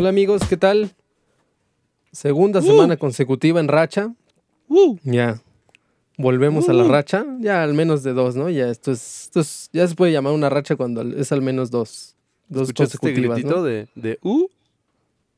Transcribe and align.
Hola 0.00 0.08
amigos, 0.08 0.40
¿qué 0.48 0.56
tal? 0.56 0.92
Segunda 2.10 2.62
semana 2.62 2.96
consecutiva 2.96 3.60
en 3.60 3.68
racha. 3.68 4.14
Ya. 5.02 5.42
Volvemos 6.16 6.70
a 6.70 6.72
la 6.72 6.84
racha. 6.84 7.26
Ya 7.38 7.62
al 7.62 7.74
menos 7.74 8.02
de 8.02 8.14
dos, 8.14 8.34
¿no? 8.34 8.48
Ya 8.48 8.70
esto 8.70 8.92
es, 8.92 9.24
esto 9.24 9.40
es- 9.40 9.68
ya 9.74 9.86
se 9.86 9.94
puede 9.94 10.10
llamar 10.12 10.32
una 10.32 10.48
racha 10.48 10.74
cuando 10.76 11.02
es 11.02 11.32
al 11.32 11.42
menos 11.42 11.70
dos. 11.70 12.16
Dos 12.48 12.68
¿Escuchaste 12.70 12.94
este 12.96 12.98
consecutivas, 13.08 13.36
gritito 13.36 13.56
¿no? 13.56 13.62
de, 13.62 13.88
de 13.94 14.18
uh? 14.22 14.46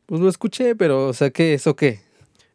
Pues 0.07 0.21
lo 0.21 0.29
escuché, 0.29 0.77
pero, 0.77 1.09
o 1.09 1.13
sea, 1.13 1.31
¿qué? 1.31 1.55
¿Eso 1.55 1.75
qué? 1.75 1.99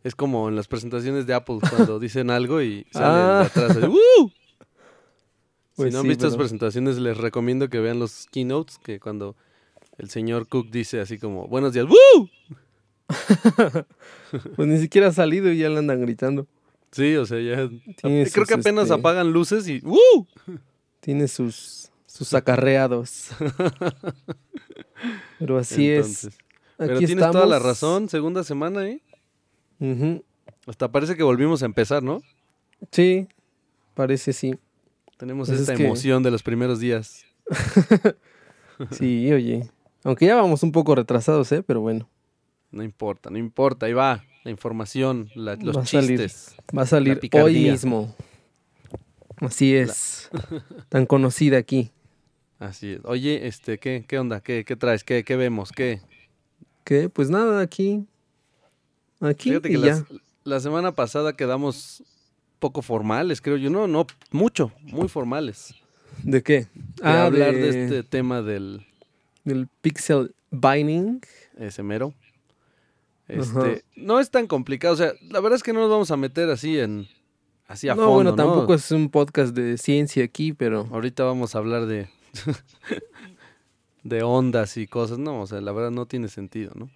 Es 0.05 0.15
como 0.15 0.47
en 0.47 0.55
las 0.55 0.69
presentaciones 0.69 1.27
de 1.27 1.33
Apple 1.33 1.57
cuando 1.69 1.99
dicen 1.99 2.29
algo 2.31 2.61
y 2.61 2.87
sale 2.91 3.05
Ah. 3.05 3.49
de 3.53 3.61
atrás 3.63 3.77
uh. 3.89 4.31
Pues 5.75 5.89
si 5.89 5.93
no 5.93 5.99
han 5.99 6.07
visto 6.07 6.25
pero- 6.27 6.37
presentaciones, 6.37 6.99
les 6.99 7.17
recomiendo 7.17 7.67
que 7.67 7.81
vean 7.81 7.99
los 7.99 8.27
keynotes, 8.31 8.77
que 8.77 8.97
cuando 9.01 9.35
el 9.97 10.09
señor 10.09 10.47
Cook 10.47 10.69
dice 10.71 10.99
así 10.99 11.17
como, 11.17 11.47
buenos 11.47 11.73
días, 11.73 11.85
¡Woo! 11.87 12.29
Pues 14.55 14.67
ni 14.67 14.77
siquiera 14.79 15.07
ha 15.07 15.13
salido 15.13 15.51
y 15.51 15.59
ya 15.59 15.69
le 15.69 15.79
andan 15.79 16.01
gritando. 16.01 16.47
Sí, 16.91 17.15
o 17.15 17.25
sea, 17.25 17.39
ya... 17.39 17.69
Tiene 18.01 18.29
creo 18.29 18.45
que 18.45 18.55
apenas 18.55 18.85
este, 18.85 18.95
apagan 18.95 19.31
luces 19.31 19.67
y 19.67 19.79
¡Woo! 19.79 20.27
Tiene 20.99 21.27
sus, 21.27 21.89
sus 22.05 22.33
acarreados. 22.33 23.29
pero 25.39 25.57
así 25.57 25.89
Entonces, 25.91 26.23
es. 26.25 26.37
Pero 26.77 26.95
Aquí 26.95 27.05
tienes 27.05 27.31
toda 27.31 27.45
la 27.45 27.59
razón, 27.59 28.09
segunda 28.09 28.43
semana, 28.43 28.87
¿eh? 28.87 29.01
Hasta 30.65 30.91
parece 30.91 31.15
que 31.15 31.23
volvimos 31.23 31.63
a 31.63 31.65
empezar, 31.65 32.03
¿no? 32.03 32.21
Sí, 32.91 33.27
parece 33.93 34.33
sí. 34.33 34.55
Tenemos 35.17 35.47
Pues 35.47 35.61
es 35.61 35.67
esta 35.67 35.75
que- 35.77 35.85
emoción 35.85 36.23
de 36.23 36.31
los 36.31 36.43
primeros 36.43 36.79
días. 36.79 37.25
Sí, 38.91 39.33
oye. 39.33 39.67
Aunque 40.07 40.25
ya 40.25 40.35
vamos 40.35 40.63
un 40.63 40.71
poco 40.71 40.95
retrasados, 40.95 41.51
¿eh? 41.51 41.61
Pero 41.63 41.81
bueno. 41.81 42.09
No 42.71 42.81
importa, 42.81 43.29
no 43.29 43.37
importa, 43.37 43.85
ahí 43.87 43.93
va 43.93 44.23
la 44.43 44.51
información, 44.51 45.29
la- 45.35 45.55
los 45.57 45.75
Va 45.77 45.81
a 45.81 45.85
salir. 45.85 46.19
chistes. 46.19 46.55
Va 46.77 46.83
a 46.83 46.85
salir 46.85 47.19
hoy 47.33 47.53
mismo. 47.69 48.15
Así 49.37 49.75
es. 49.75 50.29
Tan 50.89 51.05
conocida 51.05 51.57
aquí. 51.57 51.91
Así 52.59 52.93
es. 52.93 53.01
Oye, 53.03 53.47
este, 53.47 53.77
¿qué, 53.79 54.05
qué 54.07 54.17
onda? 54.17 54.39
¿Qué, 54.41 54.63
qué 54.65 54.75
traes? 54.75 55.03
¿Qué, 55.03 55.23
qué 55.25 55.35
vemos? 55.35 55.71
¿Qué? 55.71 56.01
¿Qué? 56.85 57.09
Pues 57.09 57.29
nada, 57.29 57.61
aquí. 57.61 58.05
Aquí 59.19 59.49
Fíjate 59.49 59.69
y 59.69 59.71
que 59.73 59.81
ya. 59.81 60.05
la 60.45 60.59
semana 60.61 60.93
pasada 60.93 61.33
quedamos 61.35 62.01
poco 62.59 62.81
formales, 62.81 63.41
creo 63.41 63.57
yo. 63.57 63.69
No, 63.69 63.87
no, 63.87 64.07
mucho, 64.31 64.71
muy 64.83 65.07
formales. 65.09 65.75
¿De 66.23 66.41
qué? 66.41 66.67
De 67.03 67.07
hablar 67.09 67.53
de... 67.53 67.69
este 67.83 68.03
tema 68.03 68.41
del 68.41 68.85
Del 69.47 69.67
pixel 69.81 70.35
binding. 70.51 71.21
ese 71.57 71.83
mero. 71.83 72.13
Este, 73.29 73.83
no 73.95 74.19
es 74.19 74.29
tan 74.29 74.47
complicado, 74.47 74.93
o 74.93 74.97
sea, 74.97 75.11
la 75.29 75.39
verdad 75.41 75.57
es 75.57 75.63
que 75.63 75.73
no 75.73 75.81
nos 75.81 75.89
vamos 75.89 76.11
a 76.11 76.17
meter 76.17 76.49
así 76.49 76.79
en 76.79 77.07
así 77.67 77.89
a 77.89 77.95
no, 77.95 78.03
fondo, 78.03 78.13
bueno, 78.13 78.31
¿no? 78.31 78.35
tampoco 78.37 78.73
es 78.73 78.89
un 78.91 79.09
podcast 79.09 79.53
de 79.53 79.77
ciencia 79.77 80.23
aquí, 80.23 80.53
pero. 80.53 80.87
Ahorita 80.91 81.23
vamos 81.23 81.53
a 81.55 81.57
hablar 81.57 81.85
de 81.87 82.07
de 84.03 84.23
ondas 84.23 84.77
y 84.77 84.87
cosas, 84.87 85.17
no, 85.17 85.41
o 85.41 85.47
sea, 85.47 85.59
la 85.61 85.71
verdad 85.71 85.91
no 85.91 86.05
tiene 86.05 86.29
sentido, 86.29 86.71
¿no? 86.75 86.89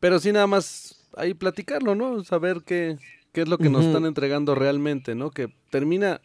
Pero 0.00 0.18
sí 0.18 0.32
nada 0.32 0.46
más 0.48 1.00
ahí 1.16 1.34
platicarlo, 1.34 1.94
¿no? 1.94 2.24
Saber 2.24 2.62
qué, 2.64 2.98
qué 3.32 3.42
es 3.42 3.48
lo 3.48 3.58
que 3.58 3.70
nos 3.70 3.84
están 3.84 4.04
entregando 4.06 4.54
realmente, 4.56 5.14
¿no? 5.14 5.30
Que 5.30 5.52
termina, 5.70 6.20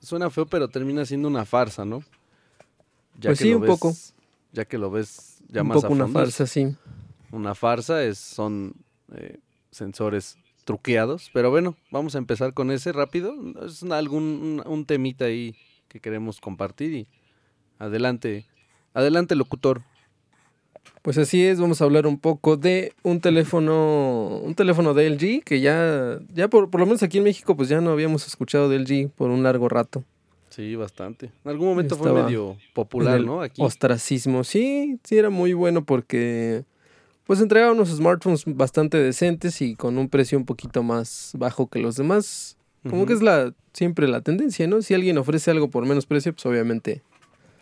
suena 0.00 0.30
feo, 0.30 0.46
pero 0.46 0.68
termina 0.68 1.04
siendo 1.04 1.26
una 1.26 1.44
farsa, 1.44 1.84
¿no? 1.84 2.00
Ya 3.18 3.30
Pues 3.30 3.38
que 3.40 3.44
sí, 3.46 3.54
un 3.54 3.62
ves- 3.62 3.68
poco. 3.70 3.94
Ya 4.56 4.64
que 4.64 4.78
lo 4.78 4.90
ves 4.90 5.38
ya 5.48 5.60
un 5.62 5.68
más 5.68 5.76
poco 5.76 5.88
a 5.88 5.90
una 5.90 6.04
fondo, 6.06 6.20
es 6.22 6.24
farsa, 6.34 6.46
sí. 6.46 6.74
Una 7.30 7.54
farsa 7.54 8.02
es, 8.02 8.16
son 8.18 8.72
eh, 9.14 9.36
sensores 9.70 10.38
truqueados, 10.64 11.30
pero 11.34 11.50
bueno, 11.50 11.76
vamos 11.90 12.14
a 12.14 12.18
empezar 12.18 12.54
con 12.54 12.70
ese 12.70 12.90
rápido. 12.92 13.34
Es 13.66 13.82
una- 13.82 13.98
algún 13.98 14.22
un, 14.24 14.62
un 14.66 14.86
temita 14.86 15.26
ahí 15.26 15.54
que 15.88 16.00
queremos 16.00 16.40
compartir 16.40 16.92
y 16.94 17.06
adelante, 17.78 18.46
adelante 18.94 19.34
locutor. 19.34 19.82
Pues 21.02 21.18
así 21.18 21.44
es, 21.44 21.60
vamos 21.60 21.80
a 21.80 21.84
hablar 21.84 22.06
un 22.06 22.18
poco 22.18 22.56
de 22.56 22.94
un 23.02 23.20
teléfono, 23.20 24.40
un 24.42 24.54
teléfono 24.54 24.94
de 24.94 25.06
LG 25.06 25.42
que 25.44 25.60
ya, 25.60 26.18
ya 26.32 26.48
por, 26.48 26.70
por 26.70 26.80
lo 26.80 26.86
menos 26.86 27.02
aquí 27.02 27.18
en 27.18 27.24
México, 27.24 27.56
pues 27.56 27.68
ya 27.68 27.80
no 27.82 27.90
habíamos 27.90 28.26
escuchado 28.26 28.68
de 28.70 28.76
LG 28.76 29.10
por 29.10 29.30
un 29.30 29.42
largo 29.42 29.68
rato. 29.68 30.02
Sí, 30.56 30.74
bastante. 30.74 31.26
En 31.44 31.50
algún 31.50 31.68
momento 31.68 31.96
fue 31.96 32.10
medio 32.14 32.56
popular, 32.72 33.20
¿no? 33.20 33.42
Aquí. 33.42 33.60
Ostracismo, 33.60 34.42
sí, 34.42 34.98
sí 35.04 35.18
era 35.18 35.28
muy 35.28 35.52
bueno 35.52 35.84
porque 35.84 36.64
pues 37.26 37.42
entregaba 37.42 37.72
unos 37.72 37.90
smartphones 37.90 38.44
bastante 38.46 38.96
decentes 38.96 39.60
y 39.60 39.76
con 39.76 39.98
un 39.98 40.08
precio 40.08 40.38
un 40.38 40.46
poquito 40.46 40.82
más 40.82 41.32
bajo 41.36 41.66
que 41.68 41.78
los 41.78 41.96
demás. 41.96 42.56
Como 42.88 43.04
que 43.04 43.12
es 43.12 43.20
la 43.20 43.52
siempre 43.74 44.08
la 44.08 44.22
tendencia, 44.22 44.66
¿no? 44.66 44.80
Si 44.80 44.94
alguien 44.94 45.18
ofrece 45.18 45.50
algo 45.50 45.68
por 45.68 45.84
menos 45.84 46.06
precio, 46.06 46.32
pues 46.32 46.46
obviamente. 46.46 47.02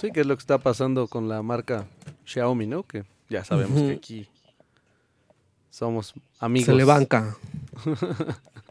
Sí, 0.01 0.13
que 0.13 0.21
es 0.21 0.27
lo 0.27 0.37
que 0.37 0.43
está 0.43 0.59
pasando 0.59 1.09
con 1.09 1.29
la 1.29 1.43
marca 1.43 1.89
Xiaomi, 2.27 2.69
¿no? 2.69 2.85
Que 2.85 3.03
ya 3.29 3.45
sabemos 3.45 3.83
que 3.83 3.91
aquí 3.91 4.29
somos 5.69 6.15
amigos. 6.39 6.67
Se 6.67 6.75
le 6.75 6.85
banca. 6.85 7.37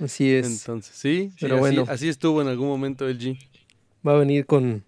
Así 0.00 0.32
es. 0.32 0.46
Entonces, 0.46 0.94
sí, 0.96 1.30
sí, 1.30 1.36
Pero 1.40 1.54
así, 1.56 1.60
bueno. 1.76 1.84
así 1.88 2.08
estuvo 2.08 2.42
en 2.42 2.48
algún 2.48 2.68
momento 2.68 3.06
el 3.08 3.18
G. 3.18 3.38
va 4.06 4.14
a 4.14 4.18
venir 4.18 4.46
con, 4.46 4.84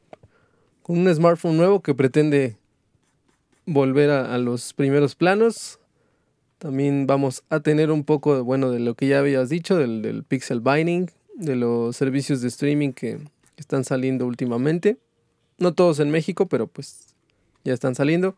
con 0.83 0.99
un 0.99 1.15
smartphone 1.15 1.57
nuevo 1.57 1.81
que 1.81 1.95
pretende 1.95 2.57
volver 3.67 4.11
a, 4.11 4.35
a 4.35 4.39
los 4.39 4.73
primeros 4.73 5.15
planos. 5.15 5.79
También 6.59 7.07
vamos 7.07 7.45
a 7.51 7.61
tener 7.61 7.91
un 7.91 8.05
poco 8.05 8.35
de, 8.35 8.41
bueno, 8.41 8.71
de 8.71 8.81
lo 8.81 8.95
que 8.95 9.09
ya 9.09 9.19
habías 9.19 9.49
dicho, 9.49 9.77
del, 9.77 10.03
del 10.03 10.25
pixel 10.25 10.61
binding, 10.61 11.11
de 11.35 11.55
los 11.57 11.97
servicios 11.97 12.41
de 12.41 12.49
streaming 12.49 12.93
que 12.93 13.19
están 13.57 13.85
saliendo 13.85 14.27
últimamente. 14.27 14.97
No 15.59 15.75
todos 15.75 16.01
en 16.01 16.11
México, 16.11 16.47
pero 16.47 16.67
pues 16.67 17.15
ya 17.65 17.73
están 17.75 17.95
saliendo. 17.95 18.37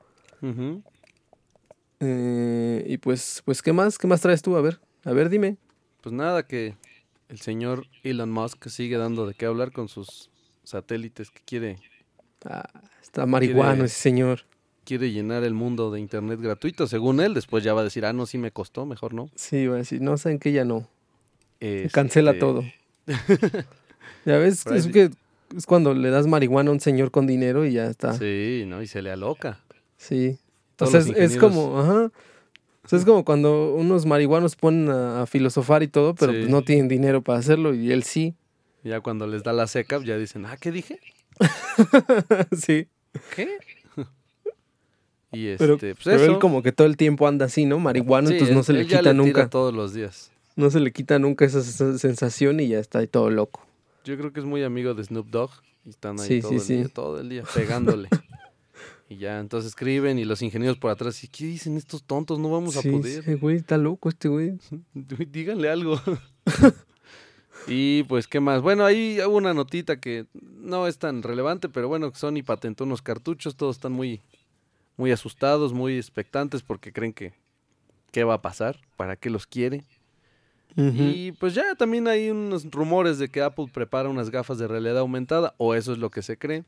Eh, 2.00 2.84
y 2.88 2.98
pues, 2.98 3.42
pues, 3.44 3.62
¿qué 3.62 3.72
más? 3.72 3.98
¿Qué 3.98 4.06
más 4.06 4.20
traes 4.20 4.42
tú? 4.42 4.56
A 4.56 4.60
ver, 4.60 4.80
a 5.04 5.12
ver, 5.12 5.28
dime. 5.28 5.56
Pues 6.08 6.16
nada, 6.16 6.42
que 6.46 6.74
el 7.28 7.38
señor 7.38 7.86
Elon 8.02 8.30
Musk 8.30 8.68
sigue 8.68 8.96
dando 8.96 9.26
de 9.26 9.34
qué 9.34 9.44
hablar 9.44 9.72
con 9.72 9.88
sus 9.88 10.30
satélites 10.64 11.30
que 11.30 11.42
quiere, 11.44 11.78
Ah, 12.46 12.66
está 13.02 13.26
marihuano 13.26 13.72
Quiere- 13.72 13.84
ese 13.84 14.00
señor. 14.00 14.46
quiere 14.86 15.10
llenar 15.12 15.44
el 15.44 15.52
mundo 15.52 15.90
de 15.90 16.00
internet 16.00 16.40
gratuito, 16.40 16.86
según 16.86 17.20
él. 17.20 17.34
Después 17.34 17.62
ya 17.62 17.74
va 17.74 17.82
a 17.82 17.84
decir, 17.84 18.06
ah, 18.06 18.14
no, 18.14 18.24
sí 18.24 18.38
me 18.38 18.50
costó, 18.52 18.86
mejor 18.86 19.12
no. 19.12 19.28
Sí, 19.34 19.66
va 19.66 19.74
a 19.74 19.78
decir, 19.78 20.00
no, 20.00 20.16
saben 20.16 20.38
que 20.38 20.50
ya 20.52 20.64
no. 20.64 20.88
Este, 21.60 21.90
Cancela 21.90 22.38
todo. 22.38 22.62
ya 24.24 24.38
ves, 24.38 24.64
es 24.66 24.86
que 24.86 25.10
es 25.54 25.66
cuando 25.66 25.92
le 25.92 26.08
das 26.08 26.26
marihuana 26.26 26.70
a 26.70 26.72
un 26.72 26.80
señor 26.80 27.10
con 27.10 27.26
dinero 27.26 27.66
y 27.66 27.72
ya 27.74 27.84
está. 27.90 28.14
Sí. 28.14 28.62
Sí, 28.62 28.64
¿no? 28.66 28.80
Y 28.80 28.86
se 28.86 29.02
le 29.02 29.10
aloca. 29.10 29.60
Todos 30.76 30.90
sea, 30.90 31.00
los 31.00 31.10
es, 31.10 31.32
es 31.32 31.36
como, 31.36 31.78
ajá. 31.78 32.10
O 32.88 32.90
sea, 32.90 32.98
es 32.98 33.04
como 33.04 33.22
cuando 33.22 33.74
unos 33.74 34.06
marihuanos 34.06 34.56
ponen 34.56 34.88
a, 34.88 35.20
a 35.22 35.26
filosofar 35.26 35.82
y 35.82 35.88
todo, 35.88 36.14
pero 36.14 36.32
Sí. 36.32 36.38
pues 36.38 36.50
no 36.50 36.62
tienen 36.62 36.88
dinero 36.88 37.20
para 37.20 37.38
hacerlo 37.38 37.74
y 37.74 37.92
él 37.92 38.02
sí. 38.02 38.34
Ya 38.82 39.00
cuando 39.00 39.26
les 39.26 39.42
da 39.42 39.52
la 39.52 39.66
seca, 39.66 40.00
ya 40.02 40.16
dicen, 40.16 40.46
ah, 40.46 40.56
¿qué 40.56 40.72
dije? 40.72 40.98
sí. 42.58 42.88
¿Qué? 43.36 43.58
y 45.32 45.48
este, 45.48 45.58
Pero, 45.64 45.78
pues 45.78 45.96
pero 46.04 46.16
eso. 46.22 46.32
él 46.32 46.38
como 46.38 46.62
que 46.62 46.72
todo 46.72 46.86
el 46.86 46.96
tiempo 46.96 47.28
anda 47.28 47.44
así, 47.46 47.66
¿no? 47.66 47.78
Marihuana, 47.78 48.28
Sí, 48.28 48.34
entonces 48.34 48.54
no 48.54 48.60
él- 48.60 48.64
se 48.66 48.72
le 48.72 48.86
quita 48.86 49.00
tira 49.00 49.12
nunca. 49.12 49.50
todos 49.50 49.74
los 49.74 49.92
días. 49.92 50.30
No 50.56 50.70
se 50.70 50.80
le 50.80 50.90
quita 50.90 51.18
nunca 51.18 51.44
esa, 51.44 51.62
sensación 51.62 52.58
y 52.60 52.68
ya 52.68 52.78
está 52.78 53.00
ahí 53.00 53.06
todo 53.06 53.28
loco. 53.30 53.60
Yo 54.04 54.16
creo 54.16 54.32
que 54.32 54.40
es 54.40 54.46
muy 54.46 54.64
amigo 54.64 54.94
de 54.94 55.04
Snoop 55.04 55.28
Dogg 55.28 55.50
y 55.84 55.90
están 55.90 56.18
ahí 56.18 56.26
Sí, 56.26 56.40
todo 56.40 56.50
el 56.56 56.66
día, 56.66 56.88
todo 56.88 57.20
el 57.20 57.28
día, 57.28 57.42
pegándole. 57.54 58.08
y 59.08 59.16
ya, 59.16 59.40
entonces 59.40 59.70
escriben 59.70 60.18
y 60.18 60.24
los 60.24 60.42
ingenieros 60.42 60.76
por 60.76 60.90
atrás, 60.90 61.24
¿y 61.24 61.28
qué 61.28 61.46
dicen 61.46 61.76
estos 61.78 62.02
tontos? 62.02 62.38
No 62.38 62.50
vamos 62.50 62.74
sí, 62.74 62.88
a 62.88 62.92
poder. 62.92 63.24
sí, 63.24 63.34
güey, 63.34 63.56
está 63.56 63.78
loco 63.78 64.10
este 64.10 64.28
güey. 64.28 64.58
Díganle 64.94 65.70
algo. 65.70 66.00
y 67.66 68.02
pues, 68.02 68.26
¿qué 68.26 68.40
más? 68.40 68.60
Bueno, 68.60 68.84
ahí 68.84 69.18
hubo 69.26 69.36
una 69.36 69.54
notita 69.54 69.98
que 69.98 70.26
no 70.42 70.86
es 70.86 70.98
tan 70.98 71.22
relevante, 71.22 71.70
pero 71.70 71.88
bueno, 71.88 72.12
Sony 72.14 72.42
patentó 72.44 72.84
unos 72.84 73.00
cartuchos, 73.00 73.56
todos 73.56 73.76
están 73.76 73.92
muy, 73.92 74.20
muy 74.98 75.10
asustados, 75.10 75.72
muy 75.72 75.96
expectantes 75.96 76.62
porque 76.62 76.92
creen 76.92 77.14
que 77.14 77.32
qué 78.10 78.24
va 78.24 78.34
a 78.34 78.42
pasar, 78.42 78.78
para 78.96 79.16
qué 79.16 79.30
los 79.30 79.46
quiere. 79.46 79.84
Y 80.76 81.32
pues 81.32 81.54
ya 81.54 81.74
también 81.74 82.06
hay 82.06 82.30
unos 82.30 82.70
rumores 82.70 83.18
de 83.18 83.28
que 83.28 83.42
Apple 83.42 83.66
prepara 83.72 84.08
unas 84.08 84.30
gafas 84.30 84.58
de 84.58 84.68
realidad 84.68 84.98
aumentada, 84.98 85.54
o 85.56 85.74
eso 85.74 85.90
es 85.92 85.98
lo 85.98 86.10
que 86.10 86.22
se 86.22 86.36
cree, 86.36 86.62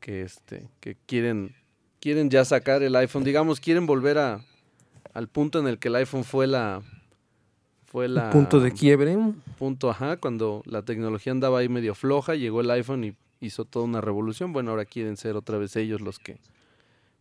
que 0.00 0.22
este, 0.22 0.68
que 0.80 0.96
quieren, 1.06 1.54
quieren 2.00 2.30
ya 2.30 2.44
sacar 2.44 2.82
el 2.82 2.96
iPhone, 2.96 3.24
digamos, 3.24 3.60
quieren 3.60 3.86
volver 3.86 4.18
a, 4.18 4.44
al 5.14 5.28
punto 5.28 5.58
en 5.60 5.68
el 5.68 5.78
que 5.78 5.88
el 5.88 5.96
iPhone 5.96 6.24
fue 6.24 6.46
la, 6.46 6.82
fue 7.86 8.08
la 8.08 8.30
punto 8.30 8.60
de 8.60 8.72
quiebre. 8.72 9.16
punto, 9.58 9.90
ajá, 9.90 10.16
cuando 10.16 10.62
la 10.64 10.82
tecnología 10.82 11.32
andaba 11.32 11.60
ahí 11.60 11.68
medio 11.68 11.94
floja, 11.94 12.34
llegó 12.34 12.60
el 12.60 12.70
iPhone 12.70 13.04
y 13.04 13.14
hizo 13.40 13.64
toda 13.64 13.84
una 13.84 14.00
revolución. 14.00 14.52
Bueno, 14.52 14.70
ahora 14.70 14.84
quieren 14.84 15.16
ser 15.16 15.36
otra 15.36 15.58
vez 15.58 15.76
ellos 15.76 16.00
los 16.00 16.18
que 16.18 16.38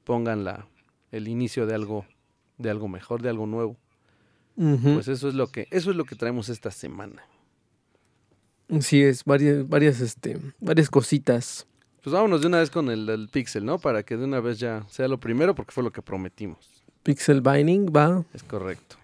pongan 0.03 0.43
la, 0.43 0.65
el 1.11 1.27
inicio 1.27 1.65
de 1.65 1.75
algo 1.75 2.05
de 2.59 2.69
algo 2.69 2.87
mejor, 2.87 3.21
de 3.21 3.29
algo 3.29 3.47
nuevo. 3.47 3.77
Pues 4.55 5.07
eso 5.07 5.29
es 5.29 5.35
lo 5.35 5.47
que, 5.47 5.67
eso 5.71 5.89
es 5.89 5.95
lo 5.95 6.03
que 6.03 6.15
traemos 6.15 6.49
esta 6.49 6.69
semana. 6.69 7.23
Sí, 8.81 9.01
es 9.01 9.23
varias, 9.23 9.67
varias, 9.67 10.01
este, 10.01 10.37
varias 10.59 10.89
cositas. 10.89 11.65
Pues 12.03 12.13
vámonos 12.13 12.41
de 12.41 12.47
una 12.47 12.59
vez 12.59 12.69
con 12.69 12.89
el, 12.89 13.07
el 13.09 13.27
Pixel, 13.29 13.65
¿no? 13.65 13.77
Para 13.79 14.03
que 14.03 14.15
de 14.17 14.23
una 14.25 14.39
vez 14.39 14.59
ya 14.59 14.83
sea 14.89 15.07
lo 15.07 15.19
primero, 15.19 15.53
porque 15.55 15.71
fue 15.71 15.83
lo 15.83 15.91
que 15.91 16.01
prometimos. 16.01 16.83
Pixel 17.03 17.41
Binding 17.41 17.87
va. 17.95 18.23
Es 18.33 18.43
correcto. 18.43 18.95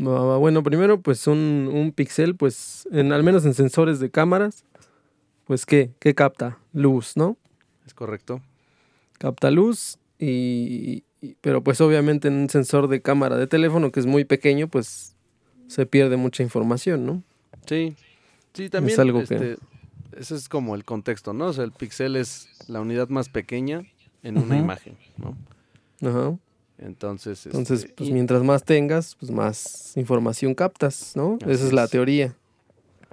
va, 0.00 0.24
va. 0.24 0.36
Bueno, 0.38 0.62
primero, 0.62 1.00
pues 1.00 1.26
un, 1.26 1.68
un 1.72 1.92
pixel, 1.92 2.36
pues, 2.36 2.86
en, 2.92 3.12
al 3.12 3.22
menos 3.22 3.44
en 3.44 3.54
sensores 3.54 3.98
de 4.00 4.10
cámaras, 4.10 4.64
pues, 5.44 5.66
¿qué? 5.66 5.90
¿Qué 5.98 6.14
capta? 6.14 6.58
Luz, 6.72 7.16
¿no? 7.16 7.36
Es 7.86 7.94
correcto. 7.94 8.40
Capta 9.18 9.50
luz 9.50 9.98
y, 10.18 11.02
y- 11.20 11.34
Pero 11.40 11.62
pues 11.62 11.80
obviamente 11.80 12.28
en 12.28 12.34
un 12.34 12.48
sensor 12.48 12.88
de 12.88 13.02
cámara 13.02 13.36
de 13.36 13.46
teléfono 13.46 13.90
que 13.92 14.00
es 14.00 14.06
muy 14.06 14.24
pequeño, 14.24 14.68
pues 14.68 15.14
se 15.66 15.84
pierde 15.86 16.16
mucha 16.16 16.42
información, 16.42 17.04
¿no? 17.06 17.22
Sí. 17.66 17.94
Sí, 18.54 18.68
también. 18.70 18.98
algo 19.00 19.18
que- 19.24 19.34
este, 19.34 19.56
Ese 20.16 20.34
es 20.34 20.48
como 20.48 20.74
el 20.74 20.84
contexto, 20.84 21.32
¿no? 21.32 21.46
O 21.46 21.52
sea, 21.52 21.64
el 21.64 21.72
pixel 21.72 22.16
es 22.16 22.48
la 22.68 22.80
unidad 22.80 23.08
más 23.08 23.28
pequeña 23.28 23.82
en 24.22 24.38
una 24.38 24.56
imagen, 24.58 24.96
¿no? 25.18 25.36
Ajá. 26.08 26.36
Entonces, 26.78 27.44
Entonces, 27.46 27.80
este, 27.84 27.94
pues 27.94 28.08
y- 28.08 28.12
mientras 28.12 28.42
más 28.42 28.64
tengas, 28.64 29.14
pues 29.16 29.30
más 29.30 29.96
información 29.96 30.54
captas, 30.54 31.14
¿no? 31.14 31.38
Esa 31.46 31.66
es 31.66 31.72
la 31.72 31.86
teoría. 31.88 32.34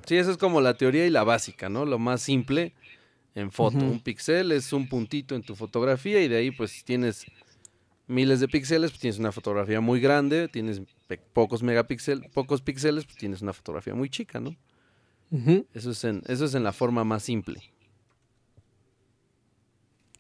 Sí, 0.06 0.16
esa 0.16 0.32
es 0.32 0.38
como 0.38 0.62
la 0.62 0.76
teoría 0.78 1.06
y 1.06 1.10
la 1.10 1.24
básica, 1.24 1.68
¿no? 1.68 1.86
Lo 1.86 2.00
más 2.00 2.22
simple 2.22 2.74
en 3.36 3.52
foto. 3.52 3.78
Un 3.78 4.00
píxel 4.00 4.52
es 4.54 4.72
un 4.72 4.88
puntito 4.88 5.36
en 5.36 5.42
tu 5.44 5.56
fotografía 5.56 6.22
y 6.24 6.28
de 6.30 6.38
ahí 6.38 6.52
pues 6.52 6.72
si 6.72 6.84
tienes 6.84 7.26
miles 8.08 8.40
de 8.40 8.48
píxeles, 8.48 8.92
pues 8.92 9.02
tienes 9.02 9.20
una 9.20 9.34
fotografía 9.34 9.82
muy 9.82 10.00
grande, 10.00 10.48
tienes 10.48 10.82
pocos 11.34 11.62
megapíxeles, 11.62 12.30
pocos 12.32 12.62
píxeles, 12.62 13.04
pues 13.06 13.18
tienes 13.18 13.42
una 13.42 13.52
fotografía 13.52 13.94
muy 13.96 14.10
chica, 14.10 14.40
¿no? 14.40 14.56
Eso 15.74 15.92
es 15.92 16.04
en, 16.04 16.24
eso 16.28 16.46
es 16.46 16.56
en 16.56 16.64
la 16.64 16.72
forma 16.72 17.04
más 17.04 17.24
simple. 17.24 17.62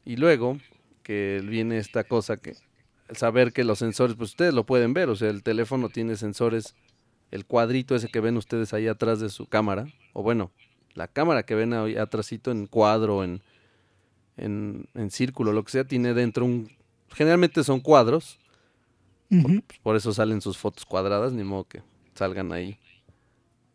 Y 0.03 0.17
luego, 0.17 0.57
que 1.03 1.41
viene 1.45 1.77
esta 1.77 2.03
cosa 2.03 2.37
que, 2.37 2.55
saber 3.13 3.53
que 3.53 3.63
los 3.63 3.79
sensores, 3.79 4.15
pues 4.15 4.31
ustedes 4.31 4.53
lo 4.53 4.65
pueden 4.65 4.93
ver, 4.93 5.09
o 5.09 5.15
sea, 5.15 5.29
el 5.29 5.43
teléfono 5.43 5.89
tiene 5.89 6.15
sensores, 6.15 6.75
el 7.31 7.45
cuadrito 7.45 7.95
ese 7.95 8.09
que 8.09 8.19
ven 8.19 8.37
ustedes 8.37 8.73
ahí 8.73 8.87
atrás 8.87 9.19
de 9.19 9.29
su 9.29 9.47
cámara, 9.47 9.87
o 10.13 10.23
bueno, 10.23 10.51
la 10.93 11.07
cámara 11.07 11.43
que 11.43 11.55
ven 11.55 11.73
ahí 11.73 11.95
atrásito 11.97 12.51
en 12.51 12.67
cuadro, 12.67 13.23
en, 13.23 13.41
en, 14.35 14.87
en 14.93 15.11
círculo, 15.11 15.53
lo 15.53 15.63
que 15.63 15.71
sea, 15.71 15.83
tiene 15.85 16.13
dentro 16.13 16.45
un, 16.45 16.69
generalmente 17.09 17.63
son 17.63 17.79
cuadros, 17.79 18.39
pues, 19.29 19.61
por 19.83 19.95
eso 19.95 20.13
salen 20.13 20.41
sus 20.41 20.57
fotos 20.57 20.85
cuadradas, 20.85 21.33
ni 21.33 21.43
modo 21.43 21.65
que 21.65 21.81
salgan 22.15 22.51
ahí 22.53 22.79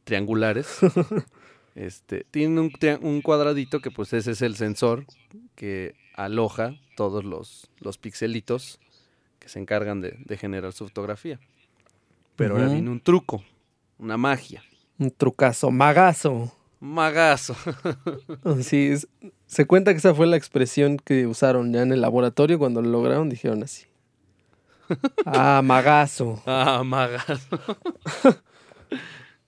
triangulares. 0.04 0.78
este, 1.74 2.26
tiene 2.30 2.60
un, 3.00 3.22
cuadradito 3.22 3.80
que 3.80 3.90
pues 3.90 4.12
ese 4.12 4.32
es 4.32 4.42
el 4.42 4.56
sensor 4.56 5.06
que 5.54 5.94
aloja 6.14 6.74
todos 6.96 7.24
los, 7.24 7.70
los 7.78 7.98
pixelitos 7.98 8.78
que 9.38 9.48
se 9.48 9.58
encargan 9.58 10.00
de, 10.00 10.16
de 10.24 10.36
generar 10.36 10.72
su 10.72 10.86
fotografía. 10.86 11.40
Pero 12.36 12.54
ahora 12.56 12.68
viene 12.68 12.90
un 12.90 13.00
truco, 13.00 13.42
una 13.98 14.16
magia, 14.16 14.62
Un 14.98 15.10
trucazo, 15.10 15.70
magazo. 15.70 16.52
magazo. 16.80 17.54
Sí, 18.62 18.88
es- 18.92 19.08
se 19.46 19.66
cuenta 19.66 19.92
que 19.92 19.98
esa 19.98 20.14
fue 20.14 20.26
la 20.26 20.36
expresión 20.38 20.96
que 20.96 21.26
usaron 21.26 21.72
ya 21.74 21.82
en 21.82 21.92
el 21.92 22.00
laboratorio 22.00 22.58
cuando 22.58 22.80
lo 22.80 22.88
lograron, 22.88 23.28
dijeron 23.28 23.62
así. 23.62 23.84
Ah, 25.26 25.60
magazo. 25.64 26.42
ah, 26.46 26.82
magazo. 26.84 27.48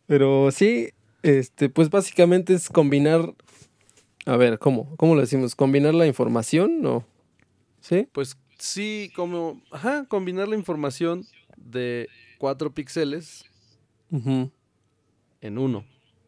Pero 0.07 0.51
sí, 0.51 0.91
este, 1.23 1.69
pues 1.69 1.91
básicamente 1.91 2.55
es 2.55 2.69
combinar. 2.69 3.35
A 4.27 4.37
ver, 4.37 4.59
¿cómo? 4.59 4.95
¿Cómo 4.97 5.15
lo 5.15 5.21
decimos? 5.21 5.55
¿Combinar 5.55 5.95
la 5.95 6.07
información? 6.07 6.83
¿No? 6.83 7.05
¿Sí? 7.81 8.09
Pues 8.13 8.37
sí, 8.59 9.11
como, 9.15 9.61
ajá, 9.71 10.07
combinar 10.07 10.49
la 10.49 10.57
información 10.57 11.27
de 11.57 12.09
cuatro 12.39 12.73
píxeles 12.73 13.45
en 14.11 15.59
uno. 15.59 15.85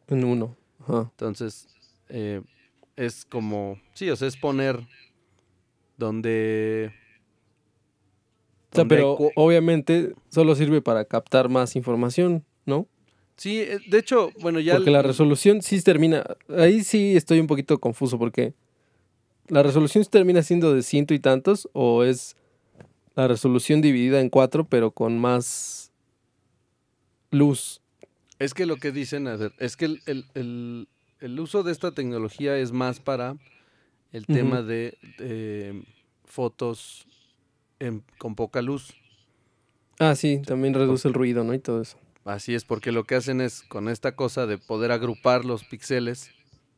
En 0.08 0.24
uno. 0.24 0.56
Ajá. 0.80 1.08
Entonces, 1.12 1.68
eh, 2.08 2.42
es 2.96 3.24
como, 3.24 3.80
sí, 3.94 4.10
o 4.10 4.16
sea, 4.16 4.28
es 4.28 4.36
poner 4.36 4.80
donde... 5.96 6.92
O 8.72 8.76
sea, 8.76 8.84
donde 8.84 8.96
pero 8.96 9.18
obviamente 9.36 10.14
solo 10.28 10.54
sirve 10.54 10.82
para 10.82 11.04
captar 11.04 11.48
más 11.48 11.76
información. 11.76 12.44
Sí, 13.36 13.60
eh, 13.60 13.78
de 13.86 13.98
hecho, 13.98 14.32
bueno, 14.40 14.60
ya... 14.60 14.74
Porque 14.74 14.90
la 14.90 15.02
resolución 15.02 15.60
sí 15.62 15.80
termina. 15.82 16.24
Ahí 16.56 16.82
sí 16.82 17.16
estoy 17.16 17.38
un 17.38 17.46
poquito 17.46 17.78
confuso 17.78 18.18
porque 18.18 18.54
la 19.48 19.62
resolución 19.62 20.04
termina 20.06 20.42
siendo 20.42 20.74
de 20.74 20.82
ciento 20.82 21.12
y 21.14 21.18
tantos 21.18 21.68
o 21.72 22.02
es 22.02 22.34
la 23.14 23.28
resolución 23.28 23.80
dividida 23.82 24.20
en 24.20 24.28
cuatro 24.30 24.64
pero 24.64 24.90
con 24.90 25.18
más 25.18 25.92
luz. 27.30 27.80
Es 28.38 28.54
que 28.54 28.66
lo 28.66 28.76
que 28.76 28.92
dicen 28.92 29.28
es 29.58 29.76
que 29.76 29.84
el, 29.86 30.02
el- 30.06 30.24
el- 30.34 30.88
el 31.20 31.40
uso 31.40 31.62
de 31.62 31.72
esta 31.72 31.92
tecnología 31.92 32.58
es 32.58 32.72
más 32.72 33.00
para 33.00 33.36
el 34.12 34.26
tema 34.26 34.60
de, 34.62 34.98
de 35.18 35.82
fotos 36.24 37.06
en- 37.78 38.02
con 38.18 38.34
poca 38.34 38.60
luz. 38.62 38.94
Ah, 39.98 40.14
sí, 40.14 40.42
también 40.44 40.74
reduce 40.74 41.08
el 41.08 41.14
ruido, 41.14 41.42
¿no? 41.44 41.54
Y 41.54 41.58
todo 41.58 41.80
eso. 41.80 41.96
Así 42.26 42.54
es, 42.54 42.64
porque 42.64 42.92
lo 42.92 43.04
que 43.04 43.14
hacen 43.14 43.40
es 43.40 43.62
con 43.62 43.88
esta 43.88 44.14
cosa 44.16 44.46
de 44.46 44.58
poder 44.58 44.90
agrupar 44.92 45.44
los 45.44 45.64
píxeles 45.64 46.30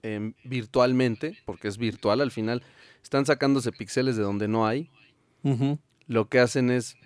em, 0.02 0.34
virtualmente, 0.44 1.38
porque 1.46 1.68
es 1.68 1.78
virtual 1.78 2.20
al 2.20 2.30
final, 2.30 2.62
están 3.02 3.26
sacándose 3.26 3.72
píxeles 3.72 4.16
de 4.16 4.22
donde 4.22 4.46
no 4.46 4.66
hay. 4.66 4.90
Lo 6.06 6.28
que 6.28 6.38
hacen 6.38 6.70
es, 6.70 6.96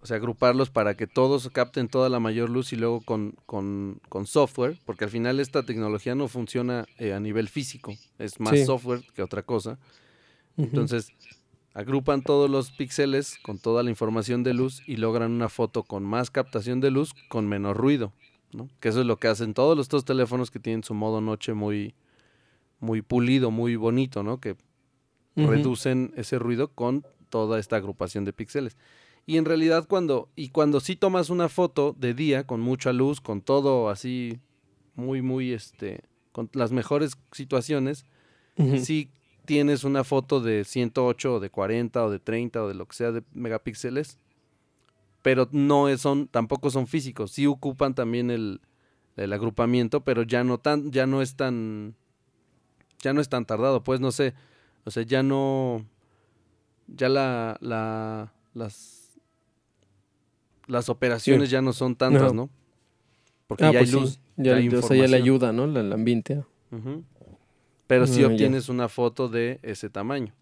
o 0.00 0.06
sea, 0.06 0.16
agruparlos 0.16 0.70
para 0.70 0.96
que 0.96 1.06
todos 1.06 1.48
capten 1.50 1.88
toda 1.88 2.08
la 2.08 2.20
mayor 2.20 2.48
luz 2.48 2.72
y 2.72 2.76
luego 2.76 3.02
con, 3.02 3.36
con- 3.46 4.00
con 4.08 4.26
software, 4.26 4.78
porque 4.86 5.04
al 5.04 5.10
final 5.10 5.38
esta 5.38 5.62
tecnología 5.64 6.14
no 6.14 6.26
funciona 6.28 6.86
eh, 6.98 7.12
a 7.12 7.20
nivel 7.20 7.48
físico, 7.50 7.94
es 8.18 8.40
más 8.40 8.58
Sí. 8.58 8.64
software 8.64 9.02
que 9.14 9.22
otra 9.22 9.42
cosa. 9.42 9.78
Entonces, 10.56 11.12
agrupan 11.74 12.22
todos 12.22 12.50
los 12.50 12.70
píxeles 12.72 13.38
con 13.42 13.58
toda 13.58 13.82
la 13.82 13.90
información 13.90 14.42
de 14.42 14.54
luz 14.54 14.82
y 14.86 14.96
logran 14.96 15.30
una 15.30 15.48
foto 15.48 15.82
con 15.82 16.04
más 16.04 16.30
captación 16.30 16.80
de 16.80 16.90
luz 16.90 17.14
con 17.28 17.48
menos 17.48 17.76
ruido, 17.76 18.12
¿no? 18.52 18.68
Que 18.80 18.88
eso 18.88 19.00
es 19.00 19.06
lo 19.06 19.18
que 19.18 19.28
hacen 19.28 19.54
todos 19.54 19.76
los 19.76 19.84
estos 19.84 20.04
teléfonos 20.04 20.50
que 20.50 20.58
tienen 20.60 20.84
su 20.84 20.94
modo 20.94 21.20
noche 21.20 21.54
muy 21.54 21.94
muy 22.80 23.02
pulido, 23.02 23.50
muy 23.50 23.76
bonito, 23.76 24.22
¿no? 24.22 24.40
Que 24.40 24.56
reducen 25.36 26.12
ese 26.16 26.38
ruido 26.38 26.68
con 26.68 27.06
toda 27.28 27.58
esta 27.58 27.76
agrupación 27.76 28.24
de 28.24 28.32
píxeles. 28.32 28.76
Y 29.26 29.36
en 29.36 29.44
realidad 29.44 29.86
cuando 29.86 30.28
y 30.34 30.48
cuando 30.48 30.80
sí 30.80 30.96
tomas 30.96 31.30
una 31.30 31.48
foto 31.48 31.94
de 31.98 32.14
día 32.14 32.46
con 32.46 32.60
mucha 32.60 32.92
luz, 32.92 33.20
con 33.20 33.42
todo 33.42 33.90
así 33.90 34.40
muy 34.94 35.22
muy 35.22 35.52
este 35.52 36.02
con 36.32 36.50
las 36.52 36.72
mejores 36.72 37.16
situaciones, 37.32 38.04
si 38.82 39.10
tienes 39.50 39.82
una 39.82 40.04
foto 40.04 40.40
de 40.40 40.62
108 40.62 41.34
o 41.34 41.40
de 41.40 41.50
40 41.50 42.04
o 42.04 42.08
de 42.12 42.20
30 42.20 42.62
o 42.62 42.68
de 42.68 42.74
lo 42.74 42.86
que 42.86 42.94
sea 42.94 43.10
de 43.10 43.24
megapíxeles, 43.32 44.16
pero 45.22 45.48
no 45.50 45.88
son, 45.98 46.28
tampoco 46.28 46.70
son 46.70 46.86
físicos, 46.86 47.32
sí 47.32 47.48
ocupan 47.48 47.96
también 47.96 48.30
el, 48.30 48.60
el 49.16 49.32
agrupamiento, 49.32 50.02
pero 50.02 50.22
ya 50.22 50.44
no 50.44 50.58
tan, 50.58 50.92
ya 50.92 51.08
no 51.08 51.20
es 51.20 51.34
tan, 51.34 51.96
ya 53.02 53.12
no 53.12 53.20
es 53.20 53.28
tan 53.28 53.44
tardado, 53.44 53.82
pues 53.82 53.98
no 53.98 54.12
sé, 54.12 54.34
o 54.84 54.92
sea, 54.92 55.02
ya 55.02 55.24
no, 55.24 55.84
ya 56.86 57.08
la, 57.08 57.58
la, 57.60 58.32
las, 58.54 59.18
las 60.68 60.88
operaciones 60.88 61.50
ya 61.50 61.60
no 61.60 61.72
son 61.72 61.96
tantas. 61.96 62.32
¿no? 62.32 62.50
Porque 63.48 63.64
Ah, 63.64 63.72
ya 63.72 63.80
pues 63.80 63.92
hay 63.94 64.00
luz, 64.00 64.10
sí. 64.12 64.20
Ya, 64.36 64.54
hay 64.54 64.68
o 64.68 64.80
sea, 64.82 64.96
ya 64.96 65.08
le 65.08 65.16
ayuda, 65.16 65.52
¿no? 65.52 65.66
La- 65.66 65.80
El 65.80 65.92
ambiente. 65.92 66.44
Ujú. 66.70 67.02
Pero 67.90 68.06
si 68.06 68.18
Ah, 68.20 68.20
ya. 68.20 68.26
obtienes 68.28 68.68
una 68.68 68.88
foto 68.88 69.28
de 69.28 69.58
ese 69.64 69.90
tamaño. 69.90 70.32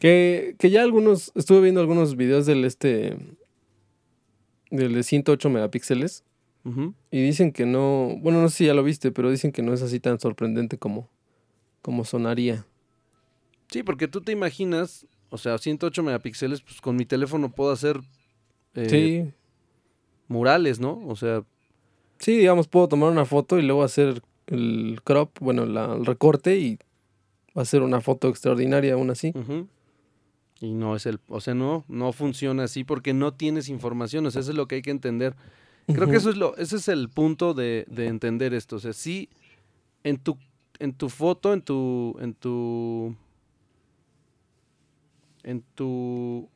Que, 0.00 0.56
que 0.58 0.70
ya 0.70 0.82
algunos, 0.82 1.30
estuve 1.36 1.60
viendo 1.60 1.80
algunos 1.80 2.16
videos 2.16 2.46
del 2.46 2.64
este, 2.64 3.16
del 4.72 4.92
de 4.92 5.02
108 5.04 5.48
megapíxeles 5.48 6.24
y 7.12 7.22
dicen 7.22 7.52
que 7.52 7.64
no, 7.64 8.16
bueno, 8.18 8.42
no 8.42 8.48
sé 8.48 8.56
si 8.56 8.66
ya 8.66 8.74
lo 8.74 8.82
viste, 8.82 9.12
pero 9.12 9.30
dicen 9.30 9.52
que 9.52 9.62
no 9.62 9.72
es 9.72 9.82
así 9.82 10.00
tan 10.00 10.18
sorprendente 10.18 10.78
como, 10.78 11.08
como 11.80 12.04
sonaría. 12.04 12.66
Sí, 13.70 13.84
porque 13.84 14.08
tú 14.08 14.20
te 14.20 14.32
imaginas, 14.32 15.06
o 15.30 15.38
sea, 15.38 15.58
108 15.58 16.02
megapíxeles, 16.02 16.60
pues 16.62 16.80
con 16.80 16.96
mi 16.96 17.06
teléfono 17.06 17.52
puedo 17.52 17.70
hacer 17.70 18.00
eh, 18.74 18.88
Sí, 18.90 19.32
murales, 20.26 20.80
¿no? 20.80 21.00
O 21.06 21.14
sea, 21.14 21.44
sí, 22.18 22.36
digamos, 22.36 22.66
puedo 22.66 22.88
tomar 22.88 23.12
una 23.12 23.24
foto 23.26 23.60
y 23.60 23.62
luego 23.62 23.84
hacer 23.84 24.20
el 24.46 25.00
crop, 25.04 25.38
bueno, 25.40 25.66
la- 25.66 25.94
el 25.94 26.06
recorte 26.06 26.58
y 26.58 26.78
hacer 27.54 27.82
una 27.82 28.00
foto 28.00 28.28
extraordinaria 28.28 28.94
aún 28.94 29.10
así. 29.10 29.32
Y 30.60 30.72
no 30.72 30.96
es 30.96 31.04
el, 31.06 31.20
o 31.28 31.40
sea, 31.40 31.54
no, 31.54 31.84
no 31.88 32.12
funciona 32.12 32.64
así 32.64 32.82
porque 32.84 33.12
no 33.12 33.34
tienes 33.34 33.68
información, 33.68 34.24
o 34.26 34.30
sea, 34.30 34.40
eso 34.40 34.50
es 34.52 34.56
lo 34.56 34.66
que 34.68 34.76
hay 34.76 34.82
que 34.82 34.90
entender. 34.90 35.34
Creo 35.86 36.08
que 36.08 36.16
eso 36.16 36.30
es 36.30 36.36
lo, 36.36 36.56
ese 36.56 36.76
es 36.76 36.88
el 36.88 37.08
punto 37.10 37.54
de, 37.54 37.84
de 37.88 38.06
entender 38.06 38.54
esto. 38.54 38.76
O 38.76 38.78
sea, 38.78 38.92
sí, 38.92 39.28
en 40.02 40.16
tu, 40.18 40.36
en 40.78 40.92
tu 40.94 41.08
foto, 41.10 41.52
en 41.52 41.62
tu, 41.62 42.16
en 42.20 42.34
tu, 42.34 43.14
en 45.44 45.62
tu, 45.74 46.48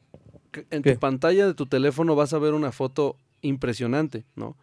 en 0.70 0.82
tu 0.82 0.98
pantalla 0.98 1.46
de 1.46 1.54
tu 1.54 1.66
teléfono 1.66 2.16
vas 2.16 2.32
a 2.32 2.38
ver 2.38 2.54
una 2.54 2.72
foto 2.72 3.16
impresionante, 3.42 4.24
¿no? 4.34 4.56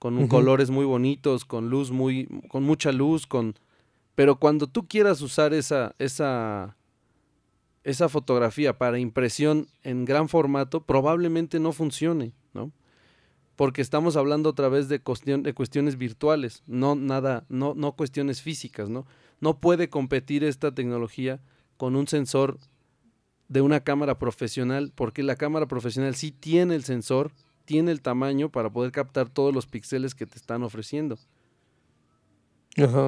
Con 0.00 0.28
colores 0.28 0.70
muy 0.70 0.86
bonitos, 0.86 1.44
con 1.44 1.68
luz 1.68 1.90
muy, 1.90 2.26
con 2.48 2.62
mucha 2.62 2.90
luz, 2.90 3.26
con, 3.26 3.54
pero 4.14 4.36
cuando 4.36 4.66
tú 4.66 4.88
quieras 4.88 5.20
usar 5.20 5.52
esa, 5.52 5.94
esa, 5.98 6.74
esa 7.84 8.08
fotografía 8.08 8.78
para 8.78 8.98
impresión 8.98 9.68
en 9.82 10.06
gran 10.06 10.30
formato, 10.30 10.86
probablemente 10.86 11.60
no 11.60 11.72
funcione, 11.72 12.32
¿no? 12.54 12.72
Porque 13.56 13.82
estamos 13.82 14.16
hablando 14.16 14.48
otra 14.48 14.70
vez 14.70 14.88
de, 14.88 15.02
de 15.02 15.54
cuestiones 15.54 15.98
virtuales, 15.98 16.62
no 16.66 16.94
nada, 16.94 17.44
no, 17.50 17.74
no 17.74 17.92
cuestiones 17.92 18.40
físicas, 18.40 18.88
¿no? 18.88 19.04
No 19.38 19.60
puede 19.60 19.90
competir 19.90 20.44
esta 20.44 20.74
tecnología 20.74 21.42
con 21.76 21.94
un 21.94 22.08
sensor 22.08 22.58
de 23.48 23.60
una 23.60 23.80
cámara 23.80 24.18
profesional, 24.18 24.92
porque 24.94 25.22
la 25.22 25.36
cámara 25.36 25.66
profesional 25.66 26.14
sí 26.14 26.30
tiene 26.30 26.74
el 26.74 26.84
sensor, 26.84 27.32
tiene 27.64 27.92
el 27.92 28.00
tamaño 28.00 28.48
para 28.50 28.70
poder 28.70 28.92
captar 28.92 29.28
todos 29.28 29.54
los 29.54 29.66
píxeles 29.66 30.14
que 30.14 30.26
te 30.26 30.36
están 30.36 30.62
ofreciendo. 30.62 31.18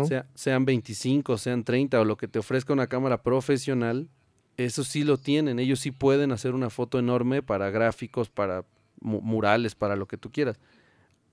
Sea, 0.07 0.27
sean 0.35 0.65
25, 0.65 1.39
sean 1.39 1.65
30 1.65 2.01
o 2.01 2.05
lo 2.05 2.17
que 2.17 2.29
te 2.29 2.39
ofrezca 2.39 2.73
una 2.73 2.89
cámara 2.89 3.23
profesional, 3.23 4.09
eso 4.57 4.85
sí 4.85 5.05
lo 5.05 5.17
tienen. 5.19 5.59
Ellos 5.59 5.81
sí 5.81 5.91
pueden 5.91 6.33
hacer 6.33 6.55
una 6.55 6.71
foto 6.71 6.99
enorme 6.99 7.43
para 7.43 7.71
gráficos, 7.71 8.29
para 8.29 8.65
murales, 9.01 9.75
para 9.75 9.97
lo 9.97 10.07
que 10.07 10.17
tú 10.17 10.31
quieras. 10.31 10.59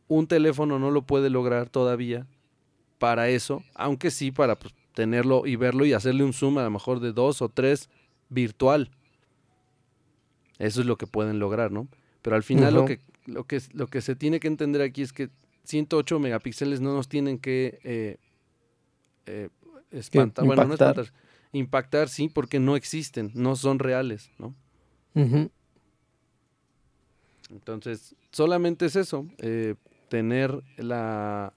Un 0.07 0.27
teléfono 0.27 0.79
no 0.79 0.91
lo 0.91 1.03
puede 1.03 1.29
lograr 1.29 1.69
todavía 1.69 2.27
para 2.97 3.29
eso, 3.29 3.63
aunque 3.75 4.11
sí 4.11 4.31
para 4.31 4.57
pues, 4.57 4.73
tenerlo 4.93 5.45
y 5.45 5.55
verlo 5.55 5.85
y 5.85 5.93
hacerle 5.93 6.23
un 6.23 6.33
zoom 6.33 6.57
a 6.57 6.63
lo 6.63 6.71
mejor 6.71 6.99
de 6.99 7.13
dos 7.13 7.41
o 7.41 7.49
tres 7.49 7.89
virtual. 8.29 8.91
Eso 10.57 10.81
es 10.81 10.87
lo 10.87 10.97
que 10.97 11.07
pueden 11.07 11.39
lograr, 11.39 11.71
¿no? 11.71 11.87
Pero 12.21 12.35
al 12.35 12.43
final 12.43 12.73
lo, 12.73 12.85
que, 12.85 12.99
lo, 13.25 13.45
que, 13.45 13.61
lo 13.73 13.87
que 13.87 14.01
se 14.01 14.15
tiene 14.15 14.39
que 14.39 14.47
entender 14.47 14.81
aquí 14.81 15.01
es 15.01 15.13
que 15.13 15.29
108 15.63 16.19
megapíxeles 16.19 16.81
no 16.81 16.93
nos 16.93 17.07
tienen 17.07 17.39
que 17.39 17.79
eh, 17.83 18.17
eh, 19.25 19.49
espantar, 19.91 20.45
bueno, 20.45 20.65
no 20.65 20.73
espantar, 20.73 21.13
impactar, 21.51 22.09
sí, 22.09 22.29
porque 22.29 22.59
no 22.59 22.75
existen, 22.75 23.31
no 23.35 23.55
son 23.55 23.79
reales, 23.79 24.31
¿no? 24.37 24.55
Entonces, 27.49 28.15
solamente 28.31 28.85
es 28.85 28.95
eso, 28.95 29.27
eh, 29.39 29.75
tener 30.07 30.61
la... 30.77 31.53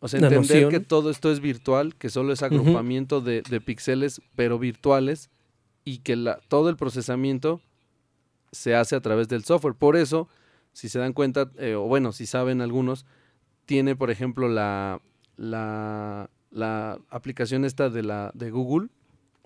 O 0.00 0.08
sea, 0.08 0.20
entender 0.20 0.68
que 0.68 0.80
todo 0.80 1.10
esto 1.10 1.30
es 1.30 1.40
virtual, 1.40 1.96
que 1.96 2.08
solo 2.08 2.32
es 2.32 2.42
agrupamiento 2.42 3.20
de, 3.20 3.42
de, 3.42 3.60
píxeles, 3.60 4.22
pero 4.36 4.58
virtuales, 4.58 5.28
y 5.84 5.98
que 5.98 6.14
la, 6.14 6.38
todo 6.48 6.70
el 6.70 6.76
procesamiento 6.76 7.60
se 8.52 8.74
hace 8.74 8.96
a 8.96 9.00
través 9.00 9.28
del 9.28 9.44
software. 9.44 9.74
Por 9.74 9.96
eso, 9.96 10.28
si 10.72 10.88
se 10.88 10.98
dan 10.98 11.12
cuenta, 11.12 11.50
eh, 11.58 11.74
o 11.74 11.82
bueno, 11.82 12.12
si 12.12 12.26
saben 12.26 12.60
algunos, 12.60 13.06
tiene, 13.66 13.96
por 13.96 14.10
ejemplo, 14.10 14.48
la, 14.48 15.00
la 15.36 16.30
la 16.50 16.98
aplicación 17.10 17.64
esta 17.64 17.90
de 17.90 18.02
la 18.02 18.30
de 18.34 18.50
Google, 18.50 18.88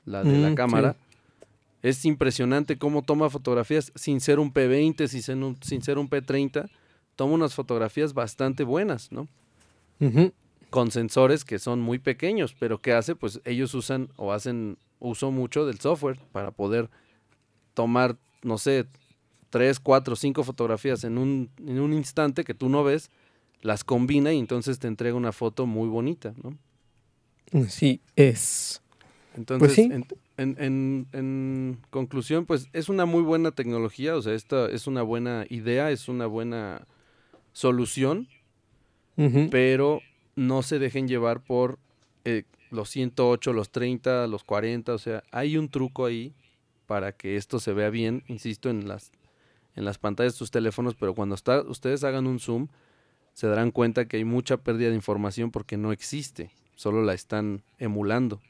la 0.05 0.23
de 0.23 0.39
la 0.39 0.51
mm, 0.51 0.55
cámara. 0.55 0.97
Es 1.83 2.05
impresionante 2.05 2.79
cómo 2.79 3.03
toma 3.03 3.29
fotografías 3.29 3.93
sin 3.97 4.21
ser 4.21 4.39
un 4.39 4.53
P20, 4.53 5.09
sin 5.09 5.23
ser 5.23 5.37
un, 5.37 5.57
sin 5.63 5.83
ser 5.83 5.99
un 5.99 6.09
P30. 6.09 6.71
Toma 7.17 7.35
unas 7.35 7.55
fotografías 7.55 8.15
bastante 8.15 8.63
buenas, 8.63 9.11
¿no? 9.11 9.29
Con 10.71 10.91
sensores 10.91 11.45
que 11.45 11.59
son 11.59 11.81
muy 11.81 11.99
pequeños, 11.99 12.57
pero 12.59 12.81
¿qué 12.81 12.93
hace? 12.93 13.15
Pues 13.15 13.41
ellos 13.45 13.75
usan 13.75 14.09
o 14.17 14.33
hacen 14.33 14.79
uso 15.01 15.31
mucho 15.31 15.67
del 15.67 15.81
software 15.81 16.19
para 16.33 16.51
poder 16.53 16.89
tomar, 17.75 18.17
no 18.43 18.59
sé, 18.59 18.87
tres, 19.51 19.81
cuatro, 19.81 20.17
cinco 20.17 20.45
fotografías 20.45 21.05
en 21.05 21.19
un, 21.19 21.51
en 21.59 21.81
un 21.81 21.93
instante 21.93 22.45
que 22.45 22.55
tú 22.55 22.69
no 22.69 22.85
ves, 22.85 23.11
las 23.61 23.85
combina 23.85 24.33
y 24.33 24.39
entonces 24.39 24.79
te 24.79 24.89
entrega 24.89 25.17
una 25.17 25.33
foto 25.33 25.67
muy 25.67 25.89
bonita, 25.89 26.35
¿no? 26.43 26.59
Sí, 27.69 28.01
es. 28.17 28.83
Entonces, 29.37 29.89
pues 29.89 30.03
en, 30.37 31.79
conclusión, 31.91 32.47
pues 32.47 32.69
es 32.73 32.89
una 32.89 33.05
muy 33.05 33.23
buena 33.23 33.51
tecnología, 33.53 34.17
o 34.17 34.23
sea, 34.23 34.35
esta 34.35 34.69
es 34.69 34.87
una 34.87 35.03
buena 35.03 35.47
idea, 35.49 35.91
es 35.91 36.09
una 36.09 36.27
buena 36.27 36.87
solución, 37.53 38.29
pero 39.51 40.01
no 40.35 40.63
se 40.63 40.79
dejen 40.79 41.07
llevar 41.07 41.43
por 41.43 41.79
eh, 42.25 42.45
los 42.71 42.89
108, 42.91 43.53
los 43.53 43.71
30, 43.71 44.27
los 44.27 44.45
40, 44.45 44.95
o 44.95 44.99
sea, 44.99 45.23
hay 45.31 45.57
un 45.57 45.69
truco 45.69 46.07
ahí 46.07 46.35
para 46.87 47.13
que 47.13 47.37
esto 47.37 47.61
se 47.61 47.73
vea 47.73 47.91
bien, 47.91 48.25
insisto, 48.27 48.71
en 48.71 48.89
las, 48.89 49.13
en 49.75 49.85
las 49.85 49.99
pantallas 49.99 50.35
de 50.35 50.39
sus 50.39 50.51
teléfonos, 50.51 50.95
pero 50.95 51.15
cuando 51.15 51.37
ustedes 51.69 52.05
hagan 52.05 52.27
un 52.27 52.39
zoom, 52.39 52.69
se 53.33 53.47
darán 53.47 53.71
cuenta 53.71 54.07
que 54.07 54.19
hay 54.19 54.25
mucha 54.25 54.59
pérdida 54.59 54.91
de 54.91 54.95
información 54.95 55.51
porque 55.51 55.77
no 55.77 55.93
existe 55.93 56.51
solo 56.83 57.03
la 57.03 57.15
están 57.15 57.63
emulando. 57.79 58.41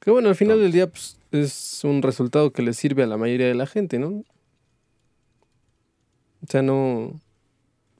Que 0.00 0.10
bueno, 0.10 0.28
al 0.28 0.34
final 0.34 0.60
del 0.60 0.72
día 0.72 0.88
pues, 0.88 1.18
es 1.32 1.82
un 1.84 2.02
resultado 2.02 2.52
que 2.52 2.62
le 2.62 2.72
sirve 2.72 3.02
a 3.02 3.06
la 3.06 3.16
mayoría 3.16 3.48
de 3.48 3.54
la 3.54 3.66
gente, 3.66 3.98
¿no? 3.98 4.24
O 6.42 6.46
sea, 6.48 6.62
no... 6.62 7.20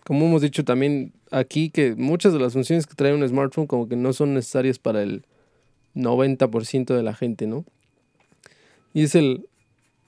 Como 0.04 0.26
hemos 0.26 0.42
dicho 0.42 0.64
también 0.64 1.12
aquí, 1.30 1.71
que 1.71 1.95
muchas 1.95 2.33
de 2.33 2.38
las 2.38 2.54
funciones 2.54 2.87
que 2.87 2.95
trae 2.95 3.14
un 3.14 3.26
smartphone 3.28 3.66
como 3.66 3.88
que 3.88 3.97
no 3.97 4.12
son 4.12 4.35
necesarias 4.35 4.78
para 4.78 5.02
el 5.02 5.26
90% 5.94 6.94
de 6.94 7.02
la 7.02 7.14
gente, 7.14 7.47
¿no? 7.47 7.64
Y 8.92 9.04
es 9.04 9.14
el... 9.14 9.47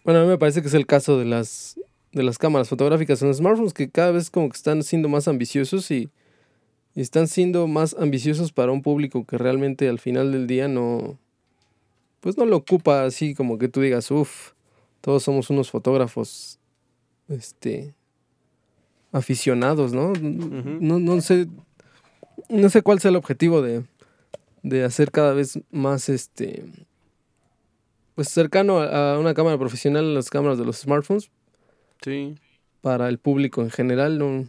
Bueno, 0.04 0.20
a 0.20 0.22
mí 0.22 0.28
me 0.28 0.38
parece 0.38 0.62
que 0.62 0.68
es 0.68 0.74
el 0.74 0.86
caso 0.86 1.18
de 1.18 1.24
las, 1.24 1.78
de 2.12 2.22
las 2.22 2.38
cámaras 2.38 2.68
fotográficas 2.68 3.22
en 3.22 3.28
los 3.28 3.36
smartphones 3.36 3.72
que 3.72 3.90
cada 3.90 4.10
vez 4.10 4.30
como 4.30 4.48
que 4.48 4.56
están 4.56 4.82
siendo 4.82 5.08
más 5.08 5.28
ambiciosos 5.28 5.90
y 5.90 6.10
y 6.94 7.00
están 7.00 7.26
siendo 7.26 7.66
más 7.66 7.96
ambiciosos 7.98 8.52
para 8.52 8.72
un 8.72 8.82
público 8.82 9.24
que 9.24 9.38
realmente 9.38 9.88
al 9.88 9.98
final 9.98 10.32
del 10.32 10.46
día 10.46 10.68
no, 10.68 11.18
pues 12.20 12.36
no 12.36 12.44
lo 12.44 12.56
ocupa 12.56 13.04
así 13.04 13.34
como 13.34 13.58
que 13.58 13.68
tú 13.68 13.80
digas, 13.80 14.10
uff, 14.10 14.52
todos 15.00 15.22
somos 15.22 15.48
unos 15.50 15.70
fotógrafos, 15.70 16.58
este, 17.28 17.94
aficionados, 19.10 19.92
¿no? 19.92 20.12
no, 20.12 20.98
no 20.98 21.20
sé, 21.22 21.48
no 22.48 22.68
sé 22.68 22.82
cuál 22.82 23.00
sea 23.00 23.08
el 23.08 23.16
objetivo 23.16 23.62
de, 23.62 23.84
de 24.62 24.84
hacer 24.84 25.10
cada 25.10 25.32
vez 25.34 25.58
más, 25.70 26.08
este, 26.08 26.64
pues 28.14 28.28
cercano 28.28 28.78
a, 28.78 29.14
a 29.14 29.18
una 29.18 29.34
cámara 29.34 29.58
profesional, 29.58 30.14
las 30.14 30.30
cámaras 30.30 30.58
de 30.58 30.64
los 30.64 30.78
smartphones. 30.78 31.30
Sí. 32.02 32.36
Para 32.80 33.08
el 33.08 33.18
público 33.18 33.62
en 33.62 33.70
general, 33.70 34.18
no, 34.18 34.46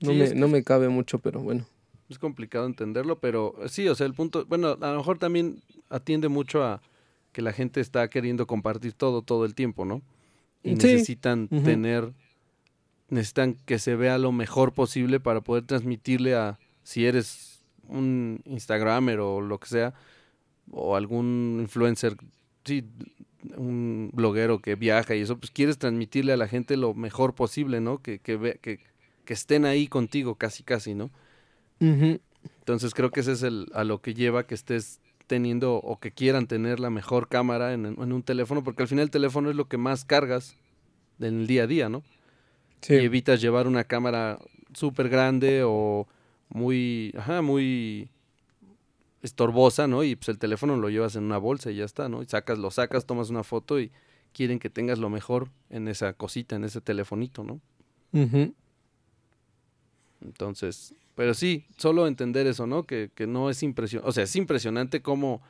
no, 0.00 0.12
me, 0.12 0.34
no 0.34 0.48
me 0.48 0.62
cabe 0.62 0.88
mucho, 0.88 1.18
pero 1.18 1.40
bueno. 1.40 1.66
Es 2.08 2.18
complicado 2.18 2.66
entenderlo, 2.66 3.18
pero 3.18 3.54
sí, 3.68 3.88
o 3.88 3.94
sea, 3.94 4.06
el 4.06 4.14
punto, 4.14 4.44
bueno, 4.46 4.76
a 4.80 4.90
lo 4.92 4.98
mejor 4.98 5.18
también 5.18 5.62
atiende 5.88 6.28
mucho 6.28 6.62
a 6.62 6.80
que 7.32 7.42
la 7.42 7.52
gente 7.52 7.80
está 7.80 8.08
queriendo 8.08 8.46
compartir 8.46 8.92
todo, 8.92 9.22
todo 9.22 9.44
el 9.44 9.54
tiempo, 9.54 9.84
¿no? 9.84 10.02
Y 10.62 10.74
necesitan 10.74 11.48
tener, 11.48 12.12
necesitan 13.08 13.54
que 13.66 13.78
se 13.78 13.94
vea 13.94 14.18
lo 14.18 14.32
mejor 14.32 14.72
posible 14.72 15.20
para 15.20 15.40
poder 15.40 15.64
transmitirle 15.64 16.34
a, 16.34 16.58
si 16.82 17.06
eres 17.06 17.55
un 17.88 18.40
Instagramer 18.44 19.20
o 19.20 19.40
lo 19.40 19.58
que 19.58 19.68
sea, 19.68 19.94
o 20.70 20.96
algún 20.96 21.58
influencer, 21.60 22.16
sí, 22.64 22.84
un 23.56 24.10
bloguero 24.12 24.60
que 24.60 24.74
viaja 24.74 25.14
y 25.14 25.20
eso, 25.20 25.38
pues 25.38 25.50
quieres 25.50 25.78
transmitirle 25.78 26.32
a 26.32 26.36
la 26.36 26.48
gente 26.48 26.76
lo 26.76 26.94
mejor 26.94 27.34
posible, 27.34 27.80
¿no? 27.80 28.02
Que, 28.02 28.18
que, 28.18 28.36
ve, 28.36 28.58
que, 28.60 28.80
que 29.24 29.34
estén 29.34 29.64
ahí 29.64 29.86
contigo 29.86 30.34
casi 30.36 30.62
casi, 30.62 30.94
¿no? 30.94 31.10
Entonces 31.78 32.94
creo 32.94 33.10
que 33.10 33.20
ese 33.20 33.32
es 33.32 33.42
el, 33.42 33.66
a 33.74 33.84
lo 33.84 34.00
que 34.00 34.14
lleva 34.14 34.46
que 34.46 34.54
estés 34.54 35.00
teniendo 35.26 35.74
o 35.74 35.98
que 35.98 36.12
quieran 36.12 36.46
tener 36.46 36.80
la 36.80 36.90
mejor 36.90 37.28
cámara 37.28 37.72
en, 37.72 37.86
un 37.86 38.22
teléfono, 38.22 38.62
porque 38.62 38.82
al 38.82 38.88
final 38.88 39.04
el 39.04 39.10
teléfono 39.10 39.50
es 39.50 39.56
lo 39.56 39.68
que 39.68 39.76
más 39.76 40.04
cargas 40.04 40.56
en 41.18 41.40
el 41.40 41.46
día 41.46 41.64
a 41.64 41.66
día, 41.66 41.88
¿no? 41.88 42.02
Sí. 42.80 42.94
Y 42.94 42.98
evitas 42.98 43.40
llevar 43.40 43.66
una 43.66 43.84
cámara 43.84 44.38
súper 44.72 45.08
grande 45.08 45.62
o 45.64 46.06
muy, 46.48 47.12
ajá, 47.16 47.42
muy 47.42 48.10
estorbosa, 49.22 49.86
¿no? 49.86 50.04
Y 50.04 50.16
pues 50.16 50.28
el 50.28 50.38
teléfono 50.38 50.76
lo 50.76 50.88
llevas 50.88 51.16
en 51.16 51.24
una 51.24 51.38
bolsa 51.38 51.70
y 51.70 51.76
ya 51.76 51.84
está, 51.84 52.08
¿no? 52.08 52.22
Y 52.22 52.26
sacas, 52.26 52.58
lo 52.58 52.70
sacas, 52.70 53.06
tomas 53.06 53.30
una 53.30 53.42
foto 53.42 53.80
y 53.80 53.90
quieren 54.32 54.58
que 54.58 54.70
tengas 54.70 54.98
lo 54.98 55.10
mejor 55.10 55.50
en 55.70 55.88
esa 55.88 56.12
cosita, 56.12 56.56
en 56.56 56.64
ese 56.64 56.80
telefonito, 56.80 57.44
¿no? 57.44 57.60
Entonces, 60.20 60.94
pero 61.14 61.34
sí, 61.34 61.66
solo 61.76 62.06
entender 62.06 62.46
eso, 62.46 62.66
¿no? 62.66 62.84
Que, 62.84 63.10
que 63.14 63.26
no 63.26 63.50
es 63.50 63.62
impresionante, 63.62 64.08
o 64.08 64.12
sea, 64.12 64.24
es 64.24 64.36
impresionante 64.36 65.02
cómo 65.02 65.42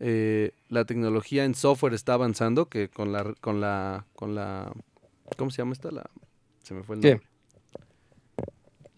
eh, 0.00 0.52
la 0.68 0.84
tecnología 0.84 1.44
en 1.44 1.54
software 1.54 1.94
está 1.94 2.14
avanzando, 2.14 2.68
que 2.68 2.88
con 2.88 3.12
la, 3.12 3.34
con 3.40 3.60
la, 3.60 4.06
con 4.14 4.34
la, 4.34 4.72
¿cómo 5.36 5.50
se 5.50 5.58
llama 5.58 5.72
esta? 5.72 5.90
La, 5.90 6.08
se 6.62 6.74
me 6.74 6.82
fue 6.82 6.96
el 6.96 7.02
¿Qué? 7.02 7.20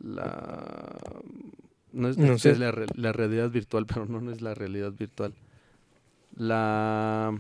La, 0.01 0.99
no 1.93 2.09
es, 2.09 2.19
No 2.19 2.35
es 2.35 2.41
sé. 2.43 2.57
la, 2.57 2.71
re- 2.71 2.87
la 2.95 3.13
realidad 3.13 3.51
virtual, 3.51 3.87
pero 3.87 4.07
no, 4.07 4.21
no 4.21 4.31
es 4.31 4.41
la 4.43 4.55
realidad 4.55 4.93
virtual. 4.93 5.35
La 6.37 7.39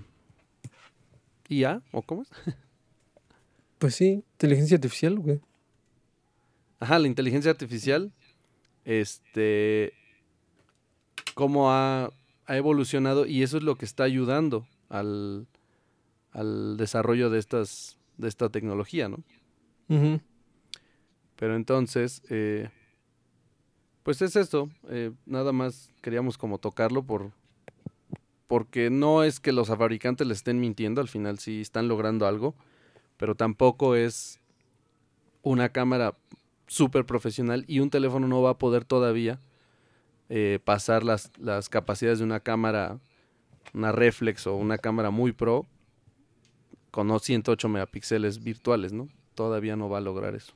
IA, 1.48 1.82
¿o 1.92 2.02
cómo 2.02 2.22
es? 2.22 2.28
Pues 3.78 3.94
sí, 3.94 4.24
inteligencia 4.32 4.76
artificial, 4.76 5.18
güey. 5.18 5.40
Ajá, 6.80 6.98
la 6.98 7.06
inteligencia 7.08 7.50
artificial, 7.50 8.12
este, 8.84 9.92
cómo 11.34 11.70
ha, 11.70 12.10
ha 12.46 12.56
evolucionado 12.56 13.26
y 13.26 13.42
eso 13.42 13.56
es 13.58 13.62
lo 13.62 13.76
que 13.76 13.84
está 13.84 14.04
ayudando 14.04 14.66
al, 14.88 15.46
al 16.32 16.76
desarrollo 16.76 17.30
de 17.30 17.38
estas, 17.38 17.96
de 18.18 18.28
esta 18.28 18.48
tecnología, 18.48 19.08
¿no? 19.08 19.18
Ujú. 19.88 20.20
Pero 21.36 21.54
entonces, 21.54 22.22
eh, 22.30 22.70
pues 24.02 24.22
es 24.22 24.36
esto, 24.36 24.70
eh, 24.88 25.12
nada 25.26 25.52
más 25.52 25.90
queríamos 26.00 26.38
como 26.38 26.58
tocarlo 26.58 27.02
por, 27.02 27.32
porque 28.46 28.90
no 28.90 29.22
es 29.22 29.40
que 29.40 29.52
los 29.52 29.68
fabricantes 29.68 30.26
le 30.26 30.32
estén 30.32 30.60
mintiendo, 30.60 31.00
al 31.00 31.08
final 31.08 31.38
sí 31.38 31.60
están 31.60 31.88
logrando 31.88 32.26
algo, 32.26 32.54
pero 33.16 33.34
tampoco 33.34 33.94
es 33.94 34.40
una 35.42 35.68
cámara 35.68 36.16
súper 36.66 37.04
profesional 37.04 37.64
y 37.68 37.80
un 37.80 37.90
teléfono 37.90 38.26
no 38.26 38.42
va 38.42 38.50
a 38.50 38.58
poder 38.58 38.84
todavía 38.84 39.40
eh, 40.28 40.58
pasar 40.64 41.04
las, 41.04 41.30
las 41.38 41.68
capacidades 41.68 42.18
de 42.18 42.24
una 42.24 42.40
cámara, 42.40 42.98
una 43.74 43.92
reflex 43.92 44.46
o 44.46 44.56
una 44.56 44.78
cámara 44.78 45.10
muy 45.10 45.32
pro 45.32 45.66
con 46.90 47.08
no 47.08 47.18
108 47.18 47.68
megapíxeles 47.68 48.42
virtuales, 48.42 48.92
¿no? 48.92 49.08
Todavía 49.34 49.76
no 49.76 49.88
va 49.88 49.98
a 49.98 50.00
lograr 50.00 50.34
eso. 50.34 50.54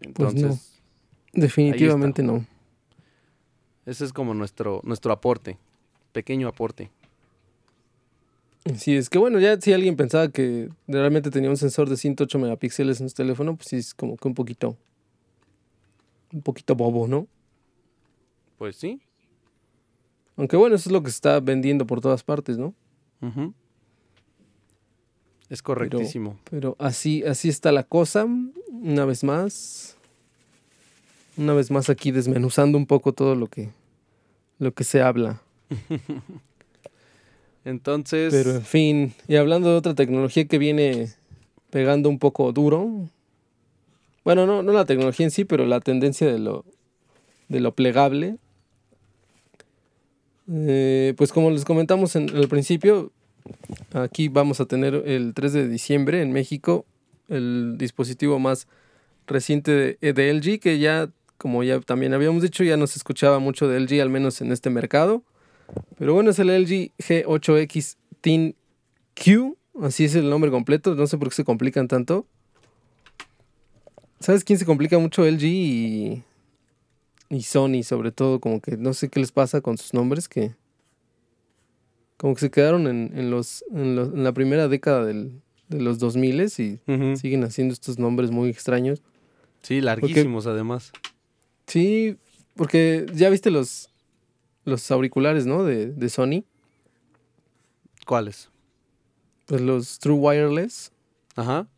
Pues 0.00 0.34
no. 0.34 0.40
Entonces, 0.40 0.72
Definitivamente 1.32 2.22
no. 2.22 2.46
ese 3.84 4.04
es 4.04 4.12
como 4.12 4.32
nuestro, 4.32 4.80
nuestro 4.84 5.12
aporte, 5.12 5.58
pequeño 6.12 6.48
aporte. 6.48 6.90
Sí, 8.76 8.96
es 8.96 9.08
que 9.08 9.18
bueno, 9.18 9.38
ya 9.38 9.60
si 9.60 9.72
alguien 9.72 9.96
pensaba 9.96 10.28
que 10.28 10.70
realmente 10.88 11.30
tenía 11.30 11.50
un 11.50 11.56
sensor 11.56 11.88
de 11.88 11.96
108 11.96 12.38
megapíxeles 12.38 13.00
en 13.00 13.08
su 13.08 13.14
teléfono, 13.14 13.54
pues 13.54 13.68
sí 13.68 13.76
es 13.76 13.94
como 13.94 14.16
que 14.16 14.26
un 14.26 14.34
poquito. 14.34 14.76
Un 16.32 16.42
poquito 16.42 16.74
bobo, 16.74 17.06
¿no? 17.06 17.28
Pues 18.58 18.76
sí. 18.76 19.00
Aunque 20.36 20.56
bueno, 20.56 20.74
eso 20.74 20.88
es 20.88 20.92
lo 20.92 21.02
que 21.02 21.10
se 21.10 21.16
está 21.16 21.38
vendiendo 21.38 21.86
por 21.86 22.00
todas 22.00 22.24
partes, 22.24 22.58
¿no? 22.58 22.74
Es 25.48 25.62
correctísimo. 25.62 26.38
Pero 26.50 26.76
así, 26.80 27.22
así 27.22 27.48
está 27.48 27.70
la 27.70 27.84
cosa. 27.84 28.26
Una 28.82 29.04
vez 29.04 29.24
más. 29.24 29.96
Una 31.36 31.52
vez 31.54 31.70
más 31.70 31.90
aquí 31.90 32.10
desmenuzando 32.10 32.78
un 32.78 32.86
poco 32.86 33.12
todo 33.12 33.34
lo 33.34 33.46
que, 33.46 33.70
lo 34.58 34.72
que 34.72 34.84
se 34.84 35.02
habla. 35.02 35.40
Entonces, 37.64 38.32
Pero 38.32 38.52
en 38.52 38.62
fin, 38.62 39.14
y 39.26 39.36
hablando 39.36 39.70
de 39.70 39.76
otra 39.76 39.94
tecnología 39.94 40.46
que 40.46 40.58
viene 40.58 41.12
pegando 41.70 42.08
un 42.08 42.18
poco 42.18 42.52
duro. 42.52 43.08
Bueno, 44.24 44.46
no, 44.46 44.62
no 44.62 44.72
la 44.72 44.84
tecnología 44.84 45.26
en 45.26 45.30
sí, 45.30 45.44
pero 45.44 45.66
la 45.66 45.80
tendencia 45.80 46.30
de 46.30 46.38
lo, 46.38 46.64
de 47.48 47.60
lo 47.60 47.74
plegable. 47.74 48.36
Eh, 50.48 51.14
pues 51.16 51.32
como 51.32 51.50
les 51.50 51.64
comentamos 51.64 52.14
en 52.14 52.28
el 52.28 52.48
principio, 52.48 53.10
aquí 53.92 54.28
vamos 54.28 54.60
a 54.60 54.66
tener 54.66 54.94
el 54.94 55.34
3 55.34 55.52
de 55.52 55.68
diciembre 55.68 56.22
en 56.22 56.32
México 56.32 56.86
el 57.28 57.74
dispositivo 57.78 58.38
más 58.38 58.66
reciente 59.26 59.96
de, 60.00 60.12
de 60.12 60.30
LG, 60.30 60.60
que 60.60 60.78
ya, 60.78 61.10
como 61.38 61.62
ya 61.64 61.80
también 61.80 62.14
habíamos 62.14 62.42
dicho, 62.42 62.62
ya 62.64 62.76
no 62.76 62.86
se 62.86 62.98
escuchaba 62.98 63.38
mucho 63.38 63.68
de 63.68 63.78
LG, 63.80 64.00
al 64.00 64.10
menos 64.10 64.40
en 64.40 64.52
este 64.52 64.70
mercado. 64.70 65.22
Pero 65.98 66.14
bueno, 66.14 66.30
es 66.30 66.38
el 66.38 66.50
LG 66.50 66.92
G8X 66.98 67.96
Teen 68.20 68.54
Q, 69.14 69.56
así 69.82 70.04
es 70.04 70.14
el 70.14 70.30
nombre 70.30 70.50
completo, 70.50 70.94
no 70.94 71.06
sé 71.06 71.18
por 71.18 71.28
qué 71.30 71.34
se 71.34 71.44
complican 71.44 71.88
tanto. 71.88 72.26
¿Sabes 74.20 74.44
quién 74.44 74.58
se 74.58 74.64
complica 74.64 74.98
mucho? 74.98 75.24
LG 75.26 75.42
y, 75.44 76.22
y 77.28 77.42
Sony, 77.42 77.82
sobre 77.82 78.12
todo, 78.12 78.40
como 78.40 78.60
que 78.60 78.76
no 78.76 78.94
sé 78.94 79.08
qué 79.08 79.20
les 79.20 79.32
pasa 79.32 79.60
con 79.60 79.76
sus 79.76 79.92
nombres, 79.92 80.28
que 80.28 80.54
como 82.16 82.34
que 82.34 82.40
se 82.40 82.50
quedaron 82.50 82.86
en, 82.86 83.12
en 83.14 83.30
los, 83.30 83.62
en, 83.72 83.94
los- 83.96 84.14
en 84.14 84.24
la 84.24 84.32
primera 84.32 84.68
década 84.68 85.04
del- 85.04 85.42
de 85.68 85.80
los 85.80 85.98
2000 85.98 86.40
y 86.42 86.46
siguen 87.16 87.44
haciendo 87.44 87.72
estos 87.74 87.98
nombres 87.98 88.30
muy 88.30 88.48
extraños. 88.50 89.02
sí, 89.62 89.80
larguísimos 89.80 90.46
además. 90.46 90.92
Sí, 91.66 92.16
porque 92.54 93.06
ya 93.14 93.28
viste 93.30 93.50
los, 93.50 93.90
los 94.64 94.90
auriculares, 94.90 95.46
¿no? 95.46 95.64
De, 95.64 95.86
de 95.92 96.08
Sony, 96.08 96.44
¿Cuáles? 98.06 98.50
pues 99.46 99.60
los 99.60 99.98
True 99.98 100.16
Wireless. 100.16 100.92
Ajá. 101.34 101.68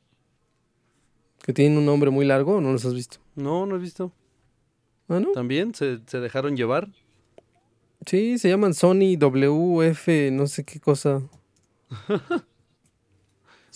que 1.42 1.52
tienen 1.52 1.78
un 1.78 1.86
nombre 1.86 2.10
muy 2.10 2.24
largo, 2.26 2.56
¿o 2.56 2.60
no 2.60 2.72
los 2.72 2.84
has 2.84 2.94
visto? 2.94 3.18
No, 3.34 3.64
no 3.66 3.76
he 3.76 3.78
visto. 3.78 4.12
Ah, 5.08 5.20
¿no? 5.20 5.32
¿También 5.32 5.74
se, 5.74 6.00
se 6.06 6.20
dejaron 6.20 6.56
llevar? 6.56 6.88
Sí, 8.06 8.38
se 8.38 8.48
llaman 8.50 8.74
Sony 8.74 9.16
WF, 9.18 10.30
no 10.32 10.46
sé 10.46 10.64
qué 10.64 10.80
cosa. 10.80 11.22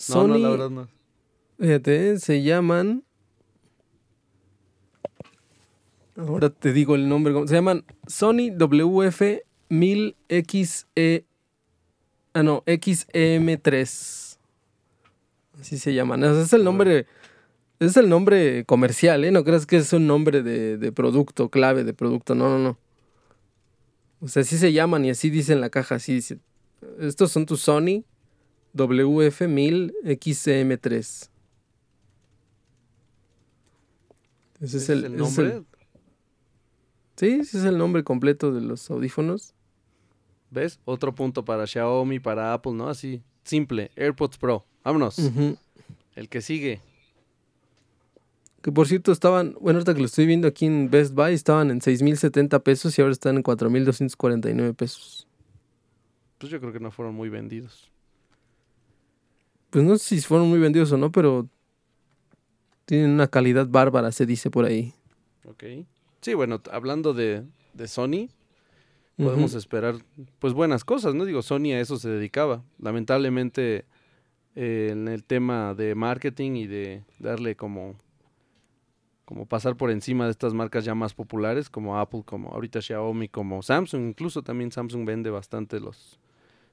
No, 0.09 0.15
Sony, 0.15 0.27
no, 0.27 0.37
la 0.37 0.49
verdad 0.49 0.69
no. 0.69 0.87
fíjate, 1.59 2.19
se 2.19 2.43
llaman. 2.43 3.03
Ahora 6.15 6.49
te 6.49 6.73
digo 6.73 6.95
el 6.95 7.09
nombre. 7.09 7.33
Se 7.47 7.55
llaman 7.55 7.85
Sony 8.07 8.51
WF 8.55 9.21
1000XE. 9.69 11.25
Ah, 12.33 12.43
no, 12.43 12.63
XM3. 12.65 14.37
Así 15.59 15.77
se 15.77 15.93
llaman. 15.93 16.23
Ese 16.23 16.41
es 16.41 16.53
el 16.53 16.63
nombre. 16.63 17.07
es 17.79 17.97
el 17.97 18.09
nombre 18.09 18.65
comercial, 18.65 19.23
¿eh? 19.23 19.31
No 19.31 19.43
creas 19.43 19.65
que 19.65 19.77
es 19.77 19.93
un 19.93 20.07
nombre 20.07 20.43
de, 20.43 20.77
de 20.77 20.91
producto, 20.91 21.49
clave 21.49 21.83
de 21.83 21.93
producto. 21.93 22.35
No, 22.35 22.49
no, 22.49 22.59
no. 22.59 22.77
O 24.19 24.27
sea, 24.27 24.41
así 24.41 24.57
se 24.57 24.73
llaman 24.73 25.05
y 25.05 25.09
así 25.09 25.29
dice 25.29 25.53
en 25.53 25.61
la 25.61 25.69
caja. 25.69 25.95
Así 25.95 26.13
dice. 26.13 26.39
Estos 26.99 27.31
son 27.31 27.45
tus 27.45 27.61
Sony 27.61 28.03
WF1000 28.75 29.93
XM3. 30.03 31.29
Ese 34.61 34.77
es 34.77 34.89
el, 34.89 34.99
ese 34.99 35.07
es 35.07 35.11
el- 35.13 35.17
nombre? 35.17 35.63
sí, 37.17 37.27
ese 37.41 37.57
es 37.59 37.65
el 37.65 37.77
nombre 37.77 38.03
completo 38.03 38.51
de 38.53 38.61
los 38.61 38.89
audífonos. 38.89 39.53
¿Ves? 40.51 40.79
Otro 40.85 41.15
punto 41.15 41.43
para 41.43 41.65
Xiaomi, 41.67 42.19
para 42.19 42.53
Apple, 42.53 42.73
¿no? 42.73 42.87
Así, 42.87 43.21
simple. 43.43 43.91
AirPods 43.95 44.37
Pro. 44.37 44.65
Vámonos. 44.83 45.17
El 46.15 46.29
que 46.29 46.41
sigue. 46.41 46.79
Que 48.61 48.71
por 48.71 48.87
cierto 48.87 49.11
estaban, 49.11 49.55
bueno, 49.59 49.79
ahorita 49.79 49.93
que 49.93 49.99
lo 49.99 50.05
estoy 50.05 50.25
viendo 50.25 50.47
aquí 50.47 50.65
en 50.67 50.89
Best 50.89 51.13
Buy, 51.13 51.33
estaban 51.33 51.69
en 51.71 51.81
6.070 51.81 52.61
pesos 52.63 52.97
y 52.97 53.01
ahora 53.01 53.11
están 53.11 53.35
en 53.37 53.43
4.249 53.43 54.73
pesos. 54.75 55.27
Pues 56.37 56.51
yo 56.51 56.59
creo 56.61 56.71
que 56.71 56.79
no 56.79 56.91
fueron 56.91 57.15
muy 57.15 57.29
vendidos. 57.29 57.91
Pues 59.73 59.83
no 59.83 59.97
sé 59.97 60.17
si 60.17 60.21
fueron 60.21 60.49
muy 60.49 60.59
vendidos 60.59 60.91
o 60.91 60.97
no, 60.97 61.11
pero 61.11 61.49
tienen 62.85 63.09
una 63.09 63.27
calidad 63.27 63.67
bárbara, 63.67 64.11
se 64.11 64.27
dice 64.27 64.51
por 64.51 64.65
ahí. 64.65 64.93
Ok. 65.45 65.63
Sí, 66.21 66.35
bueno, 66.35 66.61
hablando 66.71 67.15
de, 67.15 67.43
de 67.73 67.87
Sony, 67.87 68.29
podemos 69.17 69.55
esperar 69.55 69.95
pues 70.37 70.53
buenas 70.53 70.85
cosas, 70.85 71.15
¿no? 71.15 71.25
Digo, 71.25 71.41
Sony 71.41 71.71
a 71.73 71.79
eso 71.79 71.97
se 71.97 72.07
dedicaba. 72.07 72.63
Lamentablemente 72.77 73.85
eh, 74.55 74.89
en 74.91 75.07
el 75.07 75.23
tema 75.23 75.73
de 75.73 75.95
marketing 75.95 76.51
y 76.51 76.67
de 76.67 77.03
darle 77.17 77.55
como 77.55 77.95
como 79.25 79.47
pasar 79.47 79.75
por 79.75 79.89
encima 79.89 80.25
de 80.25 80.31
estas 80.31 80.53
marcas 80.53 80.85
ya 80.85 80.93
más 80.93 81.15
populares 81.15 81.71
como 81.71 81.97
Apple, 81.97 82.21
como 82.23 82.51
ahorita 82.51 82.79
Xiaomi, 82.79 83.27
como 83.27 83.63
Samsung, 83.63 84.09
incluso 84.09 84.43
también 84.43 84.71
Samsung 84.71 85.03
vende 85.03 85.31
bastante 85.31 85.79
los 85.79 86.19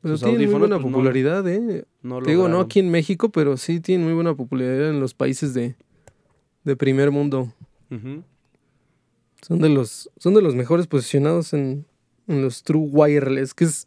Pero 0.02 0.16
sus 0.16 0.26
tienen 0.28 0.50
muy 0.50 0.58
buena 0.60 0.76
pues, 0.76 0.86
no- 0.86 0.92
popularidad, 0.92 1.46
¿eh? 1.48 1.84
no 2.02 2.20
Te 2.22 2.30
digo, 2.30 2.48
no 2.48 2.60
aquí 2.60 2.80
en 2.80 2.90
México, 2.90 3.28
pero 3.30 3.56
sí 3.56 3.80
tienen 3.80 4.04
muy 4.06 4.14
buena 4.14 4.34
popularidad 4.34 4.90
en 4.90 5.00
los 5.00 5.12
países 5.14 5.52
de, 5.54 5.76
de 6.64 6.76
primer 6.76 7.10
mundo. 7.10 7.52
Son 9.42 9.58
de 9.58 9.68
los, 9.68 10.10
son 10.18 10.34
de 10.34 10.42
los 10.42 10.54
mejores 10.54 10.86
posicionados 10.86 11.52
en, 11.54 11.86
en 12.28 12.42
los 12.42 12.62
True 12.62 12.88
Wireless, 12.90 13.54
que 13.54 13.64
es 13.64 13.86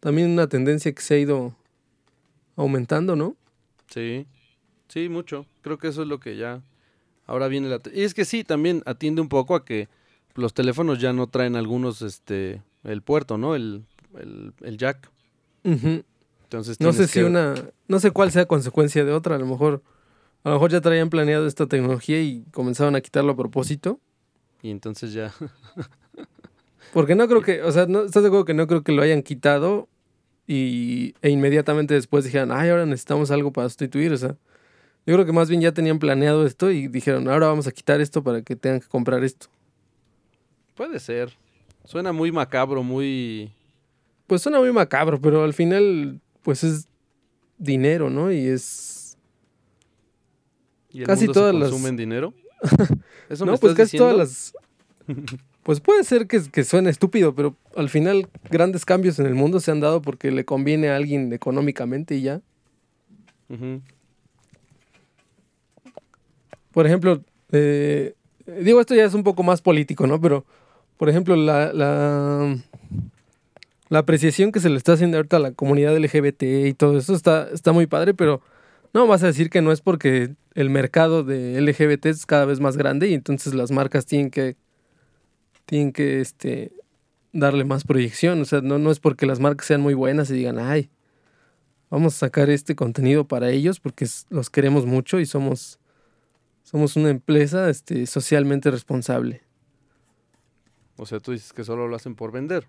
también 0.00 0.30
una 0.30 0.46
tendencia 0.48 0.92
que 0.92 1.02
se 1.02 1.14
ha 1.14 1.18
ido 1.18 1.54
aumentando, 2.56 3.16
¿no? 3.16 3.36
Sí, 3.88 4.26
sí, 4.88 5.08
mucho. 5.08 5.46
Creo 5.62 5.78
que 5.78 5.88
eso 5.88 6.02
es 6.02 6.08
lo 6.08 6.18
que 6.20 6.36
ya. 6.36 6.62
Ahora 7.26 7.48
viene 7.48 7.68
la. 7.68 7.80
Y 7.92 8.02
es 8.02 8.14
que 8.14 8.24
sí, 8.24 8.44
también 8.44 8.82
atiende 8.86 9.20
un 9.20 9.28
poco 9.28 9.54
a 9.54 9.64
que 9.64 9.88
los 10.34 10.54
teléfonos 10.54 11.00
ya 11.00 11.12
no 11.12 11.26
traen 11.28 11.56
algunos, 11.56 12.02
este, 12.02 12.62
el 12.84 13.02
puerto, 13.02 13.38
¿no? 13.38 13.54
El, 13.54 13.84
el, 14.18 14.52
el 14.62 14.76
jack. 14.78 15.10
Entonces 15.64 16.80
No 16.80 16.92
sé 16.92 17.06
si 17.06 17.20
que- 17.20 17.24
una, 17.24 17.54
no 17.88 17.98
sé 18.00 18.10
cuál 18.10 18.30
sea 18.30 18.46
consecuencia 18.46 19.04
de 19.04 19.12
otra, 19.12 19.36
a 19.36 19.38
lo 19.38 19.46
mejor, 19.46 19.82
a 20.44 20.48
lo 20.50 20.56
mejor 20.56 20.70
ya 20.70 20.80
traían 20.80 21.08
planeado 21.10 21.46
esta 21.46 21.66
tecnología 21.66 22.20
y 22.20 22.44
comenzaron 22.52 22.96
a 22.96 23.00
quitarlo 23.00 23.32
a 23.32 23.36
propósito. 23.36 24.00
Y 24.62 24.70
entonces 24.70 25.12
ya... 25.12 25.32
Porque 26.92 27.14
no 27.14 27.26
creo 27.26 27.40
que, 27.42 27.62
o 27.62 27.72
sea, 27.72 27.86
no, 27.86 28.02
¿estás 28.02 28.22
de 28.22 28.28
acuerdo 28.28 28.44
que 28.44 28.54
no 28.54 28.66
creo 28.66 28.82
que 28.82 28.92
lo 28.92 29.00
hayan 29.02 29.22
quitado 29.22 29.88
y, 30.46 31.14
e 31.22 31.30
inmediatamente 31.30 31.94
después 31.94 32.24
dijeran, 32.24 32.52
ay, 32.52 32.68
ahora 32.68 32.84
necesitamos 32.84 33.30
algo 33.30 33.50
para 33.50 33.68
sustituir? 33.70 34.12
O 34.12 34.18
sea, 34.18 34.36
yo 35.06 35.14
creo 35.14 35.24
que 35.24 35.32
más 35.32 35.48
bien 35.48 35.62
ya 35.62 35.72
tenían 35.72 35.98
planeado 35.98 36.44
esto 36.44 36.70
y 36.70 36.88
dijeron, 36.88 37.28
ahora 37.28 37.46
vamos 37.46 37.66
a 37.66 37.72
quitar 37.72 38.02
esto 38.02 38.22
para 38.22 38.42
que 38.42 38.56
tengan 38.56 38.80
que 38.80 38.88
comprar 38.88 39.24
esto. 39.24 39.46
Puede 40.74 41.00
ser. 41.00 41.32
Suena 41.86 42.12
muy 42.12 42.30
macabro, 42.30 42.82
muy... 42.82 43.52
Pues 44.26 44.42
suena 44.42 44.58
muy 44.60 44.72
macabro, 44.72 45.20
pero 45.20 45.44
al 45.44 45.52
final, 45.54 46.20
pues 46.42 46.64
es 46.64 46.88
dinero, 47.58 48.10
¿no? 48.10 48.32
Y 48.32 48.46
es... 48.46 49.16
¿Y 50.90 51.00
el 51.00 51.06
Casi 51.06 51.24
mundo 51.26 51.40
todas 51.40 51.54
se 51.54 51.60
las- 51.78 51.84
en 51.86 51.96
dinero? 51.96 52.34
¿Eso 53.28 53.44
no, 53.46 53.52
me 53.52 53.58
pues 53.58 53.72
estás 53.72 53.86
casi 53.88 53.98
todas 53.98 54.16
las... 54.16 54.52
Pues 55.62 55.80
puede 55.80 56.02
ser 56.04 56.26
que, 56.26 56.42
que 56.50 56.64
suene 56.64 56.90
estúpido, 56.90 57.34
pero 57.34 57.56
al 57.76 57.88
final 57.88 58.28
grandes 58.50 58.84
cambios 58.84 59.18
en 59.18 59.26
el 59.26 59.34
mundo 59.34 59.60
se 59.60 59.70
han 59.70 59.80
dado 59.80 60.02
porque 60.02 60.30
le 60.32 60.44
conviene 60.44 60.88
a 60.90 60.96
alguien 60.96 61.32
económicamente 61.32 62.16
y 62.16 62.22
ya. 62.22 62.40
Por 66.72 66.86
ejemplo, 66.86 67.22
eh, 67.52 68.14
digo, 68.60 68.80
esto 68.80 68.94
ya 68.94 69.04
es 69.04 69.14
un 69.14 69.22
poco 69.22 69.42
más 69.42 69.60
político, 69.60 70.06
¿no? 70.06 70.20
Pero, 70.20 70.44
por 70.96 71.08
ejemplo, 71.08 71.36
la, 71.36 71.72
la, 71.72 72.56
la 73.92 73.98
apreciación 73.98 74.52
que 74.52 74.60
se 74.60 74.70
le 74.70 74.78
está 74.78 74.94
haciendo 74.94 75.18
ahorita 75.18 75.36
a 75.36 75.40
la 75.40 75.52
comunidad 75.52 75.94
LGBT 75.94 76.42
y 76.44 76.72
todo 76.72 76.96
eso 76.96 77.14
está, 77.14 77.50
está 77.52 77.72
muy 77.72 77.86
padre, 77.86 78.14
pero 78.14 78.40
no 78.94 79.06
vas 79.06 79.22
a 79.22 79.26
decir 79.26 79.50
que 79.50 79.60
no 79.60 79.70
es 79.70 79.82
porque 79.82 80.34
el 80.54 80.70
mercado 80.70 81.24
de 81.24 81.60
LGBT 81.60 82.06
es 82.06 82.24
cada 82.24 82.46
vez 82.46 82.58
más 82.58 82.78
grande 82.78 83.08
y 83.08 83.12
entonces 83.12 83.52
las 83.52 83.70
marcas 83.70 84.06
tienen 84.06 84.30
que, 84.30 84.56
tienen 85.66 85.92
que 85.92 86.22
este, 86.22 86.72
darle 87.34 87.66
más 87.66 87.84
proyección. 87.84 88.40
O 88.40 88.46
sea, 88.46 88.62
no, 88.62 88.78
no 88.78 88.90
es 88.90 88.98
porque 88.98 89.26
las 89.26 89.40
marcas 89.40 89.66
sean 89.66 89.82
muy 89.82 89.92
buenas 89.92 90.30
y 90.30 90.36
digan, 90.36 90.58
ay, 90.58 90.88
vamos 91.90 92.14
a 92.14 92.18
sacar 92.20 92.48
este 92.48 92.74
contenido 92.74 93.28
para 93.28 93.50
ellos 93.50 93.78
porque 93.78 94.06
los 94.30 94.48
queremos 94.48 94.86
mucho 94.86 95.20
y 95.20 95.26
somos 95.26 95.78
somos 96.62 96.96
una 96.96 97.10
empresa 97.10 97.68
este, 97.68 98.06
socialmente 98.06 98.70
responsable. 98.70 99.42
O 100.96 101.04
sea, 101.04 101.20
tú 101.20 101.32
dices 101.32 101.52
que 101.52 101.62
solo 101.62 101.88
lo 101.88 101.96
hacen 101.96 102.14
por 102.14 102.32
vender. 102.32 102.66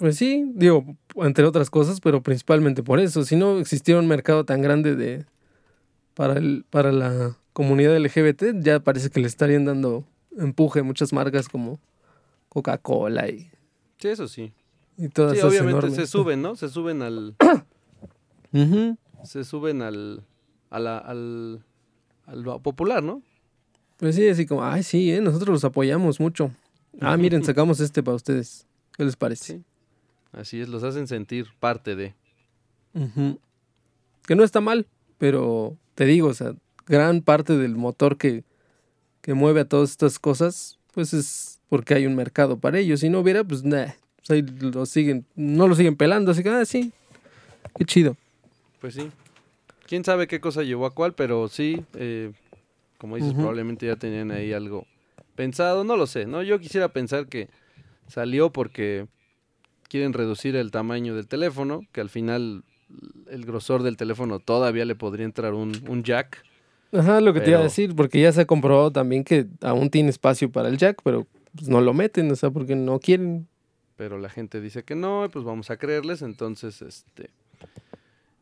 Pues 0.00 0.16
sí, 0.16 0.50
digo, 0.54 0.96
entre 1.16 1.44
otras 1.44 1.68
cosas, 1.68 2.00
pero 2.00 2.22
principalmente 2.22 2.82
por 2.82 3.00
eso. 3.00 3.22
Si 3.22 3.36
no 3.36 3.58
existiera 3.58 4.00
un 4.00 4.08
mercado 4.08 4.44
tan 4.46 4.62
grande 4.62 4.96
de 4.96 5.26
para, 6.14 6.38
el, 6.38 6.64
para 6.70 6.90
la 6.90 7.36
comunidad 7.52 7.94
LGBT, 7.98 8.60
ya 8.62 8.80
parece 8.80 9.10
que 9.10 9.20
le 9.20 9.26
estarían 9.26 9.66
dando 9.66 10.06
empuje 10.38 10.80
a 10.80 10.84
muchas 10.84 11.12
marcas 11.12 11.50
como 11.50 11.78
Coca-Cola 12.48 13.28
y, 13.28 13.50
Sí, 13.98 14.08
eso 14.08 14.26
sí. 14.26 14.54
y 14.96 15.08
todas 15.10 15.32
Sí, 15.32 15.38
esas 15.40 15.50
obviamente 15.50 15.78
enormes. 15.80 15.94
se 15.96 16.06
suben, 16.06 16.40
¿no? 16.40 16.56
Se 16.56 16.70
suben 16.70 17.02
al... 17.02 17.36
Se 19.22 19.44
suben 19.44 19.82
al... 19.82 20.24
A 20.70 20.78
la, 20.78 20.96
al... 20.98 21.62
Al 22.26 22.42
popular, 22.62 23.02
¿no? 23.02 23.22
Pues 23.98 24.14
sí, 24.16 24.26
así 24.28 24.46
como, 24.46 24.64
ay, 24.64 24.82
sí, 24.82 25.12
¿eh? 25.12 25.20
nosotros 25.20 25.48
los 25.50 25.64
apoyamos 25.64 26.20
mucho. 26.20 26.52
Ah, 27.00 27.18
miren, 27.18 27.44
sacamos 27.44 27.80
este 27.80 28.02
para 28.02 28.14
ustedes. 28.14 28.66
¿Qué 28.96 29.04
les 29.04 29.16
parece? 29.16 29.58
Sí. 29.58 29.64
Así 30.32 30.60
es, 30.60 30.68
los 30.68 30.82
hacen 30.82 31.06
sentir 31.08 31.46
parte 31.58 31.96
de... 31.96 32.14
Que 34.26 34.34
no 34.34 34.44
está 34.44 34.60
mal, 34.60 34.86
pero 35.18 35.76
te 35.94 36.04
digo, 36.04 36.28
o 36.28 36.34
sea, 36.34 36.54
gran 36.86 37.22
parte 37.22 37.56
del 37.56 37.76
motor 37.76 38.16
que, 38.16 38.44
que 39.20 39.34
mueve 39.34 39.60
a 39.60 39.64
todas 39.68 39.90
estas 39.90 40.18
cosas, 40.18 40.78
pues 40.92 41.12
es 41.14 41.60
porque 41.68 41.94
hay 41.94 42.06
un 42.06 42.16
mercado 42.16 42.58
para 42.58 42.78
ellos. 42.78 43.00
Si 43.00 43.08
no 43.08 43.20
hubiera, 43.20 43.44
pues 43.44 43.64
nah, 43.64 43.88
pues 44.26 44.44
lo 44.60 44.86
siguen, 44.86 45.24
no 45.34 45.68
lo 45.68 45.74
siguen 45.74 45.96
pelando, 45.96 46.32
así 46.32 46.42
que, 46.42 46.48
ah, 46.48 46.64
sí, 46.64 46.92
qué 47.76 47.84
chido. 47.84 48.16
Pues 48.80 48.94
sí. 48.94 49.10
Quién 49.86 50.04
sabe 50.04 50.26
qué 50.26 50.40
cosa 50.40 50.62
llevó 50.62 50.86
a 50.86 50.94
cuál, 50.94 51.14
pero 51.14 51.48
sí, 51.48 51.84
eh, 51.94 52.32
como 52.98 53.16
dices, 53.16 53.34
probablemente 53.34 53.86
ya 53.86 53.96
tenían 53.96 54.30
ahí 54.30 54.52
algo 54.52 54.86
pensado. 55.34 55.84
No 55.84 55.96
lo 55.96 56.06
sé, 56.06 56.26
¿no? 56.26 56.42
Yo 56.42 56.60
quisiera 56.60 56.92
pensar 56.92 57.26
que 57.26 57.48
salió 58.06 58.52
porque 58.52 59.08
quieren 59.90 60.12
reducir 60.12 60.54
el 60.54 60.70
tamaño 60.70 61.16
del 61.16 61.26
teléfono, 61.26 61.82
que 61.92 62.00
al 62.00 62.08
final 62.08 62.62
el 63.28 63.44
grosor 63.44 63.82
del 63.82 63.96
teléfono 63.96 64.38
todavía 64.38 64.84
le 64.84 64.94
podría 64.94 65.26
entrar 65.26 65.52
un, 65.52 65.72
un 65.88 66.04
jack. 66.04 66.44
Ajá, 66.92 67.20
lo 67.20 67.34
que 67.34 67.40
te 67.40 67.50
iba 67.50 67.58
a 67.58 67.64
decir, 67.64 67.94
porque 67.94 68.20
ya 68.20 68.32
se 68.32 68.42
ha 68.42 68.46
comprobado 68.46 68.90
también 68.92 69.24
que 69.24 69.46
aún 69.60 69.90
tiene 69.90 70.10
espacio 70.10 70.50
para 70.50 70.68
el 70.68 70.78
jack, 70.78 71.00
pero 71.04 71.26
pues 71.54 71.68
no 71.68 71.80
lo 71.80 71.92
meten, 71.92 72.30
o 72.30 72.36
sea, 72.36 72.50
porque 72.50 72.76
no 72.76 73.00
quieren. 73.00 73.48
pero 73.96 74.16
la 74.18 74.28
gente 74.28 74.60
dice 74.60 74.84
que 74.84 74.94
no, 74.94 75.24
y 75.24 75.28
pues 75.28 75.44
vamos 75.44 75.70
a 75.70 75.76
creerles, 75.76 76.22
entonces, 76.22 76.82
este, 76.82 77.30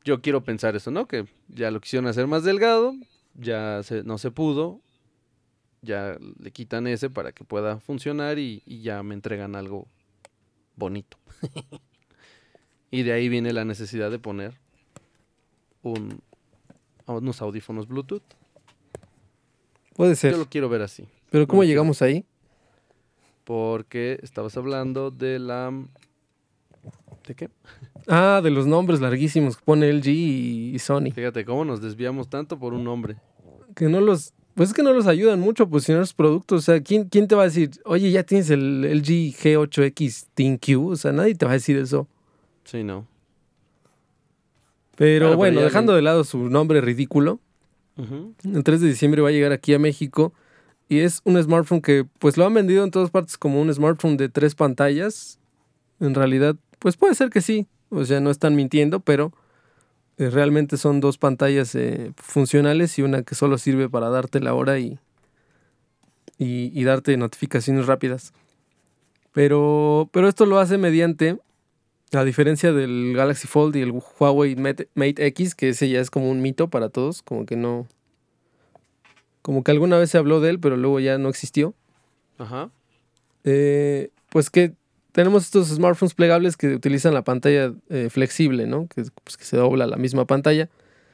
yo 0.05 0.21
quiero 0.21 0.43
pensar 0.45 0.77
eso, 0.77 0.91
¿no? 0.91 1.09
Que 1.09 1.27
ya 1.49 1.71
lo 1.71 1.81
quisieron 1.81 2.07
hacer 2.07 2.27
más 2.27 2.45
delgado, 2.45 2.95
ya 3.35 3.83
se, 3.83 4.03
no 4.03 4.19
se 4.19 4.31
pudo, 4.31 4.81
ya 5.81 6.19
le 6.39 6.51
quitan 6.51 6.87
ese 6.87 7.09
para 7.09 7.33
que 7.33 7.45
pueda 7.45 7.81
funcionar 7.81 8.39
y, 8.39 8.63
y 8.67 8.83
ya 8.83 9.03
me 9.03 9.15
entregan 9.15 9.57
algo 9.57 9.89
bonito. 10.79 11.19
y 12.91 13.03
de 13.03 13.13
ahí 13.13 13.29
viene 13.29 13.53
la 13.53 13.65
necesidad 13.65 14.11
de 14.11 14.19
poner 14.19 14.55
un, 15.83 16.21
unos 17.07 17.43
audífonos 17.43 17.89
Bluetooth. 17.89 18.23
Puede 19.95 20.15
ser. 20.15 20.33
Yo 20.33 20.39
lo 20.39 20.49
quiero 20.49 20.69
ver 20.69 20.83
así. 20.83 21.07
Pero 21.31 21.47
¿cómo 21.47 21.65
llegamos 21.65 22.03
ahí? 22.03 22.25
Porque 23.45 24.19
estabas 24.23 24.57
hablando 24.57 25.11
de 25.11 25.39
la... 25.39 25.73
¿De 27.27 27.35
qué? 27.35 27.51
Ah, 28.11 28.41
de 28.43 28.49
los 28.49 28.67
nombres 28.67 29.01
larguísimos 29.01 29.59
que 29.59 29.63
pone 29.63 29.93
LG 29.93 30.09
y 30.09 30.79
Sony. 30.79 31.11
Fíjate 31.15 31.45
cómo 31.45 31.67
nos 31.67 31.83
desviamos 31.83 32.31
tanto 32.31 32.59
por 32.59 32.73
un 32.73 32.83
nombre. 32.83 33.17
que 33.77 33.87
no 33.91 34.01
los, 34.01 34.33
pues 34.59 34.71
es 34.71 34.75
que 34.75 34.83
no 34.83 34.93
los 34.93 35.07
ayudan 35.07 35.39
mucho 35.39 35.63
a 35.63 35.69
posicionar 35.69 36.05
sus 36.05 36.15
productos. 36.15 36.59
O 36.59 36.65
sea, 36.65 36.81
¿quién, 36.83 37.05
quién 37.05 37.29
te 37.29 37.37
va 37.37 37.43
a 37.43 37.45
decir, 37.45 37.71
oye, 37.85 38.11
ya 38.11 38.25
tienes 38.25 38.51
el 38.51 38.83
LG 38.83 39.33
G8X 39.41 40.27
ThinQ? 40.35 40.85
O 40.85 40.97
sea, 40.97 41.13
nadie 41.13 41.37
te 41.37 41.47
va 41.47 41.53
a 41.53 41.55
decir 41.55 41.77
eso. 41.77 42.09
Sí, 42.65 42.83
no. 42.83 43.07
Pero 44.97 45.37
Bueno, 45.37 45.59
pero 45.59 45.65
dejando 45.67 45.95
de 45.95 46.03
lado 46.03 46.25
su 46.25 46.51
nombre 46.51 46.81
ridículo, 46.81 47.39
el 48.43 48.65
3 48.65 48.81
de 48.81 48.89
diciembre 48.89 49.23
va 49.23 49.29
a 49.29 49.31
llegar 49.31 49.53
aquí 49.53 49.75
a 49.75 49.79
México 49.79 50.33
y 50.89 50.99
es 50.99 51.21
un 51.23 51.41
smartphone 51.41 51.81
que 51.81 52.05
pues 52.19 52.37
lo 52.37 52.45
han 52.45 52.55
vendido 52.55 52.83
en 52.83 52.91
todas 52.91 53.11
partes 53.11 53.39
como 53.39 53.61
un 53.61 53.73
smartphone 53.73 54.17
de 54.17 54.29
tres 54.29 54.57
pantallas. 54.57 55.39
En 56.01 56.17
realidad, 56.17 56.57
pues 56.81 56.97
puede 56.97 57.15
ser 57.15 57.31
que 57.31 57.43
sí. 57.43 57.69
O 57.91 58.05
sea, 58.05 58.19
no 58.19 58.33
están 58.33 58.57
mintiendo, 58.57 58.99
pero 58.99 59.33
realmente 60.19 60.77
son 60.77 61.01
dos 61.01 61.17
pantallas 61.17 61.75
eh, 61.75 62.13
funcionales 62.17 62.99
y 62.99 63.03
una 63.03 63.23
que 63.23 63.35
solo 63.35 63.57
sirve 63.57 63.89
para 63.89 64.11
darte 64.11 64.41
la 64.41 64.53
hora 64.53 64.79
y, 64.79 64.99
y, 66.39 66.73
y 66.79 66.85
darte 66.85 67.17
notificaciones 67.17 67.87
rápidas. 67.87 68.33
Pero, 69.33 70.09
pero 70.13 70.29
esto 70.29 70.47
lo 70.47 70.59
hace 70.59 70.79
mediante, 70.79 71.39
a 72.13 72.25
diferencia 72.25 72.73
del 72.73 73.13
Galaxy 73.15 73.47
Fold 73.47 73.77
y 73.77 73.83
el 73.83 73.93
Huawei 73.93 74.57
Mate, 74.57 74.89
Mate 74.95 75.27
X, 75.27 75.55
que 75.55 75.69
ese 75.69 75.89
ya 75.89 76.01
es 76.01 76.11
como 76.11 76.29
un 76.31 76.43
mito 76.43 76.69
para 76.69 76.89
todos, 76.89 77.23
como 77.23 77.47
que 77.47 77.55
no... 77.57 77.87
Como 79.43 79.63
que 79.63 79.71
alguna 79.71 79.97
vez 79.97 80.11
se 80.11 80.19
habló 80.19 80.41
de 80.41 80.51
él, 80.51 80.59
pero 80.59 80.77
luego 80.77 80.99
ya 81.01 81.17
no 81.19 81.29
existió. 81.29 81.73
Ajá. 82.39 82.71
Eh, 83.45 84.11
pues 84.31 84.51
que 84.51 84.75
tenemos 85.19 85.43
estos 85.43 85.67
smartphones 85.67 86.15
plegables 86.15 86.57
que 86.57 86.69
utilizan 86.77 87.13
la 87.13 87.23
pantalla 87.25 87.73
eh, 87.89 88.07
flexible, 88.09 88.69
¿no? 88.69 88.87
Que, 88.87 89.03
pues, 89.25 89.37
que 89.37 89.43
se 89.45 89.57
dobla 89.57 89.85
la 89.89 89.97
misma 89.97 90.27
pantalla. 90.29 90.69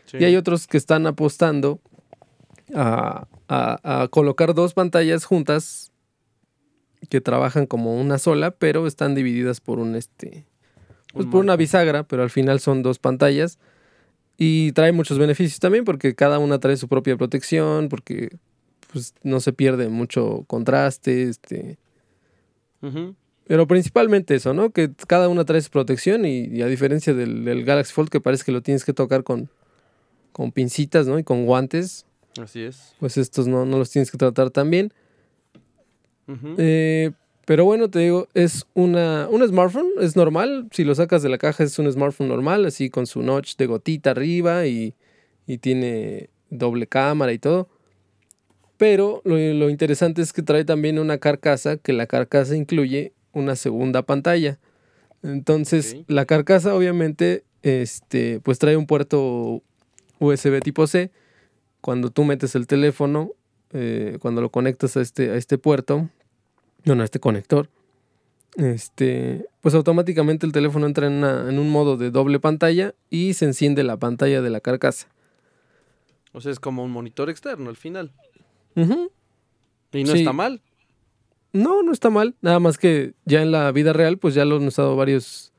Sí. 0.05 0.19
Y 0.21 0.25
hay 0.25 0.37
otros 0.37 0.67
que 0.67 0.77
están 0.77 1.07
apostando 1.07 1.81
a, 2.75 3.27
a- 3.49 4.03
a 4.03 4.09
colocar 4.09 4.53
dos 4.53 4.75
pantallas 4.75 5.25
juntas 5.25 5.91
que 7.09 7.23
trabajan 7.23 7.65
como 7.65 7.99
una 7.99 8.19
sola, 8.19 8.51
pero 8.51 8.87
están 8.87 9.15
divididas 9.15 9.63
por 9.63 9.79
un 9.79 9.95
este. 9.95 10.45
Pues 11.15 11.25
Un 11.25 11.31
por 11.31 11.41
una 11.41 11.57
bisagra, 11.57 12.03
pero 12.03 12.23
al 12.23 12.31
final 12.31 12.61
son 12.61 12.83
dos 12.83 12.99
pantallas. 12.99 13.59
Y 14.37 14.73
trae 14.73 14.93
muchos 14.93 15.19
beneficios 15.19 15.61
también, 15.61 15.85
porque 15.87 16.15
cada 16.15 16.39
una 16.39 16.59
trae 16.59 16.77
su 16.77 16.89
propia 16.89 17.17
protección, 17.17 17.89
porque 17.89 18.37
pues, 18.93 19.15
no 19.23 19.41
se 19.41 19.55
pierde 19.55 19.89
mucho 19.89 20.45
contraste, 20.47 21.23
este. 21.31 21.79
Ujú. 22.83 23.15
Pero 23.47 23.67
principalmente 23.67 24.35
eso, 24.35 24.55
¿no? 24.55 24.71
Que 24.71 24.91
cada 25.07 25.29
una 25.29 25.45
trae 25.45 25.61
su 25.61 25.71
protección 25.71 26.25
y, 26.25 26.47
y 26.47 26.63
a 26.63 26.67
diferencia 26.67 27.13
del, 27.15 27.45
del 27.45 27.65
Galaxy 27.65 27.93
Fold, 27.93 28.09
que 28.09 28.21
parece 28.21 28.45
que 28.45 28.53
lo 28.53 28.63
tienes 28.63 28.85
que 28.85 28.93
tocar 28.95 29.23
con, 29.23 29.51
con 30.33 30.51
pincitas, 30.53 31.07
¿no? 31.07 31.19
Y 31.19 31.25
con 31.25 31.45
guantes, 31.45 32.07
Así 32.41 32.63
es. 32.63 32.95
pues 32.99 33.17
estos 33.19 33.47
no, 33.47 33.67
no 33.67 33.79
los 33.79 33.91
tienes 33.91 34.11
que 34.11 34.17
tratar 34.19 34.51
tan 34.51 34.71
bien. 34.71 34.93
Eh, 36.57 37.11
Pero 37.47 37.67
bueno, 37.67 37.91
te 37.91 37.99
digo, 37.99 38.29
es 38.33 38.67
una, 38.73 39.29
un 39.31 39.47
smartphone, 39.47 39.89
es 40.01 40.17
normal. 40.17 40.67
Si 40.73 40.83
lo 40.85 40.95
sacas 40.95 41.23
de 41.23 41.29
la 41.29 41.37
caja 41.39 41.65
es 41.65 41.79
un 41.79 41.91
smartphone 41.93 42.29
normal, 42.29 42.65
así 42.65 42.89
con 42.89 43.07
su 43.07 43.23
notch 43.23 43.57
de 43.57 43.67
gotita 43.67 44.13
arriba 44.13 44.67
y, 44.67 44.95
y 45.47 45.59
tiene 45.59 46.31
doble 46.49 46.87
cámara 46.87 47.33
y 47.35 47.39
todo. 47.39 47.69
Pero 48.79 49.21
lo, 49.25 49.37
lo, 49.37 49.69
interesante 49.69 50.23
es 50.23 50.33
que 50.33 50.43
trae 50.43 50.65
también 50.65 50.99
una 50.99 51.19
carcasa, 51.19 51.77
que 51.77 51.93
la 51.93 52.07
carcasa 52.07 52.57
incluye 52.57 53.13
una 53.35 53.57
segunda 53.57 54.03
pantalla. 54.03 54.59
Entonces, 55.23 55.97
la 56.07 56.27
carcasa 56.27 56.75
obviamente, 56.75 57.45
este, 57.63 58.41
pues 58.41 58.59
trae 58.59 58.77
un 58.77 58.87
puerto 58.87 59.63
USB 60.19 60.61
tipo 60.63 60.87
C. 60.87 61.11
Cuando 61.81 62.11
tú 62.11 62.25
metes 62.25 62.55
el 62.55 62.67
teléfono, 62.67 63.33
eh, 63.73 64.19
cuando 64.21 64.41
lo 64.41 64.51
conectas 64.51 64.97
a 64.97 65.01
este, 65.01 65.31
a 65.31 65.37
este 65.37 65.59
puerto, 65.59 66.09
bueno, 66.85 67.03
a 67.03 67.05
este 67.05 67.21
conector, 67.21 67.69
este, 68.57 69.47
pues 69.61 69.75
automáticamente 69.75 70.47
el 70.47 70.53
teléfono 70.53 70.87
entra 70.87 71.07
en, 71.07 71.25
en, 71.25 71.59
un 71.59 71.71
modo 71.71 71.97
de 71.97 72.11
doble 72.11 72.39
pantalla 72.39 72.95
y 73.11 73.35
se 73.35 73.47
enciende 73.47 73.83
la 73.83 73.97
pantalla 73.97 74.43
de 74.43 74.51
la 74.51 74.61
carcasa. 74.61 75.09
O 76.33 76.41
sea, 76.41 76.53
es 76.53 76.61
como 76.61 76.85
un 76.85 76.91
monitor 76.91 77.31
externo 77.31 77.71
al 77.71 77.77
final. 77.77 78.13
Y 78.75 80.05
no 80.05 80.13
está 80.13 80.33
mal. 80.33 80.61
No, 81.55 81.85
no 81.85 81.93
está 81.93 82.11
mal. 82.11 82.35
Nada 82.43 82.59
más 82.59 82.79
que 82.79 83.15
ya 83.25 83.41
en 83.41 83.53
la 83.53 83.71
vida 83.71 83.93
real, 83.93 84.19
pues 84.19 84.35
ya 84.35 84.45
lo 84.45 84.57
han 84.57 84.67
usado 84.67 84.97
varios, 84.97 85.53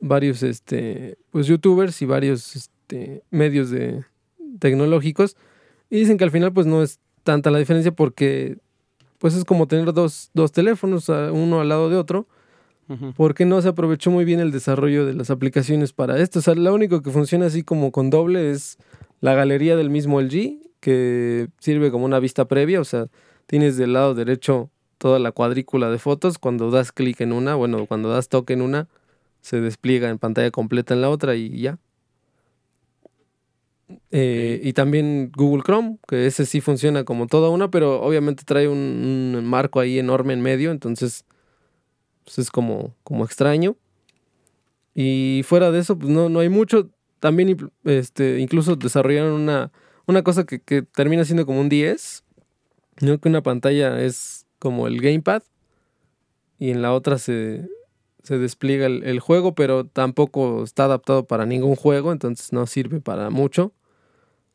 varios, 0.00 0.42
este, 0.42 1.18
pues 1.30 1.46
youtubers 1.46 2.00
y 2.00 2.06
varios, 2.06 2.56
este, 2.56 3.22
medios 3.30 3.70
de 3.70 4.02
tecnológicos. 4.58 5.36
Y 5.90 5.98
dicen 5.98 6.16
que 6.16 6.24
al 6.24 6.30
final, 6.30 6.54
pues 6.54 6.66
no 6.66 6.82
es 6.82 7.00
tanta 7.22 7.50
la 7.50 7.58
diferencia 7.58 7.92
porque, 7.92 8.56
pues 9.18 9.34
es 9.34 9.44
como 9.44 9.68
tener 9.68 9.92
dos, 9.92 10.30
dos 10.32 10.52
teléfonos, 10.52 11.10
uno 11.10 11.60
al 11.60 11.68
lado 11.68 11.90
de 11.90 11.96
otro. 11.96 12.26
Porque 13.16 13.44
no 13.44 13.62
se 13.62 13.68
aprovechó 13.68 14.10
muy 14.10 14.24
bien 14.24 14.40
el 14.40 14.50
desarrollo 14.50 15.06
de 15.06 15.14
las 15.14 15.30
aplicaciones 15.30 15.92
para 15.92 16.18
esto. 16.18 16.40
O 16.40 16.42
sea, 16.42 16.56
lo 16.56 16.74
único 16.74 17.02
que 17.02 17.12
funciona 17.12 17.46
así 17.46 17.62
como 17.62 17.92
con 17.92 18.10
doble 18.10 18.50
es 18.50 18.78
la 19.20 19.34
galería 19.34 19.76
del 19.76 19.90
mismo 19.90 20.20
LG, 20.20 20.58
que 20.80 21.46
sirve 21.60 21.92
como 21.92 22.04
una 22.04 22.18
vista 22.18 22.48
previa. 22.48 22.80
O 22.80 22.84
sea, 22.84 23.06
tienes 23.46 23.76
del 23.76 23.92
lado 23.92 24.16
derecho 24.16 24.70
toda 25.00 25.18
la 25.18 25.32
cuadrícula 25.32 25.90
de 25.90 25.98
fotos. 25.98 26.38
Cuando 26.38 26.70
das 26.70 26.92
clic 26.92 27.20
en 27.22 27.32
una, 27.32 27.54
bueno, 27.54 27.86
cuando 27.86 28.10
das 28.10 28.28
toque 28.28 28.52
en 28.52 28.60
una, 28.60 28.86
se 29.40 29.60
despliega 29.60 30.10
en 30.10 30.18
pantalla 30.18 30.50
completa 30.50 30.92
en 30.94 31.00
la 31.00 31.08
otra 31.08 31.34
y 31.36 31.58
ya. 31.58 31.78
Eh, 34.10 34.60
y 34.62 34.74
también 34.74 35.32
Google 35.34 35.62
Chrome, 35.64 35.98
que 36.06 36.26
ese 36.26 36.44
sí 36.44 36.60
funciona 36.60 37.04
como 37.04 37.26
toda 37.26 37.48
una, 37.48 37.70
pero 37.70 38.02
obviamente 38.02 38.44
trae 38.44 38.68
un, 38.68 39.42
marco 39.46 39.80
ahí 39.80 39.98
enorme 39.98 40.34
en 40.34 40.42
medio, 40.42 40.70
entonces 40.70 41.24
pues 42.24 42.38
es 42.38 42.50
como, 42.50 42.94
como 43.02 43.24
extraño. 43.24 43.76
Y 44.94 45.42
fuera 45.46 45.70
de 45.70 45.78
eso, 45.80 45.98
pues 45.98 46.10
no, 46.10 46.28
no 46.28 46.40
hay 46.40 46.50
mucho. 46.50 46.90
También 47.20 47.70
este, 47.84 48.38
incluso 48.38 48.76
desarrollaron 48.76 49.32
una, 49.32 49.72
una 50.06 50.22
cosa 50.22 50.44
que, 50.44 50.60
que 50.60 50.82
termina 50.82 51.24
siendo 51.24 51.46
como 51.46 51.60
un 51.60 51.70
10, 51.70 52.22
¿no? 53.00 53.18
que 53.18 53.28
una 53.30 53.42
pantalla 53.42 54.00
es 54.02 54.39
como 54.60 54.86
el 54.86 55.00
gamepad 55.00 55.42
y 56.60 56.70
en 56.70 56.82
la 56.82 56.92
otra 56.92 57.18
se, 57.18 57.68
se 58.22 58.38
despliega 58.38 58.86
el, 58.86 59.02
el, 59.02 59.18
juego, 59.18 59.56
pero 59.56 59.86
tampoco 59.86 60.62
está 60.62 60.84
adaptado 60.84 61.26
para 61.26 61.46
ningún 61.46 61.74
juego, 61.74 62.12
entonces 62.12 62.52
no 62.52 62.68
sirve 62.68 63.00
para 63.00 63.30
mucho. 63.30 63.72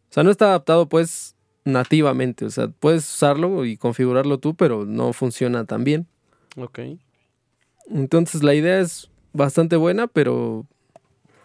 O 0.10 0.13
sea, 0.13 0.24
no 0.24 0.32
está 0.32 0.46
adaptado 0.46 0.88
pues 0.88 1.36
nativamente, 1.65 2.46
o 2.46 2.50
sea, 2.50 2.70
puedes 2.70 3.04
usarlo 3.04 3.65
y 3.65 3.76
configurarlo 3.76 4.38
tú, 4.38 4.56
pero 4.56 4.86
no 4.86 5.12
funciona 5.12 5.65
tan 5.65 5.84
bien. 5.84 6.08
Ok. 6.56 6.80
Entonces 7.89 8.44
la 8.44 8.54
idea 8.54 8.80
es 8.80 9.10
bastante 9.34 9.76
buena, 9.76 10.08
pero 10.08 10.65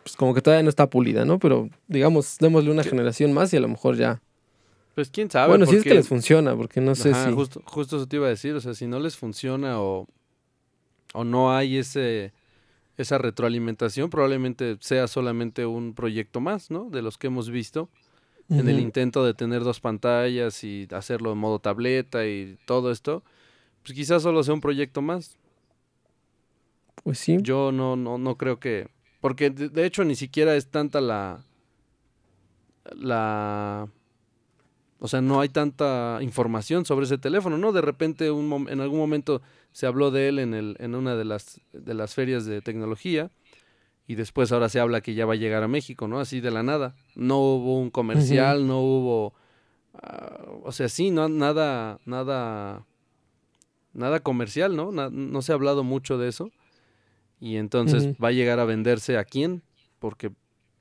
pues 0.02 0.16
como 0.16 0.34
que 0.34 0.42
todavía 0.42 0.62
no 0.62 0.68
está 0.68 0.88
pulida, 0.88 1.24
¿no? 1.24 1.38
Pero 1.38 1.68
digamos, 1.88 2.36
démosle 2.38 2.70
una 2.70 2.84
generación 2.84 3.32
más 3.32 3.52
y 3.52 3.56
a 3.56 3.60
lo 3.60 3.68
mejor 3.68 3.96
ya. 3.96 4.20
Pues 4.94 5.10
quién 5.10 5.30
sabe. 5.30 5.48
Bueno, 5.48 5.66
si 5.66 5.76
es 5.76 5.84
que 5.84 5.94
les 5.94 6.08
funciona, 6.08 6.56
porque 6.56 6.80
no 6.80 6.94
sé 6.94 7.14
si. 7.14 7.32
Justo, 7.32 7.62
justo 7.64 7.96
eso 7.96 8.06
te 8.06 8.16
iba 8.16 8.26
a 8.26 8.30
decir, 8.30 8.54
o 8.54 8.60
sea, 8.60 8.74
si 8.74 8.86
no 8.86 8.98
les 8.98 9.16
funciona 9.16 9.80
o, 9.80 10.06
o 11.14 11.24
no 11.24 11.54
hay 11.54 11.78
ese 11.78 12.32
esa 12.96 13.16
retroalimentación, 13.16 14.10
probablemente 14.10 14.76
sea 14.80 15.08
solamente 15.08 15.64
un 15.64 15.94
proyecto 15.94 16.40
más, 16.40 16.70
¿no? 16.70 16.90
De 16.90 17.00
los 17.00 17.16
que 17.16 17.28
hemos 17.28 17.48
visto 17.48 17.88
en 18.50 18.68
el 18.68 18.80
intento 18.80 19.24
de 19.24 19.32
tener 19.32 19.62
dos 19.62 19.78
pantallas 19.78 20.64
y 20.64 20.88
hacerlo 20.90 21.32
en 21.32 21.38
modo 21.38 21.60
tableta 21.60 22.26
y 22.26 22.58
todo 22.66 22.90
esto, 22.90 23.22
pues 23.82 23.94
quizás 23.94 24.22
solo 24.22 24.42
sea 24.42 24.54
un 24.54 24.60
proyecto 24.60 25.02
más. 25.02 25.36
Pues 27.04 27.18
sí. 27.18 27.38
Yo 27.40 27.72
no, 27.72 27.96
no, 27.96 28.18
no 28.18 28.36
creo 28.36 28.58
que. 28.58 28.88
Porque 29.20 29.50
de, 29.50 29.68
de 29.68 29.86
hecho 29.86 30.04
ni 30.04 30.16
siquiera 30.16 30.56
es 30.56 30.66
tanta 30.68 31.00
la. 31.00 31.44
La. 32.92 33.88
O 35.02 35.08
sea, 35.08 35.22
no 35.22 35.40
hay 35.40 35.48
tanta 35.48 36.18
información 36.20 36.84
sobre 36.84 37.06
ese 37.06 37.16
teléfono, 37.16 37.56
¿no? 37.56 37.72
De 37.72 37.80
repente 37.80 38.30
un, 38.30 38.68
en 38.68 38.80
algún 38.80 38.98
momento 38.98 39.40
se 39.72 39.86
habló 39.86 40.10
de 40.10 40.28
él 40.28 40.38
en, 40.38 40.52
el, 40.52 40.76
en 40.78 40.94
una 40.94 41.16
de 41.16 41.24
las, 41.24 41.60
de 41.72 41.94
las 41.94 42.14
ferias 42.14 42.44
de 42.44 42.60
tecnología 42.60 43.30
y 44.06 44.14
después 44.16 44.52
ahora 44.52 44.68
se 44.68 44.78
habla 44.78 45.00
que 45.00 45.14
ya 45.14 45.24
va 45.24 45.32
a 45.32 45.36
llegar 45.36 45.62
a 45.62 45.68
México, 45.68 46.06
¿no? 46.06 46.20
Así 46.20 46.40
de 46.40 46.50
la 46.50 46.62
nada. 46.62 46.94
No 47.14 47.38
hubo 47.38 47.80
un 47.80 47.90
comercial, 47.90 48.66
no 48.66 48.80
hubo... 48.80 49.32
Uh, 49.94 50.60
o 50.64 50.72
sea, 50.72 50.88
sí, 50.88 51.10
no, 51.10 51.28
nada, 51.28 51.98
nada, 52.04 52.84
nada 53.94 54.20
comercial, 54.20 54.76
¿no? 54.76 54.92
No, 54.92 55.10
no 55.10 55.42
se 55.42 55.52
ha 55.52 55.54
hablado 55.54 55.82
mucho 55.82 56.18
de 56.18 56.28
eso. 56.28 56.50
Y 57.40 57.56
entonces 57.56 58.04
uh 58.04 58.06
-huh. 58.08 58.22
va 58.22 58.28
a 58.28 58.32
llegar 58.32 58.60
a 58.60 58.66
venderse 58.66 59.16
a 59.16 59.24
quién, 59.24 59.62
porque 59.98 60.30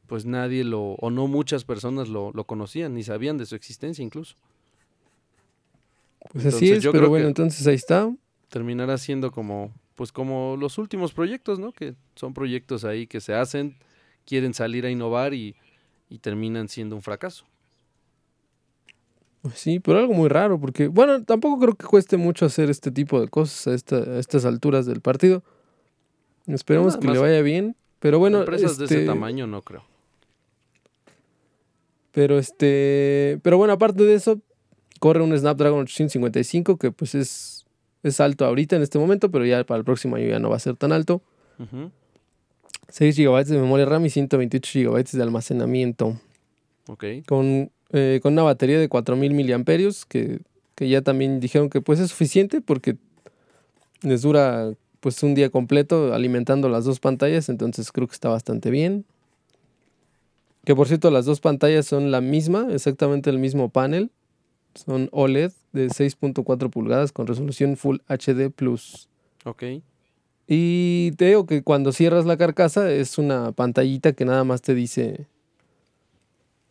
pues 0.09 0.25
nadie 0.25 0.63
lo, 0.63 0.95
o 0.95 1.11
no 1.11 1.27
muchas 1.27 1.63
personas 1.63 2.09
lo, 2.09 2.31
lo 2.33 2.43
conocían, 2.43 2.95
ni 2.95 3.03
sabían 3.03 3.37
de 3.37 3.45
su 3.45 3.55
existencia 3.55 4.03
incluso. 4.03 4.35
Pues 6.31 6.45
entonces, 6.45 6.55
así 6.55 6.71
es, 6.71 6.91
pero 6.91 7.09
bueno, 7.09 7.27
entonces 7.27 7.65
ahí 7.67 7.75
está. 7.75 8.11
Terminará 8.49 8.97
siendo 8.97 9.31
como, 9.31 9.71
pues 9.95 10.11
como 10.11 10.57
los 10.59 10.79
últimos 10.79 11.13
proyectos, 11.13 11.59
¿no? 11.59 11.71
Que 11.71 11.93
son 12.15 12.33
proyectos 12.33 12.83
ahí 12.85 13.05
que 13.05 13.21
se 13.21 13.35
hacen, 13.35 13.77
quieren 14.25 14.55
salir 14.55 14.85
a 14.85 14.89
innovar 14.89 15.35
y, 15.35 15.55
y 16.09 16.17
terminan 16.17 16.67
siendo 16.67 16.95
un 16.95 17.03
fracaso. 17.03 17.45
Pues 19.43 19.59
sí, 19.59 19.79
pero 19.79 19.99
algo 19.99 20.13
muy 20.13 20.27
raro, 20.27 20.59
porque, 20.59 20.87
bueno, 20.87 21.23
tampoco 21.23 21.59
creo 21.59 21.75
que 21.75 21.85
cueste 21.85 22.17
mucho 22.17 22.47
hacer 22.47 22.71
este 22.71 22.91
tipo 22.91 23.21
de 23.21 23.27
cosas 23.27 23.67
a, 23.67 23.75
esta, 23.75 23.97
a 23.97 24.19
estas 24.19 24.43
alturas 24.43 24.87
del 24.87 25.01
partido. 25.01 25.43
Esperemos 26.47 26.97
que 26.97 27.07
le 27.07 27.19
vaya 27.19 27.41
bien, 27.41 27.75
pero 27.99 28.17
bueno. 28.17 28.39
Empresas 28.39 28.71
este, 28.71 28.85
de 28.87 29.01
ese 29.01 29.05
tamaño 29.05 29.45
no 29.45 29.61
creo. 29.61 29.83
Pero 32.11 32.39
este, 32.39 33.39
pero 33.43 33.57
bueno, 33.57 33.73
aparte 33.73 34.03
de 34.03 34.15
eso, 34.15 34.39
corre 34.99 35.21
un 35.21 35.37
Snapdragon 35.37 35.81
855 35.81 36.77
que 36.77 36.91
pues 36.91 37.15
es, 37.15 37.65
es 38.03 38.19
alto 38.19 38.45
ahorita 38.45 38.75
en 38.75 38.81
este 38.81 38.99
momento, 38.99 39.31
pero 39.31 39.45
ya 39.45 39.63
para 39.63 39.79
el 39.79 39.85
próximo 39.85 40.15
año 40.15 40.27
ya 40.27 40.39
no 40.39 40.49
va 40.49 40.55
a 40.55 40.59
ser 40.59 40.75
tan 40.75 40.91
alto. 40.91 41.21
Uh 41.59 41.63
-huh. 41.63 41.91
6 42.89 43.17
GB 43.17 43.45
de 43.45 43.59
memoria 43.59 43.85
RAM 43.85 44.05
y 44.05 44.09
128 44.09 44.91
GB 44.91 45.11
de 45.11 45.23
almacenamiento. 45.23 46.19
Ok. 46.87 47.05
Con, 47.27 47.71
eh, 47.91 48.19
con 48.21 48.33
una 48.33 48.43
batería 48.43 48.79
de 48.79 48.89
4000 48.89 49.33
miliamperios 49.33 50.05
que, 50.05 50.39
que 50.75 50.89
ya 50.89 51.01
también 51.01 51.39
dijeron 51.39 51.69
que 51.69 51.81
pues 51.81 51.99
es 51.99 52.09
suficiente 52.09 52.61
porque 52.61 52.97
les 54.01 54.23
dura 54.23 54.73
pues 54.99 55.21
un 55.23 55.35
día 55.35 55.49
completo 55.49 56.13
alimentando 56.13 56.67
las 56.67 56.85
dos 56.85 56.99
pantallas, 56.99 57.49
entonces 57.49 57.91
creo 57.91 58.07
que 58.07 58.13
está 58.13 58.29
bastante 58.29 58.69
bien. 58.69 59.05
Que 60.65 60.75
por 60.75 60.87
cierto, 60.87 61.09
las 61.11 61.25
dos 61.25 61.39
pantallas 61.39 61.85
son 61.85 62.11
la 62.11 62.21
misma, 62.21 62.67
exactamente 62.71 63.29
el 63.29 63.39
mismo 63.39 63.69
panel. 63.69 64.11
Son 64.75 65.09
OLED 65.11 65.51
de 65.73 65.87
6.4 65.87 66.69
pulgadas 66.69 67.11
con 67.11 67.27
resolución 67.27 67.75
Full 67.75 67.97
HD 68.07 68.51
Plus. 68.51 69.09
Ok. 69.45 69.63
Y 70.47 71.11
te 71.17 71.27
digo 71.27 71.45
que 71.45 71.63
cuando 71.63 71.91
cierras 71.91 72.25
la 72.25 72.37
carcasa 72.37 72.91
es 72.91 73.17
una 73.17 73.51
pantallita 73.51 74.13
que 74.13 74.25
nada 74.25 74.43
más 74.43 74.61
te 74.61 74.73
dice. 74.73 75.27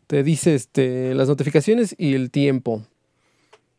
Te 0.07 0.23
dice 0.23 0.55
este, 0.55 1.15
las 1.15 1.29
notificaciones 1.29 1.95
y 1.99 2.15
el 2.15 2.31
tiempo. 2.31 2.83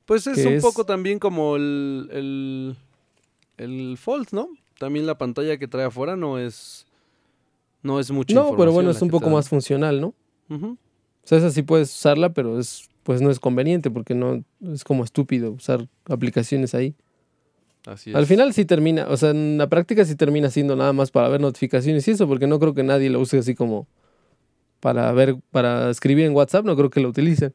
Pues 0.05 0.25
es 0.27 0.45
un 0.45 0.53
es... 0.53 0.61
poco 0.61 0.85
también 0.85 1.19
como 1.19 1.55
el, 1.55 2.09
el, 2.11 2.75
el 3.57 3.97
Fold, 3.97 4.29
¿no? 4.31 4.49
También 4.79 5.05
la 5.05 5.17
pantalla 5.17 5.57
que 5.57 5.67
trae 5.67 5.85
afuera 5.85 6.15
no 6.15 6.39
es 6.39 6.87
no 7.83 7.99
es 7.99 8.11
mucho. 8.11 8.35
No, 8.35 8.55
pero 8.57 8.71
bueno, 8.71 8.91
es 8.91 9.01
un 9.01 9.09
poco 9.09 9.29
más 9.29 9.49
funcional, 9.49 10.01
¿no? 10.01 10.13
Uh 10.49 10.55
-huh. 10.55 10.73
O 10.73 11.27
sea, 11.29 11.37
esa 11.37 11.51
sí 11.51 11.61
puedes 11.61 11.93
usarla, 11.93 12.29
pero 12.29 12.59
es 12.59 12.89
pues 13.03 13.21
no 13.21 13.31
es 13.31 13.39
conveniente 13.39 13.89
porque 13.89 14.13
no 14.13 14.43
es 14.71 14.83
como 14.83 15.03
estúpido 15.03 15.51
usar 15.53 15.87
aplicaciones 16.05 16.75
ahí. 16.75 16.93
Así 17.87 18.11
es. 18.11 18.15
Al 18.15 18.27
final 18.27 18.53
sí 18.53 18.65
termina, 18.65 19.07
o 19.09 19.17
sea, 19.17 19.31
en 19.31 19.57
la 19.57 19.67
práctica 19.67 20.05
sí 20.05 20.15
termina 20.15 20.51
siendo 20.51 20.75
nada 20.75 20.93
más 20.93 21.09
para 21.09 21.27
ver 21.29 21.41
notificaciones 21.41 22.07
y 22.07 22.11
eso, 22.11 22.27
porque 22.27 22.45
no 22.45 22.59
creo 22.59 22.75
que 22.75 22.83
nadie 22.83 23.09
lo 23.09 23.19
use 23.19 23.39
así 23.39 23.55
como 23.55 23.87
para 24.79 25.11
ver, 25.11 25.37
para 25.51 25.89
escribir 25.89 26.25
en 26.25 26.35
WhatsApp, 26.35 26.65
no 26.65 26.75
creo 26.75 26.89
que 26.89 26.99
lo 26.99 27.09
utilicen. 27.09 27.53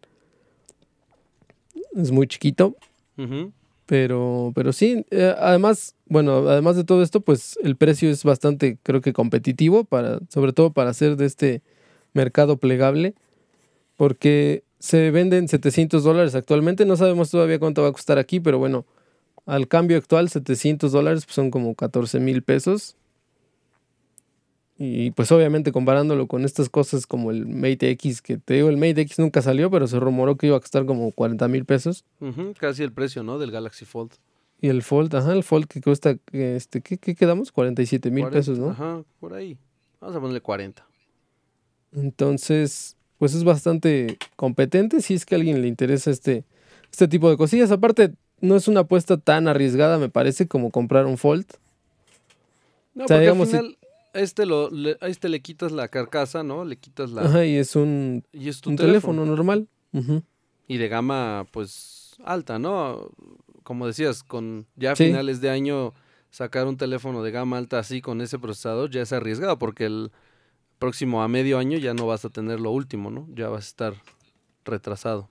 Es 1.95 2.11
muy 2.11 2.27
chiquito. 2.27 2.77
Uh 3.17 3.23
-huh. 3.23 3.53
Pero, 3.87 4.51
pero 4.55 4.73
sí, 4.73 5.05
eh, 5.11 5.35
además, 5.39 5.95
bueno, 6.15 6.49
además 6.49 6.77
de 6.77 6.85
todo 6.85 7.03
esto, 7.03 7.23
pues 7.23 7.59
el 7.65 7.75
precio 7.75 8.09
es 8.09 8.23
bastante, 8.23 8.79
creo 8.85 9.01
que 9.01 9.13
competitivo, 9.13 9.83
para, 9.83 10.21
sobre 10.29 10.53
todo 10.53 10.73
para 10.73 10.91
hacer 10.91 11.17
de 11.17 11.27
este 11.27 11.61
mercado 12.13 12.57
plegable, 12.57 13.15
porque 13.97 14.63
se 14.79 15.11
venden 15.11 15.49
700 15.49 16.05
dólares 16.05 16.37
actualmente, 16.37 16.85
no 16.85 16.97
sabemos 16.97 17.33
todavía 17.33 17.59
cuánto 17.59 17.83
va 17.83 17.89
a 17.89 17.93
costar 17.93 18.21
aquí, 18.21 18.39
pero 18.39 18.61
bueno, 18.61 18.87
al 19.45 19.67
cambio 19.67 19.97
actual 19.97 20.29
700 20.29 20.93
dólares 20.93 21.25
pues 21.25 21.35
son 21.35 21.51
como 21.51 21.75
14 21.75 22.21
mil 22.21 22.43
pesos. 22.43 22.95
Y 24.79 25.11
pues 25.11 25.33
obviamente 25.33 25.73
comparándolo 25.73 26.29
con 26.29 26.45
estas 26.45 26.69
cosas 26.69 27.09
como 27.09 27.33
el 27.33 27.45
Mate 27.49 27.91
X, 27.91 28.23
que 28.23 28.37
te 28.39 28.55
digo, 28.55 28.69
el 28.69 28.77
Mate 28.77 29.01
X 29.01 29.19
nunca 29.19 29.43
salió, 29.43 29.69
pero 29.69 29.89
se 29.89 29.99
rumoró 29.99 30.37
que 30.37 30.47
iba 30.47 30.57
a 30.57 30.61
costar 30.61 30.87
como 30.87 31.11
40 31.11 31.49
mil 31.49 31.65
pesos. 31.65 32.05
casi 32.61 32.85
el 32.85 32.93
precio, 32.93 33.25
¿no? 33.25 33.41
Del 33.41 33.51
Galaxy 33.51 33.85
Fold. 33.85 34.13
Y 34.65 34.71
el 34.71 34.83
Fold, 34.83 35.15
ajá, 35.15 35.35
el 35.35 35.45
Fold 35.45 35.67
que 35.67 35.83
cuesta, 35.83 36.17
este, 36.33 36.81
¿qué, 36.81 36.97
qué 36.97 37.15
quedamos? 37.15 37.53
47 37.53 38.11
mil 38.11 38.29
pesos, 38.29 38.59
¿no? 38.59 38.71
Ajá, 38.71 39.03
por 39.21 39.35
ahí. 39.35 39.59
Vamos 40.01 40.17
a 40.17 40.21
ponerle 40.21 40.41
40. 40.41 40.83
Entonces, 41.93 42.97
pues 43.19 43.35
es 43.35 43.45
bastante 43.45 44.17
competente 44.37 45.03
si 45.03 45.13
es 45.13 45.27
que 45.27 45.35
a 45.35 45.37
alguien 45.37 45.61
le 45.61 45.69
interesa 45.69 46.11
este, 46.11 46.45
este 46.91 47.09
tipo 47.09 47.29
de 47.29 47.37
cosillas. 47.37 47.73
Aparte, 47.73 48.15
no 48.41 48.57
es 48.57 48.67
una 48.67 48.81
apuesta 48.81 49.19
tan 49.19 49.49
arriesgada, 49.49 49.99
me 49.99 50.09
parece, 50.09 50.49
como 50.49 50.71
comprar 50.71 51.05
un 51.05 51.19
Fold. 51.19 51.45
No, 52.95 53.05
porque 53.05 53.29
al 53.29 53.47
final, 53.47 53.77
este 54.15 54.47
lo, 54.47 54.71
le, 54.71 54.97
a 55.03 55.09
este 55.09 55.29
le 55.29 55.43
quitas 55.43 55.73
la 55.73 55.89
carcasa, 55.89 56.43
¿no? 56.43 56.65
Le 56.65 56.79
quitas 56.79 57.11
la... 57.11 57.27
Ajá, 57.27 57.45
y 57.45 57.57
es 57.57 57.77
un, 57.77 58.25
y 58.33 58.49
es 58.49 58.67
un 58.67 58.77
teléfono, 58.77 59.27
normal. 59.27 59.69
Y 60.67 60.79
de 60.79 60.89
gama, 60.89 61.47
pues, 61.53 62.17
alta, 62.25 62.59
¿no? 62.59 63.11
Como 63.65 63.87
decías, 63.87 64.23
con 64.23 64.67
ya 64.77 64.93
a 64.93 64.97
finales 64.97 65.41
de 65.41 65.51
año 65.51 65.93
sacar 66.31 66.67
un 66.67 66.77
teléfono 66.77 67.23
de 67.23 67.33
gama 67.33 67.59
alta 67.59 67.79
así 67.79 68.01
con 68.01 68.21
ese 68.21 68.39
procesador 68.39 68.91
ya 68.91 69.03
es 69.03 69.13
arriesgado 69.13 69.59
porque 69.59 69.87
el 69.87 70.11
próximo 70.79 71.23
a 71.23 71.29
medio 71.29 71.59
año 71.59 71.79
ya 71.79 71.95
no 71.95 72.07
vas 72.07 72.25
a 72.25 72.31
tener 72.31 72.61
lo 72.61 72.71
último, 72.71 73.11
¿no? 73.11 73.27
Ya 73.35 73.49
vas 73.49 73.65
a 73.65 73.69
estar 73.69 73.95
retrasado. 74.65 75.29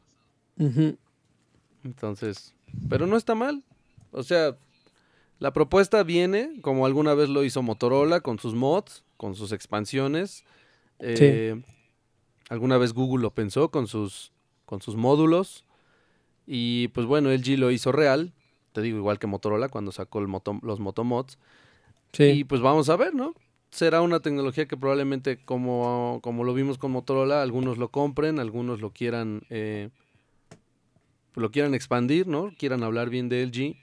Entonces, 1.83 2.55
pero 2.89 3.07
no 3.07 3.17
está 3.17 3.35
mal. 3.35 3.63
O 4.11 4.23
sea, 4.23 4.57
la 5.39 5.51
propuesta 5.51 6.03
viene, 6.03 6.59
como 6.61 6.85
alguna 6.85 7.13
vez 7.13 7.29
lo 7.29 7.43
hizo 7.43 7.61
Motorola, 7.61 8.21
con 8.21 8.39
sus 8.39 8.55
mods, 8.55 9.03
con 9.17 9.35
sus 9.35 9.51
expansiones. 9.51 10.45
Eh, 10.99 11.61
alguna 12.49 12.77
vez 12.77 12.93
Google 12.93 13.23
lo 13.23 13.31
pensó 13.31 13.69
con 13.69 13.87
sus, 13.87 14.31
con 14.65 14.81
sus 14.81 14.95
módulos. 14.95 15.65
Y 16.45 16.89
pues 16.89 17.05
bueno, 17.05 17.31
LG 17.31 17.57
lo 17.57 17.71
hizo 17.71 17.91
real. 17.91 18.33
Te 18.73 18.81
digo, 18.81 18.97
igual 18.97 19.19
que 19.19 19.27
Motorola 19.27 19.69
cuando 19.69 19.91
sacó 19.91 20.19
el 20.19 20.27
moto, 20.27 20.59
los 20.61 20.79
motomods. 20.79 21.37
Sí. 22.11 22.23
Y 22.23 22.43
pues 22.43 22.61
vamos 22.61 22.89
a 22.89 22.95
ver, 22.95 23.13
¿no? 23.13 23.35
Será 23.71 24.01
una 24.01 24.19
tecnología 24.19 24.67
que 24.67 24.77
probablemente, 24.77 25.43
como, 25.43 26.19
como 26.21 26.43
lo 26.43 26.53
vimos 26.53 26.77
con 26.77 26.91
Motorola, 26.91 27.41
algunos 27.41 27.77
lo 27.77 27.89
compren, 27.89 28.39
algunos 28.39 28.81
lo 28.81 28.91
quieran, 28.91 29.41
eh, 29.49 29.89
lo 31.33 31.49
quieran 31.51 31.73
expandir, 31.73 32.27
¿no? 32.27 32.51
Quieran 32.57 32.83
hablar 32.83 33.09
bien 33.09 33.29
de 33.29 33.43
LG. 33.43 33.75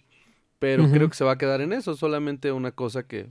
Pero 0.60 0.90
creo 0.90 1.08
que 1.08 1.16
se 1.16 1.24
va 1.24 1.32
a 1.32 1.38
quedar 1.38 1.62
en 1.62 1.72
eso, 1.72 1.96
solamente 1.96 2.52
una 2.52 2.72
cosa 2.72 3.02
que 3.06 3.30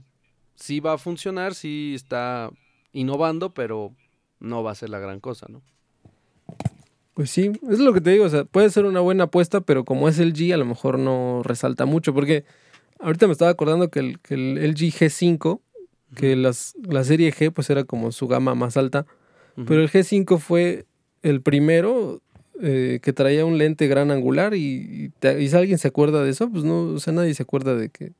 sí 0.56 0.80
va 0.80 0.94
a 0.94 0.98
funcionar, 0.98 1.54
sí 1.54 1.92
está 1.94 2.50
innovando, 2.92 3.54
pero 3.54 3.94
no 4.40 4.64
va 4.64 4.72
a 4.72 4.74
ser 4.74 4.90
la 4.90 4.98
gran 4.98 5.20
cosa, 5.20 5.46
¿no? 5.48 5.62
Pues 7.20 7.28
sí, 7.28 7.52
es 7.68 7.80
lo 7.80 7.92
que 7.92 8.00
te 8.00 8.08
digo, 8.12 8.24
o 8.24 8.30
sea, 8.30 8.46
puede 8.46 8.70
ser 8.70 8.86
una 8.86 9.00
buena 9.00 9.24
apuesta, 9.24 9.60
pero 9.60 9.84
como 9.84 10.08
es 10.08 10.18
el 10.18 10.32
G, 10.32 10.54
a 10.54 10.56
lo 10.56 10.64
mejor 10.64 10.98
no 10.98 11.42
resalta 11.44 11.84
mucho, 11.84 12.14
porque 12.14 12.46
ahorita 12.98 13.26
me 13.26 13.32
estaba 13.32 13.50
acordando 13.50 13.90
que 13.90 13.98
el, 13.98 14.20
que 14.20 14.32
el 14.32 14.56
LG 14.56 14.90
G5, 14.90 15.60
que 16.16 16.34
las, 16.34 16.72
la 16.82 17.04
serie 17.04 17.30
G 17.30 17.52
pues 17.52 17.68
era 17.68 17.84
como 17.84 18.10
su 18.10 18.26
gama 18.26 18.54
más 18.54 18.78
alta, 18.78 19.04
pero 19.54 19.82
el 19.82 19.90
G5 19.90 20.38
fue 20.38 20.86
el 21.20 21.42
primero 21.42 22.22
eh, 22.62 23.00
que 23.02 23.12
traía 23.12 23.44
un 23.44 23.58
lente 23.58 23.86
gran 23.86 24.10
angular 24.10 24.54
y, 24.54 25.12
y, 25.20 25.48
si 25.50 25.54
alguien 25.54 25.76
se 25.76 25.88
acuerda 25.88 26.24
de 26.24 26.30
eso, 26.30 26.48
pues 26.48 26.64
no, 26.64 26.84
o 26.84 27.00
sea, 27.00 27.12
nadie 27.12 27.34
se 27.34 27.42
acuerda 27.42 27.76
de 27.76 27.90
que, 27.90 28.12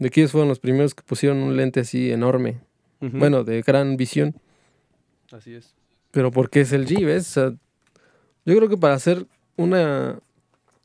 de 0.00 0.10
que 0.10 0.20
ellos 0.20 0.32
fueron 0.32 0.50
los 0.50 0.60
primeros 0.60 0.94
que 0.94 1.02
pusieron 1.02 1.38
un 1.38 1.56
lente 1.56 1.80
así 1.80 2.10
enorme, 2.10 2.60
bueno, 3.00 3.42
de 3.42 3.62
gran 3.62 3.96
visión. 3.96 4.34
Así 5.32 5.54
es. 5.54 5.74
Pero 6.10 6.30
porque 6.30 6.60
es 6.60 6.72
el 6.72 6.86
G, 6.86 7.02
¿ves? 7.02 7.38
Yo 8.46 8.56
creo 8.56 8.68
que 8.68 8.76
para 8.76 8.94
hacer 8.94 9.26
una, 9.56 10.20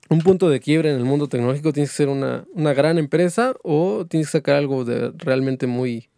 un 0.09 0.19
punto 0.19 0.49
de 0.49 0.59
quiebre 0.59 0.91
en 0.91 0.97
el 0.97 1.05
mundo 1.05 1.27
tecnológico 1.27 1.71
tienes 1.71 1.91
que 1.91 1.95
ser 1.95 2.09
una, 2.09 2.45
una 2.53 2.73
gran 2.73 2.97
empresa 2.97 3.53
o 3.63 4.05
tienes 4.09 4.27
que 4.27 4.39
sacar 4.39 4.55
algo 4.55 4.83
de 4.83 5.11
realmente 5.17 5.67
muy, 5.67 6.09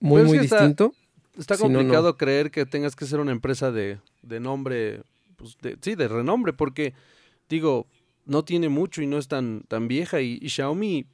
muy, 0.00 0.24
muy 0.24 0.38
distinto. 0.38 0.92
Está 1.38 1.56
complicado 1.56 2.16
creer 2.16 2.50
que 2.50 2.66
tengas 2.66 2.96
que 2.96 3.06
ser 3.06 3.20
una 3.20 3.32
empresa 3.32 3.70
de, 3.70 3.98
de 4.22 4.40
nombre, 4.40 5.02
pues 5.36 5.56
sí, 5.80 5.94
de 5.94 6.08
renombre, 6.08 6.52
porque 6.52 6.92
digo, 7.48 7.86
no 8.24 8.44
tiene 8.44 8.68
mucho 8.68 9.02
y 9.02 9.06
no 9.06 9.18
es 9.18 9.28
tan, 9.28 9.62
tan 9.68 9.86
vieja 9.86 10.20
y, 10.20 10.40
Xiaomi 10.48 11.06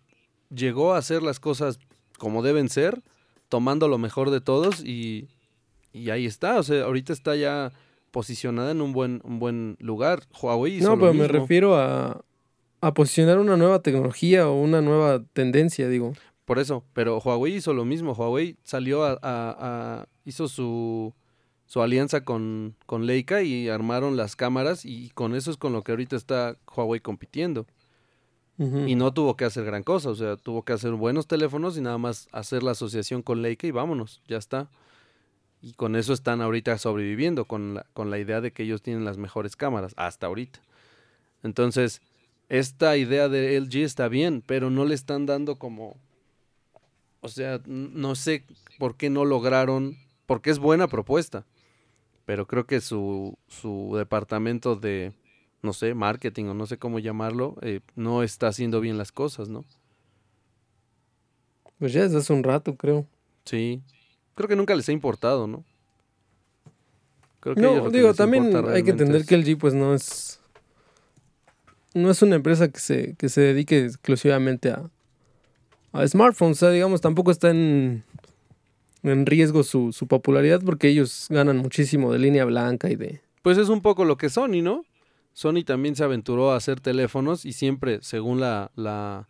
llegó 0.54 0.94
a 0.94 0.98
hacer 0.98 1.22
las 1.22 1.38
cosas 1.38 1.78
como 2.18 2.42
deben 2.42 2.68
ser, 2.68 3.02
tomando 3.48 3.88
lo 3.88 3.98
mejor 3.98 4.30
de 4.30 4.40
todos 4.40 4.82
y, 4.84 5.28
y 5.92 6.10
ahí 6.10 6.24
está, 6.24 6.58
o 6.58 6.62
sea, 6.62 6.84
ahorita 6.84 7.12
está 7.12 7.36
ya 7.36 7.72
posicionada 8.12 8.70
en 8.70 8.80
un 8.80 8.92
buen, 8.92 9.20
un 9.24 9.40
buen 9.40 9.76
lugar. 9.80 10.22
Huawei 10.40 10.80
No, 10.80 10.96
pero 10.96 11.12
me 11.12 11.26
refiero 11.26 11.76
a, 11.76 12.24
a 12.80 12.94
posicionar 12.94 13.40
una 13.40 13.56
nueva 13.56 13.80
tecnología 13.82 14.48
o 14.48 14.60
una 14.60 14.80
nueva 14.80 15.24
tendencia, 15.32 15.88
digo. 15.88 16.12
Por 16.44 16.58
eso, 16.58 16.84
pero 16.92 17.18
Huawei 17.18 17.54
hizo 17.54 17.72
lo 17.72 17.84
mismo. 17.84 18.12
Huawei 18.12 18.56
salió 18.62 19.04
a, 19.04 20.06
hizo 20.24 20.46
su, 20.46 21.14
su 21.66 21.80
alianza 21.82 22.24
con, 22.24 22.76
con 22.86 23.06
Leica 23.06 23.42
y 23.42 23.68
armaron 23.68 24.16
las 24.16 24.36
cámaras 24.36 24.84
y 24.84 25.10
con 25.10 25.34
eso 25.34 25.50
es 25.50 25.56
con 25.56 25.72
lo 25.72 25.82
que 25.82 25.92
ahorita 25.92 26.14
está 26.14 26.56
Huawei 26.76 27.00
compitiendo. 27.00 27.66
Y 28.86 28.94
no 28.94 29.12
tuvo 29.12 29.36
que 29.36 29.44
hacer 29.44 29.64
gran 29.64 29.82
cosa, 29.82 30.10
o 30.10 30.14
sea, 30.14 30.36
tuvo 30.36 30.62
que 30.62 30.72
hacer 30.72 30.92
buenos 30.92 31.26
teléfonos 31.26 31.76
y 31.76 31.80
nada 31.80 31.98
más 31.98 32.28
hacer 32.30 32.62
la 32.62 32.72
asociación 32.72 33.20
con 33.20 33.42
Leica 33.42 33.66
y 33.66 33.72
vámonos, 33.72 34.22
ya 34.28 34.36
está. 34.36 34.70
Y 35.62 35.72
con 35.74 35.96
eso 35.96 36.12
están 36.12 36.42
ahorita 36.42 36.76
sobreviviendo, 36.76 37.46
con 37.46 37.74
la, 37.74 37.86
con 37.94 38.10
la 38.10 38.18
idea 38.18 38.40
de 38.40 38.52
que 38.52 38.64
ellos 38.64 38.82
tienen 38.82 39.04
las 39.04 39.16
mejores 39.16 39.56
cámaras, 39.56 39.94
hasta 39.96 40.26
ahorita. 40.26 40.60
Entonces, 41.42 42.02
esta 42.48 42.96
idea 42.96 43.28
de 43.28 43.56
LG 43.56 43.76
está 43.76 44.08
bien, 44.08 44.42
pero 44.44 44.68
no 44.68 44.84
le 44.84 44.94
están 44.94 45.24
dando 45.24 45.56
como 45.56 45.96
o 47.22 47.28
sea, 47.28 47.60
no 47.66 48.16
sé 48.16 48.44
por 48.78 48.96
qué 48.96 49.08
no 49.08 49.24
lograron, 49.24 49.96
porque 50.26 50.50
es 50.50 50.58
buena 50.58 50.88
propuesta, 50.88 51.46
pero 52.26 52.48
creo 52.48 52.66
que 52.66 52.80
su, 52.80 53.38
su 53.46 53.94
departamento 53.96 54.74
de, 54.74 55.12
no 55.62 55.72
sé, 55.72 55.94
marketing 55.94 56.46
o 56.46 56.54
no 56.54 56.66
sé 56.66 56.78
cómo 56.78 56.98
llamarlo, 56.98 57.56
eh, 57.62 57.80
no 57.94 58.24
está 58.24 58.48
haciendo 58.48 58.80
bien 58.80 58.98
las 58.98 59.12
cosas, 59.12 59.48
¿no? 59.48 59.64
Pues 61.78 61.92
ya 61.92 62.02
desde 62.02 62.18
hace 62.18 62.32
un 62.32 62.42
rato, 62.42 62.74
creo. 62.76 63.06
Sí, 63.44 63.82
creo 64.34 64.48
que 64.48 64.56
nunca 64.56 64.74
les 64.74 64.88
ha 64.88 64.92
importado, 64.92 65.46
¿no? 65.46 65.64
Creo 67.40 67.54
que 67.54 67.60
no, 67.60 67.90
digo, 67.90 68.14
también 68.14 68.54
hay 68.68 68.84
que 68.84 68.90
entender 68.90 69.24
que 69.26 69.34
el 69.34 69.44
G 69.44 69.58
pues 69.58 69.74
no 69.74 69.94
es 69.94 70.40
no 71.94 72.10
es 72.10 72.22
una 72.22 72.36
empresa 72.36 72.68
que 72.70 72.80
se, 72.80 73.14
que 73.16 73.28
se 73.28 73.40
dedique 73.40 73.84
exclusivamente 73.84 74.70
a, 74.70 74.90
a 75.92 76.06
smartphones. 76.06 76.58
O 76.58 76.60
sea, 76.60 76.70
digamos, 76.70 77.00
tampoco 77.00 77.30
está 77.30 77.50
en, 77.50 78.04
en 79.02 79.26
riesgo 79.26 79.62
su, 79.62 79.92
popularidad 80.08 80.60
porque 80.64 80.88
ellos 80.88 81.26
ganan 81.28 81.58
muchísimo 81.58 82.12
de 82.12 82.18
línea 82.18 82.44
blanca 82.44 82.90
y 82.90 82.96
de... 82.96 83.20
Pues 83.42 83.58
es 83.58 83.68
un 83.68 83.82
poco 83.82 84.04
lo 84.04 84.16
que 84.16 84.30
Sony, 84.30 84.62
¿no? 84.62 84.84
Sony 85.34 85.64
también 85.64 85.96
se 85.96 86.04
aventuró 86.04 86.52
a 86.52 86.56
hacer 86.56 86.80
teléfonos 86.80 87.44
y 87.44 87.52
siempre, 87.52 87.98
según 88.02 88.38
la, 88.40 88.70
la, 88.76 89.28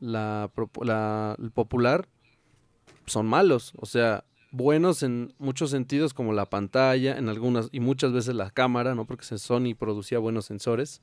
la, 0.00 0.50
la 0.82 1.36
el 1.38 1.50
popular, 1.50 2.08
son 3.06 3.26
malos. 3.26 3.72
O 3.76 3.86
sea, 3.86 4.24
buenos 4.50 5.02
en 5.02 5.34
muchos 5.38 5.70
sentidos 5.70 6.14
como 6.14 6.32
la 6.32 6.46
pantalla, 6.46 7.16
en 7.16 7.28
algunas 7.28 7.68
y 7.72 7.80
muchas 7.80 8.12
veces 8.12 8.34
la 8.34 8.50
cámara, 8.50 8.94
¿no? 8.94 9.06
Porque 9.06 9.24
Sony 9.24 9.74
producía 9.78 10.18
buenos 10.18 10.46
sensores 10.46 11.00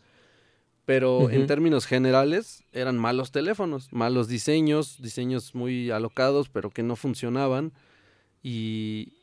pero 0.86 1.30
en 1.30 1.48
términos 1.48 1.86
generales 1.86 2.66
eran 2.74 2.98
malos 2.98 3.32
teléfonos, 3.32 3.92
malos 3.94 4.28
diseños, 4.28 5.02
diseños 5.02 5.56
muy 5.56 5.92
alocados, 5.92 6.50
pero 6.50 6.72
que 6.72 6.84
no 6.84 6.98
funcionaban 6.98 7.72
y, 8.42 9.14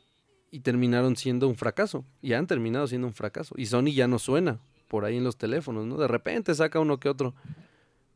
y, 0.49 0.61
terminaron 0.61 1.15
siendo 1.15 1.47
un 1.47 1.55
fracaso. 1.55 2.03
Y 2.21 2.33
han 2.33 2.47
terminado 2.47 2.87
siendo 2.87 3.05
un 3.05 3.13
fracaso. 3.13 3.53
Y 3.57 3.67
Sony 3.67 3.93
ya 3.93 4.07
no 4.07 4.17
suena 4.17 4.59
por 4.87 5.05
ahí 5.05 5.17
en 5.17 5.23
los 5.23 5.37
teléfonos, 5.37 5.85
¿no? 5.85 5.97
De 5.97 6.07
repente 6.07 6.55
saca 6.55 6.79
uno 6.79 6.99
que 6.99 7.09
otro, 7.09 7.35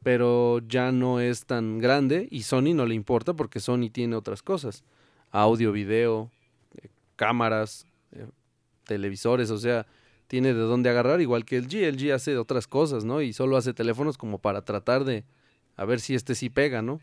pero 0.06 0.60
ya 0.68 0.92
no 0.92 1.20
es 1.20 1.48
tan 1.48 1.80
grande 1.80 2.28
y 2.30 2.44
Sony 2.44 2.76
no 2.76 2.86
le 2.86 2.94
importa 2.94 3.34
porque 3.34 3.60
Sony 3.60 3.90
tiene 3.92 4.16
otras 4.16 4.44
cosas, 4.44 4.84
audio, 5.32 5.72
video, 5.72 6.30
eh, 6.78 6.90
cámaras, 7.16 7.88
eh, 8.12 8.28
televisores, 8.84 9.50
o 9.50 9.58
sea, 9.58 9.88
tiene 10.28 10.54
de 10.54 10.60
dónde 10.60 10.92
agarrar, 10.92 11.22
igual 11.22 11.44
que 11.44 11.58
el 11.58 11.68
G. 11.68 11.86
El 11.86 11.98
G 11.98 12.14
hace 12.14 12.38
otras 12.38 12.68
cosas, 12.68 13.04
¿no? 13.04 13.24
Y 13.24 13.34
solo 13.34 13.58
hace 13.58 13.74
teléfonos 13.74 14.16
como 14.16 14.38
para 14.38 14.64
tratar 14.64 15.06
de 15.06 15.24
a 15.76 15.86
ver 15.86 16.00
si 16.00 16.14
este 16.14 16.36
sí 16.36 16.52
pega, 16.52 16.84
¿no? 16.84 17.02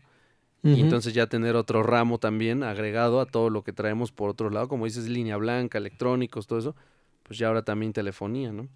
Y 0.63 0.79
entonces 0.79 1.13
ya 1.13 1.27
tener 1.27 1.57
otro 1.57 1.83
ramo 1.83 2.19
también 2.19 2.63
agregado 2.63 3.19
a 3.19 3.25
todo 3.25 3.49
lo 3.49 3.65
que 3.65 3.73
traemos 3.73 4.13
por 4.13 4.29
otro 4.29 4.49
lado, 4.49 4.69
como 4.69 4.85
dices, 4.85 5.09
línea 5.09 5.35
blanca, 5.35 5.77
electrónicos, 5.77 6.47
todo 6.47 6.59
eso, 6.59 6.75
pues 7.23 7.37
ya 7.37 7.49
ahora 7.49 7.63
también 7.63 7.91
telefonía, 7.91 8.53
¿no? 8.53 8.69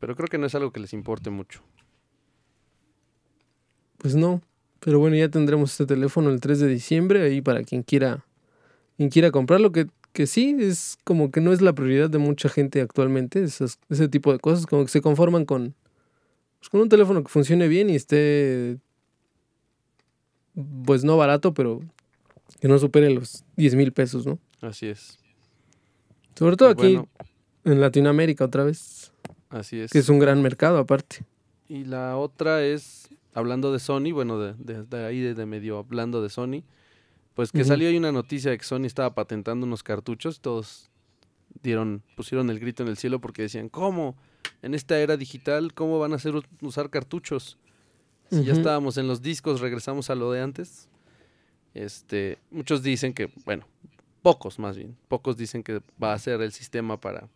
Pero 0.00 0.16
creo 0.16 0.26
que 0.26 0.38
no 0.38 0.46
es 0.46 0.54
algo 0.56 0.72
que 0.72 0.80
les 0.80 0.92
importe 0.94 1.30
mucho. 1.30 1.62
Pues 4.00 4.14
no, 4.14 4.40
pero 4.80 4.98
bueno, 4.98 5.16
ya 5.16 5.28
tendremos 5.28 5.72
este 5.72 5.86
teléfono 5.86 6.30
el 6.30 6.40
3 6.40 6.60
de 6.60 6.68
diciembre 6.68 7.22
ahí 7.22 7.42
para 7.42 7.62
quien 7.62 7.82
quiera, 7.82 8.24
quien 8.96 9.10
quiera 9.10 9.30
comprarlo, 9.30 9.72
que, 9.72 9.86
que 10.12 10.26
sí, 10.26 10.56
es 10.58 10.98
como 11.04 11.30
que 11.30 11.40
no 11.40 11.52
es 11.52 11.60
la 11.60 11.74
prioridad 11.74 12.08
de 12.08 12.18
mucha 12.18 12.48
gente 12.48 12.80
actualmente, 12.80 13.44
ese 13.44 14.08
tipo 14.08 14.32
de 14.32 14.38
cosas, 14.38 14.66
como 14.66 14.84
que 14.84 14.90
se 14.90 15.02
conforman 15.02 15.44
con, 15.44 15.74
pues 16.58 16.70
con 16.70 16.80
un 16.80 16.88
teléfono 16.88 17.22
que 17.22 17.28
funcione 17.28 17.68
bien 17.68 17.90
y 17.90 17.96
esté 17.96 18.78
pues 20.84 21.04
no 21.04 21.16
barato, 21.16 21.54
pero 21.54 21.80
que 22.60 22.68
no 22.68 22.78
supere 22.78 23.10
los 23.10 23.44
10 23.56 23.74
mil 23.74 23.92
pesos, 23.92 24.26
¿no? 24.26 24.38
Así 24.60 24.86
es. 24.86 25.18
Sobre 26.34 26.56
todo 26.56 26.68
aquí 26.70 26.98
en 27.64 27.80
Latinoamérica 27.80 28.44
otra 28.44 28.64
vez. 28.64 29.12
Así 29.48 29.80
es. 29.80 29.90
Que 29.90 29.98
es 29.98 30.08
un 30.08 30.18
gran 30.18 30.42
mercado 30.42 30.78
aparte. 30.78 31.24
Y 31.68 31.84
la 31.84 32.16
otra 32.16 32.62
es, 32.62 33.08
hablando 33.34 33.72
de 33.72 33.78
Sony, 33.78 34.12
bueno, 34.12 34.38
de, 34.38 34.54
de, 34.84 35.06
ahí 35.06 35.20
de, 35.20 35.46
medio 35.46 35.78
hablando 35.78 36.22
de 36.22 36.30
Sony, 36.30 36.64
pues 37.34 37.52
que 37.52 37.64
salió 37.64 37.88
ahí 37.88 37.96
una 37.96 38.12
noticia 38.12 38.50
de 38.50 38.58
que 38.58 38.64
Sony 38.64 38.84
estaba 38.84 39.14
patentando 39.14 39.66
unos 39.66 39.82
cartuchos, 39.82 40.40
todos 40.40 40.90
dieron, 41.62 42.02
pusieron 42.16 42.50
el 42.50 42.60
grito 42.60 42.82
en 42.82 42.88
el 42.88 42.96
cielo 42.96 43.20
porque 43.20 43.42
decían, 43.42 43.68
¿cómo? 43.68 44.16
En 44.62 44.74
esta 44.74 44.98
era 44.98 45.16
digital, 45.16 45.74
¿cómo 45.74 45.98
van 45.98 46.12
a 46.12 46.16
hacer 46.16 46.34
usar 46.60 46.90
cartuchos? 46.90 47.58
Si 48.30 48.44
ya 48.44 48.52
estábamos 48.52 48.96
en 48.96 49.08
los 49.08 49.22
discos, 49.22 49.60
regresamos 49.60 50.08
a 50.08 50.14
lo 50.14 50.30
de 50.30 50.40
antes. 50.40 50.88
Este, 51.74 52.38
muchos 52.50 52.82
dicen 52.82 53.12
que, 53.12 53.30
bueno, 53.44 53.66
pocos 54.22 54.58
más 54.58 54.76
bien, 54.76 54.96
pocos 55.08 55.36
dicen 55.36 55.62
que 55.62 55.80
va 56.02 56.12
a 56.12 56.18
ser 56.18 56.40
el 56.40 56.52
sistema 56.52 57.00
para 57.00 57.28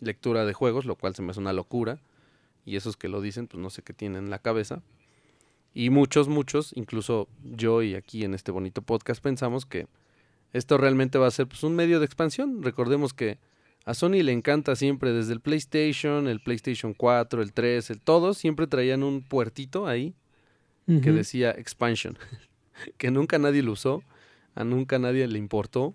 lectura 0.00 0.44
de 0.44 0.52
juegos, 0.52 0.84
lo 0.86 0.96
cual 0.96 1.14
se 1.14 1.22
me 1.22 1.30
hace 1.30 1.40
una 1.40 1.52
locura. 1.52 2.00
Y 2.64 2.76
esos 2.76 2.96
que 2.96 3.08
lo 3.08 3.20
dicen, 3.20 3.46
pues 3.46 3.60
no 3.62 3.70
sé 3.70 3.82
qué 3.82 3.92
tienen 3.92 4.24
en 4.24 4.30
la 4.30 4.38
cabeza. 4.38 4.82
Y 5.72 5.90
muchos, 5.90 6.28
muchos, 6.28 6.72
incluso 6.74 7.28
yo 7.44 7.82
y 7.82 7.94
aquí 7.94 8.24
en 8.24 8.34
este 8.34 8.50
bonito 8.50 8.82
podcast 8.82 9.22
pensamos 9.22 9.66
que 9.66 9.86
esto 10.52 10.78
realmente 10.78 11.18
va 11.18 11.28
a 11.28 11.30
ser 11.30 11.46
pues, 11.46 11.62
un 11.62 11.76
medio 11.76 12.00
de 12.00 12.06
expansión. 12.06 12.62
Recordemos 12.62 13.14
que 13.14 13.38
a 13.84 13.94
Sony 13.94 14.22
le 14.22 14.32
encanta 14.32 14.74
siempre, 14.76 15.12
desde 15.12 15.32
el 15.32 15.40
PlayStation, 15.40 16.26
el 16.26 16.40
PlayStation 16.40 16.92
4, 16.92 17.42
el 17.42 17.52
3, 17.52 17.90
el 17.90 18.00
todo, 18.00 18.34
siempre 18.34 18.66
traían 18.66 19.02
un 19.02 19.22
puertito 19.22 19.86
ahí 19.86 20.14
que 20.86 21.12
decía 21.12 21.52
expansion, 21.52 22.18
que 22.98 23.12
nunca 23.12 23.38
nadie 23.38 23.62
lo 23.62 23.72
usó, 23.72 24.02
a 24.56 24.64
nunca 24.64 24.98
nadie 24.98 25.28
le 25.28 25.38
importó. 25.38 25.94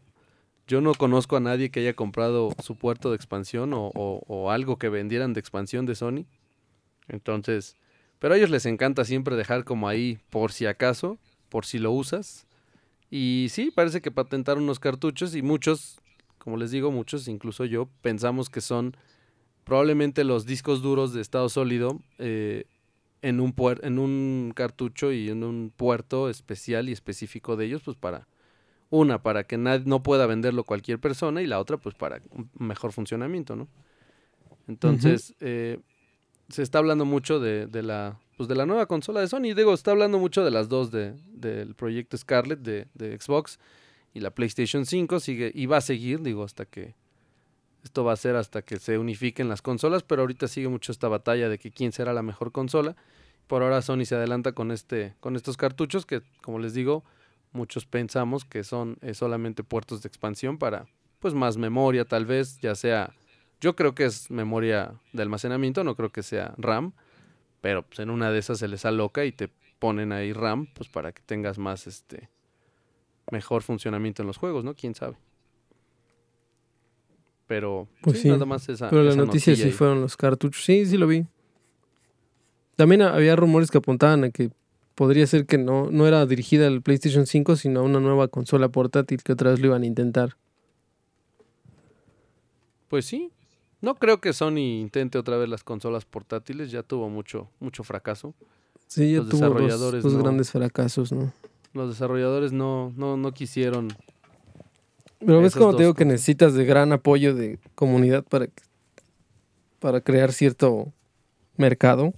Yo 0.68 0.80
no 0.80 0.94
conozco 0.94 1.36
a 1.36 1.42
nadie 1.42 1.70
que 1.70 1.82
haya 1.82 1.94
comprado 1.94 2.52
su 2.64 2.78
puerto 2.78 3.10
de 3.10 3.18
expansión 3.18 3.74
o, 3.74 3.92
o 3.94 4.52
algo 4.52 4.78
que 4.78 4.88
vendieran 4.88 5.34
de 5.34 5.42
expansión 5.42 5.86
de 5.86 5.96
Sony. 5.96 6.26
Entonces, 7.08 7.76
pero 8.20 8.34
a 8.34 8.38
ellos 8.38 8.50
les 8.50 8.66
encanta 8.66 9.06
siempre 9.06 9.36
dejar 9.36 9.64
como 9.64 9.88
ahí 9.88 10.20
por 10.30 10.52
si 10.52 10.66
acaso, 10.66 11.18
por 11.50 11.66
si 11.66 11.80
lo 11.80 11.92
usas. 11.92 12.48
Y 13.12 13.48
sí, 13.50 13.72
parece 13.74 14.02
que 14.02 14.12
patentaron 14.12 14.64
unos 14.64 14.80
cartuchos 14.80 15.36
y 15.36 15.42
muchos 15.42 16.00
como 16.46 16.58
les 16.58 16.70
digo, 16.70 16.92
muchos, 16.92 17.28
incluso 17.28 17.66
yo, 17.66 17.90
pensamos 18.04 18.52
que 18.52 18.62
son 18.62 18.96
probablemente 19.64 20.24
los 20.24 20.46
discos 20.46 20.84
duros 20.84 21.12
de 21.12 21.20
estado 21.20 21.50
sólido 21.50 22.00
eh, 22.20 22.66
en, 23.24 23.40
un 23.40 23.56
en 23.82 23.98
un 23.98 24.54
cartucho 24.56 25.12
y 25.12 25.32
en 25.32 25.44
un 25.44 25.74
puerto 25.76 26.30
especial 26.30 26.88
y 26.88 26.92
específico 26.92 27.56
de 27.56 27.66
ellos, 27.66 27.82
pues 27.84 27.98
para, 27.98 28.28
una, 28.92 29.24
para 29.24 29.46
que 29.46 29.58
nadie, 29.58 29.86
no 29.88 30.04
pueda 30.04 30.28
venderlo 30.28 30.66
cualquier 30.66 31.00
persona 31.00 31.42
y 31.42 31.48
la 31.48 31.60
otra, 31.60 31.78
pues 31.78 31.96
para 31.96 32.22
un 32.30 32.48
mejor 32.60 32.92
funcionamiento, 32.92 33.56
¿no? 33.56 33.68
Entonces, 34.68 35.34
eh, 35.40 35.80
se 36.50 36.62
está 36.62 36.80
hablando 36.80 37.06
mucho 37.06 37.40
de, 37.40 37.68
de, 37.68 37.84
la 37.84 38.20
pues 38.38 38.48
de 38.50 38.56
la 38.56 38.66
nueva 38.66 38.86
consola 38.86 39.22
de 39.22 39.28
Sony. 39.28 39.54
Digo, 39.56 39.74
está 39.74 39.92
hablando 39.92 40.20
mucho 40.20 40.44
de 40.44 40.52
las 40.52 40.70
dos 40.70 40.92
de, 40.92 41.14
del 41.34 41.76
proyecto 41.76 42.18
Scarlett 42.18 42.60
de, 42.60 42.88
de 42.94 43.20
Xbox 43.20 43.60
y 44.14 44.20
la 44.20 44.32
PlayStation 44.32 44.86
5 44.86 45.20
sigue 45.20 45.52
y 45.54 45.66
va 45.66 45.78
a 45.78 45.82
seguir, 45.82 46.22
digo, 46.22 46.44
hasta 46.44 46.66
que 46.66 46.96
esto 47.84 48.04
va 48.04 48.14
a 48.14 48.18
ser 48.18 48.36
hasta 48.36 48.64
que 48.64 48.78
se 48.78 48.98
unifiquen 48.98 49.48
las 49.48 49.62
consolas, 49.62 50.04
pero 50.04 50.22
ahorita 50.22 50.48
sigue 50.48 50.70
mucho 50.70 50.92
esta 50.92 51.08
batalla 51.08 51.50
de 51.50 51.60
que 51.60 51.72
quién 51.72 51.92
será 51.92 52.14
la 52.14 52.24
mejor 52.24 52.52
consola. 52.52 52.96
Por 53.48 53.62
ahora 53.62 53.82
Sony 53.82 54.06
se 54.06 54.16
adelanta 54.16 54.54
con 54.54 54.72
este 54.72 55.14
con 55.20 55.36
estos 55.36 55.56
cartuchos 55.58 56.06
que 56.06 56.22
como 56.42 56.60
les 56.60 56.74
digo, 56.74 57.04
muchos 57.52 57.86
pensamos 57.86 58.44
que 58.44 58.64
son 58.64 58.98
eh, 59.02 59.14
solamente 59.14 59.64
puertos 59.64 60.02
de 60.02 60.08
expansión 60.08 60.58
para 60.58 60.88
pues 61.20 61.34
más 61.34 61.58
memoria 61.58 62.06
tal 62.06 62.26
vez, 62.26 62.60
ya 62.60 62.76
sea 62.76 63.14
yo 63.66 63.76
creo 63.76 63.96
que 63.96 64.06
es 64.06 64.30
memoria 64.30 64.94
de 65.12 65.24
almacenamiento, 65.24 65.84
no 65.84 65.96
creo 65.96 66.12
que 66.12 66.22
sea 66.22 66.54
RAM, 66.60 66.94
pero 67.62 67.82
pues 67.82 67.98
en 67.98 68.12
una 68.12 68.30
de 68.30 68.38
esas 68.38 68.60
se 68.60 68.68
les 68.68 68.86
aloca 68.86 69.26
y 69.26 69.32
te 69.32 69.50
ponen 69.80 70.12
ahí 70.12 70.34
RAM 70.34 70.68
pues 70.68 70.88
para 70.88 71.12
que 71.12 71.24
tengas 71.26 71.58
más 71.58 71.88
este 71.88 72.30
mejor 73.32 73.64
funcionamiento 73.64 74.22
en 74.22 74.28
los 74.28 74.38
juegos, 74.38 74.64
¿no? 74.64 74.76
¿Quién 74.76 74.94
sabe? 74.94 75.16
Pero 77.48 77.88
pues 78.02 78.22
sí, 78.22 78.30
nada 78.30 78.46
más 78.46 78.70
esa. 78.70 78.92
Pero 78.92 79.02
la 79.02 79.16
noticia 79.16 79.56
sí 79.56 79.72
fueron 79.72 80.00
los 80.00 80.16
cartuchos. 80.16 80.64
Sí, 80.64 80.86
sí 80.86 80.96
lo 80.96 81.08
vi. 81.08 81.26
También 82.76 83.02
había 83.02 83.36
rumores 83.36 83.72
que 83.72 83.80
apuntaban 83.80 84.26
a 84.26 84.30
que 84.30 84.52
podría 84.94 85.26
ser 85.26 85.48
que 85.48 85.58
no, 85.58 85.90
no 85.90 86.06
era 86.06 86.24
dirigida 86.28 86.68
al 86.68 86.84
PlayStation 86.84 87.26
5, 87.26 87.56
sino 87.56 87.80
a 87.80 87.84
una 87.84 88.00
nueva 88.00 88.28
consola 88.28 88.70
portátil 88.70 89.24
que 89.24 89.34
otra 89.34 89.50
vez 89.50 89.60
lo 89.60 89.68
iban 89.68 89.82
a 89.82 89.86
intentar. 89.88 90.38
Pues 92.90 93.08
sí. 93.08 93.32
No 93.86 93.94
creo 93.94 94.20
que 94.20 94.34
Sony 94.34 94.80
intente 94.82 95.20
otra 95.20 95.38
vez 95.38 95.48
las 95.48 95.64
consolas 95.64 96.06
portátiles. 96.06 96.72
Ya 96.72 96.82
tuvo 96.82 97.08
mucho, 97.08 97.52
mucho 97.60 97.84
fracaso. 97.84 98.34
Sí, 98.88 99.14
ya 99.14 99.20
tuvo 99.20 99.30
desarrolladores 99.30 100.02
dos, 100.02 100.18
grandes 100.18 100.50
fracasos, 100.50 101.12
¿no? 101.12 101.32
los 101.74 101.90
desarrolladores 101.90 102.52
no, 102.52 102.92
no, 102.98 103.16
no 103.16 103.32
quisieron. 103.32 103.90
Pero 105.20 105.40
ves 105.40 105.54
como 105.54 105.76
te 105.76 105.84
digo 105.84 105.94
que 105.94 106.04
necesitas 106.04 106.56
de 106.56 106.66
gran 106.66 106.94
apoyo 106.94 107.36
de 107.36 107.60
comunidad 107.76 108.24
para, 108.24 108.48
para 109.78 110.02
crear 110.02 110.34
cierto 110.34 110.92
mercado. 111.56 112.12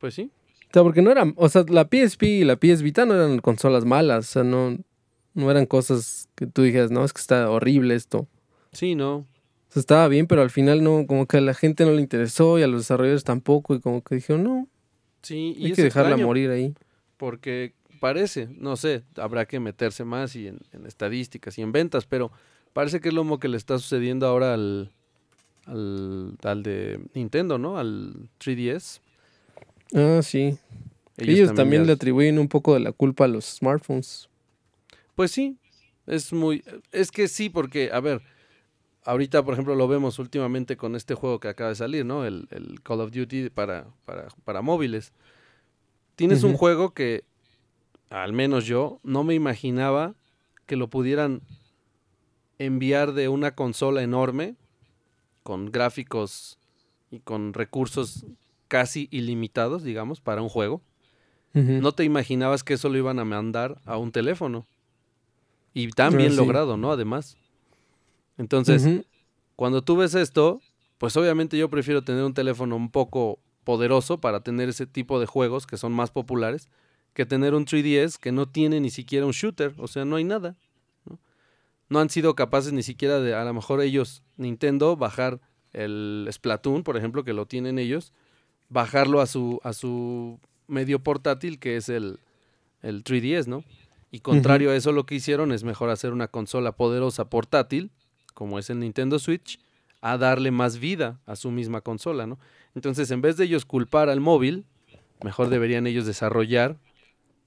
Pues 0.00 0.12
sí. 0.12 0.30
O 0.68 0.70
sea, 0.70 0.82
porque 0.82 1.00
no 1.00 1.10
eran, 1.10 1.32
o 1.38 1.48
sea, 1.48 1.64
la 1.66 1.88
PSP 1.90 2.24
y 2.24 2.44
la 2.44 2.56
PS 2.56 2.82
Vita 2.82 3.06
no 3.06 3.14
eran 3.14 3.38
consolas 3.38 3.86
malas, 3.86 4.28
o 4.28 4.32
sea, 4.32 4.44
no, 4.44 4.76
no 5.32 5.50
eran 5.50 5.64
cosas 5.64 6.28
que 6.34 6.46
tú 6.46 6.60
dijeras, 6.60 6.90
no, 6.90 7.06
es 7.06 7.14
que 7.14 7.22
está 7.22 7.48
horrible 7.48 7.94
esto. 7.94 8.28
Sí, 8.72 8.94
no. 8.94 9.24
O 9.70 9.72
sea, 9.72 9.80
estaba 9.80 10.08
bien, 10.08 10.26
pero 10.26 10.42
al 10.42 10.50
final 10.50 10.82
no, 10.82 11.06
como 11.06 11.26
que 11.26 11.36
a 11.36 11.40
la 11.40 11.54
gente 11.54 11.84
no 11.84 11.92
le 11.92 12.02
interesó 12.02 12.58
y 12.58 12.64
a 12.64 12.66
los 12.66 12.80
desarrolladores 12.82 13.22
tampoco, 13.22 13.76
y 13.76 13.80
como 13.80 14.02
que 14.02 14.16
dijeron, 14.16 14.42
no. 14.42 14.68
Sí, 15.22 15.54
y 15.56 15.66
hay 15.66 15.72
que 15.74 15.84
dejarla 15.84 16.16
morir 16.16 16.50
ahí. 16.50 16.74
Porque 17.16 17.74
parece, 18.00 18.48
no 18.50 18.76
sé, 18.76 19.04
habrá 19.16 19.46
que 19.46 19.60
meterse 19.60 20.04
más 20.04 20.34
y 20.34 20.48
en, 20.48 20.58
estadísticas 20.86 21.56
y 21.56 21.62
en 21.62 21.70
ventas, 21.70 22.04
pero 22.04 22.32
parece 22.72 23.00
que 23.00 23.10
es 23.10 23.14
lo 23.14 23.38
que 23.38 23.46
le 23.46 23.56
está 23.56 23.78
sucediendo 23.78 24.26
ahora 24.26 24.54
al, 24.54 24.90
al, 25.66 26.62
de 26.64 26.98
Nintendo, 27.14 27.56
¿no? 27.56 27.78
Al 27.78 28.28
3DS. 28.40 29.00
Ah, 29.94 30.20
sí. 30.22 30.58
Ellos, 31.16 31.54
también, 31.54 31.86
le 31.86 31.92
atribuyen 31.92 32.40
un 32.40 32.48
poco 32.48 32.74
de 32.74 32.80
la 32.80 32.90
culpa 32.90 33.26
a 33.26 33.28
los 33.28 33.44
smartphones. 33.44 34.28
Pues 35.14 35.30
sí, 35.30 35.58
es 36.08 36.32
muy, 36.32 36.64
es 36.90 37.12
que 37.12 37.28
sí, 37.28 37.50
porque, 37.50 37.90
a 37.92 38.00
ver, 38.00 38.22
ahorita, 39.04 39.44
por 39.44 39.54
ejemplo, 39.54 39.74
lo 39.74 39.88
vemos 39.88 40.18
últimamente 40.18 40.76
con 40.76 40.96
este 40.96 41.14
juego 41.14 41.40
que 41.40 41.48
acaba 41.48 41.70
de 41.70 41.76
salir, 41.76 42.04
¿no? 42.04 42.24
El, 42.24 42.46
Call 42.82 43.00
of 43.00 43.10
Duty 43.10 43.50
para, 43.50 43.86
para, 44.04 44.28
para 44.44 44.62
móviles. 44.62 45.12
Tienes 46.16 46.42
un 46.42 46.54
juego 46.54 46.92
que 46.92 47.24
al 48.10 48.32
menos 48.32 48.66
yo, 48.66 48.98
no 49.04 49.22
me 49.22 49.34
imaginaba 49.34 50.14
que 50.66 50.76
lo 50.76 50.88
pudieran 50.90 51.42
enviar 52.58 53.12
de 53.12 53.28
una 53.28 53.54
consola 53.54 54.02
enorme, 54.02 54.56
con 55.44 55.70
gráficos 55.72 56.58
y 57.10 57.20
con 57.20 57.54
recursos 57.54 58.26
casi 58.68 59.08
ilimitados, 59.10 59.82
digamos, 59.82 60.20
para 60.20 60.42
un 60.42 60.48
juego. 60.48 60.82
No 61.52 61.90
te 61.92 62.04
imaginabas 62.04 62.62
que 62.62 62.74
eso 62.74 62.88
lo 62.88 62.98
iban 62.98 63.18
a 63.18 63.24
mandar 63.24 63.80
a 63.84 63.96
un 63.96 64.12
teléfono. 64.12 64.66
Y 65.74 65.88
tan 65.90 66.16
bien 66.16 66.36
logrado, 66.36 66.76
¿no? 66.76 66.92
Además. 66.92 67.36
Entonces, 68.40 69.04
cuando 69.54 69.82
tú 69.82 69.96
ves 69.96 70.14
esto, 70.14 70.62
pues 70.96 71.14
obviamente 71.18 71.58
yo 71.58 71.68
prefiero 71.68 72.02
tener 72.02 72.24
un 72.24 72.32
teléfono 72.32 72.74
un 72.74 72.90
poco 72.90 73.38
poderoso 73.64 74.18
para 74.18 74.40
tener 74.40 74.70
ese 74.70 74.86
tipo 74.86 75.20
de 75.20 75.26
juegos 75.26 75.66
que 75.66 75.76
son 75.76 75.92
más 75.92 76.10
populares 76.10 76.70
que 77.12 77.26
tener 77.26 77.54
un 77.54 77.66
3DS 77.66 78.16
que 78.18 78.32
no 78.32 78.48
tiene 78.48 78.80
ni 78.80 78.88
siquiera 78.88 79.26
un 79.26 79.32
shooter, 79.32 79.74
o 79.76 79.88
sea, 79.88 80.06
no 80.06 80.16
hay 80.16 80.24
nada. 80.24 80.56
no 81.90 81.98
han 81.98 82.08
sido 82.08 82.34
capaces 82.34 82.72
ni 82.72 82.82
siquiera 82.82 83.20
de, 83.20 83.34
a 83.34 83.44
lo 83.44 83.52
mejor 83.52 83.82
ellos, 83.82 84.22
Nintendo, 84.38 84.96
bajar 84.96 85.40
el 85.74 86.26
Splatoon, 86.32 86.82
por 86.82 86.96
ejemplo, 86.96 87.24
que 87.24 87.34
lo 87.34 87.44
tienen 87.44 87.78
ellos, 87.78 88.14
bajarlo 88.70 89.20
a 89.20 89.26
su, 89.26 89.60
a 89.64 89.74
su 89.74 90.40
medio 90.66 91.00
portátil, 91.00 91.58
que 91.58 91.76
es 91.76 91.90
el, 91.90 92.20
el 92.80 93.04
3DS, 93.04 93.48
¿no? 93.48 93.64
Y 94.10 94.20
contrario 94.20 94.70
a 94.70 94.76
eso, 94.76 94.92
lo 94.92 95.04
que 95.04 95.16
hicieron 95.16 95.52
es 95.52 95.62
mejor 95.62 95.90
hacer 95.90 96.12
una 96.12 96.28
consola 96.28 96.72
poderosa 96.72 97.28
portátil, 97.28 97.90
como 98.32 98.58
es 98.58 98.70
el 98.70 98.80
Nintendo 98.80 99.18
Switch, 99.18 99.58
a 100.00 100.16
darle 100.16 100.50
más 100.50 100.78
vida 100.78 101.20
a 101.26 101.36
su 101.36 101.50
misma 101.50 101.80
consola, 101.80 102.26
¿no? 102.26 102.38
Entonces, 102.74 103.10
en 103.10 103.20
vez 103.20 103.36
de 103.36 103.44
ellos 103.44 103.64
culpar 103.64 104.08
al 104.08 104.20
móvil, 104.20 104.64
mejor 105.22 105.50
deberían 105.50 105.86
ellos 105.86 106.06
desarrollar 106.06 106.78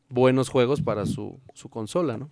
buenos 0.10 0.50
juegos 0.50 0.82
para 0.82 1.06
su, 1.06 1.40
su 1.54 1.70
consola, 1.70 2.18
¿no? 2.18 2.30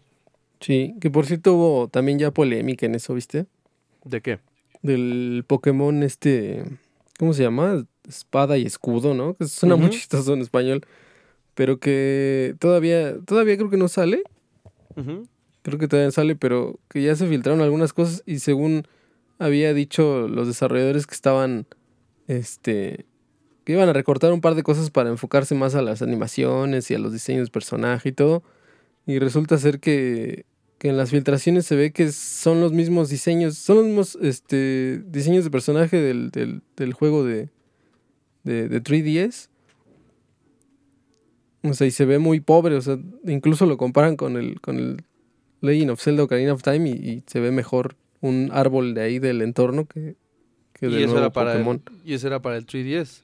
Sí, 0.60 0.96
que 1.02 1.10
por 1.10 1.26
cierto 1.26 1.56
hubo 1.56 1.88
también 1.88 2.20
ya 2.20 2.32
polémica 2.32 2.86
en 2.86 2.94
eso, 2.94 3.16
¿viste? 3.16 3.48
¿De 4.06 4.22
qué? 4.22 4.40
Del 4.84 5.44
Pokémon 5.48 6.04
este, 6.04 6.64
¿cómo 7.18 7.34
se 7.34 7.44
llama? 7.44 7.84
Espada 8.08 8.58
y 8.58 8.66
escudo, 8.66 9.14
¿no? 9.16 9.36
Que 9.36 9.46
suena 9.46 9.76
muy 9.76 9.88
Ujú. 9.88 9.94
chistoso 9.94 10.34
en 10.34 10.42
español, 10.42 10.86
pero 11.56 11.80
que 11.80 12.56
todavía, 12.60 13.20
todavía 13.26 13.58
creo 13.58 13.70
que 13.72 13.78
no 13.78 13.88
sale. 13.88 14.24
Ujú. 14.96 15.28
Creo 15.64 15.78
que 15.78 15.88
todavía 15.88 16.12
sale, 16.12 16.36
pero 16.36 16.80
que 16.90 17.02
ya 17.04 17.16
se 17.16 17.28
filtraron 17.28 17.62
algunas 17.62 17.94
cosas 17.94 18.24
y 18.26 18.40
según 18.40 18.88
había 19.38 19.74
dicho 19.74 20.28
los 20.28 20.48
desarrolladores 20.48 21.08
que 21.08 21.16
estaban, 21.16 21.66
este, 22.28 23.06
que 23.64 23.74
iban 23.74 23.90
a 23.90 23.94
recortar 23.94 24.34
un 24.34 24.42
par 24.42 24.56
de 24.56 24.64
cosas 24.64 24.90
para 24.90 25.10
enfocarse 25.10 25.56
más 25.56 25.76
a 25.76 25.82
las 25.82 26.02
animaciones 26.02 26.90
y 26.90 26.96
a 26.96 27.00
los 27.00 27.12
diseños 27.12 27.48
de 27.48 27.52
personaje 27.52 28.10
y 28.10 28.12
todo. 28.12 28.44
Y 29.06 29.20
resulta 29.20 29.58
ser 29.58 29.80
que, 29.80 30.46
que 30.78 30.90
en 30.90 30.98
las 30.98 31.12
filtraciones 31.12 31.66
se 31.66 31.76
ve 31.76 31.92
que 31.92 32.12
son 32.12 32.62
los 32.62 32.72
mismos 32.72 33.10
diseños, 33.10 33.58
son 33.58 33.78
los 33.78 33.86
mismos 33.86 34.18
este, 34.22 35.02
diseños 35.08 35.44
de 35.44 35.52
personaje 35.52 35.98
del, 35.98 36.32
del, 36.32 36.62
del 36.76 36.94
juego 36.94 37.24
de, 37.24 37.50
de, 38.44 38.68
de 38.68 38.84
3DS. 38.84 39.50
O 41.64 41.74
sea, 41.74 41.86
y 41.86 41.92
se 41.92 42.06
ve 42.06 42.18
muy 42.18 42.40
pobre, 42.40 42.76
o 42.76 42.82
sea, 42.82 42.98
incluso 43.26 43.68
lo 43.68 43.78
comparan 43.78 44.16
con 44.16 44.38
el, 44.38 44.60
con 44.62 44.78
el 44.80 45.04
Legend 45.62 45.92
of 45.92 46.02
Zelda 46.02 46.24
Ocarina 46.24 46.54
of 46.54 46.62
Time 46.64 46.90
y, 46.90 46.94
y 46.94 47.24
se 47.28 47.40
ve 47.40 47.52
mejor 47.52 47.96
un 48.20 48.50
árbol 48.52 48.94
de 48.94 49.02
ahí 49.02 49.20
del 49.20 49.42
entorno 49.42 49.86
que, 49.86 50.16
que 50.74 50.88
Y 50.88 50.96
eso, 50.96 51.06
nuevo 51.06 51.18
era 51.20 51.32
para 51.32 51.54
Pokémon. 51.54 51.84
el, 52.04 52.10
y 52.10 52.14
eso 52.14 52.28
era 52.28 52.42
para 52.42 52.58
el 52.58 52.66
3DS. 52.66 53.24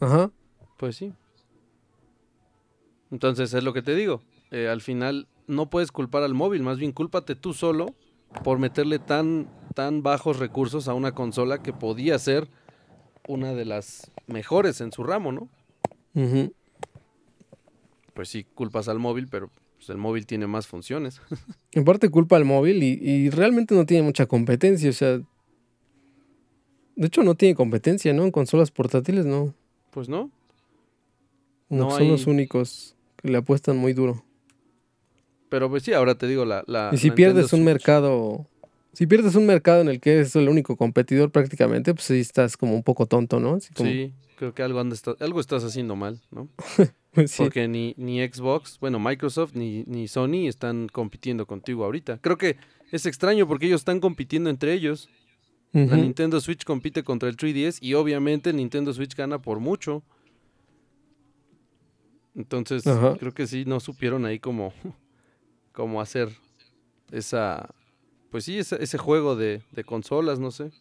Ajá. 0.00 0.30
Pues 0.76 0.96
sí. 0.96 1.12
Entonces 3.10 3.54
es 3.54 3.62
lo 3.64 3.72
que 3.72 3.82
te 3.82 3.94
digo. 3.94 4.22
eh, 4.50 4.68
al 4.68 4.80
final 4.80 5.26
no 5.46 5.68
puedes 5.70 5.92
culpar 5.92 6.22
al 6.22 6.34
móvil, 6.34 6.62
más 6.62 6.78
bien 6.78 6.92
cúlpate 6.92 7.34
tú 7.34 7.52
solo 7.52 7.94
por 8.42 8.58
meterle 8.58 8.98
tan, 8.98 9.48
tan 9.74 10.02
bajos 10.02 10.38
recursos 10.38 10.88
a 10.88 10.94
una 10.94 11.12
consola 11.12 11.62
que 11.62 11.72
podía 11.72 12.18
ser 12.18 12.48
una 13.28 13.52
de 13.52 13.64
las 13.64 14.10
mejores 14.26 14.80
en 14.80 14.90
su 14.92 15.02
ramo, 15.04 15.32
¿no? 15.32 15.48
Ujú. 16.14 16.52
Pues 18.14 18.28
sí, 18.28 18.44
culpas 18.54 18.88
al 18.88 18.98
móvil, 18.98 19.28
pero 19.28 19.50
pues, 19.76 19.88
el 19.90 19.96
móvil 19.98 20.26
tiene 20.26 20.46
más 20.46 20.66
funciones. 20.66 21.20
En 21.72 21.84
parte 21.84 22.08
culpa 22.08 22.36
al 22.36 22.44
móvil 22.44 22.82
y, 22.84 22.92
y 23.02 23.30
realmente 23.30 23.74
no 23.74 23.84
tiene 23.84 24.02
mucha 24.04 24.26
competencia, 24.26 24.90
o 24.90 24.92
sea... 24.92 25.20
De 26.96 27.06
hecho 27.08 27.24
no 27.24 27.34
tiene 27.34 27.56
competencia, 27.56 28.12
¿no? 28.12 28.22
En 28.24 28.30
consolas 28.30 28.70
portátiles 28.70 29.26
no. 29.26 29.52
Pues 29.90 30.08
no. 30.08 30.30
No, 31.68 31.84
No 31.86 31.90
son 31.90 32.02
hay- 32.02 32.08
los 32.08 32.26
únicos 32.28 32.94
que 33.16 33.28
le 33.30 33.38
apuestan 33.38 33.76
muy 33.76 33.92
duro. 33.92 34.24
Pero 35.48 35.68
pues 35.68 35.82
sí, 35.82 35.92
ahora 35.92 36.14
te 36.16 36.26
digo, 36.28 36.44
la... 36.44 36.62
la 36.68 36.90
y 36.92 36.98
si 36.98 37.10
pierdes 37.10 37.52
un 37.52 37.60
Switch- 37.60 37.64
mercado... 37.64 38.46
Si 38.94 39.06
pierdes 39.06 39.34
un 39.34 39.44
mercado 39.46 39.80
en 39.82 39.88
el 39.88 40.00
que 40.00 40.12
eres 40.14 40.34
el 40.36 40.48
único 40.48 40.76
competidor 40.76 41.30
prácticamente, 41.30 41.92
pues 41.94 42.06
sí 42.06 42.20
estás 42.20 42.56
como 42.56 42.74
un 42.74 42.82
poco 42.82 43.06
tonto, 43.06 43.40
¿no? 43.40 43.54
Así 43.54 43.72
como- 43.74 43.90
Sí, 43.90 44.12
creo 44.36 44.54
que 44.54 44.62
algo, 44.62 44.80
anda- 44.80 44.96
algo 45.20 45.40
estás 45.40 45.64
haciendo 45.64 45.96
mal, 45.96 46.20
¿no? 46.30 46.48
pues 47.12 47.30
sí. 47.32 47.42
Porque 47.42 47.66
ni, 47.68 47.94
ni 47.96 48.26
Xbox, 48.26 48.78
bueno, 48.80 48.98
Microsoft 48.98 49.54
ni, 49.54 49.82
ni 49.86 50.08
Sony 50.08 50.46
están 50.48 50.88
compitiendo 50.88 51.46
contigo 51.46 51.84
ahorita. 51.84 52.18
Creo 52.18 52.38
que 52.38 52.56
es 52.92 53.04
extraño 53.06 53.46
porque 53.48 53.66
ellos 53.66 53.80
están 53.80 54.00
compitiendo 54.00 54.48
entre 54.50 54.72
ellos. 54.72 55.08
La. 55.72 55.96
Nintendo 55.96 56.40
Switch 56.40 56.62
compite 56.64 57.02
contra 57.02 57.28
el 57.28 57.36
3DS 57.36 57.78
y 57.80 57.94
obviamente 57.94 58.50
el 58.50 58.56
Nintendo 58.56 58.92
Switch 58.92 59.16
gana 59.16 59.42
por 59.42 59.58
mucho. 59.58 60.04
Entonces, 62.36 62.86
Ajá. 62.86 63.16
creo 63.18 63.32
que 63.34 63.46
sí, 63.46 63.64
no 63.66 63.80
supieron 63.80 64.24
ahí 64.24 64.38
cómo, 64.38 64.72
cómo 65.72 66.00
hacer 66.00 66.28
esa, 67.12 67.74
pues 68.34 68.46
sí, 68.46 68.58
ese, 68.58 68.82
ese 68.82 68.98
juego 68.98 69.36
de, 69.36 69.62
de 69.70 69.84
consolas, 69.84 70.40
no 70.40 70.50
sé. 70.50 70.72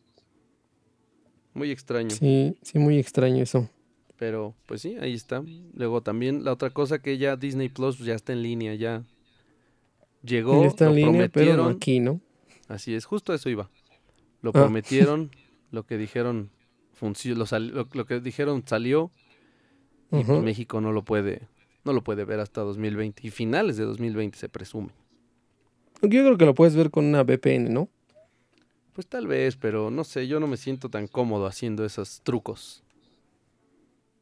Muy 1.53 1.69
extraño. 1.69 2.09
Sí, 2.09 2.57
sí, 2.63 2.79
muy 2.79 2.97
extraño 2.97 3.43
eso. 3.43 3.69
Pero, 4.17 4.55
pues 4.65 4.81
sí, 4.81 4.95
ahí 4.99 5.13
está. 5.13 5.43
Luego 5.75 6.01
también 6.01 6.43
la 6.43 6.51
otra 6.51 6.71
cosa 6.71 6.97
que 6.97 7.19
ya 7.19 7.35
Disney 7.35 7.69
Plus 7.69 7.99
ya 7.99 8.15
está 8.15 8.33
en 8.33 8.41
línea, 8.41 8.73
ya 8.73 9.03
llegó, 10.23 10.61
Ya 10.63 10.67
está 10.69 10.85
en 10.85 10.89
lo 10.91 10.95
línea, 10.95 11.29
pero 11.29 11.51
no 11.51 11.53
prometieron. 11.57 11.75
aquí, 11.75 11.99
¿no? 11.99 12.21
Así 12.67 12.95
es, 12.95 13.05
justo 13.05 13.33
a 13.33 13.35
eso 13.35 13.51
iba. 13.51 13.69
Lo 14.41 14.49
Ah. 14.49 14.53
prometieron, 14.53 15.29
lo 15.69 15.85
que 15.85 15.97
dijeron 15.99 16.49
lo, 17.01 17.45
lo- 17.59 17.87
lo 17.93 18.05
que 18.05 18.19
dijeron 18.19 18.63
salió 18.65 19.11
y 20.11 20.23
pues. 20.23 20.41
México 20.41 20.81
no 20.81 20.91
lo 20.91 21.03
puede 21.03 21.47
no 21.85 21.91
lo 21.93 22.01
puede 22.03 22.23
ver 22.25 22.39
hasta 22.39 22.61
2020 22.61 23.27
y 23.27 23.29
finales 23.29 23.75
de 23.77 23.83
2020 23.83 24.37
se 24.37 24.47
presume. 24.49 24.89
Aunque 26.03 26.17
yo 26.17 26.23
creo 26.25 26.37
que 26.37 26.45
lo 26.45 26.53
puedes 26.53 26.75
ver 26.75 26.91
con 26.91 27.05
una 27.05 27.23
VPN, 27.23 27.69
¿no? 27.69 27.87
Pues 28.91 29.07
tal 29.07 29.25
vez, 29.25 29.55
pero 29.55 29.89
no 29.89 30.03
sé, 30.03 30.27
yo 30.27 30.41
no 30.41 30.47
me 30.47 30.57
siento 30.57 30.89
tan 30.89 31.07
cómodo 31.07 31.47
haciendo 31.47 31.85
esos 31.85 32.19
trucos. 32.23 32.83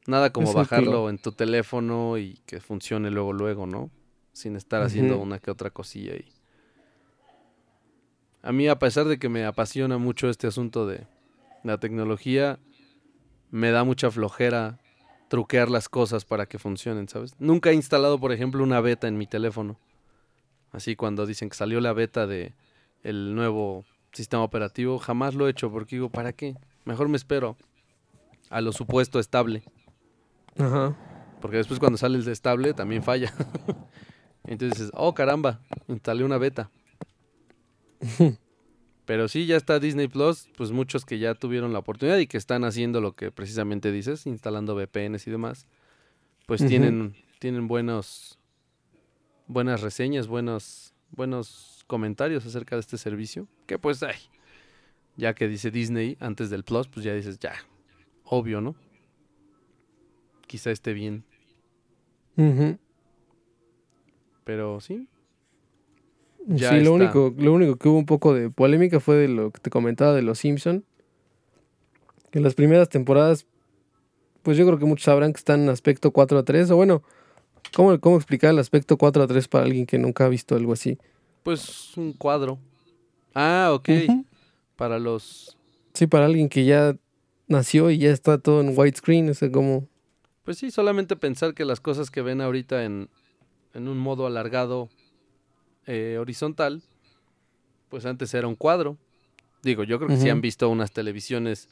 Nada 0.05 0.31
como 0.31 0.53
bajarlo 0.53 1.09
en 1.09 1.17
tu 1.17 1.31
teléfono 1.31 2.19
y 2.19 2.39
que 2.45 2.61
funcione 2.61 3.09
luego, 3.09 3.33
luego, 3.33 3.65
¿no? 3.65 3.89
Sin 4.31 4.55
estar 4.55 4.83
haciendo 4.83 5.17
una 5.17 5.39
que 5.39 5.49
otra 5.49 5.71
cosilla 5.71 6.13
ahí. 6.13 6.31
A 8.43 8.51
mí, 8.51 8.67
a 8.67 8.77
pesar 8.77 9.07
de 9.07 9.17
que 9.17 9.29
me 9.29 9.43
apasiona 9.43 9.97
mucho 9.97 10.29
este 10.29 10.45
asunto 10.45 10.85
de 10.85 11.07
la 11.63 11.79
tecnología, 11.79 12.59
me 13.49 13.71
da 13.71 13.83
mucha 13.83 14.11
flojera 14.11 14.77
truquear 15.29 15.71
las 15.71 15.89
cosas 15.89 16.25
para 16.25 16.45
que 16.45 16.59
funcionen, 16.59 17.09
¿sabes? 17.09 17.33
Nunca 17.39 17.71
he 17.71 17.73
instalado, 17.73 18.19
por 18.19 18.31
ejemplo, 18.31 18.63
una 18.63 18.81
beta 18.81 19.07
en 19.07 19.17
mi 19.17 19.25
teléfono. 19.25 19.79
Así 20.71 20.95
cuando 20.95 21.25
dicen 21.25 21.49
que 21.49 21.55
salió 21.55 21.81
la 21.81 21.93
beta 21.93 22.27
de 22.27 22.53
el 23.03 23.35
nuevo 23.35 23.83
sistema 24.11 24.43
operativo, 24.43 24.99
jamás 24.99 25.35
lo 25.35 25.47
he 25.47 25.51
hecho 25.51 25.71
porque 25.71 25.95
digo, 25.95 26.09
¿para 26.09 26.33
qué? 26.33 26.55
Mejor 26.85 27.09
me 27.09 27.17
espero 27.17 27.57
a 28.49 28.61
lo 28.61 28.71
supuesto 28.71 29.19
estable. 29.19 29.63
Ajá. 30.57 30.95
Porque 31.41 31.57
después 31.57 31.79
cuando 31.79 31.97
sale 31.97 32.17
el 32.17 32.27
estable 32.27 32.73
también 32.73 33.03
falla. 33.03 33.33
Entonces 34.45 34.79
dices, 34.79 34.91
oh 34.95 35.13
caramba, 35.13 35.59
instalé 35.87 36.23
una 36.23 36.37
beta. 36.37 36.69
Pero 39.05 39.27
sí, 39.27 39.45
ya 39.45 39.57
está 39.57 39.79
Disney 39.79 40.07
Plus, 40.07 40.47
pues 40.55 40.71
muchos 40.71 41.05
que 41.05 41.19
ya 41.19 41.33
tuvieron 41.35 41.73
la 41.73 41.79
oportunidad 41.79 42.17
y 42.17 42.27
que 42.27 42.37
están 42.37 42.63
haciendo 42.63 43.01
lo 43.01 43.13
que 43.13 43.31
precisamente 43.31 43.91
dices, 43.91 44.25
instalando 44.25 44.75
VPNs 44.75 45.27
y 45.27 45.31
demás, 45.31 45.65
pues 46.45 46.65
tienen, 46.65 47.15
tienen 47.39 47.67
buenos, 47.67 48.39
buenas 49.51 49.81
reseñas, 49.81 50.27
buenos, 50.27 50.93
buenos 51.11 51.83
comentarios 51.87 52.45
acerca 52.45 52.75
de 52.75 52.79
este 52.79 52.97
servicio. 52.97 53.47
Que 53.65 53.77
pues, 53.77 54.01
ay, 54.01 54.15
ya 55.17 55.33
que 55.33 55.47
dice 55.47 55.71
Disney 55.71 56.17
antes 56.19 56.49
del 56.49 56.63
Plus, 56.63 56.87
pues 56.87 57.03
ya 57.03 57.13
dices, 57.13 57.37
ya, 57.39 57.53
obvio, 58.23 58.61
¿no? 58.61 58.75
Quizá 60.47 60.71
esté 60.71 60.93
bien. 60.93 61.23
Pero 64.43 64.79
sí. 64.79 65.07
Ya 66.47 66.71
sí, 66.71 66.79
lo 66.83 66.93
único, 66.93 67.33
lo 67.37 67.53
único 67.53 67.75
que 67.75 67.87
hubo 67.87 67.99
un 67.99 68.05
poco 68.05 68.33
de 68.33 68.49
polémica 68.49 68.99
fue 68.99 69.15
de 69.15 69.27
lo 69.27 69.51
que 69.51 69.59
te 69.59 69.69
comentaba 69.69 70.13
de 70.13 70.23
los 70.23 70.39
Simpson. 70.39 70.83
Que 72.31 72.39
en 72.39 72.43
las 72.43 72.55
primeras 72.55 72.89
temporadas, 72.89 73.45
pues 74.41 74.57
yo 74.57 74.65
creo 74.65 74.79
que 74.79 74.85
muchos 74.85 75.05
sabrán 75.05 75.33
que 75.33 75.37
están 75.37 75.61
en 75.61 75.69
aspecto 75.69 76.11
4 76.11 76.39
a 76.39 76.43
3. 76.43 76.71
O 76.71 76.77
bueno, 76.77 77.03
¿cómo, 77.73 77.99
cómo 77.99 78.17
explicar 78.17 78.51
el 78.51 78.59
aspecto 78.59 78.97
4 78.97 79.23
a 79.23 79.27
3 79.27 79.47
para 79.47 79.65
alguien 79.65 79.85
que 79.85 79.97
nunca 79.97 80.25
ha 80.25 80.29
visto 80.29 80.55
algo 80.55 80.73
así? 80.73 80.97
Pues 81.43 81.95
un 81.97 82.13
cuadro. 82.13 82.59
Ah, 83.33 83.71
ok. 83.73 83.89
Para 84.75 84.99
los. 84.99 85.57
Sí, 85.93 86.07
para 86.07 86.25
alguien 86.25 86.49
que 86.49 86.65
ya 86.65 86.95
nació 87.47 87.89
y 87.89 87.97
ya 87.97 88.11
está 88.11 88.37
todo 88.37 88.61
en 88.61 88.77
widescreen, 88.77 89.29
o 89.29 89.33
sea, 89.33 89.51
como... 89.51 89.87
Pues 90.43 90.57
sí, 90.57 90.71
solamente 90.71 91.15
pensar 91.15 91.53
que 91.53 91.65
las 91.65 91.79
cosas 91.79 92.09
que 92.09 92.21
ven 92.21 92.41
ahorita 92.41 92.85
en, 92.85 93.09
en 93.73 93.87
un 93.87 93.97
modo 93.99 94.25
alargado 94.25 94.89
eh, 95.85 96.17
horizontal, 96.19 96.81
pues 97.89 98.05
antes 98.05 98.33
era 98.33 98.47
un 98.47 98.55
cuadro. 98.55 98.97
Digo, 99.63 99.83
yo 99.83 99.97
creo 99.97 100.09
que 100.09 100.15
sí 100.15 100.23
Ujú. 100.23 100.31
han 100.31 100.41
visto 100.41 100.69
unas 100.69 100.91
televisiones 100.91 101.67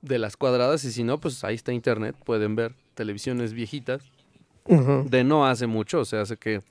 de 0.00 0.18
las 0.18 0.36
cuadradas 0.36 0.84
y 0.84 0.92
si 0.92 1.02
no, 1.04 1.18
pues 1.20 1.42
ahí 1.44 1.56
está 1.56 1.72
internet, 1.72 2.16
pueden 2.24 2.54
ver 2.56 2.74
televisiones 2.94 3.52
viejitas 3.52 4.02
De 4.68 5.24
no 5.24 5.46
hace 5.46 5.66
mucho, 5.66 6.00
o 6.00 6.04
sea, 6.04 6.22
hace 6.22 6.36
que 6.36 6.62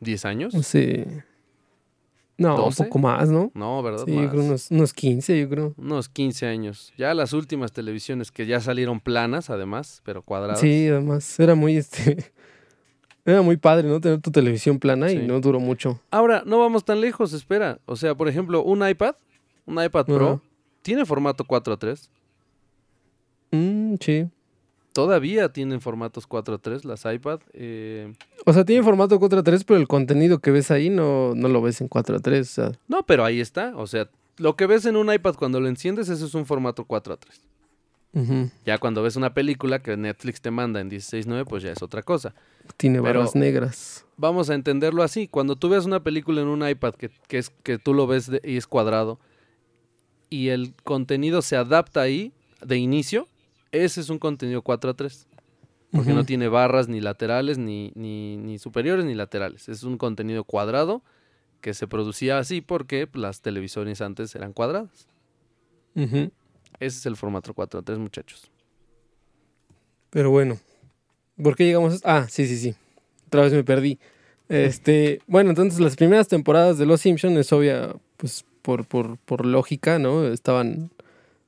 10 0.00 0.24
años. 0.24 0.54
Sí. 0.62 1.04
No, 2.38 2.66
un 2.66 2.74
poco 2.74 2.98
más, 2.98 3.30
¿no? 3.30 3.50
No, 3.54 3.82
¿verdad? 3.82 4.04
Sí, 4.04 4.14
yo 4.14 4.28
creo 4.30 4.44
unos, 4.44 4.70
unos 4.70 4.92
15, 4.92 5.40
yo 5.40 5.48
creo. 5.48 5.74
Unos 5.78 6.08
15 6.10 6.46
años. 6.46 6.92
Ya 6.98 7.14
las 7.14 7.32
últimas 7.32 7.72
televisiones 7.72 8.30
que 8.30 8.44
ya 8.44 8.60
salieron 8.60 9.00
planas, 9.00 9.48
además, 9.48 10.02
pero 10.04 10.20
cuadradas. 10.22 10.60
Sí, 10.60 10.88
además, 10.88 11.40
era 11.40 11.54
muy, 11.54 11.76
este... 11.76 12.32
Era 13.28 13.42
muy 13.42 13.56
padre, 13.56 13.88
¿no? 13.88 14.00
Tener 14.00 14.20
tu 14.20 14.30
televisión 14.30 14.78
plana 14.78 15.08
Sí. 15.08 15.16
y 15.16 15.26
no 15.26 15.40
duró 15.40 15.58
mucho. 15.58 16.00
Ahora, 16.12 16.44
no 16.46 16.60
vamos 16.60 16.84
tan 16.84 17.00
lejos, 17.00 17.32
espera. 17.32 17.80
O 17.84 17.96
sea, 17.96 18.14
por 18.14 18.28
ejemplo, 18.28 18.62
un 18.62 18.88
iPad, 18.88 19.16
un 19.64 19.82
iPad 19.82 20.06
Pro, 20.06 20.42
tiene 20.82 21.04
formato 21.04 21.42
4.3. 21.44 22.08
Mm, 23.50 23.94
sí. 24.00 24.28
Todavía 24.96 25.50
tienen 25.52 25.82
formatos 25.82 26.26
4.3 26.26 26.84
las 26.84 27.04
iPad. 27.04 27.40
eh, 27.52 28.14
O 28.46 28.52
sea, 28.54 28.64
tiene 28.64 28.82
formato 28.82 29.20
4.3, 29.20 29.62
pero 29.66 29.78
el 29.78 29.86
contenido 29.86 30.38
que 30.38 30.50
ves 30.50 30.70
ahí 30.70 30.88
no, 30.88 31.34
no 31.34 31.48
lo 31.48 31.60
ves 31.60 31.82
en 31.82 31.90
4.3. 31.90 32.40
O 32.40 32.44
sea, 32.44 32.72
No, 32.88 33.04
pero 33.04 33.22
ahí 33.26 33.38
está. 33.40 33.74
O 33.76 33.86
sea, 33.86 34.08
lo 34.38 34.56
que 34.56 34.64
ves 34.66 34.86
en 34.86 34.96
un 34.96 35.12
iPad 35.12 35.34
cuando 35.34 35.60
lo 35.60 35.68
enciendes, 35.68 36.08
eso 36.08 36.24
es 36.24 36.32
un 36.34 36.46
formato 36.46 36.86
4.3. 36.86 37.18
ujú. 38.14 38.50
Ya 38.64 38.78
cuando 38.78 39.02
ves 39.02 39.16
una 39.16 39.34
película 39.34 39.82
que 39.82 39.98
Netflix 39.98 40.40
te 40.40 40.50
manda 40.50 40.80
en 40.80 40.88
16.9, 40.90 41.44
pues 41.44 41.62
ya 41.62 41.72
es 41.72 41.82
otra 41.82 42.02
cosa. 42.02 42.34
tiene 42.78 43.02
Pero- 43.02 43.18
barras 43.20 43.34
negras. 43.36 44.06
Vamos 44.16 44.48
a 44.48 44.54
entenderlo 44.54 45.02
así. 45.02 45.28
Cuando 45.28 45.56
tú 45.56 45.68
ves 45.68 45.84
una 45.84 46.02
película 46.02 46.40
en 46.40 46.48
un 46.48 46.66
iPad 46.66 46.94
que, 46.94 47.10
que 47.28 47.36
es, 47.36 47.50
que 47.62 47.76
tú 47.78 47.92
lo 47.92 48.06
ves 48.06 48.30
de- 48.30 48.40
y 48.42 48.56
es 48.56 48.66
cuadrado 48.66 49.20
y 50.30 50.48
el 50.48 50.72
contenido 50.84 51.42
se 51.42 51.54
adapta 51.56 52.00
ahí 52.00 52.32
de 52.64 52.78
inicio, 52.78 53.28
ese 53.72 54.00
es 54.00 54.08
un 54.10 54.18
contenido 54.18 54.62
4 54.62 54.90
a 54.90 54.94
3. 54.94 55.26
Porque 55.92 56.12
no 56.12 56.24
tiene 56.24 56.48
barras 56.48 56.88
ni 56.88 57.00
laterales, 57.00 57.56
ni, 57.58 57.92
ni, 57.94 58.36
ni 58.36 58.58
superiores 58.58 59.04
ni 59.04 59.14
laterales. 59.14 59.68
Es 59.68 59.82
un 59.82 59.96
contenido 59.96 60.44
cuadrado 60.44 61.02
que 61.60 61.74
se 61.74 61.86
producía 61.86 62.38
así 62.38 62.60
porque 62.60 63.08
las 63.14 63.40
televisiones 63.40 64.00
antes 64.00 64.34
eran 64.34 64.52
cuadradas. 64.52 65.08
Ese 65.94 66.30
es 66.80 67.06
el 67.06 67.16
formato 67.16 67.54
4 67.54 67.80
a 67.80 67.82
3, 67.82 67.98
muchachos. 67.98 68.50
Pero 70.10 70.30
bueno. 70.30 70.58
¿Por 71.42 71.56
qué 71.56 71.64
llegamos 71.64 72.04
a? 72.04 72.18
Ah, 72.18 72.28
sí, 72.28 72.46
sí, 72.46 72.56
sí. 72.56 72.74
Otra 73.26 73.42
vez 73.42 73.52
me 73.52 73.64
perdí. 73.64 73.98
Este, 74.48 75.20
bueno, 75.26 75.50
entonces 75.50 75.80
las 75.80 75.96
primeras 75.96 76.28
temporadas 76.28 76.78
de 76.78 76.86
Los 76.86 77.00
Simpsons 77.00 77.36
es 77.36 77.52
obvia, 77.52 77.96
pues 78.16 78.44
por, 78.62 78.86
por, 78.86 79.18
por 79.18 79.44
lógica, 79.44 79.98
¿no? 79.98 80.26
Estaban, 80.26 80.90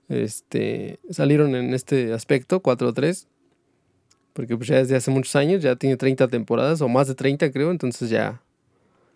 este, 0.09 1.01
salieron 1.11 1.55
en 1.55 1.75
este 1.75 2.13
aspecto, 2.13 2.63
4-3. 2.63 3.27
Porque 4.33 4.57
pues 4.57 4.69
ya 4.69 4.77
desde 4.77 4.97
hace 4.97 5.11
muchos 5.11 5.35
años, 5.37 5.63
ya 5.63 5.77
tiene 5.77 5.97
30 5.97 6.29
temporadas, 6.29 6.81
o 6.81 6.89
más 6.89 7.09
de 7.09 7.15
30 7.15 7.51
creo, 7.51 7.71
entonces 7.71 8.09
ya. 8.09 8.43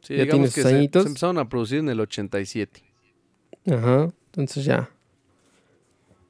Sí, 0.00 0.16
Ya 0.16 0.28
tiene 0.28 0.48
sus 0.48 0.64
añitos. 0.64 1.04
se 1.04 1.08
empezaron 1.08 1.38
a 1.38 1.48
producir 1.48 1.78
en 1.78 1.88
el 1.88 2.00
87. 2.00 2.82
Ajá, 3.70 4.08
entonces 4.26 4.64
ya. 4.64 4.90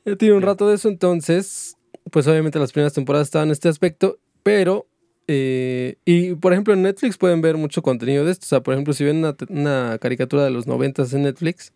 Ya 0.04 0.16
tiene 0.16 0.34
un 0.34 0.42
rato 0.42 0.68
de 0.68 0.74
eso, 0.74 0.88
entonces, 0.88 1.76
pues 2.10 2.26
obviamente 2.26 2.58
las 2.58 2.72
primeras 2.72 2.92
temporadas 2.92 3.28
estaban 3.28 3.48
en 3.48 3.52
este 3.52 3.68
aspecto, 3.68 4.18
pero, 4.42 4.86
eh, 5.28 5.96
y 6.04 6.34
por 6.34 6.52
ejemplo 6.52 6.74
en 6.74 6.82
Netflix 6.82 7.16
pueden 7.16 7.40
ver 7.40 7.56
mucho 7.56 7.82
contenido 7.82 8.24
de 8.24 8.32
esto, 8.32 8.44
o 8.44 8.48
sea, 8.48 8.60
por 8.62 8.74
ejemplo, 8.74 8.92
si 8.92 9.04
ven 9.04 9.24
una, 9.48 9.98
caricatura 9.98 10.44
de 10.44 10.50
los 10.50 10.66
noventas 10.66 11.14
en 11.14 11.22
Netflix, 11.22 11.72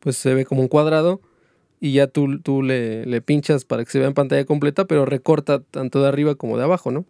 pues 0.00 0.16
se 0.16 0.34
ve 0.34 0.44
como 0.46 0.62
un 0.62 0.68
cuadrado 0.68 1.20
y 1.80 1.92
ya 1.92 2.06
tú, 2.06 2.40
tú 2.40 2.62
le, 2.62 3.06
le 3.06 3.20
pinchas 3.20 3.64
para 3.64 3.84
que 3.84 3.90
se 3.90 3.98
vea 3.98 4.08
en 4.08 4.14
pantalla 4.14 4.44
completa, 4.44 4.86
pero 4.86 5.04
recorta 5.04 5.60
tanto 5.60 6.02
de 6.02 6.08
arriba 6.08 6.34
como 6.34 6.56
de 6.58 6.64
abajo, 6.64 6.90
¿no? 6.90 7.04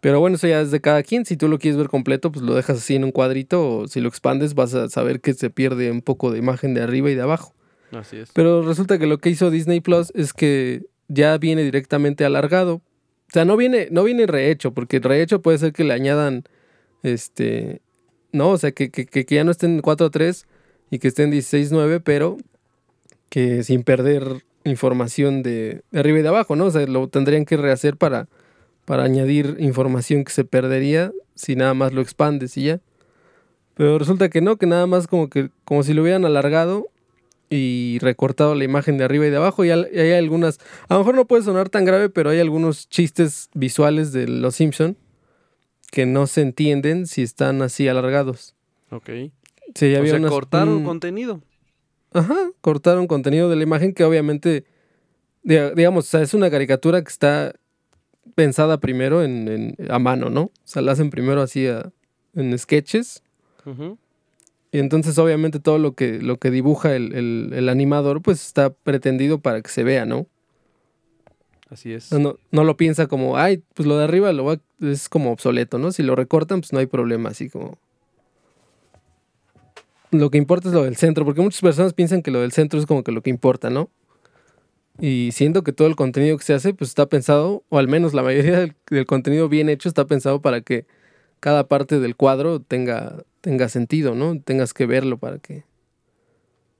Pero 0.00 0.20
bueno, 0.20 0.36
eso 0.36 0.46
ya 0.46 0.60
es 0.60 0.70
de 0.70 0.80
cada 0.80 1.02
quien. 1.02 1.24
Si 1.24 1.36
tú 1.36 1.48
lo 1.48 1.58
quieres 1.58 1.76
ver 1.78 1.88
completo, 1.88 2.30
pues 2.30 2.44
lo 2.44 2.54
dejas 2.54 2.78
así 2.78 2.94
en 2.94 3.04
un 3.04 3.12
cuadrito 3.12 3.68
o 3.80 3.88
si 3.88 4.00
lo 4.00 4.08
expandes 4.08 4.54
vas 4.54 4.74
a 4.74 4.88
saber 4.88 5.20
que 5.20 5.34
se 5.34 5.50
pierde 5.50 5.90
un 5.90 6.00
poco 6.02 6.30
de 6.30 6.38
imagen 6.38 6.74
de 6.74 6.82
arriba 6.82 7.10
y 7.10 7.14
de 7.14 7.22
abajo. 7.22 7.54
Así 7.92 8.16
es. 8.18 8.30
Pero 8.32 8.62
resulta 8.62 8.98
que 8.98 9.06
lo 9.06 9.18
que 9.18 9.30
hizo 9.30 9.50
Disney 9.50 9.80
Plus 9.80 10.12
es 10.14 10.32
que 10.32 10.82
ya 11.08 11.36
viene 11.38 11.62
directamente 11.64 12.24
alargado. 12.24 12.74
O 12.76 13.32
sea, 13.32 13.44
no 13.44 13.56
viene, 13.56 13.88
no 13.90 14.04
viene 14.04 14.26
rehecho, 14.26 14.72
porque 14.72 15.00
rehecho 15.00 15.42
puede 15.42 15.58
ser 15.58 15.72
que 15.72 15.82
le 15.84 15.94
añadan, 15.94 16.44
este, 17.02 17.80
no, 18.32 18.50
o 18.50 18.58
sea, 18.58 18.72
que, 18.72 18.90
que, 18.90 19.06
que- 19.06 19.24
ya 19.34 19.44
no 19.44 19.50
estén 19.50 19.72
en 19.76 19.82
4.3 19.82 20.46
y 20.90 20.98
que 20.98 21.08
estén 21.08 21.32
16.9, 21.32 22.00
pero 22.04 22.36
que 23.28 23.62
sin 23.62 23.82
perder 23.82 24.44
información 24.64 25.42
de, 25.42 25.82
de 25.90 26.00
arriba 26.00 26.18
y 26.18 26.22
de 26.22 26.28
abajo, 26.28 26.56
¿no? 26.56 26.66
O 26.66 26.70
sea, 26.70 26.86
lo 26.86 27.08
tendrían 27.08 27.44
que 27.44 27.56
rehacer 27.56 27.96
para, 27.96 28.28
para 28.84 29.04
añadir 29.04 29.56
información 29.60 30.24
que 30.24 30.32
se 30.32 30.44
perdería 30.44 31.12
si 31.34 31.54
nada 31.56 31.74
más 31.74 31.92
lo 31.92 32.00
expandes 32.00 32.56
y 32.56 32.64
ya. 32.64 32.80
Pero 33.74 33.98
resulta 33.98 34.28
que 34.28 34.40
no, 34.40 34.56
que 34.56 34.66
nada 34.66 34.86
más 34.86 35.06
como 35.06 35.28
que 35.28 35.50
como 35.64 35.82
si 35.82 35.92
lo 35.92 36.02
hubieran 36.02 36.24
alargado 36.24 36.86
y 37.50 37.98
recortado 38.00 38.54
la 38.54 38.64
imagen 38.64 38.96
de 38.98 39.04
arriba 39.04 39.26
y 39.26 39.30
de 39.30 39.36
abajo. 39.36 39.64
Y 39.64 39.70
hay 39.70 40.12
algunas, 40.12 40.58
a 40.88 40.94
lo 40.94 41.00
mejor 41.00 41.14
no 41.14 41.26
puede 41.26 41.42
sonar 41.42 41.68
tan 41.68 41.84
grave, 41.84 42.08
pero 42.08 42.30
hay 42.30 42.40
algunos 42.40 42.88
chistes 42.88 43.50
visuales 43.54 44.12
de 44.12 44.26
Los 44.28 44.56
Simpson 44.56 44.96
que 45.92 46.06
no 46.06 46.26
se 46.26 46.40
entienden 46.40 47.06
si 47.06 47.22
están 47.22 47.62
así 47.62 47.86
alargados. 47.86 48.54
Ok. 48.90 49.10
Sí, 49.74 49.94
o 49.94 49.98
había 49.98 50.10
sea, 50.12 50.18
unas- 50.20 50.30
cortaron 50.32 50.68
un- 50.78 50.84
contenido. 50.84 51.42
Ajá, 52.18 52.34
cortaron 52.60 53.06
contenido 53.06 53.50
de 53.50 53.56
la 53.56 53.62
imagen 53.62 53.92
que 53.92 54.04
obviamente, 54.04 54.64
diga- 55.44 55.74
digamos, 55.74 56.06
o 56.06 56.08
sea, 56.08 56.22
es 56.22 56.32
una 56.34 56.50
caricatura 56.50 57.02
que 57.02 57.08
está 57.08 57.52
pensada 58.34 58.78
primero 58.80 59.22
en, 59.22 59.48
en- 59.48 59.76
a 59.90 59.98
mano, 59.98 60.30
¿no? 60.30 60.42
O 60.44 60.52
sea, 60.64 60.82
la 60.82 60.92
hacen 60.92 61.10
primero 61.10 61.42
así 61.42 61.66
a- 61.66 61.92
en 62.34 62.58
sketches. 62.58 63.22
Ujú. 63.64 63.98
Y 64.72 64.78
entonces 64.78 65.18
obviamente 65.18 65.60
todo 65.60 65.78
lo 65.78 65.94
que, 65.94 66.20
lo 66.20 66.38
que 66.38 66.50
dibuja 66.50 66.96
el, 66.96 67.14
el- 67.14 67.52
el 67.54 67.68
animador 67.68 68.22
pues 68.22 68.44
está 68.46 68.70
pretendido 68.70 69.40
para 69.40 69.60
que 69.62 69.68
se 69.70 69.84
vea, 69.84 70.06
¿no? 70.06 70.26
Así 71.68 71.92
es. 71.92 72.12
No, 72.12 72.36
no, 72.52 72.64
lo 72.64 72.76
piensa 72.76 73.06
como, 73.08 73.36
ay, 73.36 73.62
pues 73.74 73.86
lo 73.88 73.98
de 73.98 74.04
arriba 74.04 74.32
lo 74.32 74.44
va 74.44 74.58
es 74.80 75.08
como 75.08 75.32
obsoleto, 75.32 75.78
¿no? 75.78 75.90
Si 75.92 76.02
lo 76.02 76.14
recortan, 76.14 76.60
pues 76.60 76.72
no 76.72 76.78
hay 76.78 76.86
problema, 76.86 77.28
así 77.30 77.48
como... 77.50 77.78
Lo 80.20 80.30
que 80.30 80.38
importa 80.38 80.68
es 80.68 80.74
lo 80.74 80.84
del 80.84 80.96
centro, 80.96 81.24
porque 81.24 81.40
muchas 81.40 81.60
personas 81.60 81.92
piensan 81.92 82.22
que 82.22 82.30
lo 82.30 82.40
del 82.40 82.52
centro 82.52 82.78
es 82.78 82.86
como 82.86 83.02
que 83.04 83.12
lo 83.12 83.22
que 83.22 83.30
importa, 83.30 83.70
¿no? 83.70 83.90
Y 84.98 85.30
siendo 85.32 85.62
que 85.62 85.72
todo 85.72 85.88
el 85.88 85.96
contenido 85.96 86.38
que 86.38 86.44
se 86.44 86.54
hace, 86.54 86.72
pues 86.72 86.90
está 86.90 87.06
pensado, 87.06 87.64
o 87.68 87.78
al 87.78 87.88
menos 87.88 88.14
la 88.14 88.22
mayoría 88.22 88.58
del, 88.88 89.06
contenido 89.06 89.48
bien 89.48 89.68
hecho 89.68 89.88
está 89.88 90.06
pensado 90.06 90.40
para 90.40 90.62
que 90.62 90.86
cada 91.40 91.68
parte 91.68 92.00
del 92.00 92.16
cuadro 92.16 92.60
tenga, 92.60 93.22
tenga 93.42 93.68
sentido, 93.68 94.14
¿no? 94.14 94.40
Tengas 94.40 94.72
que 94.72 94.86
verlo 94.86 95.18
para 95.18 95.38
que, 95.38 95.64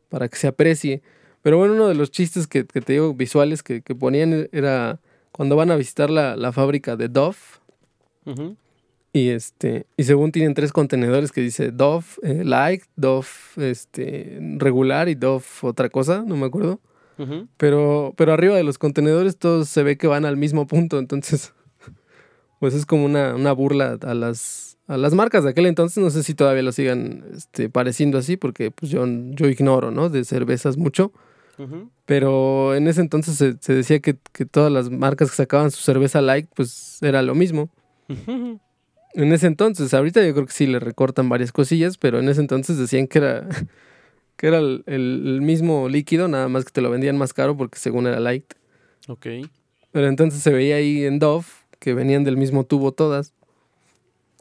para 0.09 0.29
que 0.29 0.37
se 0.37 0.47
aprecie. 0.47 1.03
Pero 1.43 1.59
bueno, 1.59 1.75
uno 1.75 1.89
de 1.89 1.95
los 1.95 2.11
chistes 2.11 2.47
que, 2.47 2.67
que 2.67 2.81
te 2.81 2.95
digo 2.95 3.13
visuales 3.13 3.63
que, 3.63 3.83
que 3.83 3.95
ponían 3.95 4.49
era 4.51 4.99
cuando 5.31 5.55
van 5.55 5.71
a 5.71 5.77
visitar 5.77 6.09
la, 6.09 6.37
la 6.37 6.53
fábrica 6.53 6.97
de 6.97 7.09
Dove. 7.09 7.37
Ujú. 8.25 8.57
Y 9.17 9.31
este, 9.31 9.87
y 9.97 10.05
según 10.05 10.31
tienen 10.31 10.53
tres 10.53 10.75
contenedores 10.75 11.33
que 11.33 11.41
dice 11.41 11.71
Dove 11.71 12.05
eh, 12.23 12.45
Light, 12.45 12.83
Dove 12.97 13.27
este, 13.57 14.39
regular 14.59 15.09
y 15.09 15.15
Dove 15.15 15.43
otra 15.63 15.89
cosa, 15.89 16.23
no 16.27 16.37
me 16.37 16.45
acuerdo. 16.45 16.81
Pero, 17.57 18.13
pero 18.15 18.35
arriba 18.35 18.57
de 18.57 18.63
los 18.63 18.77
contenedores 18.77 19.39
todos 19.39 19.71
se 19.71 19.83
ve 19.83 19.97
que 19.97 20.07
van 20.07 20.27
al 20.27 20.37
mismo 20.37 20.67
punto, 20.67 20.99
entonces 20.99 21.55
pues 22.61 22.75
es 22.75 22.85
como 22.85 23.07
una, 23.07 23.35
una 23.35 23.53
burla 23.53 23.97
a 24.03 24.13
las, 24.13 24.77
a 24.87 24.99
las 24.99 25.15
marcas 25.15 25.45
de 25.45 25.51
aquel 25.51 25.65
entonces. 25.65 25.97
No 26.05 26.11
sé 26.11 26.23
si 26.23 26.35
todavía 26.35 26.63
lo 26.63 26.73
sigan 26.73 27.25
este, 27.35 27.71
pareciendo 27.71 28.19
así, 28.19 28.37
porque 28.37 28.71
pues 28.71 28.93
yo, 28.93 29.07
yo 29.07 29.49
ignoro, 29.49 29.93
¿no? 29.93 30.11
De 30.11 30.25
cervezas 30.25 30.77
mucho. 30.77 31.11
Pero 32.05 32.75
en 32.75 32.87
ese 32.87 33.01
entonces 33.01 33.37
se, 33.37 33.57
se 33.61 33.73
decía 33.73 34.01
que, 34.01 34.19
que 34.33 34.45
todas 34.45 34.71
las 34.71 34.91
marcas 34.91 35.31
que 35.31 35.37
sacaban 35.37 35.71
su 35.71 35.81
cerveza 35.81 36.21
light, 36.21 36.51
pues 36.55 36.99
era 37.01 37.23
lo 37.23 37.35
mismo. 37.35 37.71
Ujú. 38.11 38.61
En 39.17 39.33
ese 39.33 39.47
entonces, 39.47 39.93
ahorita 39.95 40.25
yo 40.25 40.33
creo 40.35 40.47
que 40.47 40.53
sí 40.53 40.67
le 40.67 40.79
recortan 40.79 41.29
varias 41.29 41.51
cosillas, 41.51 41.97
pero 41.99 42.19
en 42.21 42.29
ese 42.29 42.41
entonces 42.41 42.77
decían 42.79 43.07
que 43.09 43.19
era, 43.19 43.49
que 44.37 44.47
era 44.47 44.59
el, 44.59 44.85
el- 44.87 45.23
el 45.27 45.41
mismo 45.43 45.89
líquido, 45.89 46.29
nada 46.29 46.49
más 46.49 46.65
que 46.65 46.71
te 46.71 46.81
lo 46.83 46.91
vendían 46.91 47.17
más 47.19 47.33
caro 47.33 47.57
porque 47.57 47.79
según 47.79 48.07
era 48.07 48.21
light. 48.21 48.45
Ok. 49.09 49.27
Pero 49.93 50.09
entonces 50.09 50.43
se 50.43 50.51
veía 50.53 50.77
ahí 50.77 51.05
en 51.05 51.19
Dove 51.19 51.47
que 51.79 51.95
venían 51.95 52.25
del 52.25 52.37
mismo 52.37 52.65
tubo 52.65 52.93
todas. 52.93 53.33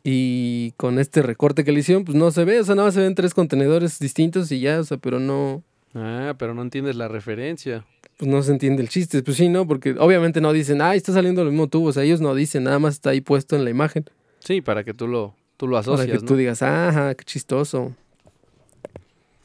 Y 0.04 0.72
con 0.78 1.00
este 1.00 1.22
recorte 1.24 1.64
que 1.64 1.72
le 1.72 1.80
hicieron, 1.80 2.06
pues 2.06 2.16
no 2.16 2.30
se 2.30 2.46
ve, 2.46 2.60
o 2.60 2.64
sea, 2.64 2.76
nada 2.76 2.88
más 2.90 2.94
se 2.94 3.02
ven 3.02 3.16
tres 3.16 3.34
contenedores 3.34 3.98
distintos 3.98 4.52
y 4.52 4.60
ya, 4.60 4.80
o 4.80 4.84
sea, 4.84 4.98
pero 4.98 5.20
no, 5.20 5.64
Ah, 5.96 6.36
pero 6.38 6.54
no 6.54 6.62
entiendes 6.62 6.96
la 6.98 7.08
referencia. 7.08 7.86
pues 8.18 8.30
no 8.30 8.44
se 8.44 8.52
entiende 8.52 8.84
el 8.84 8.90
chiste. 8.90 9.24
Pues 9.24 9.38
sí, 9.38 9.48
¿no? 9.50 9.66
Porque 9.66 9.96
obviamente 9.98 10.42
no 10.42 10.52
dicen, 10.54 10.82
ah, 10.82 10.94
está 10.94 11.12
saliendo 11.14 11.42
el 11.42 11.50
mismo 11.50 11.68
tubo, 11.70 11.88
o 11.88 11.94
sea, 11.94 12.04
ellos 12.04 12.22
no 12.22 12.36
dicen, 12.36 12.66
nada 12.66 12.78
más 12.80 12.96
está 12.96 13.12
ahí 13.12 13.22
puesto 13.22 13.56
en 13.56 13.64
la 13.64 13.70
imagen. 13.72 14.06
Sí, 14.46 14.62
para 14.62 14.84
que 14.84 14.94
tú 14.94 15.08
lo, 15.08 15.36
tú 15.58 15.68
lo 15.68 15.76
Para 15.76 15.86
que 15.86 15.92
asocias, 15.92 16.24
tú 16.24 16.34
¿no? 16.34 16.38
digas, 16.38 16.62
ajá, 16.62 17.16
qué 17.16 17.26
chistoso. 17.26 17.94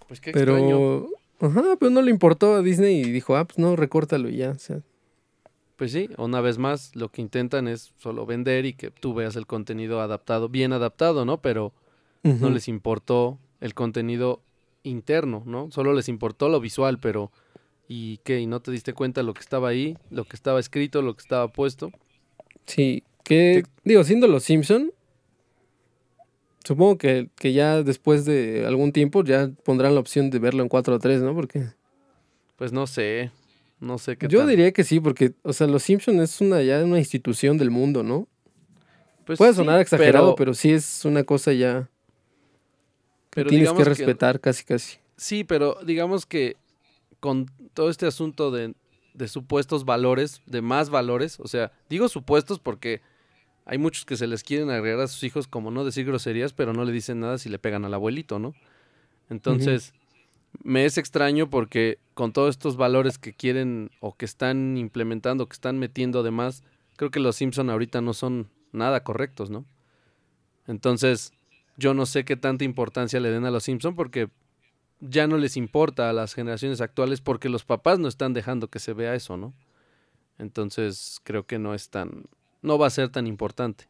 Pues 0.07 0.21
qué 0.21 0.31
extraño. 0.31 0.69
Pero, 0.69 1.09
ajá, 1.41 1.77
pero 1.79 1.91
no 1.91 2.03
le 2.03 2.11
importó 2.11 2.55
a 2.55 2.63
Disney 2.63 3.01
y 3.01 3.11
dijo, 3.11 3.37
ah, 3.37 3.45
pues 3.45 3.59
no, 3.59 3.77
recórtalo 3.77 4.29
y 4.29 4.37
ya. 4.37 4.51
O 4.51 4.59
sea, 4.59 4.81
Pues 5.77 5.93
sí, 5.93 6.11
una 6.19 6.41
vez 6.41 6.59
más, 6.59 6.95
lo 6.95 7.09
que 7.11 7.23
intentan 7.23 7.67
es 7.67 7.93
solo 7.99 8.27
vender 8.27 8.67
y 8.67 8.75
que 8.75 8.91
tú 8.91 9.15
veas 9.15 9.37
el 9.37 9.47
contenido 9.47 10.01
adaptado, 10.01 10.49
bien 10.49 10.73
adaptado, 10.73 11.25
¿no? 11.25 11.41
Pero 11.41 11.73
no 12.23 12.51
les 12.51 12.69
importó 12.69 13.39
el 13.63 13.73
contenido 13.73 14.43
interno, 14.83 15.43
¿no? 15.47 15.71
Solo 15.71 15.95
les 15.95 16.09
importó 16.11 16.51
lo 16.51 16.61
visual, 16.61 16.99
pero 16.99 17.31
¿y 17.89 18.19
qué? 18.19 18.41
¿Y 18.41 18.47
no 18.47 18.61
te 18.61 18.71
diste 18.71 18.93
cuenta 18.93 19.23
lo 19.23 19.33
que 19.33 19.41
estaba 19.41 19.69
ahí, 19.69 19.97
lo 20.11 20.25
que 20.25 20.37
estaba 20.37 20.61
escrito, 20.61 21.01
lo 21.01 21.15
que 21.15 21.23
estaba 21.23 21.49
puesto? 21.49 21.91
Sí, 22.67 23.03
que 23.31 23.63
digo, 23.85 24.03
siendo 24.03 24.27
los 24.27 24.43
Simpson, 24.43 24.91
supongo 26.65 26.99
que, 26.99 27.31
que, 27.37 27.53
ya 27.53 27.85
después 27.85 28.25
de 28.25 28.67
algún 28.67 28.91
tiempo 28.91 29.23
ya 29.23 29.53
pondrán 29.65 29.95
la 29.95 30.01
opción 30.01 30.31
de 30.31 30.41
verlo 30.41 30.65
en 30.65 30.69
4 30.69 30.97
o 30.97 30.99
3, 30.99 31.23
¿no? 31.23 31.33
Porque 31.33 31.69
pues 32.57 32.73
no 32.73 32.89
sé, 32.89 33.31
no 33.79 33.99
sé 33.99 34.17
qué 34.17 34.27
Yo 34.27 34.45
diría 34.49 34.73
que 34.73 34.83
sí, 34.83 34.99
porque 34.99 35.35
o 35.43 35.53
sea, 35.53 35.69
los 35.69 35.85
Simpson 35.85 36.21
es 36.21 36.41
una 36.41 36.61
ya 36.63 36.83
una 36.83 36.99
institución 36.99 37.57
del 37.57 37.71
mundo, 37.71 38.03
¿no? 38.03 38.27
Pues 39.27 39.39
Puede 39.39 39.55
sonar 39.55 39.81
exagerado, 39.81 40.35
pero, 40.35 40.53
sí 40.53 40.73
es 40.73 41.05
una 41.05 41.23
cosa 41.23 41.53
ya 41.53 41.89
pero 43.31 43.49
tienes 43.49 43.73
que 43.73 43.85
respetar 43.85 44.41
casi 44.41 44.65
casi. 44.65 44.99
Sí, 45.17 45.45
pero 45.45 45.79
digamos 45.87 46.27
que 46.27 46.57
con 47.21 47.47
todo 47.75 47.91
este 47.91 48.07
asunto 48.07 48.51
de, 48.51 48.75
de 49.15 49.29
supuestos 49.29 49.85
valores, 49.85 50.43
de 50.47 50.63
más 50.63 50.91
valores, 50.91 51.39
o 51.39 51.47
sea, 51.47 51.71
digo 51.89 52.09
supuestos 52.09 52.59
porque 52.59 53.01
hay 53.71 53.79
muchos 53.79 54.05
que 54.05 54.17
se 54.17 54.27
les 54.27 54.43
quieren 54.43 54.69
agregar 54.69 54.99
a 54.99 55.07
sus 55.07 55.23
hijos 55.23 55.47
como 55.47 55.71
no 55.71 55.85
decir 55.85 56.05
groserías, 56.05 56.53
pero 56.53 56.73
no 56.73 56.85
le 56.85 56.91
dicen 56.91 57.21
nada 57.21 57.39
si 57.39 57.49
le 57.49 57.61
pegan 57.61 57.85
al 57.85 57.95
abuelito, 57.95 58.41
¿no? 58.41 58.53
Entonces, 59.29 59.95
me 60.65 60.87
es 60.87 60.99
extraño 60.99 61.49
porque 61.49 62.01
con 62.15 62.33
todos 62.33 62.51
estos 62.51 62.77
valores 62.77 63.17
que 63.17 63.33
quieren 63.33 63.93
o 64.01 64.17
que 64.17 64.25
están 64.25 64.77
implementando, 64.77 65.49
que 65.49 65.53
están 65.53 65.79
metiendo 65.79 66.19
además, 66.19 66.65
creo 66.97 67.13
que 67.13 67.21
los 67.21 67.37
Simpson 67.37 67.71
ahorita 67.71 68.01
no 68.01 68.13
son 68.13 68.49
nada 68.73 69.05
correctos, 69.05 69.51
¿no? 69.51 69.65
Entonces, 70.67 71.33
yo 71.77 71.95
no 71.95 72.07
sé 72.07 72.25
qué 72.25 72.35
tanta 72.35 72.65
importancia 72.65 73.21
le 73.21 73.31
den 73.31 73.45
a 73.45 73.53
los 73.53 73.63
Simpson 73.63 73.95
porque 73.95 74.31
ya 74.99 75.29
no 75.29 75.39
les 75.39 75.57
importa 75.57 76.11
a 76.11 76.13
las 76.13 76.35
generaciones 76.35 76.81
actuales 76.81 77.21
porque 77.21 77.49
los 77.49 77.65
papás 77.65 78.01
no 78.01 78.09
están 78.09 78.35
dejando 78.35 78.67
que 78.67 78.81
se 78.81 78.95
vea 78.95 79.15
eso, 79.15 79.37
¿no? 79.37 79.55
Entonces, 80.39 81.21
creo 81.23 81.47
que 81.47 81.61
no 81.61 81.73
es 81.73 81.89
tan 81.89 82.25
no 82.63 82.79
va 82.79 82.87
a 82.87 82.91
ser 82.91 83.09
tan 83.09 83.27
importante. 83.27 83.89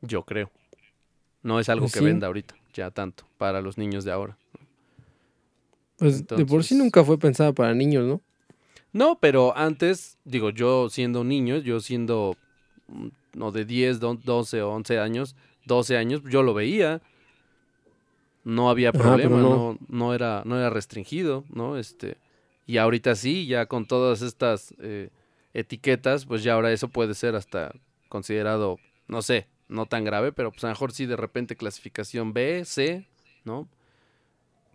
Yo 0.00 0.24
creo. 0.24 0.50
No 1.42 1.60
es 1.60 1.68
algo 1.68 1.84
pues 1.84 1.94
que 1.94 2.00
venda 2.00 2.26
ahorita, 2.26 2.54
ya 2.74 2.90
tanto, 2.90 3.24
para 3.38 3.60
los 3.60 3.78
niños 3.78 4.04
de 4.04 4.12
ahora. 4.12 4.36
Pues 5.96 6.26
de 6.26 6.46
por 6.46 6.64
sí 6.64 6.74
nunca 6.74 7.04
fue 7.04 7.18
pensada 7.18 7.52
para 7.52 7.74
niños, 7.74 8.06
¿no? 8.06 8.20
No, 8.92 9.18
pero 9.20 9.56
antes, 9.56 10.18
digo, 10.24 10.50
yo 10.50 10.88
siendo 10.88 11.24
niño, 11.24 11.58
yo 11.58 11.80
siendo 11.80 12.36
mm, 12.88 13.08
no 13.34 13.52
de 13.52 13.64
10, 13.64 14.00
12 14.00 14.62
o 14.62 14.70
11 14.70 14.98
años, 14.98 15.36
12 15.66 15.96
años, 15.96 16.22
yo 16.28 16.42
lo 16.42 16.54
veía. 16.54 17.00
No 18.42 18.70
había 18.70 18.92
problema, 18.92 19.38
no. 19.38 19.78
no. 19.88 20.14
era 20.14 20.42
no 20.46 20.58
era 20.58 20.70
restringido, 20.70 21.44
¿no? 21.50 21.76
Este, 21.76 22.16
y 22.66 22.78
ahorita 22.78 23.14
sí, 23.14 23.46
ya 23.46 23.66
con 23.66 23.86
todas 23.86 24.22
estas 24.22 24.74
eh, 24.80 25.10
etiquetas, 25.54 26.26
pues 26.26 26.42
ya 26.42 26.54
ahora 26.54 26.72
eso 26.72 26.88
puede 26.88 27.14
ser 27.14 27.34
hasta 27.34 27.72
considerado, 28.08 28.78
no 29.08 29.22
sé, 29.22 29.46
no 29.68 29.86
tan 29.86 30.04
grave, 30.04 30.32
pero 30.32 30.50
pues 30.50 30.64
a 30.64 30.68
lo 30.68 30.72
mejor 30.72 30.92
sí 30.92 31.06
de 31.06 31.16
repente 31.16 31.56
clasificación 31.56 32.32
B, 32.32 32.64
C, 32.64 33.06
¿no? 33.44 33.68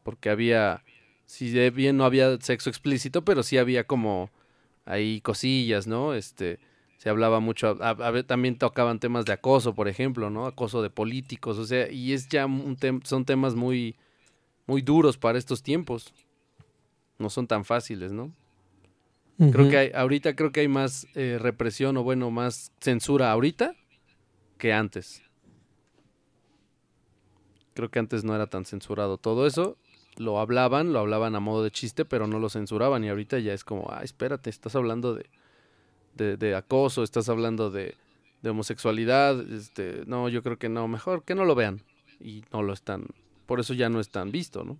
Porque 0.03 0.30
había, 0.30 0.84
si 1.26 1.69
bien 1.71 1.97
no 1.97 2.05
había 2.05 2.39
sexo 2.39 2.69
explícito, 2.69 3.23
pero 3.23 3.43
sí 3.43 3.57
había 3.57 3.86
como 3.86 4.30
ahí 4.86 5.21
cosillas, 5.21 5.88
¿no? 5.88 6.13
Este, 6.13 6.59
se 6.97 7.09
hablaba 7.09 7.39
mucho, 7.39 7.78
también 8.26 8.57
tocaban 8.57 8.99
temas 8.99 9.26
de 9.26 9.34
acoso, 9.34 9.76
por 9.76 9.88
ejemplo, 9.88 10.30
¿no? 10.30 10.45
Acoso 10.45 10.82
de 10.82 10.89
políticos, 10.89 11.57
o 11.57 11.65
sea, 11.65 11.91
y 11.91 12.13
es 12.13 12.30
ya 12.30 12.45
un 12.45 12.78
son 13.03 13.26
temas 13.26 13.55
muy, 13.55 13.95
muy 14.65 14.82
duros 14.82 15.17
para 15.17 15.38
estos 15.38 15.61
tiempos. 15.61 16.13
No 17.17 17.30
son 17.30 17.47
tan 17.47 17.63
fáciles, 17.63 18.11
¿no? 18.11 18.32
Creo 19.38 19.70
que 19.70 19.78
hay, 19.78 19.92
ahorita 19.94 20.36
creo 20.36 20.52
que 20.52 20.62
hay 20.62 20.68
más 20.70 21.08
eh, 21.14 21.38
represión 21.40 21.98
o 21.98 22.04
bueno, 22.04 22.32
más 22.32 22.72
censura 22.80 23.32
ahorita 23.32 23.76
que 24.58 24.72
antes. 24.72 25.22
Creo 27.74 27.92
que 27.92 28.00
antes 28.00 28.24
no 28.24 28.34
era 28.34 28.48
tan 28.48 28.64
censurado 28.64 29.18
todo 29.18 29.46
eso. 29.46 29.78
Lo 30.16 30.40
hablaban, 30.40 30.94
lo 30.94 31.00
hablaban 31.00 31.36
a 31.36 31.42
modo 31.42 31.64
de 31.64 31.72
chiste, 31.72 32.06
pero 32.06 32.28
no 32.28 32.40
lo 32.40 32.48
censuraban. 32.48 33.04
Y 33.04 33.10
ahorita 33.10 33.40
ya 33.40 33.54
es 33.54 33.66
como, 33.66 33.90
ah, 33.92 34.02
espérate, 34.04 34.50
estás 34.50 34.76
hablando 34.78 35.14
de, 35.14 36.38
de, 36.38 36.56
acoso, 36.56 37.04
estás 37.04 37.28
hablando 37.28 37.70
de, 37.70 37.96
de, 38.42 38.50
homosexualidad. 38.50 39.42
Este, 39.52 40.04
no, 40.06 40.30
yo 40.30 40.42
creo 40.42 40.58
que 40.58 40.70
no, 40.70 40.88
mejor 40.88 41.24
que 41.24 41.36
no 41.36 41.44
lo 41.44 41.56
vean. 41.56 41.82
Y 42.22 42.46
no 42.54 42.64
lo 42.64 42.72
están, 42.72 43.08
por 43.46 43.60
eso 43.60 43.74
ya 43.74 43.90
no 43.90 44.00
es 44.00 44.10
tan 44.10 44.32
visto, 44.32 44.64
¿no? 44.64 44.78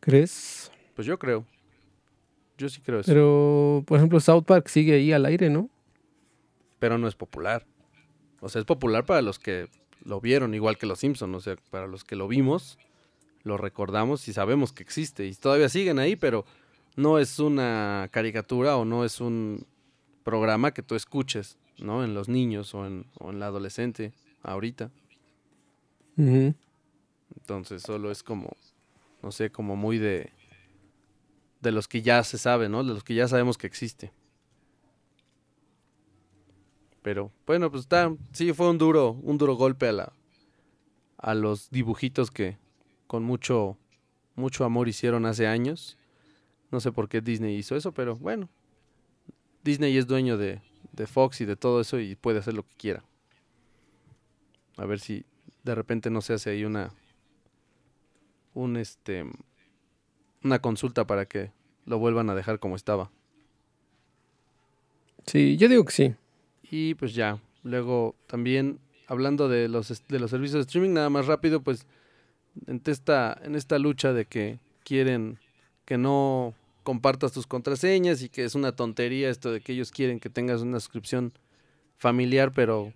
¿Crees? 0.00 0.70
Pues 0.94 1.06
yo 1.06 1.18
creo. 1.18 1.46
Yo 2.56 2.68
sí 2.68 2.80
creo 2.80 3.00
eso. 3.00 3.10
Pero, 3.10 3.82
por 3.86 3.98
ejemplo, 3.98 4.20
South 4.20 4.44
Park 4.44 4.68
sigue 4.68 4.94
ahí 4.94 5.12
al 5.12 5.26
aire, 5.26 5.50
¿no? 5.50 5.68
Pero 6.78 6.98
no 6.98 7.08
es 7.08 7.14
popular. 7.14 7.66
O 8.40 8.48
sea, 8.48 8.60
es 8.60 8.66
popular 8.66 9.04
para 9.04 9.22
los 9.22 9.38
que 9.38 9.68
lo 10.04 10.20
vieron, 10.20 10.54
igual 10.54 10.78
que 10.78 10.86
los 10.86 11.00
Simpsons. 11.00 11.36
O 11.36 11.40
sea, 11.40 11.56
para 11.70 11.86
los 11.86 12.04
que 12.04 12.14
lo 12.14 12.28
vimos, 12.28 12.78
lo 13.42 13.56
recordamos 13.56 14.28
y 14.28 14.32
sabemos 14.32 14.72
que 14.72 14.82
existe. 14.82 15.26
Y 15.26 15.34
todavía 15.34 15.68
siguen 15.68 15.98
ahí, 15.98 16.14
pero 16.14 16.44
no 16.96 17.18
es 17.18 17.38
una 17.38 18.08
caricatura 18.12 18.76
o 18.76 18.84
no 18.84 19.04
es 19.04 19.20
un 19.20 19.66
programa 20.22 20.72
que 20.72 20.82
tú 20.82 20.94
escuches, 20.94 21.58
¿no? 21.78 22.04
En 22.04 22.14
los 22.14 22.28
niños 22.28 22.74
o 22.74 22.86
en, 22.86 23.06
o 23.18 23.30
en 23.30 23.40
la 23.40 23.46
adolescente, 23.46 24.12
ahorita. 24.42 24.90
Entonces, 26.16 27.82
solo 27.82 28.10
es 28.10 28.22
como, 28.22 28.56
no 29.22 29.32
sé, 29.32 29.50
como 29.50 29.74
muy 29.74 29.98
de 29.98 30.30
de 31.64 31.72
los 31.72 31.88
que 31.88 32.02
ya 32.02 32.22
se 32.22 32.38
sabe, 32.38 32.68
¿no? 32.68 32.84
De 32.84 32.92
los 32.92 33.02
que 33.02 33.14
ya 33.14 33.26
sabemos 33.26 33.58
que 33.58 33.66
existe. 33.66 34.12
Pero 37.02 37.32
bueno, 37.46 37.70
pues 37.70 37.82
está, 37.82 38.14
sí 38.32 38.52
fue 38.52 38.70
un 38.70 38.78
duro, 38.78 39.12
un 39.22 39.36
duro 39.38 39.56
golpe 39.56 39.88
a 39.88 39.92
la 39.92 40.12
a 41.16 41.34
los 41.34 41.70
dibujitos 41.70 42.30
que 42.30 42.58
con 43.06 43.24
mucho 43.24 43.78
mucho 44.34 44.64
amor 44.64 44.88
hicieron 44.88 45.24
hace 45.26 45.46
años. 45.46 45.96
No 46.70 46.80
sé 46.80 46.92
por 46.92 47.08
qué 47.08 47.20
Disney 47.20 47.56
hizo 47.56 47.76
eso, 47.76 47.92
pero 47.92 48.16
bueno. 48.16 48.48
Disney 49.62 49.96
es 49.96 50.06
dueño 50.06 50.36
de, 50.36 50.60
de 50.92 51.06
Fox 51.06 51.40
y 51.40 51.46
de 51.46 51.56
todo 51.56 51.80
eso 51.80 51.98
y 51.98 52.14
puede 52.14 52.40
hacer 52.40 52.52
lo 52.52 52.64
que 52.64 52.74
quiera. 52.76 53.04
A 54.76 54.84
ver 54.84 55.00
si 55.00 55.24
de 55.62 55.74
repente 55.74 56.10
no 56.10 56.20
se 56.20 56.34
hace 56.34 56.50
ahí 56.50 56.64
una 56.64 56.92
un 58.52 58.76
este 58.76 59.24
una 60.44 60.60
consulta 60.60 61.06
para 61.06 61.26
que 61.26 61.50
lo 61.86 61.98
vuelvan 61.98 62.30
a 62.30 62.34
dejar 62.34 62.58
como 62.60 62.76
estaba. 62.76 63.10
Sí, 65.26 65.56
yo 65.56 65.68
digo 65.68 65.84
que 65.84 65.92
sí. 65.92 66.14
Y 66.62 66.94
pues 66.94 67.14
ya, 67.14 67.40
luego 67.62 68.14
también 68.26 68.78
hablando 69.06 69.48
de 69.48 69.68
los, 69.68 70.02
de 70.08 70.20
los 70.20 70.30
servicios 70.30 70.54
de 70.54 70.60
streaming, 70.68 70.92
nada 70.92 71.10
más 71.10 71.26
rápido, 71.26 71.62
pues 71.62 71.86
en 72.66 72.80
esta, 72.84 73.38
en 73.42 73.54
esta 73.54 73.78
lucha 73.78 74.12
de 74.12 74.26
que 74.26 74.58
quieren 74.84 75.38
que 75.84 75.98
no 75.98 76.54
compartas 76.82 77.32
tus 77.32 77.46
contraseñas 77.46 78.22
y 78.22 78.28
que 78.28 78.44
es 78.44 78.54
una 78.54 78.72
tontería 78.72 79.30
esto 79.30 79.50
de 79.50 79.60
que 79.60 79.72
ellos 79.72 79.90
quieren 79.90 80.20
que 80.20 80.30
tengas 80.30 80.60
una 80.60 80.80
suscripción 80.80 81.32
familiar, 81.96 82.52
pero 82.52 82.92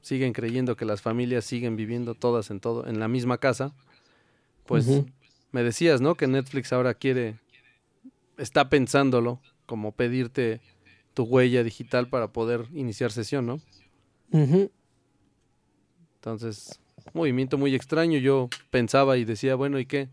siguen 0.00 0.32
creyendo 0.32 0.76
que 0.76 0.84
las 0.84 1.02
familias 1.02 1.44
siguen 1.44 1.76
viviendo 1.76 2.14
todas 2.14 2.50
en 2.50 2.60
todo 2.60 2.86
en 2.86 3.00
la 3.00 3.08
misma 3.08 3.38
casa. 3.38 3.74
Pues 4.66 4.86
me 5.54 5.62
decías, 5.62 6.00
¿no? 6.00 6.16
Que 6.16 6.26
Netflix 6.26 6.72
ahora 6.72 6.94
quiere, 6.94 7.36
está 8.38 8.68
pensándolo, 8.68 9.40
como 9.66 9.92
pedirte 9.92 10.60
tu 11.14 11.22
huella 11.22 11.62
digital 11.62 12.08
para 12.08 12.32
poder 12.32 12.66
iniciar 12.74 13.12
sesión, 13.12 13.46
¿no? 13.46 13.60
Entonces, 16.16 16.80
movimiento 17.12 17.56
muy 17.56 17.72
extraño. 17.72 18.18
Yo 18.18 18.48
pensaba 18.70 19.16
y 19.16 19.24
decía, 19.24 19.54
bueno, 19.54 19.78
¿y 19.78 19.86
qué? 19.86 20.08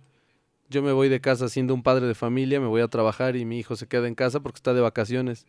Yo 0.70 0.84
me 0.84 0.92
voy 0.92 1.10
de 1.10 1.22
casa 1.22 1.50
siendo 1.50 1.74
un 1.74 1.82
padre 1.82 2.06
de 2.06 2.14
familia, 2.14 2.60
me 2.60 2.68
voy 2.68 2.82
a 2.82 2.88
trabajar 2.88 3.36
y 3.36 3.44
mi 3.44 3.58
hijo 3.58 3.76
se 3.76 3.88
queda 3.88 4.08
en 4.08 4.14
casa 4.14 4.42
porque 4.42 4.58
está 4.58 4.76
de 4.76 4.82
vacaciones. 4.82 5.48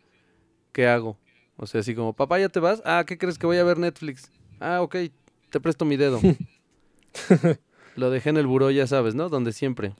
¿Qué 0.71 0.87
hago? 0.87 1.19
O 1.55 1.67
sea, 1.67 1.81
así 1.81 1.93
como, 1.93 2.13
papá, 2.13 2.39
¿ya 2.39 2.49
te 2.49 2.59
vas? 2.59 2.81
Ah, 2.83 3.03
¿qué 3.05 3.19
crees 3.19 3.37
que 3.37 3.45
voy 3.45 3.57
a 3.57 3.63
ver 3.63 3.77
Netflix? 3.77 4.31
Ah, 4.59 4.81
ok, 4.81 4.95
te 5.51 5.59
presto 5.59 5.85
mi 5.85 5.97
dedo. 5.97 6.19
Lo 7.95 8.09
dejé 8.09 8.29
en 8.29 8.37
el 8.37 8.47
buró, 8.47 8.71
ya 8.71 8.87
sabes, 8.87 9.15
¿no? 9.15 9.29
Donde 9.29 9.51
siempre. 9.51 9.95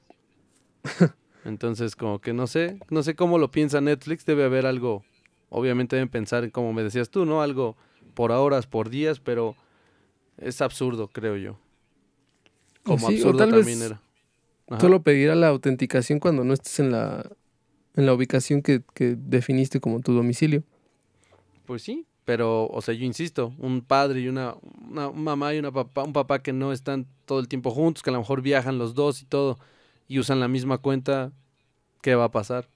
Entonces, 1.45 1.95
como 1.95 2.19
que 2.19 2.33
no 2.33 2.47
sé, 2.47 2.79
no 2.89 3.03
sé 3.03 3.15
cómo 3.15 3.37
lo 3.37 3.51
piensa 3.51 3.81
Netflix, 3.81 4.25
debe 4.25 4.45
haber 4.45 4.65
algo, 4.65 5.03
obviamente 5.49 5.95
deben 5.95 6.09
pensar, 6.09 6.49
como 6.51 6.73
me 6.73 6.83
decías 6.83 7.09
tú, 7.09 7.25
¿no? 7.25 7.41
Algo 7.41 7.75
por 8.13 8.31
horas, 8.31 8.65
por 8.67 8.89
días, 8.89 9.19
pero 9.19 9.55
es 10.37 10.61
absurdo, 10.61 11.07
creo 11.07 11.35
yo. 11.37 11.57
Como 12.83 13.07
absurdo 13.07 13.49
también 13.49 13.81
era. 13.81 14.01
Solo 14.79 15.03
pedirá 15.03 15.35
la 15.35 15.49
autenticación 15.49 16.19
cuando 16.19 16.43
no 16.43 16.53
estés 16.53 16.79
en 16.79 16.91
la, 16.91 17.29
en 17.95 18.05
la 18.05 18.13
ubicación 18.13 18.61
que, 18.61 18.81
que 18.93 19.15
definiste 19.17 19.79
como 19.79 19.99
tu 19.99 20.13
domicilio. 20.13 20.63
Pues 21.65 21.83
sí, 21.83 22.05
Pero, 22.25 22.67
o 22.67 22.81
sea, 22.81 22.93
yo 22.93 23.05
insisto, 23.05 23.53
un 23.57 23.81
padre 23.81 24.21
y 24.21 24.27
una, 24.27 24.55
una, 24.89 25.11
mamá 25.11 25.53
y 25.53 25.59
una 25.59 25.71
papá, 25.71 26.03
un 26.03 26.13
papá 26.13 26.41
que 26.41 26.53
no 26.53 26.71
están 26.71 27.05
todo 27.25 27.39
el 27.39 27.47
tiempo 27.47 27.71
juntos, 27.71 28.01
que 28.01 28.09
a 28.09 28.13
lo 28.13 28.19
mejor 28.19 28.41
viajan 28.41 28.77
los 28.77 28.93
dos 28.93 29.21
y 29.21 29.25
todo, 29.25 29.59
y 30.07 30.19
usan 30.19 30.39
la 30.39 30.47
misma 30.47 30.77
cuenta, 30.77 31.31
¿qué 32.01 32.15
va 32.15 32.25
a 32.25 32.31
pasar? 32.31 32.69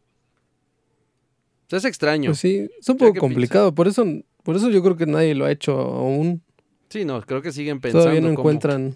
O 1.68 1.70
sea, 1.70 1.80
es 1.80 1.86
extraño. 1.86 2.32
Pues 2.32 2.40
sí, 2.40 2.68
es 2.80 2.90
un 2.90 2.98
poco 2.98 3.20
complicado, 3.20 3.74
por 3.74 3.88
eso, 3.88 4.06
por 4.44 4.56
eso 4.56 4.70
yo 4.70 4.84
creo 4.84 4.98
que 4.98 5.06
nadie 5.06 5.34
lo 5.34 5.46
ha 5.46 5.52
hecho 5.52 5.74
aún. 5.80 6.42
Sí, 6.90 7.06
no, 7.06 7.22
creo 7.22 7.42
que 7.42 7.52
siguen 7.52 7.80
pensando. 7.80 8.06
Todavía 8.06 8.22
no 8.22 8.30
encuentran 8.30 8.96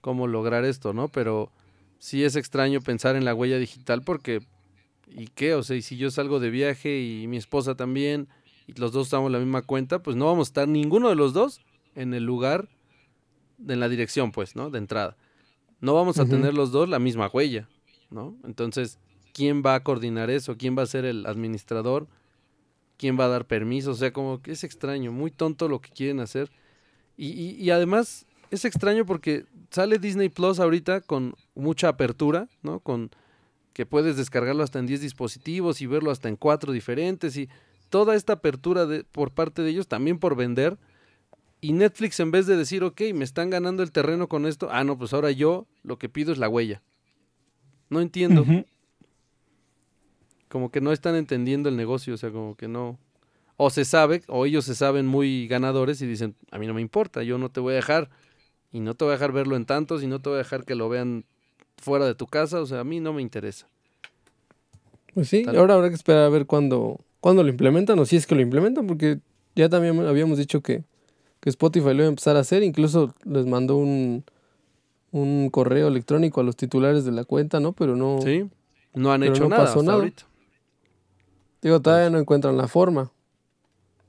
cómo 0.00 0.26
lograr 0.26 0.64
esto, 0.64 0.92
¿no? 0.92 1.08
Pero 1.08 1.50
sí 1.98 2.24
es 2.24 2.36
extraño 2.36 2.80
pensar 2.80 3.16
en 3.16 3.24
la 3.24 3.34
huella 3.34 3.58
digital 3.58 4.02
porque, 4.02 4.40
¿y 5.08 5.26
qué? 5.28 5.54
O 5.54 5.62
sea, 5.62 5.76
y 5.76 5.82
si 5.82 5.96
yo 5.96 6.10
salgo 6.10 6.40
de 6.40 6.50
viaje 6.50 7.00
y 7.00 7.26
mi 7.26 7.36
esposa 7.36 7.74
también, 7.74 8.28
y 8.68 8.78
los 8.78 8.92
dos 8.92 9.08
usamos 9.08 9.32
la 9.32 9.38
misma 9.38 9.62
cuenta, 9.62 10.02
pues 10.02 10.14
no 10.14 10.26
vamos 10.26 10.48
a 10.48 10.50
estar 10.50 10.68
ninguno 10.68 11.08
de 11.08 11.14
los 11.14 11.32
dos 11.32 11.62
en 11.94 12.12
el 12.12 12.24
lugar, 12.24 12.68
en 13.66 13.80
la 13.80 13.88
dirección, 13.88 14.30
pues, 14.30 14.54
¿no? 14.54 14.68
De 14.70 14.78
entrada. 14.78 15.16
No 15.80 15.94
vamos 15.94 16.18
a 16.18 16.26
tener 16.26 16.52
los 16.52 16.70
dos 16.70 16.88
la 16.88 16.98
misma 16.98 17.30
huella, 17.32 17.66
¿no? 18.10 18.36
Entonces, 18.44 18.98
¿quién 19.32 19.62
va 19.64 19.74
a 19.74 19.82
coordinar 19.82 20.28
eso? 20.28 20.58
¿Quién 20.58 20.76
va 20.76 20.82
a 20.82 20.86
ser 20.86 21.06
el 21.06 21.24
administrador? 21.24 22.08
¿Quién 22.98 23.18
va 23.18 23.24
a 23.24 23.28
dar 23.28 23.46
permiso? 23.46 23.92
O 23.92 23.94
sea, 23.94 24.12
como 24.12 24.42
que 24.42 24.52
es 24.52 24.64
extraño, 24.64 25.12
muy 25.12 25.30
tonto 25.30 25.66
lo 25.66 25.80
que 25.80 25.90
quieren 25.90 26.20
hacer. 26.20 26.50
Y, 27.16 27.28
y, 27.28 27.50
y 27.54 27.70
además, 27.70 28.26
es 28.50 28.66
extraño 28.66 29.06
porque 29.06 29.46
sale 29.70 29.98
Disney 29.98 30.28
Plus 30.28 30.60
ahorita 30.60 31.00
con 31.00 31.34
mucha 31.54 31.88
apertura, 31.88 32.48
¿no? 32.62 32.80
Con 32.80 33.10
que 33.72 33.86
puedes 33.86 34.16
descargarlo 34.16 34.62
hasta 34.62 34.78
en 34.78 34.86
10 34.86 35.00
dispositivos 35.00 35.80
y 35.80 35.86
verlo 35.86 36.10
hasta 36.10 36.28
en 36.28 36.36
4 36.36 36.72
diferentes 36.72 37.36
y 37.36 37.48
toda 37.90 38.14
esta 38.14 38.34
apertura 38.34 38.86
de, 38.86 39.04
por 39.04 39.30
parte 39.30 39.62
de 39.62 39.70
ellos 39.70 39.88
también 39.88 40.18
por 40.18 40.36
vender. 40.36 40.78
Y 41.60 41.72
Netflix 41.72 42.20
en 42.20 42.30
vez 42.30 42.46
de 42.46 42.56
decir, 42.56 42.84
ok, 42.84 43.00
me 43.14 43.24
están 43.24 43.50
ganando 43.50 43.82
el 43.82 43.90
terreno 43.90 44.28
con 44.28 44.46
esto, 44.46 44.68
ah, 44.70 44.84
no, 44.84 44.96
pues 44.96 45.12
ahora 45.12 45.30
yo 45.30 45.66
lo 45.82 45.98
que 45.98 46.08
pido 46.08 46.32
es 46.32 46.38
la 46.38 46.48
huella. 46.48 46.82
No 47.90 48.00
entiendo. 48.00 48.44
Como 50.48 50.70
que 50.70 50.80
no 50.80 50.92
están 50.92 51.14
entendiendo 51.16 51.68
el 51.68 51.76
negocio, 51.76 52.14
o 52.14 52.16
sea, 52.16 52.30
como 52.30 52.54
que 52.54 52.68
no. 52.68 52.98
O 53.56 53.70
se 53.70 53.84
sabe, 53.84 54.22
o 54.28 54.46
ellos 54.46 54.64
se 54.64 54.76
saben 54.76 55.06
muy 55.06 55.48
ganadores 55.48 56.00
y 56.00 56.06
dicen, 56.06 56.36
a 56.52 56.58
mí 56.58 56.66
no 56.66 56.74
me 56.74 56.80
importa, 56.80 57.24
yo 57.24 57.38
no 57.38 57.50
te 57.50 57.58
voy 57.58 57.72
a 57.72 57.76
dejar 57.76 58.08
y 58.70 58.80
no 58.80 58.94
te 58.94 59.04
voy 59.04 59.12
a 59.12 59.16
dejar 59.16 59.32
verlo 59.32 59.56
en 59.56 59.66
tantos 59.66 60.02
y 60.02 60.06
no 60.06 60.20
te 60.20 60.28
voy 60.28 60.36
a 60.36 60.38
dejar 60.38 60.64
que 60.64 60.76
lo 60.76 60.88
vean 60.88 61.24
fuera 61.76 62.06
de 62.06 62.14
tu 62.14 62.26
casa, 62.26 62.60
o 62.60 62.66
sea, 62.66 62.80
a 62.80 62.84
mí 62.84 63.00
no 63.00 63.12
me 63.12 63.22
interesa. 63.22 63.68
Pues 65.14 65.28
sí, 65.28 65.44
ahora 65.48 65.74
habrá 65.74 65.88
que 65.88 65.96
esperar 65.96 66.24
a 66.24 66.28
ver 66.28 66.46
cuándo, 66.46 67.00
cuándo 67.20 67.42
lo 67.42 67.48
implementan 67.48 67.98
o 67.98 68.06
si 68.06 68.16
es 68.16 68.26
que 68.26 68.34
lo 68.34 68.40
implementan, 68.40 68.86
porque 68.86 69.18
ya 69.54 69.68
también 69.68 69.98
habíamos 70.06 70.38
dicho 70.38 70.60
que, 70.60 70.84
que 71.40 71.50
Spotify 71.50 71.88
lo 71.88 71.94
iba 71.94 72.04
a 72.04 72.08
empezar 72.08 72.36
a 72.36 72.40
hacer, 72.40 72.62
incluso 72.62 73.14
les 73.24 73.46
mandó 73.46 73.76
un, 73.76 74.24
un 75.10 75.50
correo 75.50 75.88
electrónico 75.88 76.40
a 76.40 76.44
los 76.44 76.56
titulares 76.56 77.04
de 77.04 77.12
la 77.12 77.24
cuenta, 77.24 77.60
¿no? 77.60 77.72
Pero 77.72 77.96
no... 77.96 78.20
Sí, 78.22 78.48
no 78.94 79.12
han 79.12 79.22
hecho 79.22 79.48
nada, 79.48 79.64
hasta 79.64 79.92
ahorita. 79.92 80.24
Digo, 81.62 81.80
todavía 81.80 82.06
pues 82.06 82.12
no 82.12 82.18
encuentran 82.18 82.56
la 82.56 82.68
forma, 82.68 83.10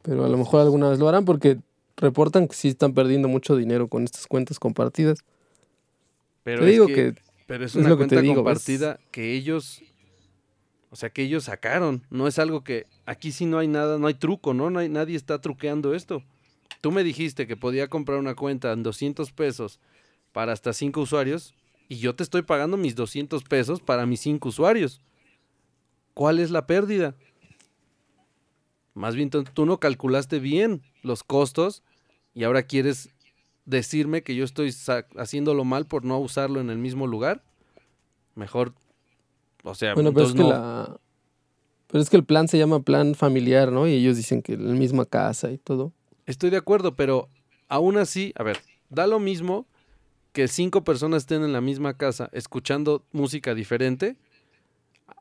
pero 0.02 0.26
a 0.26 0.30
lo 0.30 0.38
mejor 0.38 0.62
alguna 0.62 0.90
vez 0.90 1.00
lo 1.00 1.08
harán 1.10 1.26
porque 1.26 1.58
reportan 1.98 2.48
que 2.48 2.56
sí 2.56 2.70
están 2.70 2.94
perdiendo 2.94 3.28
mucho 3.28 3.56
dinero 3.56 3.88
con 3.88 4.04
estas 4.04 4.28
cuentas 4.28 4.60
compartidas. 4.60 5.20
Pero 6.44 6.62
te 6.62 6.68
digo 6.68 6.88
que, 6.88 7.16
pero 7.48 7.66
es 7.66 7.76
una 7.76 7.96
cuenta 7.96 8.24
compartida 8.24 9.00
que 9.12 9.34
ellos, 9.34 9.82
o 10.92 10.96
sea, 10.96 11.10
que 11.10 11.24
ellos 11.24 11.46
sacaron. 11.46 12.04
No 12.10 12.28
es 12.28 12.40
algo 12.40 12.64
que 12.64 12.86
aquí 13.10 13.32
sí 13.32 13.48
no 13.48 13.58
hay 13.58 13.68
nada, 13.68 13.98
no 13.98 14.06
hay 14.06 14.14
truco, 14.14 14.54
¿no? 14.54 14.70
no 14.70 14.78
hay, 14.78 14.88
nadie 14.88 15.16
está 15.16 15.42
truqueando 15.42 15.96
esto. 15.96 16.22
Tú 16.80 16.92
me 16.92 17.04
dijiste 17.04 17.48
que 17.48 17.58
podía 17.58 17.88
comprar 17.88 18.20
una 18.20 18.36
cuenta 18.36 18.72
en 18.72 18.84
200 18.84 19.32
pesos 19.32 19.80
para 20.32 20.54
hasta 20.54 20.74
5 20.74 21.02
usuarios 21.02 21.56
y 21.88 21.98
yo 21.98 22.14
te 22.14 22.22
estoy 22.22 22.44
pagando 22.44 22.78
mis 22.78 22.96
200 22.96 23.44
pesos 23.44 23.82
para 23.82 24.06
mis 24.06 24.20
5 24.20 24.48
usuarios. 24.48 25.02
¿Cuál 26.14 26.38
es 26.38 26.52
la 26.52 26.68
pérdida? 26.68 27.16
Más 28.94 29.16
bien 29.16 29.32
tú 29.32 29.66
no 29.66 29.80
calculaste 29.80 30.38
bien 30.38 30.84
los 31.02 31.24
costos 31.24 31.82
y 32.36 32.44
ahora 32.44 32.62
quieres 32.62 33.10
decirme 33.66 34.22
que 34.22 34.36
yo 34.36 34.46
estoy 34.46 34.72
haciéndolo 35.18 35.64
mal 35.64 35.88
por 35.88 36.06
no 36.06 36.20
usarlo 36.20 36.62
en 36.62 36.70
el 36.70 36.78
mismo 36.78 37.08
lugar. 37.08 37.44
Mejor, 38.36 38.76
o 39.64 39.74
sea, 39.74 39.96
bueno, 39.96 40.14
pero 40.14 40.28
es 40.28 40.34
que 40.34 40.44
la... 40.44 41.00
Pero 41.90 42.04
es 42.04 42.10
que 42.10 42.18
el 42.18 42.24
plan 42.24 42.48
se 42.48 42.60
llama 42.60 42.84
plan 42.84 43.16
familiar, 43.16 43.72
¿no? 43.72 43.88
Y 43.88 43.94
ellos 43.94 44.16
dicen 44.16 44.44
que 44.44 44.56
la 44.56 44.74
misma 44.74 45.06
casa 45.06 45.52
y 45.52 45.58
todo. 45.58 45.92
Estoy 46.28 46.52
de 46.52 46.58
acuerdo, 46.58 46.96
pero 46.96 47.30
aún 47.68 47.98
así, 47.98 48.32
a 48.36 48.44
ver, 48.44 48.60
da 48.90 49.08
lo 49.08 49.20
mismo 49.20 49.66
que 50.32 50.48
cinco 50.48 50.84
personas 50.84 51.24
estén 51.24 51.44
en 51.44 51.52
la 51.52 51.62
misma 51.62 51.98
casa 51.98 52.30
escuchando 52.32 53.04
música 53.12 53.56
diferente 53.56 54.18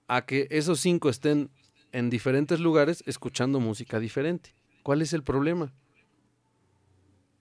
a 0.08 0.26
que 0.26 0.46
esos 0.50 0.80
cinco 0.80 1.08
estén 1.08 1.50
en 1.92 2.10
diferentes 2.10 2.60
lugares 2.60 3.02
escuchando 3.06 3.60
música 3.60 3.98
diferente. 3.98 4.54
¿Cuál 4.82 5.00
es 5.00 5.14
el 5.14 5.22
problema? 5.22 5.72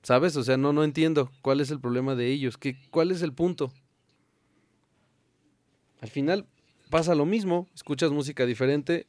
¿Sabes? 0.04 0.38
O 0.38 0.44
sea, 0.46 0.56
no, 0.56 0.72
no 0.72 0.86
entiendo 0.86 1.30
cuál 1.42 1.60
es 1.60 1.70
el 1.70 1.82
problema 1.82 2.16
de 2.16 2.32
ellos. 2.32 2.58
¿Qué, 2.58 2.78
¿Cuál 2.92 3.12
es 3.12 3.22
el 3.22 3.34
punto? 3.34 3.74
Al 6.00 6.10
final 6.10 6.46
pasa 6.90 7.14
lo 7.14 7.26
mismo. 7.26 7.68
Escuchas 7.76 8.12
música 8.12 8.46
diferente 8.46 9.08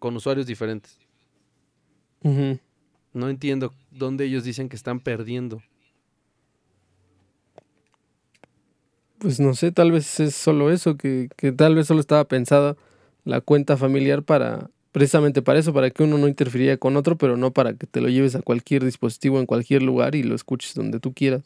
con 0.00 0.16
usuarios 0.16 0.46
diferentes. 0.46 0.98
No 3.12 3.28
entiendo 3.28 3.72
dónde 3.92 4.24
ellos 4.24 4.42
dicen 4.42 4.68
que 4.68 4.76
están 4.76 4.98
perdiendo. 4.98 5.62
Pues 9.18 9.38
no 9.38 9.54
sé, 9.54 9.70
tal 9.70 9.92
vez 9.92 10.18
es 10.18 10.34
solo 10.34 10.72
eso, 10.72 10.96
que, 10.96 11.28
que 11.36 11.52
tal 11.52 11.76
vez 11.76 11.86
solo 11.86 12.00
estaba 12.00 12.24
pensada 12.24 12.76
la 13.24 13.40
cuenta 13.40 13.76
familiar 13.76 14.22
para 14.22 14.70
precisamente 14.92 15.42
para 15.42 15.58
eso, 15.58 15.72
para 15.72 15.90
que 15.90 16.02
uno 16.02 16.18
no 16.18 16.26
interfiría 16.26 16.76
con 16.76 16.96
otro, 16.96 17.16
pero 17.16 17.36
no 17.36 17.52
para 17.52 17.74
que 17.74 17.86
te 17.86 18.00
lo 18.00 18.08
lleves 18.08 18.34
a 18.34 18.42
cualquier 18.42 18.84
dispositivo 18.84 19.38
en 19.38 19.46
cualquier 19.46 19.82
lugar 19.82 20.14
y 20.14 20.22
lo 20.22 20.34
escuches 20.34 20.74
donde 20.74 20.98
tú 21.00 21.12
quieras. 21.12 21.42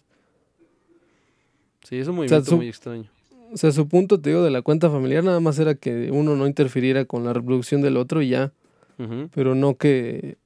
Sí, 1.82 1.98
es 1.98 2.08
un 2.08 2.16
movimiento 2.16 2.56
muy 2.56 2.68
extraño. 2.68 3.10
O 3.52 3.56
sea, 3.56 3.70
su 3.72 3.88
punto, 3.88 4.20
te 4.20 4.30
digo, 4.30 4.42
de 4.42 4.50
la 4.50 4.62
cuenta 4.62 4.90
familiar 4.90 5.22
nada 5.22 5.40
más 5.40 5.58
era 5.58 5.74
que 5.74 6.10
uno 6.10 6.36
no 6.36 6.46
interfiriera 6.46 7.04
con 7.04 7.24
la 7.24 7.32
reproducción 7.32 7.82
del 7.82 7.96
otro 7.96 8.22
y 8.22 8.30
ya. 8.30 8.52
Pero 9.34 9.56
no 9.56 9.76
que 9.76 10.38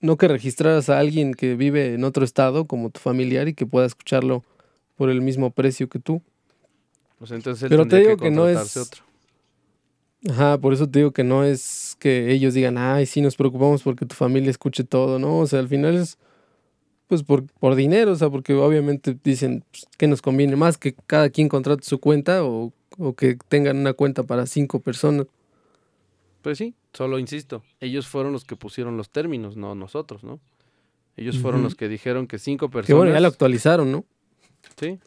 no 0.00 0.18
que 0.18 0.28
registraras 0.28 0.90
a 0.90 0.98
alguien 0.98 1.32
que 1.32 1.54
vive 1.54 1.94
en 1.94 2.04
otro 2.04 2.24
estado 2.24 2.66
como 2.66 2.90
tu 2.90 3.00
familiar 3.00 3.48
y 3.48 3.54
que 3.54 3.64
pueda 3.64 3.86
escucharlo 3.86 4.44
por 4.96 5.08
el 5.08 5.22
mismo 5.22 5.50
precio 5.50 5.88
que 5.88 5.98
tú. 5.98 6.20
Pues 7.18 7.30
entonces 7.30 7.70
pero 7.70 7.86
te 7.86 8.00
digo 8.00 8.16
que, 8.18 8.30
no 8.30 8.46
es 8.46 8.76
otro. 8.76 9.02
Ajá, 10.28 10.58
por 10.58 10.74
eso 10.74 10.88
te 10.88 10.98
digo 10.98 11.12
que 11.12 11.24
no 11.24 11.44
es 11.44 11.96
que 11.98 12.32
ellos 12.32 12.52
digan, 12.52 12.76
ay, 12.76 13.06
sí 13.06 13.22
nos 13.22 13.36
preocupamos 13.36 13.82
porque 13.82 14.04
tu 14.04 14.14
familia 14.14 14.50
escuche 14.50 14.84
todo, 14.84 15.18
¿no? 15.18 15.38
O 15.38 15.46
sea, 15.46 15.58
al 15.58 15.68
final 15.68 15.94
es 15.94 16.18
pues 17.06 17.22
por, 17.22 17.44
por 17.46 17.74
dinero, 17.74 18.12
o 18.12 18.16
sea, 18.16 18.30
porque 18.30 18.54
obviamente 18.54 19.16
dicen 19.22 19.64
pues, 19.70 19.86
que 19.96 20.06
nos 20.06 20.22
conviene 20.22 20.56
más 20.56 20.78
que 20.78 20.94
cada 21.06 21.30
quien 21.30 21.48
contrate 21.48 21.84
su 21.84 21.98
cuenta 21.98 22.44
o, 22.44 22.72
que 23.16 23.36
tengan 23.48 23.76
una 23.76 23.92
cuenta 23.92 24.22
para 24.22 24.46
cinco 24.46 24.80
personas. 24.80 25.26
Pues 26.42 26.58
sí, 26.58 26.74
solo 26.92 27.18
insisto, 27.18 27.62
ellos 27.80 28.06
fueron 28.06 28.32
los 28.32 28.44
que 28.44 28.56
pusieron 28.56 28.96
los 28.96 29.10
términos, 29.10 29.56
no 29.56 29.74
nosotros, 29.74 30.22
¿no? 30.24 30.40
Ellos 31.16 31.38
fueron 31.38 31.62
los 31.62 31.76
que 31.76 31.88
dijeron 31.88 32.26
que 32.26 32.38
cinco 32.38 32.68
personas. 32.70 32.86
Que 32.88 32.94
bueno, 32.94 33.12
ya 33.12 33.20
lo 33.20 33.28
actualizaron, 33.28 33.92
¿no? 33.92 34.04
Sí, 34.78 34.98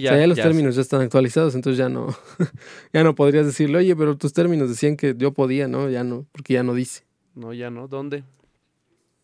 ya, 0.00 0.26
los 0.26 0.36
términos 0.36 0.74
ya 0.76 0.82
están 0.82 1.00
actualizados, 1.00 1.54
entonces 1.54 1.78
ya 1.78 1.88
no, 1.88 2.08
ya 2.92 3.02
no 3.02 3.14
podrías 3.14 3.46
decirle, 3.46 3.78
oye, 3.78 3.96
pero 3.96 4.16
tus 4.18 4.34
términos 4.34 4.68
decían 4.68 4.96
que 4.96 5.14
yo 5.16 5.32
podía, 5.32 5.66
¿no? 5.66 5.88
Ya 5.88 6.04
no, 6.04 6.26
porque 6.32 6.54
ya 6.54 6.62
no 6.62 6.74
dice. 6.74 7.04
No, 7.34 7.54
ya 7.54 7.70
no, 7.70 7.88
¿dónde? 7.88 8.24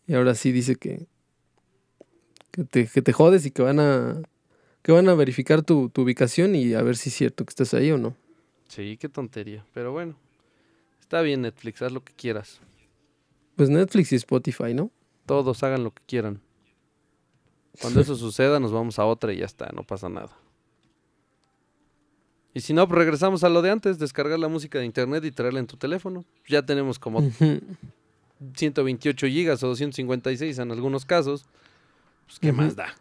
Y 0.07 0.15
ahora 0.15 0.33
sí 0.33 0.51
dice 0.51 0.75
que, 0.75 1.05
que, 2.55 2.63
te, 2.63 2.87
que 2.87 3.01
te 3.01 3.11
jodes 3.11 3.45
y 3.45 3.51
que 3.51 3.61
van 3.61 3.79
a, 3.79 4.21
que 4.81 4.91
van 4.93 5.09
a 5.09 5.13
verificar 5.13 5.61
tu, 5.61 5.89
tu 5.89 6.03
ubicación 6.03 6.55
y 6.55 6.73
a 6.73 6.81
ver 6.81 6.95
si 6.95 7.09
es 7.09 7.15
cierto 7.15 7.45
que 7.45 7.49
estás 7.49 7.73
ahí 7.73 7.91
o 7.91 7.97
no. 7.97 8.15
Sí, 8.69 8.97
qué 8.97 9.09
tontería, 9.09 9.65
pero 9.73 9.91
bueno, 9.91 10.15
está 11.01 11.21
bien 11.21 11.41
Netflix, 11.41 11.81
haz 11.81 11.91
lo 11.91 12.03
que 12.03 12.13
quieras. 12.13 12.61
Pues 13.57 13.69
Netflix 13.69 14.13
y 14.13 14.15
Spotify, 14.15 14.73
¿no? 14.73 14.89
Todos 15.25 15.63
hagan 15.63 15.83
lo 15.83 15.91
que 15.91 16.01
quieran. 16.05 16.41
Cuando 17.81 17.99
eso 17.99 18.15
suceda, 18.15 18.59
nos 18.59 18.71
vamos 18.71 18.97
a 18.99 19.05
otra 19.05 19.33
y 19.33 19.37
ya 19.39 19.45
está, 19.45 19.69
no 19.73 19.83
pasa 19.83 20.07
nada. 20.07 20.31
Y 22.53 22.61
si 22.61 22.73
no, 22.73 22.87
pues 22.87 22.97
regresamos 22.99 23.43
a 23.43 23.49
lo 23.49 23.61
de 23.61 23.69
antes, 23.69 23.99
descargar 23.99 24.39
la 24.39 24.47
música 24.47 24.79
de 24.79 24.85
internet 24.85 25.25
y 25.25 25.31
traerla 25.31 25.59
en 25.59 25.67
tu 25.67 25.75
teléfono. 25.75 26.23
Ya 26.47 26.65
tenemos 26.65 26.99
como 26.99 27.21
128 28.55 29.27
gigas 29.27 29.61
o 29.61 29.67
256 29.67 30.57
en 30.59 30.71
algunos 30.71 31.03
casos. 31.03 31.45
Pues, 32.25 32.39
¿qué 32.39 32.51
más 32.51 32.75
da? 32.75 32.95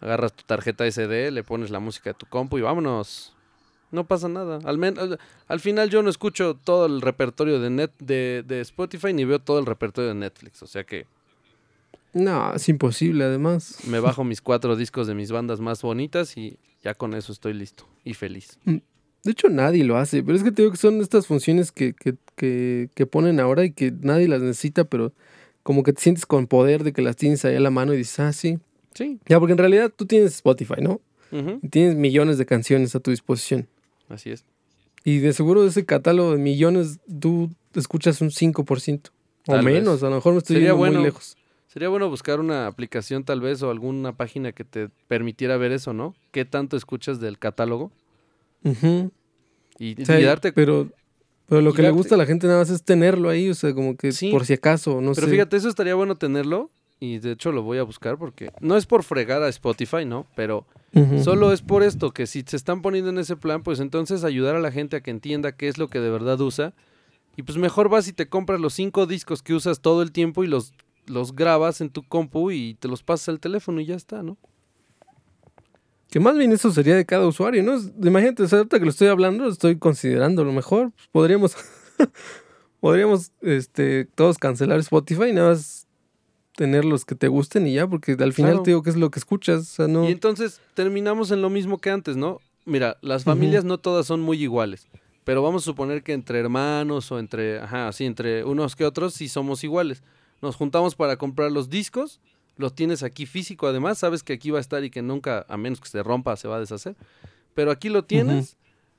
Agarras 0.00 0.32
tu 0.32 0.44
tarjeta 0.44 0.86
SD, 0.86 1.30
le 1.32 1.42
pones 1.42 1.70
la 1.70 1.80
música 1.80 2.10
de 2.10 2.14
tu 2.14 2.26
compu 2.26 2.58
y 2.58 2.62
vámonos. 2.62 3.34
No 3.90 4.06
pasa 4.06 4.28
nada. 4.28 4.58
Al, 4.64 4.78
men- 4.78 4.96
al 5.48 5.60
final 5.60 5.88
yo 5.90 6.02
no 6.02 6.10
escucho 6.10 6.54
todo 6.54 6.86
el 6.86 7.00
repertorio 7.00 7.58
de, 7.58 7.70
net, 7.70 7.90
de, 7.98 8.44
de 8.46 8.60
Spotify 8.60 9.12
ni 9.12 9.24
veo 9.24 9.38
todo 9.40 9.58
el 9.58 9.66
repertorio 9.66 10.08
de 10.10 10.14
Netflix. 10.14 10.62
O 10.62 10.66
sea 10.66 10.84
que 10.84 11.06
No, 12.12 12.54
es 12.54 12.68
imposible 12.68 13.24
además. 13.24 13.78
me 13.86 14.00
bajo 14.00 14.24
mis 14.24 14.40
cuatro 14.40 14.76
discos 14.76 15.06
de 15.06 15.14
mis 15.14 15.30
bandas 15.32 15.60
más 15.60 15.82
bonitas 15.82 16.36
y 16.36 16.58
ya 16.82 16.94
con 16.94 17.14
eso 17.14 17.32
estoy 17.32 17.54
listo 17.54 17.88
y 18.04 18.14
feliz. 18.14 18.58
De 18.64 19.32
hecho, 19.32 19.48
nadie 19.48 19.84
lo 19.84 19.96
hace, 19.96 20.22
pero 20.22 20.36
es 20.36 20.44
que 20.44 20.52
te 20.52 20.62
digo 20.62 20.70
que 20.72 20.78
son 20.78 21.00
estas 21.00 21.26
funciones 21.26 21.72
que, 21.72 21.92
que, 21.94 22.14
que, 22.36 22.88
que 22.94 23.06
ponen 23.06 23.40
ahora 23.40 23.64
y 23.64 23.72
que 23.72 23.90
nadie 23.90 24.28
las 24.28 24.42
necesita, 24.42 24.84
pero 24.84 25.12
como 25.68 25.82
que 25.82 25.92
te 25.92 26.00
sientes 26.00 26.24
con 26.24 26.46
poder 26.46 26.82
de 26.82 26.94
que 26.94 27.02
las 27.02 27.14
tienes 27.14 27.44
ahí 27.44 27.54
a 27.54 27.60
la 27.60 27.68
mano 27.68 27.92
y 27.92 27.98
dices, 27.98 28.18
ah, 28.20 28.32
sí. 28.32 28.58
Sí. 28.94 29.18
Ya, 29.26 29.38
porque 29.38 29.52
en 29.52 29.58
realidad 29.58 29.92
tú 29.94 30.06
tienes 30.06 30.32
Spotify, 30.36 30.80
¿no? 30.80 30.98
Y 31.62 31.68
tienes 31.68 31.94
millones 31.94 32.38
de 32.38 32.46
canciones 32.46 32.94
a 32.94 33.00
tu 33.00 33.10
disposición. 33.10 33.68
Así 34.08 34.30
es. 34.30 34.46
Y 35.04 35.18
de 35.18 35.34
seguro 35.34 35.60
de 35.64 35.68
ese 35.68 35.84
catálogo 35.84 36.32
de 36.32 36.38
millones, 36.38 37.00
tú 37.20 37.50
escuchas 37.74 38.22
un 38.22 38.30
5%. 38.30 39.10
O 39.10 39.52
Tal 39.52 39.62
vez. 39.62 39.74
menos, 39.74 40.02
a 40.02 40.08
lo 40.08 40.14
mejor 40.14 40.32
me 40.32 40.38
estoy 40.38 40.54
Sería 40.56 40.68
yendo 40.70 40.78
bueno. 40.78 41.00
muy 41.00 41.04
lejos. 41.04 41.36
Sería 41.66 41.90
bueno 41.90 42.08
buscar 42.08 42.40
una 42.40 42.66
aplicación 42.66 43.24
tal 43.24 43.42
vez 43.42 43.62
o 43.62 43.70
alguna 43.70 44.16
página 44.16 44.52
que 44.52 44.64
te 44.64 44.88
permitiera 45.06 45.58
ver 45.58 45.72
eso, 45.72 45.92
¿no? 45.92 46.14
¿Qué 46.30 46.46
tanto 46.46 46.78
escuchas 46.78 47.20
del 47.20 47.38
catálogo? 47.38 47.92
Ujú. 48.64 49.10
Y, 49.78 50.00
O 50.00 50.06
sea, 50.06 50.18
y 50.18 50.22
darte... 50.24 50.50
pero, 50.54 50.88
pero 51.48 51.60
lo 51.62 51.72
que 51.72 51.82
le 51.82 51.90
gusta 51.90 52.14
a 52.14 52.18
la 52.18 52.26
gente 52.26 52.46
nada 52.46 52.58
más 52.60 52.70
es 52.70 52.82
tenerlo 52.82 53.28
ahí, 53.30 53.48
o 53.50 53.54
sea, 53.54 53.74
como 53.74 53.96
que 53.96 54.12
Sí. 54.12 54.30
por 54.30 54.44
si 54.46 54.52
acaso, 54.54 55.00
no 55.00 55.12
Pero 55.14 55.26
sé. 55.26 55.32
fíjate, 55.32 55.56
eso 55.56 55.68
estaría 55.68 55.94
bueno 55.94 56.16
tenerlo. 56.16 56.70
Y 57.00 57.18
de 57.20 57.30
hecho 57.32 57.52
lo 57.52 57.62
voy 57.62 57.78
a 57.78 57.84
buscar 57.84 58.18
porque 58.18 58.50
no 58.60 58.76
es 58.76 58.84
por 58.86 59.04
fregar 59.04 59.40
a 59.44 59.48
Spotify, 59.48 60.04
¿no? 60.04 60.26
Pero 60.34 60.66
solo 61.22 61.52
es 61.52 61.62
por 61.62 61.84
esto, 61.84 62.10
que 62.10 62.26
si 62.26 62.42
se 62.44 62.56
están 62.56 62.82
poniendo 62.82 63.08
en 63.10 63.18
ese 63.18 63.36
plan, 63.36 63.62
pues 63.62 63.78
entonces 63.78 64.24
ayudar 64.24 64.56
a 64.56 64.60
la 64.60 64.72
gente 64.72 64.96
a 64.96 65.00
que 65.00 65.12
entienda 65.12 65.52
qué 65.52 65.68
es 65.68 65.78
lo 65.78 65.86
que 65.86 66.00
de 66.00 66.10
verdad 66.10 66.40
usa. 66.40 66.72
Y 67.36 67.42
pues 67.44 67.56
mejor 67.56 67.88
vas 67.88 68.08
y 68.08 68.12
te 68.12 68.28
compras 68.28 68.58
los 68.58 68.74
cinco 68.74 69.06
discos 69.06 69.42
que 69.42 69.54
usas 69.54 69.80
todo 69.80 70.02
el 70.02 70.10
tiempo 70.10 70.42
y 70.42 70.48
los, 70.48 70.72
los 71.06 71.36
grabas 71.36 71.80
en 71.80 71.90
tu 71.90 72.02
compu 72.02 72.50
y 72.50 72.74
te 72.74 72.88
los 72.88 73.04
pasas 73.04 73.28
al 73.28 73.38
teléfono 73.38 73.80
y 73.80 73.86
ya 73.86 73.94
está, 73.94 74.24
¿no? 74.24 74.36
Que 76.10 76.20
más 76.20 76.36
bien 76.36 76.52
eso 76.52 76.70
sería 76.72 76.96
de 76.96 77.04
cada 77.04 77.26
usuario, 77.26 77.62
¿no? 77.62 77.78
Imagínate, 78.02 78.42
o 78.42 78.48
sea, 78.48 78.58
ahorita 78.60 78.78
que 78.78 78.84
lo 78.86 78.90
estoy 78.90 79.08
hablando, 79.08 79.48
estoy 79.48 79.76
considerando 79.78 80.42
lo 80.44 80.52
mejor. 80.52 80.90
pues, 80.92 81.08
podríamos, 81.12 81.56
podríamos, 82.80 83.32
este, 83.42 84.04
todos 84.14 84.38
cancelar 84.38 84.78
Spotify 84.80 85.24
y 85.30 85.32
nada 85.32 85.50
más 85.50 85.86
tener 86.56 86.84
los 86.84 87.04
que 87.04 87.14
te 87.14 87.28
gusten 87.28 87.66
y 87.66 87.74
ya, 87.74 87.86
porque 87.86 88.16
al 88.18 88.32
final 88.32 88.52
Claro. 88.52 88.62
te 88.62 88.70
digo 88.70 88.82
que 88.82 88.90
es 88.90 88.96
lo 88.96 89.10
que 89.10 89.18
escuchas, 89.18 89.60
o 89.60 89.64
sea, 89.64 89.88
no. 89.88 90.08
Y 90.08 90.12
entonces 90.12 90.60
terminamos 90.74 91.30
en 91.30 91.40
lo 91.42 91.50
mismo 91.50 91.78
que 91.78 91.90
antes, 91.90 92.16
¿no? 92.16 92.40
Mira, 92.64 92.98
las 93.00 93.24
familias 93.24 93.64
no 93.64 93.78
todas 93.78 94.06
son 94.06 94.20
muy 94.20 94.42
iguales, 94.42 94.88
pero 95.24 95.42
vamos 95.42 95.62
a 95.62 95.66
suponer 95.66 96.02
que 96.02 96.12
entre 96.12 96.38
hermanos 96.40 97.10
o 97.12 97.18
entre, 97.18 97.60
ajá, 97.60 97.92
sí, 97.92 98.04
entre 98.04 98.44
unos 98.44 98.76
que 98.76 98.84
otros 98.84 99.14
sí 99.14 99.28
somos 99.28 99.62
iguales. 99.64 100.02
Nos 100.42 100.56
juntamos 100.56 100.94
para 100.94 101.16
comprar 101.16 101.50
los 101.52 101.68
discos, 101.70 102.20
los 102.58 102.74
tienes 102.74 103.02
aquí 103.02 103.24
físico 103.24 103.66
además, 103.66 103.98
sabes 103.98 104.22
que 104.22 104.34
aquí 104.34 104.50
va 104.50 104.58
a 104.58 104.60
estar 104.60 104.84
y 104.84 104.90
que 104.90 105.00
nunca, 105.00 105.46
a 105.48 105.56
menos 105.56 105.80
que 105.80 105.88
se 105.88 106.02
rompa, 106.02 106.36
se 106.36 106.46
va 106.48 106.56
a 106.56 106.60
deshacer. 106.60 106.94
Pero 107.54 107.70
aquí 107.70 107.88
lo 107.88 108.04
tienes, 108.04 108.56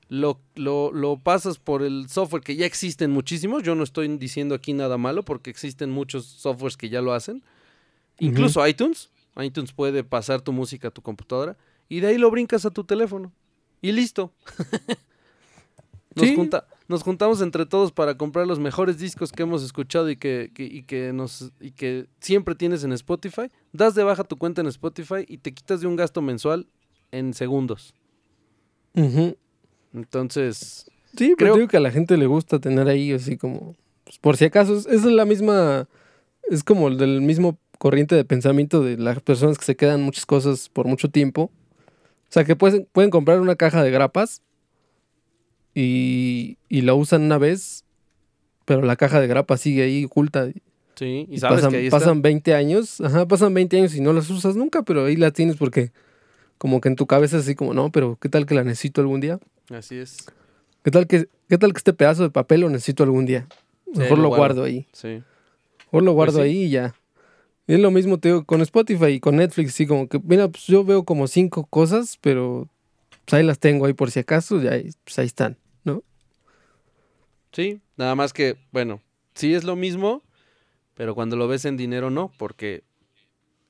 lo, 0.07 0.39
lo, 0.55 0.91
lo 0.91 1.17
pasas 1.19 1.59
por 1.59 1.83
el 1.83 2.09
software 2.09 2.41
que 2.41 2.55
ya 2.55 2.65
existen 2.65 3.11
muchísimos, 3.11 3.61
yo 3.63 3.75
no 3.75 3.83
estoy 3.83 4.07
diciendo 4.17 4.55
aquí 4.55 4.73
nada 4.73 4.97
malo 4.97 5.23
porque 5.23 5.49
existen 5.51 5.91
muchos 5.91 6.25
softwares 6.25 6.75
que 6.77 6.89
ya 6.89 7.01
lo 7.01 7.13
hacen. 7.13 7.43
Incluso 8.17 8.65
iTunes, 8.67 9.11
iTunes 9.37 9.71
puede 9.71 10.03
pasar 10.03 10.41
tu 10.41 10.51
música 10.51 10.87
a 10.87 10.91
tu 10.91 11.01
computadora 11.01 11.55
y 11.87 11.99
de 11.99 12.07
ahí 12.07 12.17
lo 12.17 12.31
brincas 12.31 12.65
a 12.65 12.71
tu 12.71 12.83
teléfono. 12.83 13.31
Y 13.81 13.91
listo. 13.93 14.33
nos, 16.15 16.27
Sí. 16.27 16.35
junta- 16.35 16.65
nos 16.89 17.03
juntamos 17.03 17.41
entre 17.41 17.65
todos 17.65 17.91
para 17.93 18.17
comprar 18.17 18.45
los 18.47 18.59
mejores 18.59 18.97
discos 18.97 19.31
que 19.31 19.43
hemos 19.43 19.63
escuchado 19.63 20.09
y 20.09 20.17
que, 20.17 20.51
que- 20.53 20.65
y 20.65 20.83
que 20.83 21.13
nos 21.13 21.51
y 21.61 21.71
que 21.71 22.07
siempre 22.19 22.55
tienes 22.55 22.83
en 22.83 22.91
Spotify. 22.91 23.43
Das 23.71 23.95
de 23.95 24.03
baja 24.03 24.23
tu 24.25 24.35
cuenta 24.37 24.59
en 24.61 24.67
Spotify 24.67 25.23
y 25.27 25.37
te 25.37 25.53
quitas 25.53 25.79
de 25.81 25.87
un 25.87 25.95
gasto 25.95 26.21
mensual 26.21 26.67
en 27.11 27.33
segundos. 27.33 27.93
Entonces, 29.93 30.85
Sí, 31.17 31.33
pero 31.37 31.53
Creo- 31.53 31.55
digo 31.55 31.67
que 31.67 31.77
a 31.77 31.79
la 31.79 31.89
gente 31.91 32.17
le 32.17 32.27
gusta 32.27 32.59
tener 32.59 32.87
ahí 32.87 33.11
así 33.13 33.35
como, 33.35 33.75
pues, 34.03 34.19
por 34.19 34.37
si 34.37 34.45
acaso, 34.45 34.77
es- 34.77 34.85
es 34.85 35.03
la 35.05 35.25
misma, 35.25 35.87
es 36.49 36.63
como 36.63 36.87
el 36.87 36.97
del 36.97 37.21
mismo 37.21 37.57
corriente 37.79 38.13
de 38.15 38.25
pensamiento 38.25 38.83
de 38.83 38.95
las 38.97 39.19
personas 39.21 39.57
que 39.57 39.65
se 39.65 39.75
quedan 39.75 40.03
muchas 40.03 40.25
cosas 40.27 40.69
por 40.69 40.85
mucho 40.87 41.09
tiempo. 41.09 41.43
O 42.29 42.31
sea, 42.31 42.43
que 42.45 42.55
pueden, 42.55 42.87
pueden 42.91 43.09
comprar 43.09 43.41
una 43.41 43.55
caja 43.55 43.81
de 43.83 43.89
grapas 43.89 44.43
y, 45.81 46.57
y 46.67 46.81
la 46.81 46.93
usan 46.93 47.23
una 47.23 47.37
vez, 47.37 47.83
pero 48.65 48.81
la 48.81 48.95
caja 48.95 49.19
de 49.21 49.27
grapas 49.27 49.61
sigue 49.61 49.83
ahí 49.83 50.05
oculta. 50.05 50.49
sí, 50.95 51.25
y 51.29 51.35
Y 51.35 51.39
sabes 51.39 51.57
pasan, 51.57 51.71
que 51.71 51.77
ahí 51.77 51.85
está. 51.87 51.99
pasan 51.99 52.21
20 52.21 52.53
años, 52.55 53.01
ajá, 53.01 53.27
pasan 53.27 53.53
20 53.53 53.77
años 53.77 53.95
y 53.95 54.01
no 54.01 54.13
las 54.13 54.29
usas 54.29 54.55
nunca, 54.55 54.83
pero 54.83 55.05
ahí 55.05 55.15
la 55.15 55.31
tienes 55.31 55.55
porque 55.57 55.91
como 56.57 56.81
que 56.81 56.89
en 56.89 56.95
tu 56.95 57.07
cabeza 57.07 57.37
así 57.37 57.55
como, 57.55 57.73
no, 57.73 57.91
pero 57.91 58.17
¿qué 58.21 58.27
tal 58.29 58.45
que 58.45 58.53
la 58.55 58.63
necesito 58.63 59.01
algún 59.01 59.21
día? 59.21 59.39
Así 59.69 59.95
es. 59.97 60.25
¿Qué 60.83 60.91
tal 60.91 61.07
que, 61.07 61.27
qué 61.47 61.57
tal 61.57 61.71
que 61.73 61.77
este 61.77 61.93
pedazo 61.93 62.23
de 62.23 62.29
papel 62.29 62.61
lo 62.61 62.69
necesito 62.69 63.03
algún 63.03 63.25
día? 63.25 63.47
Mejor 63.95 64.17
lo 64.17 64.23
lo 64.23 64.29
guardo. 64.29 64.37
guardo 64.61 64.63
ahí. 64.65 64.87
Sí. 64.93 65.21
Mejor 65.85 66.03
lo 66.03 66.11
guardo 66.13 66.37
sí. 66.39 66.43
ahí 66.43 66.63
y 66.65 66.69
ya. 66.69 66.95
Y 67.67 67.73
es 67.73 67.79
lo 67.79 67.91
mismo, 67.91 68.17
te 68.17 68.29
digo, 68.29 68.43
con 68.45 68.61
Spotify 68.61 69.05
y 69.07 69.19
con 69.19 69.35
Netflix, 69.37 69.73
sí, 69.73 69.85
como 69.85 70.07
que, 70.07 70.19
mira, 70.23 70.47
pues 70.47 70.65
yo 70.67 70.83
veo 70.83 71.03
como 71.03 71.27
cinco 71.27 71.65
cosas, 71.65 72.17
pero 72.21 72.67
pues 73.25 73.35
ahí 73.39 73.45
las 73.45 73.59
tengo 73.59 73.85
ahí 73.85 73.93
por 73.93 74.09
si 74.11 74.19
acaso, 74.19 74.57
ahí- 74.69 74.89
pues 75.03 75.19
ahí 75.19 75.27
están. 75.27 75.55
Sí, 77.51 77.81
nada 77.97 78.15
más 78.15 78.33
que, 78.33 78.57
bueno, 78.71 79.01
sí 79.33 79.53
es 79.53 79.63
lo 79.63 79.75
mismo, 79.75 80.21
pero 80.93 81.15
cuando 81.15 81.35
lo 81.35 81.47
ves 81.47 81.65
en 81.65 81.77
dinero 81.77 82.09
no, 82.09 82.31
porque 82.37 82.83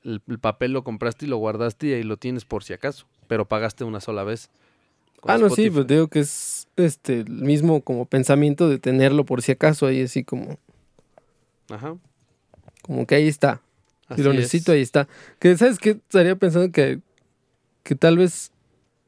el, 0.04 0.22
el 0.28 0.38
papel 0.38 0.72
lo 0.72 0.84
compraste 0.84 1.26
y 1.26 1.28
lo 1.28 1.36
guardaste 1.38 1.88
y 1.88 1.92
ahí 1.94 2.02
lo 2.02 2.16
tienes 2.16 2.44
por 2.44 2.64
si 2.64 2.72
acaso, 2.72 3.06
pero 3.26 3.46
pagaste 3.46 3.84
una 3.84 4.00
sola 4.00 4.24
vez. 4.24 4.50
Ah, 5.22 5.36
no, 5.38 5.50
sí, 5.50 5.68
pues 5.70 5.86
digo 5.86 6.08
que 6.08 6.20
es 6.20 6.66
este 6.76 7.20
el 7.20 7.30
mismo 7.30 7.82
como 7.82 8.06
pensamiento 8.06 8.68
de 8.70 8.78
tenerlo 8.78 9.24
por 9.24 9.42
si 9.42 9.52
acaso 9.52 9.86
ahí 9.86 10.02
así 10.02 10.24
como, 10.24 10.58
Ajá. 11.68 11.96
como 12.82 13.06
que 13.06 13.16
ahí 13.16 13.28
está. 13.28 13.60
así 14.08 14.22
si 14.22 14.24
lo 14.26 14.30
es. 14.30 14.38
necesito, 14.38 14.72
ahí 14.72 14.80
está. 14.80 15.08
Que, 15.38 15.56
¿sabes 15.58 15.78
qué? 15.78 15.90
Estaría 15.90 16.36
pensando 16.36 16.72
que, 16.72 17.00
que 17.82 17.94
tal 17.94 18.16
vez, 18.16 18.50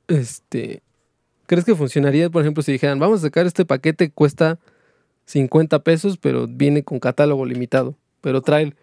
este, 0.08 0.82
¿crees 1.52 1.66
que 1.66 1.74
funcionaría, 1.74 2.30
por 2.30 2.40
ejemplo, 2.40 2.62
si 2.62 2.72
dijeran, 2.72 2.98
vamos 2.98 3.18
a 3.18 3.22
sacar 3.24 3.44
este 3.44 3.66
paquete, 3.66 4.10
cuesta 4.10 4.58
50 5.26 5.80
pesos, 5.84 6.16
pero 6.16 6.46
viene 6.48 6.82
con 6.82 6.98
catálogo 6.98 7.44
limitado, 7.44 7.94
pero 8.22 8.40
trae, 8.40 8.74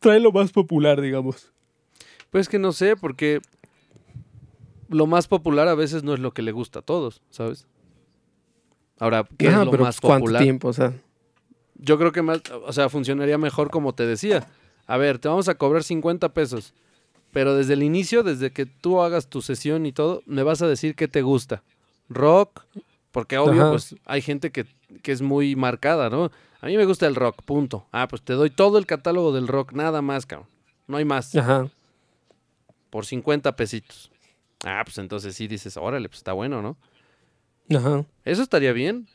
trae 0.00 0.20
lo 0.20 0.30
más 0.30 0.52
popular, 0.52 1.00
digamos. 1.00 1.50
Pues 2.28 2.50
que 2.50 2.58
no 2.58 2.72
sé, 2.72 2.94
porque 2.94 3.40
lo 4.90 5.06
más 5.06 5.28
popular 5.28 5.66
a 5.66 5.74
veces 5.74 6.02
no 6.02 6.12
es 6.12 6.20
lo 6.20 6.34
que 6.34 6.42
le 6.42 6.52
gusta 6.52 6.80
a 6.80 6.82
todos, 6.82 7.22
¿sabes? 7.30 7.66
Ahora, 8.98 9.26
¿qué 9.38 9.46
es 9.46 9.54
lo 9.54 9.70
pero 9.70 9.84
más 9.84 9.98
pues, 9.98 10.06
¿cuánto 10.06 10.24
popular? 10.26 10.42
tiempo? 10.42 10.68
O 10.68 10.72
sea, 10.74 10.92
Yo 11.76 11.96
creo 11.96 12.12
que 12.12 12.20
más, 12.20 12.42
o 12.66 12.72
sea, 12.74 12.90
funcionaría 12.90 13.38
mejor 13.38 13.70
como 13.70 13.94
te 13.94 14.04
decía. 14.04 14.46
A 14.86 14.98
ver, 14.98 15.18
te 15.18 15.28
vamos 15.28 15.48
a 15.48 15.54
cobrar 15.54 15.82
50 15.82 16.34
pesos, 16.34 16.74
pero 17.30 17.54
desde 17.54 17.72
el 17.72 17.82
inicio, 17.82 18.22
desde 18.22 18.52
que 18.52 18.66
tú 18.66 19.00
hagas 19.00 19.30
tu 19.30 19.40
sesión 19.40 19.86
y 19.86 19.92
todo, 19.92 20.22
me 20.26 20.42
vas 20.42 20.60
a 20.60 20.68
decir 20.68 20.96
qué 20.96 21.08
te 21.08 21.22
gusta. 21.22 21.62
Rock, 22.08 22.64
porque 23.12 23.38
obvio, 23.38 23.62
Ajá. 23.62 23.70
pues 23.70 23.94
hay 24.04 24.22
gente 24.22 24.50
que, 24.50 24.66
que 25.02 25.12
es 25.12 25.22
muy 25.22 25.56
marcada, 25.56 26.10
¿no? 26.10 26.30
A 26.60 26.66
mí 26.66 26.76
me 26.76 26.84
gusta 26.84 27.06
el 27.06 27.14
rock, 27.14 27.42
punto. 27.42 27.86
Ah, 27.92 28.08
pues 28.08 28.22
te 28.22 28.32
doy 28.32 28.50
todo 28.50 28.78
el 28.78 28.86
catálogo 28.86 29.32
del 29.32 29.48
rock, 29.48 29.72
nada 29.72 30.02
más, 30.02 30.26
cabrón. 30.26 30.48
No 30.86 30.96
hay 30.96 31.04
más, 31.04 31.34
ajá. 31.34 31.68
por 32.90 33.06
50 33.06 33.54
pesitos. 33.56 34.10
Ah, 34.64 34.82
pues 34.84 34.98
entonces 34.98 35.34
sí 35.34 35.46
dices, 35.46 35.76
órale, 35.76 36.08
pues 36.08 36.18
está 36.18 36.32
bueno, 36.32 36.62
¿no? 36.62 36.76
Ajá. 37.76 38.04
Eso 38.24 38.42
estaría 38.42 38.72
bien. 38.72 39.06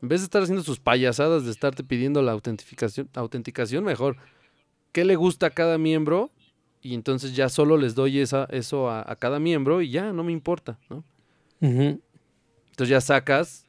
En 0.00 0.08
vez 0.08 0.20
de 0.20 0.24
estar 0.24 0.42
haciendo 0.42 0.62
sus 0.64 0.80
payasadas 0.80 1.44
de 1.44 1.50
estarte 1.50 1.84
pidiendo 1.84 2.22
la 2.22 2.32
autentificación, 2.32 3.08
autenticación 3.14 3.84
mejor. 3.84 4.16
¿Qué 4.92 5.04
le 5.04 5.16
gusta 5.16 5.46
a 5.46 5.50
cada 5.50 5.78
miembro? 5.78 6.30
Y 6.82 6.94
entonces 6.94 7.36
ya 7.36 7.48
solo 7.48 7.76
les 7.76 7.94
doy 7.94 8.18
esa, 8.18 8.46
eso 8.50 8.90
a, 8.90 9.04
a 9.10 9.16
cada 9.16 9.38
miembro 9.38 9.80
y 9.82 9.90
ya, 9.90 10.12
no 10.12 10.24
me 10.24 10.32
importa, 10.32 10.78
¿no? 10.90 11.04
ujú. 11.60 12.00
Entonces 12.72 12.88
ya 12.90 13.00
sacas 13.00 13.64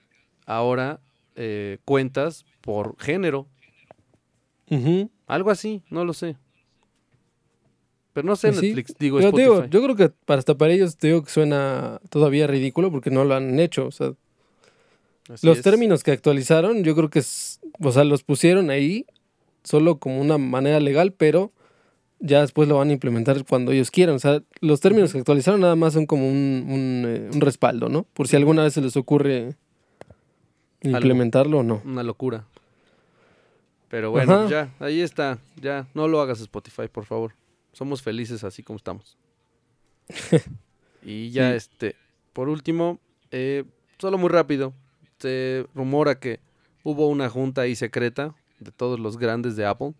ahora 0.45 0.99
eh, 1.35 1.77
cuentas 1.85 2.45
por 2.61 2.95
género. 2.99 3.47
Algo 5.27 5.51
así, 5.51 5.83
no 5.91 6.03
lo 6.03 6.13
sé. 6.13 6.35
Pero 8.13 8.25
no 8.27 8.35
sé 8.35 8.47
Pues 8.49 8.59
sí, 8.59 8.67
Netflix, 8.67 8.95
digo 8.97 9.17
Pero 9.17 9.29
Spotify. 9.29 9.49
digo, 9.51 9.65
yo 9.65 9.83
creo 9.83 9.95
que 9.95 10.09
para 10.25 10.39
hasta 10.39 10.55
para 10.57 10.73
ellos 10.73 10.97
te 10.97 11.07
digo 11.07 11.23
que 11.23 11.29
suena 11.31 11.99
todavía 12.09 12.47
ridículo 12.47 12.91
porque 12.91 13.11
no 13.11 13.23
lo 13.23 13.35
han 13.35 13.59
hecho. 13.59 13.85
O 13.87 13.91
sea, 13.91 14.13
Así 15.29 15.45
los 15.45 15.57
es. 15.59 15.63
términos 15.63 16.03
que 16.03 16.11
actualizaron, 16.11 16.83
yo 16.83 16.95
creo 16.95 17.09
que 17.09 17.19
es, 17.19 17.59
o 17.79 17.91
sea, 17.91 18.03
los 18.03 18.23
pusieron 18.23 18.69
ahí 18.71 19.05
solo 19.63 19.97
como 19.99 20.19
una 20.19 20.37
manera 20.37 20.79
legal, 20.79 21.13
pero 21.13 21.51
ya 22.26 22.39
después 22.39 22.69
lo 22.69 22.78
van 22.78 22.89
a 22.89 22.93
implementar 22.93 23.43
cuando 23.45 23.74
ellos 23.74 23.91
quieran. 23.91 24.15
O 24.15 24.19
sea, 24.19 24.41
los 24.61 24.80
términos 24.80 25.11
que 25.11 25.19
actualizaron 25.19 25.59
nada 25.59 25.76
más 25.76 25.91
son 25.93 26.05
como 26.05 26.26
un, 26.28 26.65
un, 26.69 27.03
eh, 27.05 27.30
un 27.34 27.41
respaldo, 27.41 27.89
¿no? 27.89 28.03
Por 28.13 28.30
si 28.30 28.38
alguna 28.38 28.63
vez 28.63 28.74
se 28.74 28.82
les 28.82 28.95
ocurre 28.95 29.55
implementarlo 30.82 31.59
o 31.59 31.63
no. 31.63 31.82
Una 31.86 32.01
locura. 32.03 32.45
Pero 33.89 34.11
bueno, 34.11 34.34
Ajá. 34.34 34.49
ya, 34.49 34.74
ahí 34.80 35.01
está. 35.01 35.38
Ya, 35.61 35.88
no 35.93 36.07
lo 36.07 36.21
hagas 36.21 36.39
Spotify, 36.41 36.88
por 36.91 37.05
favor. 37.05 37.34
Somos 37.74 38.01
felices 38.01 38.43
así 38.43 38.63
como 38.63 38.78
estamos. 38.78 39.17
y 41.03 41.30
ya, 41.32 41.51
Sí. 41.51 41.57
este, 41.57 41.95
por 42.34 42.49
último, 42.49 42.99
eh, 43.32 43.65
solo 43.97 44.17
muy 44.17 44.30
rápido, 44.30 44.74
se 45.19 45.65
rumora 45.76 46.19
que 46.19 46.39
hubo 46.84 47.07
una 47.07 47.30
junta 47.30 47.61
ahí 47.61 47.76
secreta 47.76 48.34
de 48.59 48.71
todos 48.71 48.99
los 48.99 49.17
grandes 49.17 49.55
de 49.55 49.65
Apple 49.65 49.93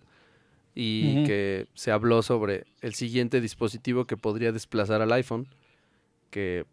y 0.76 1.24
que 1.26 1.68
se 1.74 1.92
habló 1.92 2.22
sobre 2.22 2.66
el 2.82 2.94
siguiente 2.94 3.42
dispositivo 3.42 4.06
que 4.06 4.18
podría 4.18 4.52
desplazar 4.52 5.02
al 5.02 5.12
iPhone. 5.12 5.48
Que, 6.30 6.66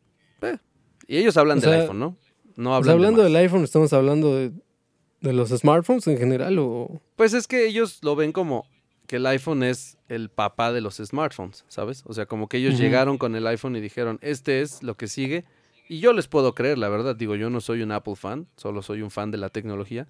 eh, 0.43 0.59
y 1.07 1.19
ellos 1.19 1.37
hablan 1.37 1.59
O 1.59 1.61
del 1.61 1.71
sea, 1.71 1.81
iPhone, 1.81 1.99
¿no? 1.99 2.17
No 2.57 2.71
O 2.71 2.75
hablan 2.75 2.85
sea, 2.85 2.93
de 2.93 2.97
hablando 2.97 3.23
del 3.23 3.37
iPhone, 3.37 3.65
¿estamos 3.65 3.93
hablando 3.93 4.37
de, 4.37 4.53
de 5.21 5.33
los 5.33 5.51
smartphones 5.51 6.07
en 6.07 6.19
general 6.19 6.59
o...? 6.59 7.03
Pues 7.17 7.35
es 7.35 7.47
que 7.47 7.67
ellos 7.67 7.99
lo 8.03 8.17
ven 8.17 8.33
como 8.33 8.67
que 9.07 9.17
el 9.17 9.27
iPhone 9.27 9.65
es 9.65 9.99
el 10.09 10.29
papá 10.29 10.73
de 10.73 10.81
los 10.81 10.99
smartphones, 10.99 11.65
¿sabes? 11.67 12.05
O 12.07 12.15
sea, 12.15 12.27
como 12.27 12.49
que 12.49 12.59
ellos 12.59 12.79
llegaron 12.79 13.19
con 13.19 13.35
el 13.35 13.45
iPhone 13.49 13.75
y 13.75 13.81
dijeron, 13.81 14.21
este 14.23 14.61
es 14.61 14.85
lo 14.85 14.97
que 14.97 15.09
sigue. 15.09 15.45
Y 15.89 15.99
yo 15.99 16.13
les 16.13 16.29
puedo 16.29 16.55
creer, 16.55 16.79
la 16.79 16.89
verdad. 16.89 17.17
Digo, 17.17 17.35
yo 17.35 17.51
no 17.51 17.61
soy 17.61 17.83
un 17.83 17.91
Apple 17.91 18.15
fan, 18.15 18.47
solo 18.57 18.83
soy 18.83 19.03
un 19.03 19.11
fan 19.11 19.33
de 19.33 19.39
la 19.39 19.49
tecnología. 19.49 20.07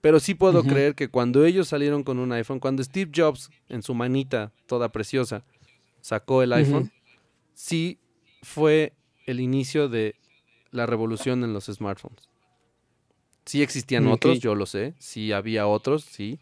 Pero 0.00 0.20
sí 0.20 0.34
puedo 0.34 0.62
creer 0.62 0.94
que 0.94 1.08
cuando 1.08 1.44
ellos 1.44 1.68
salieron 1.68 2.04
con 2.04 2.18
un 2.18 2.30
iPhone, 2.32 2.60
cuando 2.60 2.84
Steve 2.84 3.10
Jobs 3.14 3.50
en 3.68 3.82
su 3.82 3.94
manita 3.94 4.52
toda 4.66 4.92
preciosa 4.92 5.44
sacó 6.00 6.42
el 6.42 6.52
iPhone, 6.52 6.92
sí 7.54 7.98
fue 8.42 8.92
el 9.26 9.40
inicio 9.40 9.88
de 9.88 10.14
la 10.70 10.86
revolución 10.86 11.42
en 11.42 11.52
los 11.52 11.66
smartphones. 11.66 12.28
Sí 13.44 13.62
existían 13.62 14.06
otros, 14.06 14.38
yo 14.40 14.54
lo 14.54 14.66
sé, 14.66 14.94
sí 14.98 15.32
había 15.32 15.66
otros, 15.66 16.04
sí, 16.04 16.38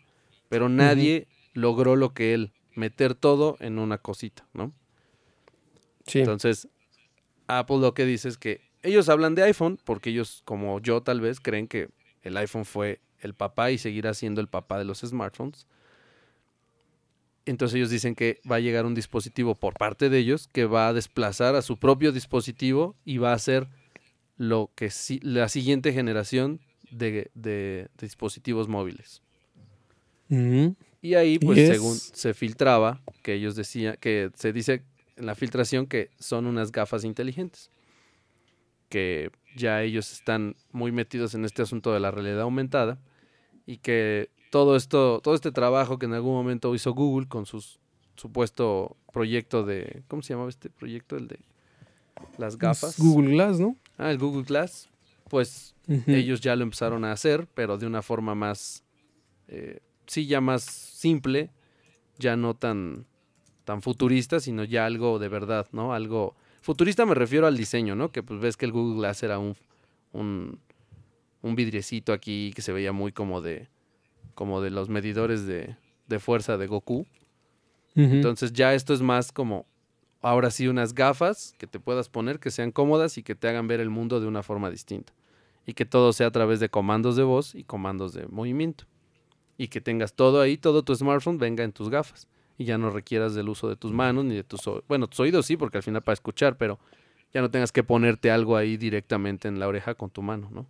pero 0.48 0.68
nadie 0.68 1.28
logró 1.52 1.96
lo 1.96 2.12
que 2.12 2.34
él, 2.34 2.52
meter 2.74 3.14
todo 3.14 3.56
en 3.60 3.78
una 3.78 3.98
cosita, 3.98 4.46
¿no? 4.52 4.72
Sí. 6.06 6.20
Entonces, 6.20 6.68
Apple 7.46 7.78
lo 7.78 7.94
que 7.94 8.04
dice 8.04 8.28
es 8.28 8.36
que 8.36 8.60
ellos 8.82 9.08
hablan 9.08 9.34
de 9.34 9.42
iPhone 9.44 9.78
porque 9.84 10.10
ellos, 10.10 10.42
como 10.44 10.80
yo 10.80 11.02
tal 11.02 11.20
vez, 11.20 11.40
creen 11.40 11.68
que 11.68 11.88
el 12.22 12.36
iPhone 12.36 12.64
fue 12.64 13.00
el 13.24 13.34
papá 13.34 13.70
y 13.70 13.78
seguirá 13.78 14.14
siendo 14.14 14.40
el 14.40 14.48
papá 14.48 14.78
de 14.78 14.84
los 14.84 15.00
smartphones. 15.00 15.66
Entonces 17.46 17.76
ellos 17.76 17.90
dicen 17.90 18.14
que 18.14 18.40
va 18.50 18.56
a 18.56 18.60
llegar 18.60 18.86
un 18.86 18.94
dispositivo 18.94 19.54
por 19.54 19.74
parte 19.74 20.08
de 20.08 20.18
ellos 20.18 20.48
que 20.52 20.64
va 20.64 20.88
a 20.88 20.92
desplazar 20.92 21.54
a 21.56 21.62
su 21.62 21.78
propio 21.78 22.12
dispositivo 22.12 22.94
y 23.04 23.18
va 23.18 23.32
a 23.32 23.38
ser 23.38 23.68
lo 24.36 24.70
que 24.74 24.90
si- 24.90 25.20
la 25.20 25.48
siguiente 25.48 25.92
generación 25.92 26.60
de, 26.90 27.30
de 27.34 27.88
dispositivos 27.98 28.68
móviles. 28.68 29.20
Ujú. 30.30 30.74
Y 31.02 31.14
ahí, 31.14 31.38
pues, 31.38 31.58
es? 31.58 31.68
según 31.68 31.94
se 31.96 32.32
filtraba, 32.32 33.02
que 33.22 33.34
ellos 33.34 33.56
decían, 33.56 33.96
que 34.00 34.30
se 34.34 34.52
dice 34.54 34.82
en 35.16 35.26
la 35.26 35.34
filtración 35.34 35.86
que 35.86 36.10
son 36.18 36.46
unas 36.46 36.72
gafas 36.72 37.04
inteligentes. 37.04 37.70
Que 38.88 39.30
ya 39.54 39.82
ellos 39.82 40.12
están 40.12 40.56
muy 40.72 40.92
metidos 40.92 41.34
en 41.34 41.44
este 41.44 41.60
asunto 41.60 41.92
de 41.92 42.00
la 42.00 42.10
realidad 42.10 42.40
aumentada. 42.40 42.98
Y 43.66 43.78
que 43.78 44.30
todo 44.50 44.76
esto, 44.76 45.20
todo 45.22 45.34
este 45.34 45.52
trabajo 45.52 45.98
que 45.98 46.06
en 46.06 46.14
algún 46.14 46.34
momento 46.34 46.74
hizo 46.74 46.92
Google 46.92 47.26
con 47.28 47.46
su 47.46 47.64
supuesto 48.16 48.96
proyecto 49.12 49.64
de. 49.64 50.02
¿Cómo 50.08 50.22
se 50.22 50.34
llamaba 50.34 50.48
este 50.48 50.70
proyecto? 50.70 51.16
El 51.16 51.28
de 51.28 51.40
las 52.38 52.58
gafas. 52.58 52.98
Google 52.98 53.32
Glass, 53.32 53.58
¿no? 53.58 53.76
Ah, 53.98 54.10
el 54.10 54.18
Google 54.18 54.44
Glass. 54.44 54.88
Pues 55.28 55.74
ellos 56.06 56.40
ya 56.40 56.54
lo 56.54 56.62
empezaron 56.62 57.04
a 57.04 57.12
hacer, 57.12 57.48
pero 57.54 57.78
de 57.78 57.86
una 57.86 58.02
forma 58.02 58.34
más, 58.34 58.84
eh, 59.48 59.80
sí, 60.06 60.26
ya 60.26 60.40
más 60.40 60.62
simple, 60.62 61.50
ya 62.18 62.36
no 62.36 62.54
tan, 62.54 63.06
tan 63.64 63.82
futurista, 63.82 64.38
sino 64.38 64.64
ya 64.64 64.86
algo 64.86 65.18
de 65.18 65.28
verdad, 65.28 65.66
¿no? 65.72 65.92
Algo 65.92 66.36
futurista 66.60 67.04
me 67.04 67.14
refiero 67.14 67.46
al 67.46 67.56
diseño, 67.56 67.94
¿no? 67.94 68.10
Que 68.10 68.22
pues 68.22 68.40
ves 68.40 68.56
que 68.56 68.64
el 68.64 68.72
Google 68.72 68.96
Glass 68.96 69.22
era 69.22 69.38
un, 69.38 69.56
un, 70.12 70.60
un 71.44 71.54
vidriecito 71.56 72.14
aquí 72.14 72.52
que 72.56 72.62
se 72.62 72.72
veía 72.72 72.92
muy 72.92 73.12
como 73.12 73.42
de, 73.42 73.68
como 74.34 74.62
de 74.62 74.70
los 74.70 74.88
medidores 74.88 75.46
de, 75.46 75.76
de 76.08 76.18
fuerza 76.18 76.56
de 76.56 76.66
Goku. 76.66 77.06
Entonces 77.96 78.52
ya 78.52 78.74
esto 78.74 78.92
es 78.92 79.02
más 79.02 79.30
como, 79.30 79.66
ahora 80.20 80.50
sí, 80.50 80.66
unas 80.66 80.94
gafas 80.94 81.54
que 81.58 81.68
te 81.68 81.78
puedas 81.78 82.08
poner, 82.08 82.40
que 82.40 82.50
sean 82.50 82.72
cómodas 82.72 83.18
y 83.18 83.22
que 83.22 83.36
te 83.36 83.46
hagan 83.46 83.68
ver 83.68 83.78
el 83.78 83.90
mundo 83.90 84.20
de 84.20 84.26
una 84.26 84.42
forma 84.42 84.70
distinta. 84.70 85.12
Y 85.66 85.74
que 85.74 85.84
todo 85.84 86.12
sea 86.12 86.28
a 86.28 86.30
través 86.30 86.60
de 86.60 86.70
comandos 86.70 87.14
de 87.14 87.22
voz 87.22 87.54
y 87.54 87.62
comandos 87.62 88.14
de 88.14 88.26
movimiento. 88.26 88.84
Y 89.58 89.68
que 89.68 89.80
tengas 89.80 90.14
todo 90.14 90.40
ahí, 90.40 90.56
todo 90.56 90.82
tu 90.82 90.94
smartphone 90.96 91.38
venga 91.38 91.62
en 91.62 91.72
tus 91.72 91.88
gafas. 91.88 92.26
Y 92.58 92.64
ya 92.64 92.78
no 92.78 92.90
requieras 92.90 93.34
del 93.34 93.48
uso 93.50 93.68
de 93.68 93.76
tus 93.76 93.92
manos 93.92 94.24
ni 94.24 94.34
de 94.34 94.44
tus 94.44 94.66
oídos. 94.66 94.84
Bueno, 94.88 95.06
tus 95.06 95.20
oídos 95.20 95.46
sí, 95.46 95.56
porque 95.56 95.76
al 95.76 95.84
final 95.84 96.02
para 96.02 96.14
escuchar, 96.14 96.56
pero 96.56 96.80
ya 97.32 97.42
no 97.42 97.50
tengas 97.50 97.70
que 97.70 97.84
ponerte 97.84 98.30
algo 98.30 98.56
ahí 98.56 98.76
directamente 98.76 99.46
en 99.46 99.60
la 99.60 99.68
oreja 99.68 99.94
con 99.94 100.10
tu 100.10 100.22
mano, 100.22 100.48
¿no? 100.50 100.66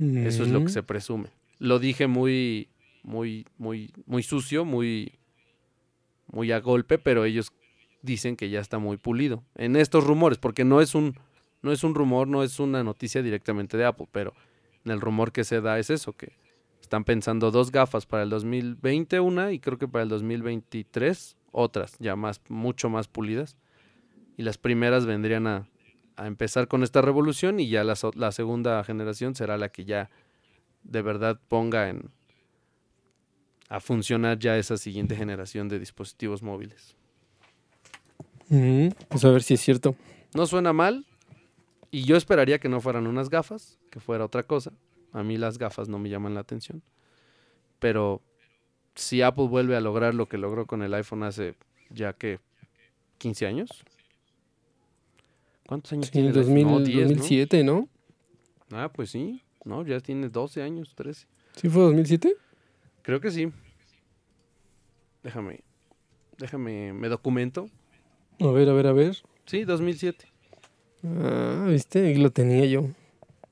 Eso 0.00 0.42
es 0.44 0.48
lo 0.50 0.60
que 0.60 0.64
Ujú. 0.66 0.72
se 0.72 0.82
presume. 0.82 1.28
Lo 1.58 1.78
dije 1.78 2.06
muy, 2.06 2.68
muy, 3.02 3.46
muy, 3.58 3.92
muy 4.06 4.22
sucio, 4.22 4.64
muy, 4.64 5.12
muy 6.26 6.52
a 6.52 6.60
golpe, 6.60 6.98
pero 6.98 7.24
ellos 7.24 7.52
dicen 8.02 8.36
que 8.36 8.48
ya 8.48 8.60
está 8.60 8.78
muy 8.78 8.96
pulido. 8.96 9.44
En 9.56 9.76
estos 9.76 10.04
rumores, 10.04 10.38
porque 10.38 10.64
no 10.64 10.80
es 10.80 10.94
un, 10.94 11.14
no 11.62 11.72
es 11.72 11.84
un 11.84 11.94
rumor, 11.94 12.28
no 12.28 12.42
es 12.42 12.58
una 12.60 12.82
noticia 12.82 13.22
directamente 13.22 13.76
de 13.76 13.84
Apple, 13.84 14.08
pero 14.10 14.32
en 14.84 14.92
el 14.92 15.00
rumor 15.00 15.32
que 15.32 15.44
se 15.44 15.60
da 15.60 15.78
es 15.78 15.90
eso, 15.90 16.14
que 16.14 16.32
están 16.80 17.04
pensando 17.04 17.50
dos 17.50 17.70
gafas 17.70 18.06
para 18.06 18.22
el 18.22 18.30
2020 18.30 19.20
una 19.20 19.52
y 19.52 19.60
creo 19.60 19.78
que 19.78 19.86
para 19.86 20.02
el 20.02 20.08
2023 20.08 21.36
otras, 21.52 21.96
ya 21.98 22.16
más, 22.16 22.40
mucho 22.48 22.88
más 22.88 23.06
pulidas. 23.06 23.56
Y 24.36 24.42
las 24.42 24.56
primeras 24.56 25.04
vendrían 25.04 25.46
a, 25.46 25.68
a 26.20 26.26
empezar 26.26 26.68
con 26.68 26.82
esta 26.82 27.00
revolución 27.00 27.60
y 27.60 27.70
ya 27.70 27.82
la, 27.82 27.96
segunda 28.32 28.84
generación 28.84 29.34
será 29.34 29.56
la 29.56 29.70
que 29.70 29.86
ya 29.86 30.10
de 30.82 31.00
verdad 31.00 31.40
ponga 31.48 31.88
en 31.88 32.10
a 33.70 33.80
funcionar 33.80 34.38
ya 34.38 34.58
esa 34.58 34.76
siguiente 34.76 35.16
generación 35.16 35.68
de 35.68 35.78
dispositivos 35.78 36.42
móviles. 36.42 36.94
Pues 39.08 39.24
a 39.24 39.30
ver 39.30 39.42
si 39.42 39.54
es 39.54 39.62
cierto. 39.62 39.96
No 40.34 40.46
suena 40.46 40.74
mal 40.74 41.06
y 41.90 42.04
yo 42.04 42.16
esperaría 42.16 42.58
que 42.58 42.68
no 42.68 42.82
fueran 42.82 43.06
unas 43.06 43.30
gafas, 43.30 43.78
que 43.90 43.98
fuera 43.98 44.26
otra 44.26 44.42
cosa. 44.42 44.72
A 45.12 45.22
mí 45.22 45.38
las 45.38 45.56
gafas 45.56 45.88
no 45.88 45.98
me 45.98 46.10
llaman 46.10 46.34
la 46.34 46.40
atención. 46.40 46.82
Pero 47.78 48.20
si 48.94 49.22
Apple 49.22 49.48
vuelve 49.48 49.74
a 49.74 49.80
lograr 49.80 50.14
lo 50.14 50.28
que 50.28 50.36
logró 50.36 50.66
con 50.66 50.82
el 50.82 50.92
iPhone 50.92 51.22
hace 51.22 51.54
ya 51.88 52.12
que 52.12 52.40
15 53.16 53.46
años. 53.46 53.70
¿Cuántos 55.70 55.92
años 55.92 56.06
Sí, 56.06 56.12
tiene 56.12 56.28
el 56.30 56.34
2000, 56.34 56.56
iPhone? 56.66 56.72
No, 56.72 56.80
10, 56.80 56.96
¿no? 56.96 57.02
2007, 57.10 57.62
¿no? 57.62 57.88
Ah, 58.72 58.90
pues 58.92 59.10
sí. 59.10 59.40
No, 59.64 59.86
ya 59.86 60.00
tiene 60.00 60.28
12 60.28 60.62
años, 60.62 60.96
13. 60.96 61.28
¿Sí 61.54 61.68
fue 61.68 61.82
2007? 61.82 62.34
Creo 63.02 63.20
que 63.20 63.30
sí. 63.30 63.52
Déjame. 65.22 65.60
Déjame. 66.38 66.92
Me 66.92 67.08
documento. 67.08 67.68
A 68.40 68.48
ver, 68.48 68.68
a 68.68 68.72
ver, 68.72 68.88
a 68.88 68.92
ver. 68.92 69.18
Sí, 69.46 69.62
2007. 69.62 70.26
Ah, 71.04 71.66
viste, 71.68 72.04
Ahí 72.04 72.16
lo 72.16 72.30
tenía 72.32 72.64
yo. 72.64 72.88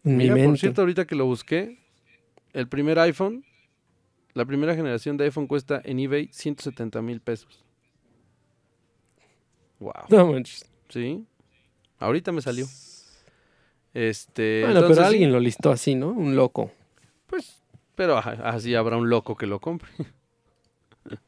En 0.03 0.16
Mira, 0.16 0.35
mi 0.35 0.40
mente. 0.40 0.49
por 0.49 0.59
cierto, 0.59 0.81
ahorita 0.82 1.07
que 1.07 1.15
lo 1.15 1.24
busqué, 1.24 1.78
el 2.53 2.66
primer 2.66 2.99
iPhone, 2.99 3.45
la 4.35 4.45
primera 4.45 4.74
generación 4.74 5.16
de 5.19 5.27
iPhone 5.27 5.47
cuesta 5.47 5.81
en 5.85 6.01
eBay 6.01 6.31
170 6.32 7.01
mil 7.01 7.20
pesos. 7.20 7.65
Wow. 9.78 9.93
No 10.09 10.32
manches. 10.32 10.65
Sí. 10.89 11.24
Ahorita 11.99 12.33
me 12.33 12.43
salió. 12.43 12.66
Este. 13.95 14.61
Bueno, 14.62 14.81
entonces 14.81 14.99
pero 14.99 15.09
alguien 15.09 15.33
lo 15.33 15.41
listó 15.41 15.70
así, 15.70 15.95
¿no? 15.95 16.11
Un 16.11 16.37
loco. 16.37 16.73
Pues, 17.27 17.62
pero 17.95 18.19
así 18.19 18.75
habrá 18.75 18.97
un 18.97 19.11
loco 19.11 19.37
que 19.37 19.47
lo 19.47 19.61
compre. 19.61 19.91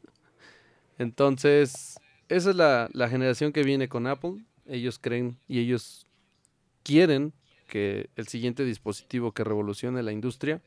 Entonces, 0.99 1.99
esa 2.29 2.51
es 2.51 2.57
la, 2.57 2.89
la 2.93 3.09
generación 3.09 3.53
que 3.53 3.63
viene 3.63 3.89
con 3.89 4.07
Apple. 4.07 4.45
Ellos 4.67 4.99
creen 5.01 5.39
y 5.49 5.59
ellos 5.59 6.07
quieren 6.83 7.33
que 7.67 8.11
el 8.17 8.29
siguiente 8.29 8.65
dispositivo 8.65 9.33
que 9.33 9.45
revolucione 9.45 10.03
la 10.03 10.13
industria 10.13 10.61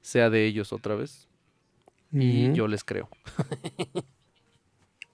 sea 0.00 0.30
de 0.30 0.44
ellos 0.44 0.72
otra 0.72 0.94
vez. 0.94 1.28
Y 2.12 2.52
yo 2.52 2.68
les 2.68 2.84
creo. 2.84 3.08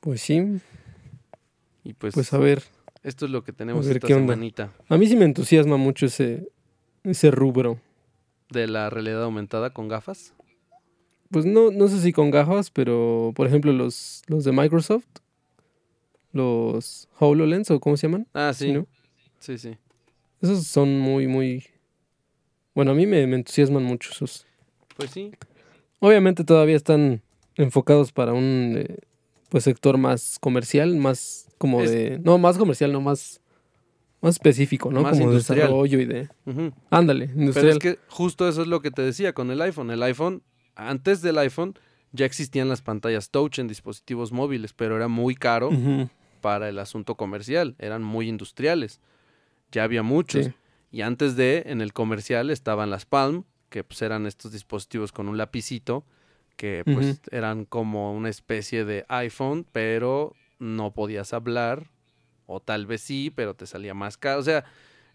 Pues 0.00 0.20
sí, 0.20 0.60
Y 1.82 1.94
pues, 1.94 2.12
pues 2.12 2.30
a 2.34 2.38
ver. 2.38 2.62
Esto 3.04 3.26
es 3.26 3.30
lo 3.30 3.44
que 3.44 3.52
tenemos 3.52 3.86
ver 3.86 3.98
esta 3.98 4.08
semanita 4.08 4.72
A 4.88 4.96
mí 4.96 5.06
sí 5.06 5.14
me 5.14 5.24
entusiasma 5.24 5.76
mucho 5.76 6.06
ese, 6.06 6.48
ese 7.04 7.30
rubro. 7.30 7.78
de 8.50 8.66
la 8.66 8.90
realidad 8.90 9.22
aumentada 9.22 9.70
con 9.70 9.86
gafas. 9.88 10.34
Pues 11.30 11.44
no, 11.46 11.70
no 11.70 11.88
sé 11.88 12.00
si 12.00 12.12
con 12.12 12.30
gafas, 12.30 12.70
pero 12.70 13.32
por 13.36 13.46
ejemplo 13.46 13.72
los, 13.72 14.22
los 14.26 14.44
de 14.44 14.52
Microsoft 14.52 15.04
los 16.32 17.08
HoloLens 17.18 17.70
o 17.70 17.80
cómo 17.80 17.96
se 17.96 18.06
llaman. 18.08 18.26
Ah, 18.34 18.52
Sí, 18.52 18.66
sí. 18.66 18.72
¿no? 18.72 18.86
Sí, 19.38 19.58
sí. 19.58 19.76
Esos 20.40 20.66
son 20.66 20.98
muy, 20.98 21.26
muy... 21.28 21.64
Bueno, 22.74 22.90
a 22.90 22.94
mí 22.94 23.06
me, 23.06 23.26
me 23.26 23.36
entusiasman 23.36 23.84
mucho 23.84 24.10
esos. 24.10 24.46
Pues 24.96 25.10
sí. 25.10 25.30
Obviamente 26.00 26.42
todavía 26.44 26.76
están 26.76 27.22
enfocados 27.54 28.10
para 28.12 28.32
un 28.32 28.74
eh, 28.76 28.96
pues 29.48 29.64
sector 29.64 29.96
más 29.96 30.38
comercial, 30.40 30.96
más 30.96 31.43
como 31.58 31.80
Es- 31.82 31.90
de... 31.90 32.20
No, 32.22 32.38
más 32.38 32.58
comercial, 32.58 32.92
no, 32.92 33.00
más, 33.00 33.40
más 34.20 34.34
específico, 34.34 34.90
¿no? 34.90 35.02
Más 35.02 35.12
como 35.12 35.26
de 35.26 35.32
industrial. 35.32 35.68
desarrollo 35.68 36.00
y 36.00 36.04
de... 36.06 36.28
Ándale, 36.90 37.26
Pero 37.28 37.40
industrial. 37.40 37.68
es 37.70 37.78
que 37.78 37.98
justo 38.08 38.48
eso 38.48 38.62
es 38.62 38.68
lo 38.68 38.80
que 38.80 38.90
te 38.90 39.02
decía 39.02 39.32
con 39.32 39.50
el 39.50 39.60
iPhone. 39.62 39.90
El 39.90 40.02
iPhone, 40.02 40.42
antes 40.74 41.20
del 41.22 41.38
iPhone, 41.38 41.74
ya 42.12 42.26
existían 42.26 42.68
las 42.68 42.82
pantallas 42.82 43.30
touch 43.30 43.58
en 43.58 43.68
dispositivos 43.68 44.32
móviles, 44.32 44.72
pero 44.72 44.96
era 44.96 45.08
muy 45.08 45.34
caro 45.34 45.70
para 46.40 46.68
el 46.68 46.78
asunto 46.78 47.14
comercial. 47.16 47.74
Eran 47.78 48.02
muy 48.02 48.28
industriales. 48.28 49.00
Ya 49.72 49.84
había 49.84 50.02
muchos. 50.02 50.46
sí. 50.46 50.52
Y 50.92 51.00
antes 51.02 51.34
de, 51.34 51.64
en 51.66 51.80
el 51.80 51.92
comercial, 51.92 52.50
estaban 52.50 52.88
las 52.88 53.04
Palm, 53.04 53.42
que 53.68 53.82
pues 53.82 54.00
eran 54.02 54.26
estos 54.26 54.52
dispositivos 54.52 55.10
con 55.10 55.28
un 55.28 55.36
lapicito, 55.36 56.04
que 56.56 56.82
pues 56.84 57.20
eran 57.32 57.64
como 57.64 58.14
una 58.14 58.28
especie 58.28 58.84
de 58.84 59.04
iPhone, 59.08 59.66
pero 59.72 60.36
no 60.64 60.92
podías 60.92 61.32
hablar, 61.32 61.90
o 62.46 62.60
tal 62.60 62.86
vez 62.86 63.00
sí, 63.02 63.32
pero 63.34 63.54
te 63.54 63.66
salía 63.66 63.94
más 63.94 64.16
caro. 64.16 64.40
O 64.40 64.42
sea, 64.42 64.64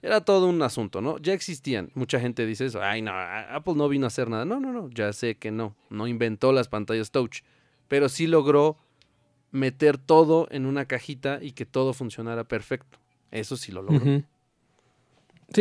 era 0.02 0.22
todo 0.22 0.48
un 0.48 0.62
asunto, 0.62 1.02
¿no? 1.02 1.18
Ya 1.18 1.34
existían. 1.34 1.92
Mucha 1.94 2.20
gente 2.20 2.46
dice 2.46 2.66
eso, 2.66 2.82
ay, 2.82 3.02
no, 3.02 3.12
Apple 3.14 3.74
no 3.76 3.90
vino 3.90 4.06
a 4.06 4.08
hacer 4.08 4.30
nada. 4.30 4.46
No, 4.46 4.60
no, 4.60 4.72
no, 4.72 4.90
ya 4.90 5.12
sé 5.14 5.36
que 5.36 5.52
no. 5.52 5.76
No 5.90 6.08
inventó 6.08 6.54
las 6.54 6.70
pantallas 6.70 7.12
touch, 7.12 7.42
pero 7.88 8.08
sí 8.08 8.28
logró 8.28 8.78
meter 9.52 9.98
todo 9.98 10.48
en 10.52 10.66
una 10.66 10.86
cajita 10.86 11.40
y 11.42 11.52
que 11.52 11.66
todo 11.66 11.94
funcionara 11.94 12.44
perfecto. 12.46 13.00
Eso 13.32 13.58
sí 13.58 13.72
lo 13.72 13.82
logró. 13.82 14.00
Sí, 14.06 14.26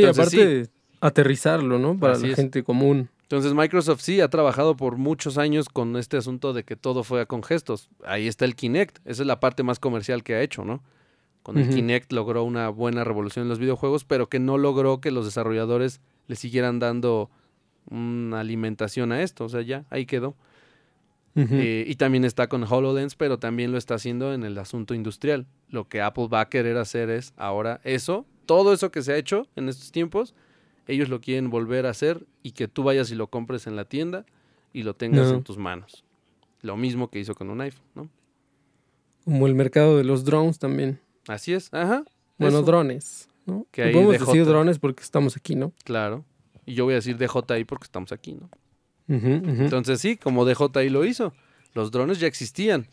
Entonces, 0.02 0.18
aparte 0.18 0.70
aterrizarlo, 1.00 1.78
¿no? 1.78 1.98
Para 1.98 2.14
Así 2.14 2.26
la 2.26 2.32
es. 2.32 2.36
gente 2.36 2.62
común. 2.62 3.08
Entonces 3.28 3.52
Microsoft 3.52 4.00
sí 4.00 4.22
ha 4.22 4.28
trabajado 4.28 4.74
por 4.74 4.96
muchos 4.96 5.36
años 5.36 5.68
con 5.68 5.96
este 5.98 6.16
asunto 6.16 6.54
de 6.54 6.64
que 6.64 6.76
todo 6.76 7.04
fuera 7.04 7.26
con 7.26 7.42
gestos. 7.42 7.90
Ahí 8.02 8.26
está 8.26 8.46
el 8.46 8.56
Kinect, 8.56 9.00
esa 9.04 9.22
es 9.22 9.26
la 9.26 9.38
parte 9.38 9.62
más 9.62 9.78
comercial 9.78 10.22
que 10.22 10.34
ha 10.34 10.40
hecho, 10.40 10.64
¿no? 10.64 10.82
Con 11.42 11.58
el. 11.58 11.68
Kinect 11.68 12.10
logró 12.12 12.42
una 12.44 12.70
buena 12.70 13.04
revolución 13.04 13.42
en 13.42 13.50
los 13.50 13.58
videojuegos, 13.58 14.04
pero 14.04 14.30
que 14.30 14.38
no 14.38 14.56
logró 14.56 15.02
que 15.02 15.10
los 15.10 15.26
desarrolladores 15.26 16.00
le 16.26 16.36
siguieran 16.36 16.78
dando 16.78 17.30
una 17.90 18.40
alimentación 18.40 19.12
a 19.12 19.22
esto. 19.22 19.44
O 19.44 19.48
sea, 19.50 19.60
ya, 19.60 19.84
ahí 19.90 20.06
quedó. 20.06 20.34
Eh, 21.36 21.84
y 21.86 21.94
también 21.96 22.24
está 22.24 22.48
con 22.48 22.64
HoloLens, 22.64 23.14
pero 23.14 23.38
también 23.38 23.70
lo 23.70 23.78
está 23.78 23.94
haciendo 23.94 24.32
en 24.32 24.42
el 24.42 24.56
asunto 24.56 24.94
industrial. 24.94 25.46
Lo 25.68 25.86
que 25.86 26.00
Apple 26.00 26.28
va 26.32 26.40
a 26.40 26.48
querer 26.48 26.78
hacer 26.78 27.10
es 27.10 27.32
ahora 27.36 27.80
eso, 27.84 28.26
todo 28.46 28.72
eso 28.72 28.90
que 28.90 29.02
se 29.02 29.12
ha 29.12 29.16
hecho 29.16 29.46
en 29.54 29.68
estos 29.68 29.92
tiempos, 29.92 30.34
ellos 30.88 31.08
lo 31.08 31.20
quieren 31.20 31.50
volver 31.50 31.86
a 31.86 31.90
hacer 31.90 32.26
y 32.42 32.52
que 32.52 32.66
tú 32.68 32.82
vayas 32.82 33.10
y 33.10 33.14
lo 33.14 33.28
compres 33.28 33.66
en 33.66 33.76
la 33.76 33.84
tienda 33.84 34.24
y 34.72 34.82
lo 34.82 34.94
tengas 34.94 35.28
No. 35.28 35.34
en 35.36 35.42
tus 35.44 35.56
manos. 35.58 36.04
Lo 36.62 36.76
mismo 36.76 37.08
que 37.10 37.20
hizo 37.20 37.34
con 37.34 37.50
un 37.50 37.60
iPhone, 37.60 37.84
¿no? 37.94 38.08
Como 39.24 39.46
el 39.46 39.54
mercado 39.54 39.96
de 39.96 40.04
los 40.04 40.24
drones 40.24 40.58
también. 40.58 41.00
Así 41.28 41.52
es, 41.52 41.72
ajá. 41.72 42.02
Bueno, 42.38 42.58
eso, 42.58 42.66
drones, 42.66 43.28
¿no? 43.46 43.66
Que 43.70 43.82
ahí 43.84 43.92
podemos 43.92 44.14
DJ. 44.14 44.26
decir 44.26 44.44
drones 44.46 44.78
porque 44.78 45.02
estamos 45.02 45.36
aquí, 45.36 45.54
¿no? 45.54 45.72
Claro. 45.84 46.24
Y 46.66 46.74
yo 46.74 46.84
voy 46.84 46.94
a 46.94 46.96
decir 46.96 47.16
DJI 47.18 47.64
porque 47.64 47.84
estamos 47.84 48.10
aquí, 48.12 48.34
¿no? 48.34 48.48
Entonces 49.08 50.00
sí, 50.00 50.16
como 50.16 50.44
DJI 50.44 50.90
lo 50.90 51.04
hizo. 51.04 51.32
Los 51.74 51.90
drones 51.90 52.20
ya 52.20 52.26
existían. 52.26 52.86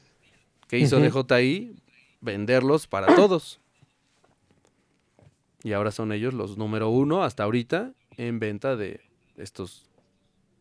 ¿Qué 0.67 0.79
hizo. 0.79 0.99
DJI? 0.99 1.75
Venderlos 2.21 2.87
para 2.87 3.13
todos. 3.15 3.59
Y 5.65 5.73
ahora 5.73 5.89
son 5.89 6.11
ellos 6.11 6.35
los 6.35 6.59
número 6.59 6.89
uno 6.89 7.23
hasta 7.23 7.41
ahorita 7.41 7.91
en 8.17 8.37
venta 8.37 8.75
de 8.75 9.01
estos 9.35 9.89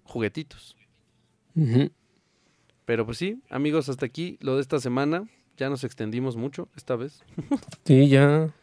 juguetitos. 0.03 0.79
Pero 2.87 3.05
pues 3.05 3.19
sí, 3.19 3.43
amigos, 3.51 3.91
hasta 3.91 4.07
aquí 4.07 4.39
lo 4.41 4.55
de 4.55 4.63
esta 4.63 4.81
semana. 4.81 5.29
Ya 5.59 5.69
nos 5.69 5.85
extendimos 5.85 6.37
mucho 6.37 6.71
esta 6.75 6.97
vez. 6.97 7.23
Sí, 7.85 8.09
ya, 8.09 8.55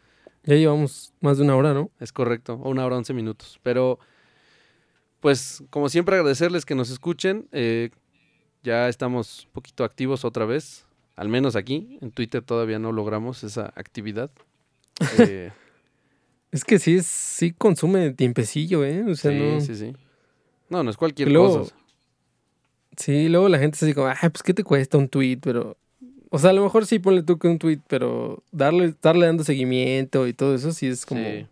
ya 0.43 0.55
llevamos 0.55 1.13
más 1.21 1.37
de 1.37 1.43
una 1.43 1.55
hora, 1.55 1.75
¿no? 1.75 1.91
Es 1.99 2.11
correcto, 2.11 2.55
una 2.55 2.87
hora 2.87 2.97
once 2.97 3.13
minutos. 3.13 3.59
Pero, 3.61 3.99
pues, 5.19 5.63
como 5.69 5.89
siempre, 5.89 6.15
agradecerles 6.15 6.65
que 6.65 6.73
nos 6.73 6.89
escuchen. 6.89 7.49
Eh, 7.51 7.91
ya 8.63 8.89
estamos 8.89 9.45
un 9.45 9.51
poquito 9.51 9.83
activos 9.83 10.25
otra 10.25 10.45
vez, 10.45 10.87
al 11.15 11.29
menos 11.29 11.55
aquí. 11.55 11.99
En 12.01 12.09
Twitter 12.09 12.41
todavía 12.41 12.79
no 12.79 12.91
logramos 12.91 13.43
esa 13.43 13.71
actividad. 13.75 14.31
Eh, 15.17 15.51
Es 16.51 16.63
que 16.65 16.79
sí, 16.79 16.95
es, 16.97 17.05
sí 17.05 17.51
consume 17.51 18.11
tiempecillo, 18.11 18.83
¿eh? 18.83 19.03
O 19.03 19.15
sea, 19.15 19.31
sí, 19.31 19.37
no... 19.37 19.61
sí, 19.61 19.75
sí. 19.75 19.93
No, 20.69 20.83
no 20.83 20.89
es 20.89 20.97
cualquier 20.97 21.29
luego- 21.31 21.59
cosa. 21.59 21.75
Sí, 22.97 23.29
luego 23.29 23.47
la 23.49 23.57
gente 23.57 23.77
se 23.77 23.85
dice 23.85 23.95
como, 23.95 24.07
ah, 24.07 24.17
pues 24.19 24.43
¿qué 24.43 24.53
te 24.53 24.63
cuesta 24.65 24.97
un 24.97 25.07
tweet? 25.07 25.37
Pero, 25.41 25.77
o 26.29 26.37
sea, 26.39 26.49
a 26.49 26.53
lo 26.53 26.61
mejor 26.63 26.85
sí 26.85 26.99
ponle 26.99 27.23
tú 27.23 27.39
que 27.39 27.47
un 27.47 27.57
tweet, 27.57 27.79
pero 27.87 28.43
darle, 28.51 28.85
estarle 28.85 29.25
dando 29.27 29.43
seguimiento 29.45 30.27
y 30.27 30.33
todo 30.33 30.53
eso 30.55 30.71
sí 30.73 30.87
es 30.87 31.05
como, 31.05 31.23
Sí. 31.23 31.47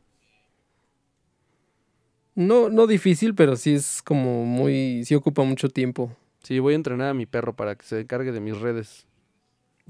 no, 2.36 2.70
no 2.70 2.88
difícil, 2.88 3.36
pero 3.36 3.56
sí 3.56 3.74
es 3.74 4.02
como 4.02 4.46
muy, 4.46 5.04
sí 5.06 5.16
ocupa 5.16 5.44
mucho 5.44 5.70
tiempo. 5.70 6.16
Sí, 6.44 6.60
voy 6.60 6.74
a 6.74 6.76
entrenar 6.76 7.10
a 7.10 7.14
mi 7.14 7.26
perro 7.26 7.56
para 7.56 7.76
que 7.76 7.86
se 7.86 8.02
encargue 8.02 8.32
de 8.32 8.40
mis 8.42 8.58
redes. 8.60 9.06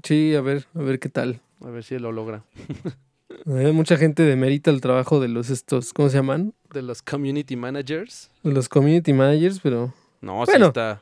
Sí, 0.02 0.34
a 0.34 0.40
ver, 0.40 0.66
a 0.74 0.82
ver 0.82 0.98
qué 0.98 1.08
tal. 1.08 1.40
A 1.62 1.68
ver 1.70 1.84
si 1.84 1.94
él 1.96 2.02
lo 2.02 2.12
logra. 2.12 2.44
Eh, 3.46 3.72
mucha 3.72 3.96
gente 3.96 4.22
demerita 4.22 4.70
el 4.70 4.80
trabajo 4.80 5.20
de 5.20 5.28
los 5.28 5.50
estos, 5.50 5.92
¿cómo 5.92 6.08
se 6.08 6.16
llaman? 6.16 6.52
De 6.72 6.82
los 6.82 7.02
community 7.02 7.56
managers. 7.56 8.30
De 8.42 8.52
los 8.52 8.68
community 8.68 9.12
managers, 9.12 9.60
pero 9.60 9.92
No, 10.20 10.44
sí 10.46 10.52
Bueno. 10.52 10.66
está. 10.66 11.00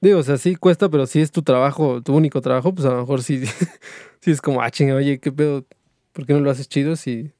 digo, 0.00 0.18
o 0.18 0.22
sea, 0.22 0.36
sí 0.36 0.56
cuesta, 0.56 0.88
pero 0.88 1.06
si 1.06 1.20
es 1.20 1.30
tu 1.32 1.42
trabajo, 1.42 2.02
tu 2.02 2.14
único 2.14 2.40
trabajo, 2.40 2.74
pues 2.74 2.86
a 2.86 2.90
lo 2.90 3.00
mejor 3.00 3.22
sí, 3.22 3.42
sí 4.20 4.30
es 4.30 4.40
como, 4.40 4.60
ah, 4.62 4.70
chinga, 4.70 4.94
oye, 4.94 5.18
¿qué 5.18 5.32
pedo? 5.32 5.64
¿Por 6.12 6.26
qué 6.26 6.32
no 6.34 6.40
lo 6.40 6.50
haces 6.50 6.68
chido 6.68 6.96
si, 6.96 7.32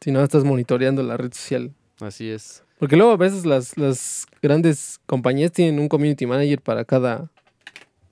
si 0.00 0.10
no 0.12 0.22
estás 0.22 0.44
monitoreando 0.44 1.02
la 1.02 1.16
red 1.16 1.32
social? 1.32 1.74
Así 2.00 2.30
es. 2.30 2.62
Porque 2.78 2.96
luego 2.96 3.12
a 3.12 3.16
veces 3.16 3.44
las, 3.44 3.76
las 3.76 4.26
grandes 4.40 5.00
compañías 5.06 5.50
tienen 5.52 5.80
un 5.80 5.88
community 5.88 6.24
manager 6.26 6.62
para 6.62 6.84
cada, 6.84 7.30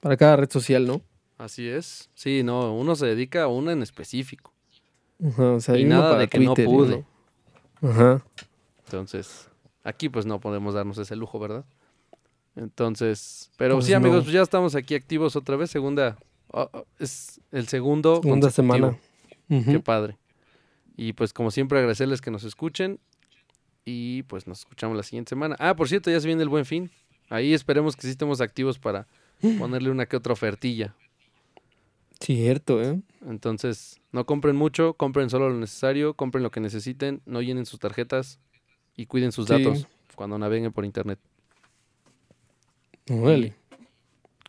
para 0.01 0.17
cada 0.17 0.37
red 0.37 0.51
social, 0.51 0.87
¿no? 0.87 1.01
Así 1.39 1.69
es. 1.69 2.09
Sí, 2.15 2.43
no, 2.43 2.75
uno 2.75 2.97
se 2.97 3.07
dedica 3.07 3.43
a 3.45 3.49
una 3.49 3.73
en 3.73 3.83
específico. 3.83 4.53
Ajá, 5.27 5.53
o 5.53 5.61
sea, 5.61 5.77
y 5.79 5.85
uno 5.85 5.97
nada 5.99 6.19
de 6.19 6.29
que 6.29 6.39
no 6.39 6.55
Twitter 6.55 6.65
pude. 6.67 6.95
uno- 7.83 7.91
Ajá. 7.91 8.25
Entonces, 8.85 9.49
aquí 9.85 10.09
pues 10.09 10.25
no 10.27 10.41
podemos 10.41 10.75
darnos 10.75 10.99
ese 10.99 11.17
lujo, 11.17 11.39
¿verdad? 11.39 11.65
Entonces, 12.55 13.51
pero 13.59 13.75
Pues 13.75 13.87
sí, 13.87 13.93
amigos, 13.93 14.25
pues 14.25 14.33
ya 14.33 14.41
estamos 14.43 14.75
aquí 14.75 14.95
activos 14.95 15.37
otra 15.37 15.57
vez. 15.57 15.71
Segunda, 15.71 16.17
oh, 16.49 16.71
oh, 16.73 16.87
es 16.99 17.41
el 17.53 17.69
segundo. 17.69 18.21
Segunda 18.23 18.51
semana. 18.51 18.97
Qué 19.49 19.81
padre. 19.81 20.17
Y 20.97 21.13
pues 21.13 21.33
como 21.35 21.51
siempre 21.51 21.79
agradecerles 21.79 22.21
que 22.23 22.31
nos 22.31 22.45
escuchen 22.45 22.99
y 23.85 24.23
pues 24.25 24.47
nos 24.47 24.61
escuchamos 24.61 24.97
la 24.97 25.03
siguiente 25.03 25.29
semana. 25.31 25.55
Ah, 25.59 25.77
por 25.77 25.89
cierto, 25.89 26.11
ya 26.11 26.19
se 26.21 26.27
viene 26.27 26.43
el 26.43 26.49
buen 26.49 26.65
fin. 26.65 26.91
Ahí 27.29 27.53
esperemos 27.53 27.95
que 27.95 28.03
sí 28.03 28.09
estemos 28.09 28.41
activos 28.41 28.79
para 28.79 29.07
ponerle 29.59 29.91
una 29.91 30.07
que 30.07 30.17
otra 30.17 30.33
ofertilla. 30.33 30.95
Cierto, 32.21 32.83
¿eh? 32.83 33.01
Entonces, 33.27 34.01
no 34.13 34.25
compren 34.27 34.57
mucho, 34.57 34.95
compren 34.95 35.29
solo 35.31 35.51
lo 35.51 35.57
necesario, 35.57 36.15
compren 36.15 36.43
lo 36.43 36.51
que 36.51 36.61
necesiten, 36.61 37.21
no 37.27 37.43
llenen 37.43 37.67
sus 37.67 37.79
tarjetas 37.79 38.41
y 38.97 39.07
cuiden 39.07 39.33
sus 39.33 39.47
Sí. 39.47 39.53
datos 39.53 39.87
cuando 40.15 40.39
naveguen 40.39 40.73
por 40.73 40.85
internet. 40.85 41.19
Órale. 43.11 43.55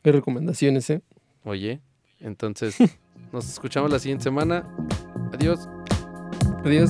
Qué 0.02 0.12
recomendaciones, 0.12 0.90
¿eh? 0.90 1.02
Oye, 1.44 1.82
entonces 2.20 2.78
nos 3.34 3.48
escuchamos 3.50 3.92
la 3.92 4.00
siguiente 4.00 4.24
semana. 4.24 4.64
Adiós. 5.34 5.68
Adiós. 6.64 6.90